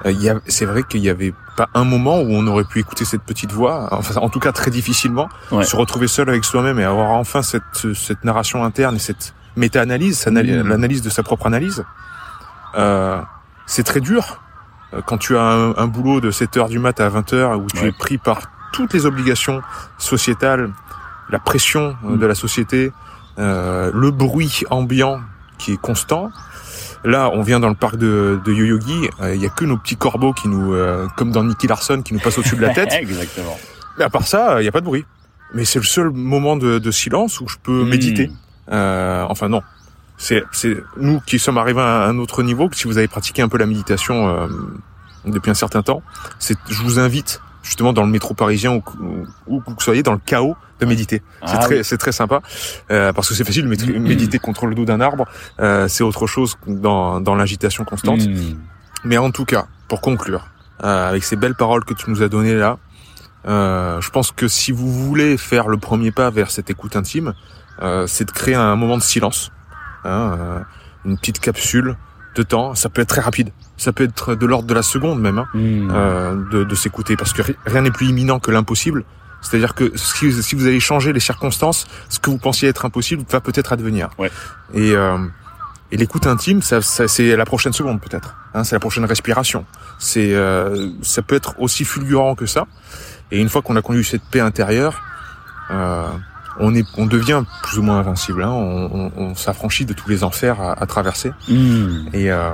Euh, 0.07 0.39
c'est 0.47 0.64
vrai 0.66 0.82
qu'il 0.82 1.01
y 1.01 1.09
avait 1.11 1.34
pas 1.57 1.68
un 1.74 1.84
moment 1.84 2.20
où 2.20 2.28
on 2.30 2.47
aurait 2.47 2.64
pu 2.64 2.80
écouter 2.80 3.05
cette 3.05 3.22
petite 3.22 3.53
voix, 3.53 3.89
enfin 3.93 4.20
en 4.20 4.28
tout 4.28 4.41
cas 4.41 4.53
très 4.53 4.70
difficilement, 4.70 5.28
Ouais. 5.51 5.64
se 5.64 5.74
retrouver 5.76 6.07
seul 6.09 6.28
avec 6.28 6.45
soi-même 6.45 6.78
et 6.78 6.84
avoir 6.84 7.11
enfin 7.12 7.43
cette, 7.43 7.93
cette 7.95 8.22
narration 8.24 8.62
interne 8.64 8.97
et 8.97 9.01
cette 9.01 9.34
méta-analyse, 9.57 10.18
cette 10.18 10.28
anal- 10.28 10.64
Mm. 10.64 10.68
l'analyse 10.68 11.03
de 11.03 11.11
sa 11.11 11.22
propre 11.22 11.47
analyse. 11.47 11.84
Euh, 12.76 13.20
c'est 13.66 13.84
très 13.84 14.01
dur 14.01 14.43
quand 15.07 15.18
tu 15.18 15.37
as 15.37 15.43
un, 15.43 15.76
un 15.76 15.87
boulot 15.87 16.20
de 16.20 16.30
7 16.30 16.57
heures 16.57 16.68
du 16.68 16.78
mat 16.78 17.01
à 17.01 17.09
20 17.09 17.32
heures 17.32 17.59
où 17.59 17.66
tu 17.66 17.82
Ouais. 17.82 17.89
es 17.89 17.93
pris 17.93 18.18
par 18.18 18.41
toutes 18.72 18.93
les 18.95 19.07
obligations 19.07 19.61
sociétales, 19.99 20.70
la 21.30 21.39
pression 21.39 21.97
euh, 22.05 22.11
Mm. 22.14 22.18
de 22.18 22.26
la 22.26 22.34
société, 22.34 22.93
euh, 23.39 23.91
le 23.95 24.11
bruit 24.11 24.62
ambiant 24.70 25.20
qui 25.59 25.72
est 25.72 25.80
constant. 25.80 26.30
Là, 27.05 27.30
on 27.32 27.43
vient 27.43 27.61
dans 27.61 27.68
le 27.68 27.74
parc 27.74 27.97
de, 27.97 28.41
de 28.45 28.53
Yoyogi, 28.53 29.09
euh, 29.20 29.34
il 29.34 29.41
y 29.41 29.47
a 29.47 29.49
que 29.49 29.64
nos 29.64 29.76
petits 29.76 29.97
corbeaux 29.97 30.32
qui 30.32 30.49
nous, 30.49 30.74
euh, 30.74 31.07
comme 31.16 31.30
dans 31.30 31.45
Nicky 31.45 31.66
Larson, 31.66 32.03
qui 32.03 32.14
nous 32.14 32.20
passent 32.20 32.39
au-dessus 32.39 32.57
de 32.57 32.62
la 32.62 32.70
tête. 32.74 32.93
Exactement. 32.93 33.57
Mais 33.99 34.05
à 34.05 34.11
part 34.11 34.26
ça, 34.26 34.61
il 34.61 34.62
n'y 34.62 34.68
a 34.68 34.72
pas 34.72 34.80
de 34.80 34.87
bruit. 34.87 35.05
Mais 35.55 35.64
c'est 35.64 35.78
le 35.78 35.84
seul 35.84 36.11
moment 36.11 36.57
de, 36.57 36.78
de 36.78 36.91
silence 36.91 37.41
où 37.41 37.49
je 37.49 37.57
peux 37.62 37.84
Mm. 37.84 37.89
méditer. 37.89 38.30
Euh, 38.72 39.24
enfin 39.28 39.49
non, 39.49 39.62
c'est 40.19 40.43
nous 40.97 41.21
qui 41.21 41.39
sommes 41.39 41.59
arrivés 41.59 41.81
à 41.81 42.05
un 42.07 42.19
autre 42.19 42.43
niveau. 42.43 42.69
Que 42.69 42.77
si 42.77 42.85
vous 42.89 42.99
avez 42.99 43.09
pratiqué 43.09 43.43
un 43.43 43.49
peu 43.49 43.59
la 43.59 43.67
méditation 43.67 44.29
euh, 44.29 44.47
depuis 45.27 45.51
un 45.51 45.55
certain 45.55 45.83
temps, 45.83 46.03
c'est 46.39 46.57
je 46.69 46.83
vous 46.83 46.99
invite 46.99 47.41
justement 47.62 47.93
dans 47.93 48.03
le 48.03 48.09
métro 48.11 48.33
parisien 48.35 48.73
ou 48.75 48.83
où, 49.47 49.61
que 49.61 49.71
vous 49.71 49.77
soyez 49.81 50.03
dans 50.03 50.12
le 50.12 50.21
chaos 50.25 50.57
de 50.81 50.87
méditer. 50.87 51.23
C'est 51.47 51.57
Ah 51.57 51.59
très 51.59 51.79
oui. 51.91 51.99
très 51.99 52.12
sympa 52.12 52.41
euh, 52.91 53.12
parce 53.12 53.29
que 53.29 53.35
c'est 53.35 53.45
facile 53.45 53.64
de 53.69 53.75
métri- 53.75 53.99
méditer 53.99 54.39
contre 54.39 54.67
le 54.67 54.75
dos 54.75 54.85
d'un 54.85 55.01
arbre. 55.01 55.25
Euh, 55.61 55.89
c'est 55.89 56.05
autre 56.05 56.27
chose 56.27 56.57
dans 56.67 57.21
dans 57.21 57.35
l'agitation 57.35 57.85
constante. 57.85 58.21
Mm. 58.27 58.57
Mais 59.05 59.19
en 59.19 59.31
tout 59.31 59.45
cas, 59.45 59.67
pour 59.89 60.01
conclure, 60.01 60.47
euh, 60.85 61.09
avec 61.09 61.25
ces 61.25 61.37
belles 61.37 61.55
paroles 61.55 61.85
que 61.85 61.95
tu 61.95 62.11
nous 62.11 62.23
as 62.23 62.29
données 62.29 62.55
là, 62.55 62.79
euh, 63.47 64.01
je 64.01 64.11
pense 64.11 64.33
que 64.33 64.49
si 64.49 64.73
vous 64.73 64.91
voulez 64.93 65.37
faire 65.37 65.69
le 65.69 65.77
premier 65.77 66.11
pas 66.11 66.31
vers 66.31 66.51
cette 66.51 66.71
écoute 66.71 66.97
intime, 66.97 67.35
euh, 67.83 68.07
c'est 68.07 68.25
de 68.25 68.31
créer 68.33 68.55
un 68.55 68.75
moment 68.77 68.97
de 68.97 69.03
silence, 69.03 69.53
hein, 70.07 70.36
euh, 70.40 70.59
une 71.04 71.18
petite 71.18 71.40
capsule 71.40 71.96
de 72.34 72.42
temps. 72.42 72.74
Ça 72.74 72.88
peut 72.88 73.02
être 73.02 73.09
très 73.09 73.20
rapide, 73.20 73.50
ça 73.76 73.92
peut 73.92 74.04
être 74.04 74.34
de 74.34 74.46
l'ordre 74.46 74.66
de 74.68 74.74
la 74.74 74.82
seconde 74.82 75.20
même, 75.20 75.38
hein, 75.38 75.46
Mm. 75.54 75.90
euh, 75.92 76.34
de, 76.52 76.64
de 76.64 76.74
s'écouter, 76.74 77.16
parce 77.16 77.32
que 77.32 77.42
ri- 77.42 77.57
rien 77.66 77.82
n'est 77.82 77.90
plus 77.90 78.07
imminent 78.09 78.38
que 78.38 78.50
l'impossible. 78.50 79.04
C'est-à-dire 79.42 79.74
que 79.74 79.92
si, 79.96 80.32
si 80.42 80.54
vous 80.57 80.66
allez 80.66 80.80
changer 80.80 81.12
les 81.12 81.20
circonstances, 81.20 81.86
ce 82.09 82.18
que 82.18 82.30
vous 82.30 82.38
pensiez 82.38 82.68
être 82.68 82.84
impossible 82.84 83.24
va 83.30 83.40
peut-être 83.40 83.72
advenir. 83.72 84.09
Ouais. 84.18 84.30
Et, 84.74 84.92
euh, 84.92 85.18
et 85.92 85.96
l'écoute 85.96 86.26
intime, 86.26 86.62
ça, 86.62 86.82
ça, 86.82 87.07
c'est 87.07 87.36
la 87.36 87.44
prochaine 87.44 87.72
seconde 87.72 88.00
peut-être. 88.00 88.34
Hein, 88.54 88.64
c'est 88.64 88.74
la 88.74 88.80
prochaine 88.80 89.04
respiration. 89.04 89.64
C'est, 89.98 90.34
euh, 90.34 90.90
ça 91.02 91.22
peut 91.22 91.36
être 91.36 91.54
aussi 91.61 91.84
fulgurant 91.84 92.34
que 92.34 92.46
ça. 92.46 92.66
Et 93.30 93.40
une 93.40 93.48
fois 93.48 93.62
qu'on 93.62 93.76
a 93.76 93.82
connu 93.82 94.02
cette 94.02 94.22
paix 94.24 94.40
intérieure, 94.40 95.00
euh, 95.70 96.09
on 96.61 96.74
est, 96.74 96.86
on 96.96 97.07
devient 97.07 97.42
plus 97.62 97.78
ou 97.78 97.82
moins 97.82 97.98
invincible. 97.98 98.42
Hein, 98.42 98.50
on, 98.50 98.90
on, 98.92 99.12
on 99.16 99.34
s'affranchit 99.34 99.84
de 99.84 99.92
tous 99.92 100.09
les 100.09 100.24
enfers 100.24 100.61
à, 100.61 100.72
à 100.82 100.86
traverser. 100.86 101.32
Mm. 101.48 102.09
Et 102.12 102.30
euh, 102.30 102.50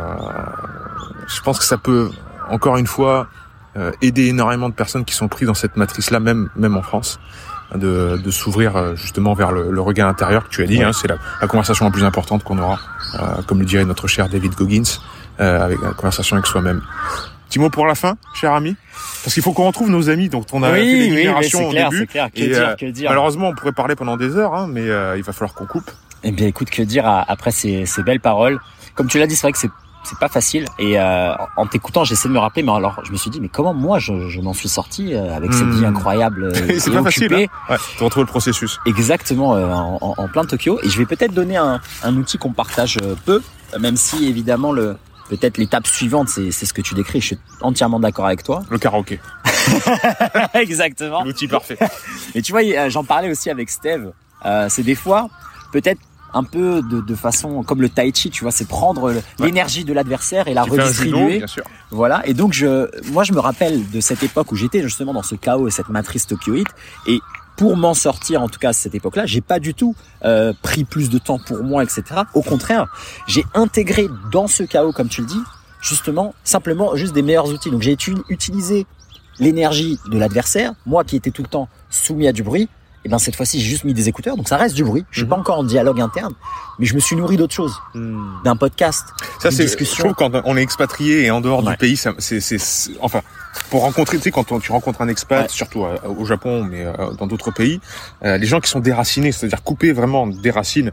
je 1.28 1.40
pense 1.42 1.58
que 1.58 1.64
ça 1.64 1.78
peut, 1.78 2.10
encore 2.50 2.76
une 2.76 2.86
fois, 2.86 3.28
euh, 3.76 3.90
aider 4.02 4.26
énormément 4.26 4.68
de 4.68 4.74
personnes 4.74 5.04
qui 5.04 5.14
sont 5.14 5.28
prises 5.28 5.46
dans 5.46 5.54
cette 5.54 5.76
matrice-là, 5.76 6.20
même 6.20 6.50
même 6.56 6.76
en 6.76 6.82
France, 6.82 7.18
de, 7.74 8.20
de 8.22 8.30
s'ouvrir 8.30 8.76
euh, 8.76 8.94
justement 8.96 9.34
vers 9.34 9.52
le, 9.52 9.70
le 9.70 9.80
regard 9.80 10.08
intérieur 10.08 10.44
que 10.44 10.50
tu 10.50 10.62
as 10.62 10.66
dit. 10.66 10.78
Ouais. 10.78 10.84
Hein, 10.84 10.92
c'est 10.92 11.08
la, 11.08 11.16
la 11.40 11.46
conversation 11.46 11.86
la 11.86 11.90
plus 11.90 12.04
importante 12.04 12.44
qu'on 12.44 12.58
aura, 12.58 12.78
euh, 13.14 13.42
comme 13.46 13.60
le 13.60 13.64
dirait 13.64 13.84
notre 13.84 14.08
cher 14.08 14.28
David 14.28 14.54
Goggins, 14.54 14.82
euh, 15.40 15.64
avec 15.64 15.80
la 15.80 15.90
conversation 15.92 16.36
avec 16.36 16.46
soi-même. 16.46 16.82
Petit 17.52 17.58
mot 17.58 17.68
pour 17.68 17.84
la 17.86 17.94
fin, 17.94 18.16
cher 18.32 18.54
ami, 18.54 18.76
parce 19.22 19.34
qu'il 19.34 19.42
faut 19.42 19.52
qu'on 19.52 19.66
retrouve 19.66 19.90
nos 19.90 20.08
amis 20.08 20.30
dont 20.30 20.42
on 20.54 20.62
a 20.62 20.70
fait 20.72 20.80
oui, 20.80 20.88
oui, 20.90 21.10
l'énumération 21.10 21.58
c'est 21.58 21.64
au 21.66 21.68
clair, 21.68 21.90
début. 21.90 22.00
c'est 22.00 22.06
clair. 22.06 22.28
Que 22.34 22.40
Et, 22.40 22.48
dire, 22.48 22.68
euh, 22.68 22.74
que 22.76 22.86
dire. 22.86 23.10
Malheureusement, 23.10 23.48
on 23.50 23.54
pourrait 23.54 23.72
parler 23.72 23.94
pendant 23.94 24.16
des 24.16 24.36
heures, 24.38 24.54
hein, 24.54 24.68
mais 24.70 24.88
euh, 24.88 25.18
il 25.18 25.22
va 25.22 25.34
falloir 25.34 25.52
qu'on 25.52 25.66
coupe. 25.66 25.90
Eh 26.24 26.30
bien, 26.32 26.46
écoute, 26.46 26.70
que 26.70 26.80
dire 26.80 27.06
après 27.06 27.50
ces, 27.50 27.84
ces 27.84 28.02
belles 28.02 28.20
paroles? 28.20 28.58
Comme 28.94 29.06
tu 29.06 29.18
l'as 29.18 29.26
dit, 29.26 29.36
c'est 29.36 29.42
vrai 29.42 29.52
que 29.52 29.58
c'est 29.58 29.68
c'est 30.04 30.18
pas 30.18 30.28
facile. 30.30 30.64
Et 30.78 30.98
euh, 30.98 31.34
en 31.58 31.66
t'écoutant, 31.66 32.04
j'essaie 32.04 32.26
de 32.26 32.32
me 32.32 32.38
rappeler. 32.38 32.62
Mais 32.62 32.72
alors, 32.72 32.98
je 33.04 33.12
me 33.12 33.18
suis 33.18 33.28
dit, 33.28 33.38
mais 33.38 33.48
comment 33.48 33.74
moi, 33.74 33.98
je, 33.98 34.30
je 34.30 34.40
m'en 34.40 34.54
suis 34.54 34.70
sorti 34.70 35.14
avec 35.14 35.52
cette 35.52 35.66
Hmm. 35.66 35.72
vie 35.78 35.84
incroyable 35.84 36.52
c'est 36.78 36.90
pas 36.90 37.02
facile. 37.02 37.26
occupée 37.26 37.50
Hein. 37.68 37.72
Ouais, 37.74 37.78
de 37.98 38.04
retrouver 38.04 38.24
le 38.24 38.30
processus. 38.30 38.80
Exactement, 38.86 39.56
euh, 39.56 39.66
en, 39.70 40.26
plein 40.28 40.46
Tokyo. 40.46 40.80
Et 40.84 40.88
je 40.88 40.96
vais 40.96 41.04
peut-être 41.06 41.34
donner 41.34 41.58
un, 41.58 41.82
un 42.02 42.16
outil 42.16 42.38
qu'on 42.38 42.52
partage 42.54 42.96
peu, 43.26 43.42
même 43.78 43.96
si 43.98 44.26
évidemment 44.26 44.72
le 44.72 44.96
peut-être 45.28 45.58
l'étape 45.58 45.86
suivante, 45.86 46.28
c'est 46.28 46.50
c'est 46.50 46.66
ce 46.66 46.72
que 46.72 46.82
tu 46.82 46.94
décris. 46.94 47.20
Je 47.20 47.26
suis 47.26 47.38
entièrement 47.60 48.00
d'accord 48.00 48.26
avec 48.26 48.42
toi. 48.42 48.62
Le 48.70 48.78
karaoké, 48.78 49.20
Exactement. 50.54 51.24
l'outil 51.24 51.48
parfait. 51.48 51.78
Et 52.34 52.42
tu 52.42 52.52
vois, 52.52 52.88
j'en 52.88 53.04
parlais 53.04 53.30
aussi 53.30 53.50
avec 53.50 53.70
Steve. 53.70 54.12
Euh, 54.44 54.66
c'est 54.68 54.82
des 54.82 54.94
fois, 54.94 55.28
peut-être 55.72 56.00
un 56.34 56.44
peu 56.44 56.80
de, 56.82 57.00
de 57.00 57.14
façon 57.14 57.62
comme 57.62 57.82
le 57.82 57.88
tai 57.90 58.10
chi, 58.14 58.30
tu 58.30 58.42
vois, 58.42 58.50
c'est 58.52 58.66
prendre 58.66 59.12
l'énergie 59.38 59.84
de 59.84 59.92
l'adversaire 59.92 60.48
et 60.48 60.54
la 60.54 60.64
judo, 60.64 60.76
redistribuer. 60.82 61.38
bien 61.38 61.46
sûr. 61.46 61.62
Voilà. 61.90 62.22
Et 62.26 62.32
donc, 62.32 62.54
je, 62.54 62.88
moi, 63.12 63.22
je 63.22 63.32
me 63.32 63.38
rappelle 63.40 63.88
de 63.90 64.00
cette 64.00 64.22
époque 64.22 64.50
où 64.50 64.56
j'étais 64.56 64.80
justement 64.82 65.12
dans 65.12 65.22
ce 65.22 65.34
chaos 65.34 65.68
et 65.68 65.70
cette 65.70 65.90
matrice 65.90 66.26
tokyoïte. 66.26 66.68
Et 67.06 67.20
pour 67.56 67.76
m'en 67.76 67.94
sortir, 67.94 68.42
en 68.42 68.48
tout 68.48 68.58
cas 68.58 68.70
à 68.70 68.72
cette 68.72 68.94
époque-là, 68.94 69.26
j'ai 69.26 69.40
pas 69.40 69.58
du 69.60 69.74
tout 69.74 69.94
euh, 70.24 70.52
pris 70.62 70.84
plus 70.84 71.10
de 71.10 71.18
temps 71.18 71.38
pour 71.38 71.62
moi, 71.62 71.82
etc. 71.84 72.02
Au 72.34 72.42
contraire, 72.42 72.86
j'ai 73.26 73.44
intégré 73.54 74.08
dans 74.30 74.46
ce 74.46 74.62
chaos, 74.62 74.92
comme 74.92 75.08
tu 75.08 75.20
le 75.20 75.26
dis, 75.26 75.40
justement, 75.80 76.34
simplement 76.44 76.96
juste 76.96 77.12
des 77.12 77.22
meilleurs 77.22 77.48
outils. 77.48 77.70
Donc, 77.70 77.82
j'ai 77.82 77.94
uti- 77.94 78.22
utilisé 78.28 78.86
l'énergie 79.38 79.98
de 80.10 80.18
l'adversaire, 80.18 80.72
moi 80.86 81.04
qui 81.04 81.16
étais 81.16 81.30
tout 81.30 81.42
le 81.42 81.48
temps 81.48 81.68
soumis 81.90 82.28
à 82.28 82.32
du 82.32 82.42
bruit. 82.42 82.68
Et 83.04 83.08
ben 83.08 83.18
cette 83.18 83.34
fois-ci, 83.34 83.60
j'ai 83.60 83.68
juste 83.68 83.82
mis 83.82 83.94
des 83.94 84.08
écouteurs, 84.08 84.36
donc 84.36 84.46
ça 84.48 84.56
reste 84.56 84.76
du 84.76 84.84
bruit. 84.84 85.04
Je 85.10 85.16
suis 85.18 85.24
Mhm. 85.24 85.30
pas 85.30 85.36
encore 85.36 85.58
en 85.58 85.64
dialogue 85.64 86.00
interne, 86.00 86.34
mais 86.78 86.86
je 86.86 86.94
me 86.94 87.00
suis 87.00 87.16
nourri 87.16 87.36
d'autres 87.36 87.54
choses, 87.54 87.74
d'un 87.96 88.54
podcast, 88.54 89.04
Ça, 89.40 89.50
c'est, 89.50 89.66
je 89.66 89.98
trouve 89.98 90.14
quand 90.14 90.30
on 90.44 90.56
est 90.56 90.62
expatrié 90.62 91.24
et 91.24 91.30
en 91.32 91.40
dehors 91.40 91.64
Ouais. 91.64 91.72
du 91.72 91.78
pays, 91.78 91.96
ça, 91.96 92.12
c'est- 92.18 92.38
enfin, 93.00 93.22
pour 93.70 93.82
rencontrer, 93.82 94.16
tu 94.18 94.24
sais, 94.24 94.30
quand 94.30 94.50
on- 94.52 94.60
tu 94.60 94.72
rencontres 94.72 95.02
un 95.02 95.08
expat, 95.08 95.42
Ouais. 95.42 95.48
surtout 95.48 95.84
euh, 95.84 95.96
au 96.18 96.24
Japon, 96.24 96.64
mais 96.70 96.84
euh, 96.84 96.92
dans 97.18 97.26
d'autres 97.26 97.50
pays, 97.50 97.80
euh, 98.24 98.38
les 98.38 98.46
gens 98.46 98.60
qui 98.60 98.70
sont 98.70 98.80
déracinés, 98.80 99.32
c'est-à-dire 99.32 99.62
coupés 99.62 99.92
vraiment 99.92 100.26
des 100.26 100.50
racines, 100.50 100.90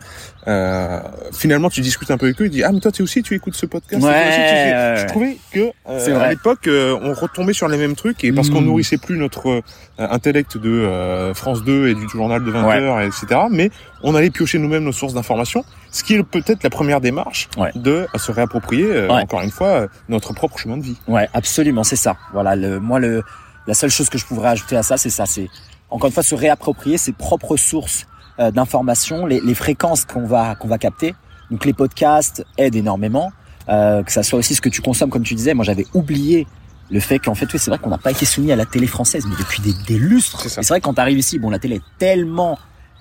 euh, 0.48 1.00
finalement, 1.34 1.70
tu 1.70 1.82
discutes 1.82 2.12
un 2.12 2.18
peu 2.18 2.26
avec 2.28 2.42
eux, 2.42 2.46
ils 2.46 2.52
disent, 2.52 2.64
ah, 2.68 2.72
mais 2.72 2.80
toi, 2.80 2.92
tu 2.92 3.02
aussi, 3.02 3.22
tu 3.24 3.36
écoutes 3.36 3.56
ce 3.56 3.66
podcast? 3.66 4.04
Ouais, 4.04 4.10
aussi, 4.10 4.38
tu 4.38 5.02
Je 5.02 5.08
trouvais 5.08 5.38
que, 5.52 5.72
euh, 5.90 6.20
à 6.22 6.30
l'époque, 6.30 6.68
on 6.70 7.14
retombait 7.14 7.54
sur 7.54 7.68
les 7.68 7.78
mêmes 7.78 7.96
trucs 7.96 8.24
et 8.24 8.32
parce 8.32 8.50
qu'on 8.50 8.62
Mm. 8.62 8.66
nourrissait 8.66 8.98
plus 8.98 9.18
notre 9.18 9.62
intellect 9.98 10.58
de 10.58 11.32
France 11.36 11.64
2 11.64 11.90
et 11.90 11.96
du 11.96 12.08
journal 12.10 12.44
de 12.44 12.52
20 12.52 12.66
Ouais. 12.68 12.80
heures, 12.80 13.02
etc., 13.02 13.42
mais 13.52 13.72
on 14.04 14.16
allait 14.16 14.30
piocher 14.30 14.60
nous-mêmes 14.60 14.84
nos 14.84 14.92
sources 14.92 15.14
d'informations, 15.14 15.64
ce 15.92 16.04
qui 16.04 16.16
est 16.16 16.24
peut-être 16.24 16.64
la 16.64 16.70
première 16.70 17.02
démarche 17.02 17.50
Ouais. 17.58 17.72
de 17.76 18.08
se 18.16 18.32
réapproprier, 18.32 18.86
euh, 18.86 19.08
Ouais. 19.08 19.22
encore 19.24 19.42
une 19.42 19.52
fois, 19.52 19.88
notre 20.08 20.34
propre 20.34 20.58
chemin 20.58 20.78
de 20.78 20.84
vie. 20.84 20.98
Ouais, 21.08 21.28
absolument, 21.34 21.84
c'est 21.84 21.96
ça. 21.96 22.16
Voilà, 22.34 22.56
le, 22.56 22.80
moi, 22.80 23.00
le, 23.00 23.24
la 23.68 23.74
seule 23.74 23.90
chose 23.90 24.10
que 24.10 24.18
je 24.18 24.26
pourrais 24.26 24.50
ajouter 24.50 24.76
à 24.78 24.84
ça, 24.84 24.98
c'est 24.98 25.10
ça, 25.10 25.26
c'est 25.26 25.50
encore 25.90 26.08
une 26.08 26.14
fois 26.14 26.24
se 26.24 26.36
réapproprier 26.36 26.98
ses 26.98 27.12
propres 27.14 27.58
sources 27.58 28.06
euh, 28.40 28.52
d'informations, 28.52 29.26
les, 29.26 29.42
les 29.42 29.56
fréquences 29.56 30.06
qu'on 30.06 30.26
va 30.28 30.56
qu'on 30.56 30.68
va 30.68 30.78
capter. 30.78 31.16
Donc 31.52 31.66
les 31.66 31.74
podcasts 31.74 32.46
aident 32.58 32.76
énormément, 32.76 33.32
euh, 33.70 34.04
que 34.04 34.12
ça 34.12 34.22
soit 34.24 34.38
aussi 34.40 34.54
ce 34.56 34.62
que 34.62 34.70
tu 34.70 34.82
consommes, 34.82 35.10
comme 35.10 35.24
tu 35.24 35.34
disais. 35.34 35.54
Moi, 35.56 35.66
j'avais 35.66 35.86
oublié 35.96 36.46
le 36.92 37.00
fait 37.00 37.20
qu'en 37.20 37.36
fait, 37.36 37.52
oui, 37.52 37.60
c'est 37.60 37.70
vrai 37.72 37.80
qu'on 37.80 37.90
n'a 37.90 37.98
pas 37.98 38.12
été 38.12 38.26
soumis 38.26 38.52
à 38.52 38.56
la 38.56 38.66
télé 38.66 38.88
française, 38.88 39.26
mais 39.28 39.36
depuis 39.38 39.62
des, 39.62 39.74
des 39.88 39.98
lustres. 40.00 40.48
C'est 40.50 40.66
vrai 40.68 40.80
que 40.80 40.86
quand 40.86 40.94
t'arrives 40.94 41.18
ici, 41.20 41.38
bon, 41.40 41.50
la 41.50 41.60
télé 41.60 41.76
est 41.78 41.82
tellement 41.98 42.58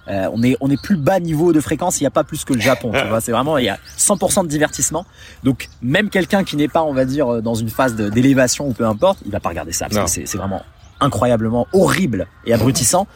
euh, 0.08 0.28
on 0.32 0.42
est 0.42 0.56
on 0.60 0.70
est 0.70 0.80
plus 0.80 0.96
bas 0.96 1.20
niveau 1.20 1.52
de 1.52 1.60
fréquence, 1.60 2.00
il 2.00 2.04
n'y 2.04 2.08
a 2.08 2.10
pas 2.10 2.24
plus 2.24 2.44
que 2.44 2.54
le 2.54 2.60
Japon, 2.60 2.92
tu 2.92 3.04
vois, 3.08 3.20
c'est 3.20 3.32
vraiment 3.32 3.58
il 3.58 3.64
y 3.64 3.68
a 3.68 3.78
100% 3.98 4.42
de 4.42 4.48
divertissement. 4.48 5.06
Donc 5.44 5.68
même 5.82 6.08
quelqu'un 6.10 6.44
qui 6.44 6.56
n'est 6.56 6.68
pas 6.68 6.82
on 6.82 6.92
va 6.92 7.04
dire 7.04 7.34
euh, 7.34 7.40
dans 7.40 7.54
une 7.54 7.70
phase 7.70 7.94
d'élévation 7.94 8.68
ou 8.68 8.72
peu 8.72 8.86
importe, 8.86 9.20
il 9.24 9.32
va 9.32 9.40
pas 9.40 9.50
regarder 9.50 9.72
ça 9.72 9.88
parce 9.88 10.04
que 10.04 10.10
c'est 10.10 10.26
c'est 10.26 10.38
vraiment 10.38 10.62
incroyablement 11.00 11.66
horrible 11.72 12.26
et 12.44 12.52
abrutissant. 12.52 13.06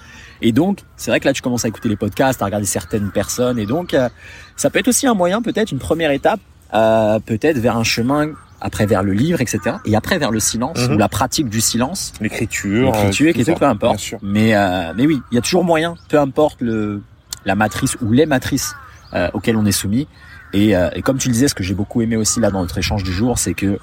Et 0.40 0.52
donc 0.52 0.80
c'est 0.96 1.10
vrai 1.10 1.20
que 1.20 1.26
là 1.26 1.32
tu 1.32 1.42
commences 1.42 1.64
à 1.64 1.68
écouter 1.68 1.88
les 1.88 1.96
podcasts, 1.96 2.42
à 2.42 2.44
regarder 2.44 2.66
certaines 2.66 3.10
personnes 3.10 3.58
et 3.58 3.66
donc 3.66 3.94
euh, 3.94 4.08
ça 4.56 4.70
peut 4.70 4.78
être 4.78 4.88
aussi 4.88 5.06
un 5.06 5.14
moyen 5.14 5.40
peut-être 5.40 5.70
une 5.72 5.78
première 5.78 6.10
étape 6.10 6.40
euh, 6.74 7.18
peut-être 7.20 7.58
vers 7.58 7.76
un 7.76 7.84
chemin 7.84 8.30
après 8.62 8.86
vers 8.86 9.02
le 9.02 9.12
livre, 9.12 9.40
etc. 9.40 9.76
Et 9.84 9.94
après 9.96 10.18
vers 10.18 10.30
le 10.30 10.40
silence 10.40 10.78
Mhm. 10.88 10.94
ou 10.94 10.98
la 10.98 11.08
pratique 11.08 11.48
du 11.48 11.60
silence, 11.60 12.12
L'écriture, 12.20 12.86
l'écriture, 12.92 13.28
etc. 13.28 13.54
Peu 13.58 13.66
importe. 13.66 13.96
Bien 13.96 14.02
sûr. 14.02 14.18
Mais 14.22 14.54
euh, 14.54 14.92
mais 14.96 15.06
oui, 15.06 15.20
il 15.30 15.34
y 15.34 15.38
a 15.38 15.40
toujours 15.42 15.64
moyen, 15.64 15.96
peu 16.08 16.18
importe 16.18 16.60
le 16.60 17.02
la 17.44 17.54
matrice 17.56 17.96
ou 18.00 18.12
les 18.12 18.24
matrices 18.26 18.74
euh, 19.14 19.28
auxquelles 19.34 19.56
on 19.56 19.66
est 19.66 19.72
soumis. 19.72 20.06
Et, 20.54 20.76
euh, 20.76 20.90
et 20.94 21.02
comme 21.02 21.18
tu 21.18 21.28
le 21.28 21.32
disais, 21.32 21.48
ce 21.48 21.54
que 21.54 21.62
j'ai 21.64 21.74
beaucoup 21.74 22.02
aimé 22.02 22.14
aussi 22.16 22.38
là 22.40 22.50
dans 22.50 22.60
notre 22.60 22.78
échange 22.78 23.02
du 23.02 23.12
jour, 23.12 23.38
c'est 23.38 23.54
que 23.54 23.78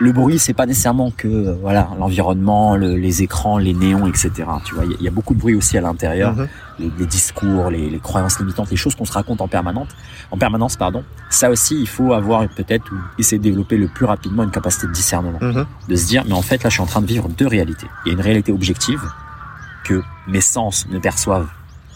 le 0.00 0.12
bruit, 0.12 0.38
c'est 0.38 0.54
pas 0.54 0.64
nécessairement 0.66 1.10
que 1.10 1.28
euh, 1.28 1.56
voilà 1.60 1.88
l'environnement, 1.98 2.74
le- 2.76 2.96
les 2.96 3.22
écrans, 3.22 3.58
les 3.58 3.74
néons, 3.74 4.06
etc. 4.06 4.30
Tu 4.64 4.74
vois, 4.74 4.84
il 4.86 4.92
y 4.92 4.94
a- 4.94 4.96
il 5.00 5.04
y, 5.04 5.08
a 5.08 5.10
beaucoup 5.10 5.34
de 5.34 5.38
bruit 5.38 5.54
aussi 5.54 5.76
à 5.76 5.82
l'intérieur, 5.82 6.32
Mhm. 6.34 6.48
les, 6.78 6.90
les 6.98 7.06
discours, 7.06 7.70
les, 7.70 7.90
les 7.90 7.98
croyances 7.98 8.38
limitantes, 8.40 8.70
les 8.70 8.76
choses 8.76 8.94
qu'on 8.94 9.04
se 9.04 9.12
raconte 9.12 9.40
en 9.42 9.48
permanence, 9.48 9.88
en 10.30 10.38
permanence, 10.38 10.76
pardon. 10.76 11.04
Ça 11.28 11.50
aussi, 11.50 11.78
il 11.78 11.86
faut 11.88 12.12
avoir 12.14 12.48
peut-être 12.48 12.90
ou 12.92 12.96
essayer 13.18 13.38
de 13.38 13.42
développer 13.42 13.76
le 13.76 13.88
plus 13.88 14.06
rapidement 14.06 14.42
une 14.42 14.50
capacité 14.50 14.86
de 14.86 14.92
discernement 14.92 15.38
Mhm. 15.40 15.66
de 15.88 15.96
se 15.96 16.06
dire 16.06 16.24
mais 16.26 16.32
en 16.32 16.42
fait 16.42 16.62
là 16.64 16.70
je 16.70 16.74
suis 16.74 16.82
en 16.82 16.86
train 16.86 17.02
de 17.02 17.06
vivre 17.06 17.28
deux 17.28 17.46
réalités. 17.46 17.86
Il 18.04 18.08
y 18.08 18.10
a 18.12 18.14
une 18.14 18.22
réalité 18.24 18.52
objective 18.52 19.02
que 19.84 20.02
mes 20.26 20.40
sens 20.40 20.86
ne 20.90 20.98
perçoivent 20.98 21.48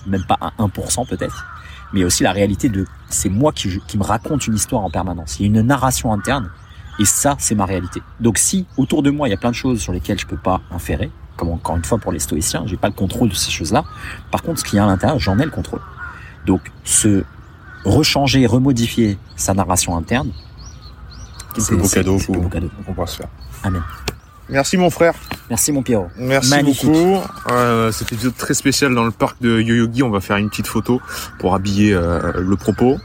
même 0.06 0.24
pas 0.24 0.36
à 0.40 0.52
1% 0.58 1.06
peut-être, 1.06 1.46
mais 1.92 2.00
il 2.00 2.02
y 2.02 2.04
a 2.04 2.06
aussi 2.06 2.22
la 2.22 2.32
réalité 2.32 2.68
de 2.68 2.86
c'est 3.08 3.30
moi 3.30 3.52
qui, 3.52 3.80
qui 3.86 3.96
me 3.96 4.02
raconte 4.04 4.46
une 4.46 4.54
histoire 4.54 4.82
en 4.84 4.90
permanence. 4.90 5.38
Il 5.40 5.42
y 5.42 5.44
a 5.44 5.60
une 5.60 5.66
narration 5.66 6.12
interne 6.12 6.50
et 6.98 7.04
ça 7.04 7.36
c'est 7.38 7.54
ma 7.54 7.64
réalité. 7.64 8.02
Donc 8.20 8.38
si 8.38 8.66
autour 8.76 9.02
de 9.02 9.10
moi 9.10 9.28
il 9.28 9.30
y 9.32 9.34
a 9.34 9.38
plein 9.38 9.50
de 9.50 9.54
choses 9.56 9.80
sur 9.80 9.92
lesquelles 9.92 10.18
je 10.18 10.26
peux 10.26 10.36
pas 10.36 10.60
inférer, 10.70 11.10
comme 11.36 11.50
encore 11.50 11.76
une 11.76 11.84
fois 11.84 11.98
pour 11.98 12.12
les 12.12 12.18
stoïciens, 12.20 12.62
j'ai 12.66 12.76
pas 12.76 12.88
le 12.88 12.94
contrôle 12.94 13.28
de 13.28 13.34
ces 13.34 13.50
choses-là. 13.50 13.84
Par 14.30 14.42
contre 14.42 14.60
ce 14.60 14.64
qu'il 14.64 14.76
y 14.76 14.78
a 14.80 14.84
à 14.84 14.86
l'intérieur, 14.86 15.18
j'en 15.18 15.38
ai 15.38 15.44
le 15.44 15.50
contrôle. 15.50 15.80
Donc 16.46 16.60
se 16.84 17.24
rechanger, 17.84 18.46
remodifier 18.46 19.18
sa 19.36 19.52
narration 19.54 19.96
interne, 19.96 20.30
C'est 21.58 21.72
le 21.72 21.78
beau 21.78 21.88
cadeau 21.88 22.18
c'est 22.18 22.28
le 22.32 22.34
qu'on 22.38 22.42
beau 22.44 22.48
cadeau. 22.48 22.70
qu'on 22.86 22.92
pourra 22.94 23.06
se 23.06 23.16
faire. 23.16 23.28
Amen. 23.62 23.82
Merci 24.50 24.76
mon 24.76 24.90
frère. 24.90 25.14
Merci 25.48 25.72
mon 25.72 25.82
Pierrot. 25.82 26.08
Merci 26.18 26.50
Magnifique. 26.50 26.90
beaucoup. 26.90 27.18
Euh, 27.50 27.90
cet 27.92 28.12
épisode 28.12 28.36
très 28.36 28.52
spécial 28.54 28.94
dans 28.94 29.04
le 29.04 29.10
parc 29.10 29.40
de 29.40 29.58
Yoyogi. 29.60 30.02
On 30.02 30.10
va 30.10 30.20
faire 30.20 30.36
une 30.36 30.50
petite 30.50 30.66
photo 30.66 31.00
pour 31.38 31.54
habiller 31.54 31.94
euh, 31.94 32.32
le 32.36 32.56
propos. 32.56 32.98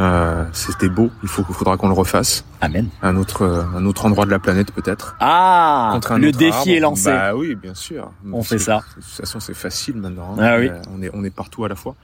Euh, 0.00 0.44
C'était 0.52 0.88
beau. 0.88 1.10
Il 1.22 1.28
faut, 1.28 1.44
faudra 1.44 1.76
qu'on 1.76 1.88
le 1.88 1.94
refasse. 1.94 2.44
Amen. 2.60 2.88
Un 3.02 3.16
autre, 3.16 3.42
euh, 3.42 3.62
un 3.76 3.84
autre 3.84 4.06
endroit 4.06 4.24
de 4.24 4.30
la 4.30 4.38
planète 4.38 4.72
peut-être. 4.72 5.14
Ah, 5.20 5.90
Contre 5.92 6.12
un 6.12 6.18
le 6.18 6.32
défi 6.32 6.52
arbre. 6.56 6.70
est 6.70 6.80
lancé. 6.80 7.10
Bah 7.10 7.34
oui, 7.36 7.54
bien 7.54 7.74
sûr. 7.74 8.10
On 8.26 8.38
Parce 8.38 8.48
fait 8.48 8.56
que, 8.56 8.62
ça. 8.62 8.76
De 8.96 9.02
toute 9.02 9.04
façon, 9.12 9.40
c'est 9.40 9.54
facile 9.54 9.96
maintenant. 9.96 10.34
hein. 10.38 10.42
Ah 10.42 10.56
oui. 10.58 10.68
Euh, 10.70 10.80
On 10.96 11.02
est, 11.02 11.10
on 11.12 11.22
est 11.24 11.30
partout 11.34 11.64
à 11.64 11.68
la 11.68 11.74
fois. 11.76 11.94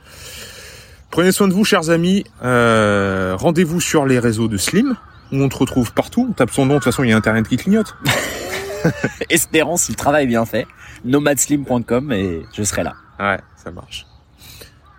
Prenez 1.11 1.32
soin 1.32 1.49
de 1.49 1.55
vous, 1.55 1.64
chers 1.64 1.88
amis. 1.90 2.24
Euh, 2.44 3.34
Rendez-vous 3.38 3.80
sur 3.80 4.05
les 4.05 4.18
réseaux 4.18 4.49
de 4.49 4.57
Slim, 4.59 4.97
où 5.32 5.36
on 5.42 5.49
te 5.49 5.57
retrouve 5.57 5.92
partout. 5.94 6.26
On 6.28 6.32
tape 6.32 6.51
son 6.51 6.66
nom. 6.66 6.74
De 6.74 6.78
toute 6.80 6.84
façon, 6.84 7.03
il 7.05 7.11
y 7.11 7.12
a 7.12 7.16
Internet 7.16 7.49
qui 7.49 7.57
clignote. 7.57 7.97
Espérons 9.30 9.76
si 9.78 9.92
le 9.92 9.97
travail 9.97 10.24
est 10.24 10.28
bien 10.28 10.44
fait. 10.44 10.66
nomadslim.com 11.05 12.12
et 12.12 12.42
je 12.53 12.62
serai 12.62 12.82
là. 12.82 12.94
Ouais, 13.18 13.38
ça 13.57 13.70
marche. 13.70 14.07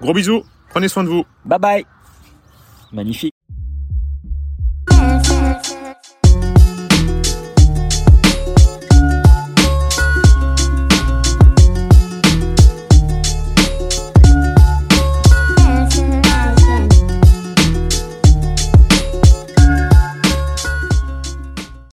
Gros 0.01 0.13
bisous. 0.13 0.43
Prenez 0.69 0.87
soin 0.87 1.03
de 1.03 1.09
vous. 1.09 1.25
Bye 1.45 1.59
bye. 1.59 1.85
Magnifique. 2.91 3.36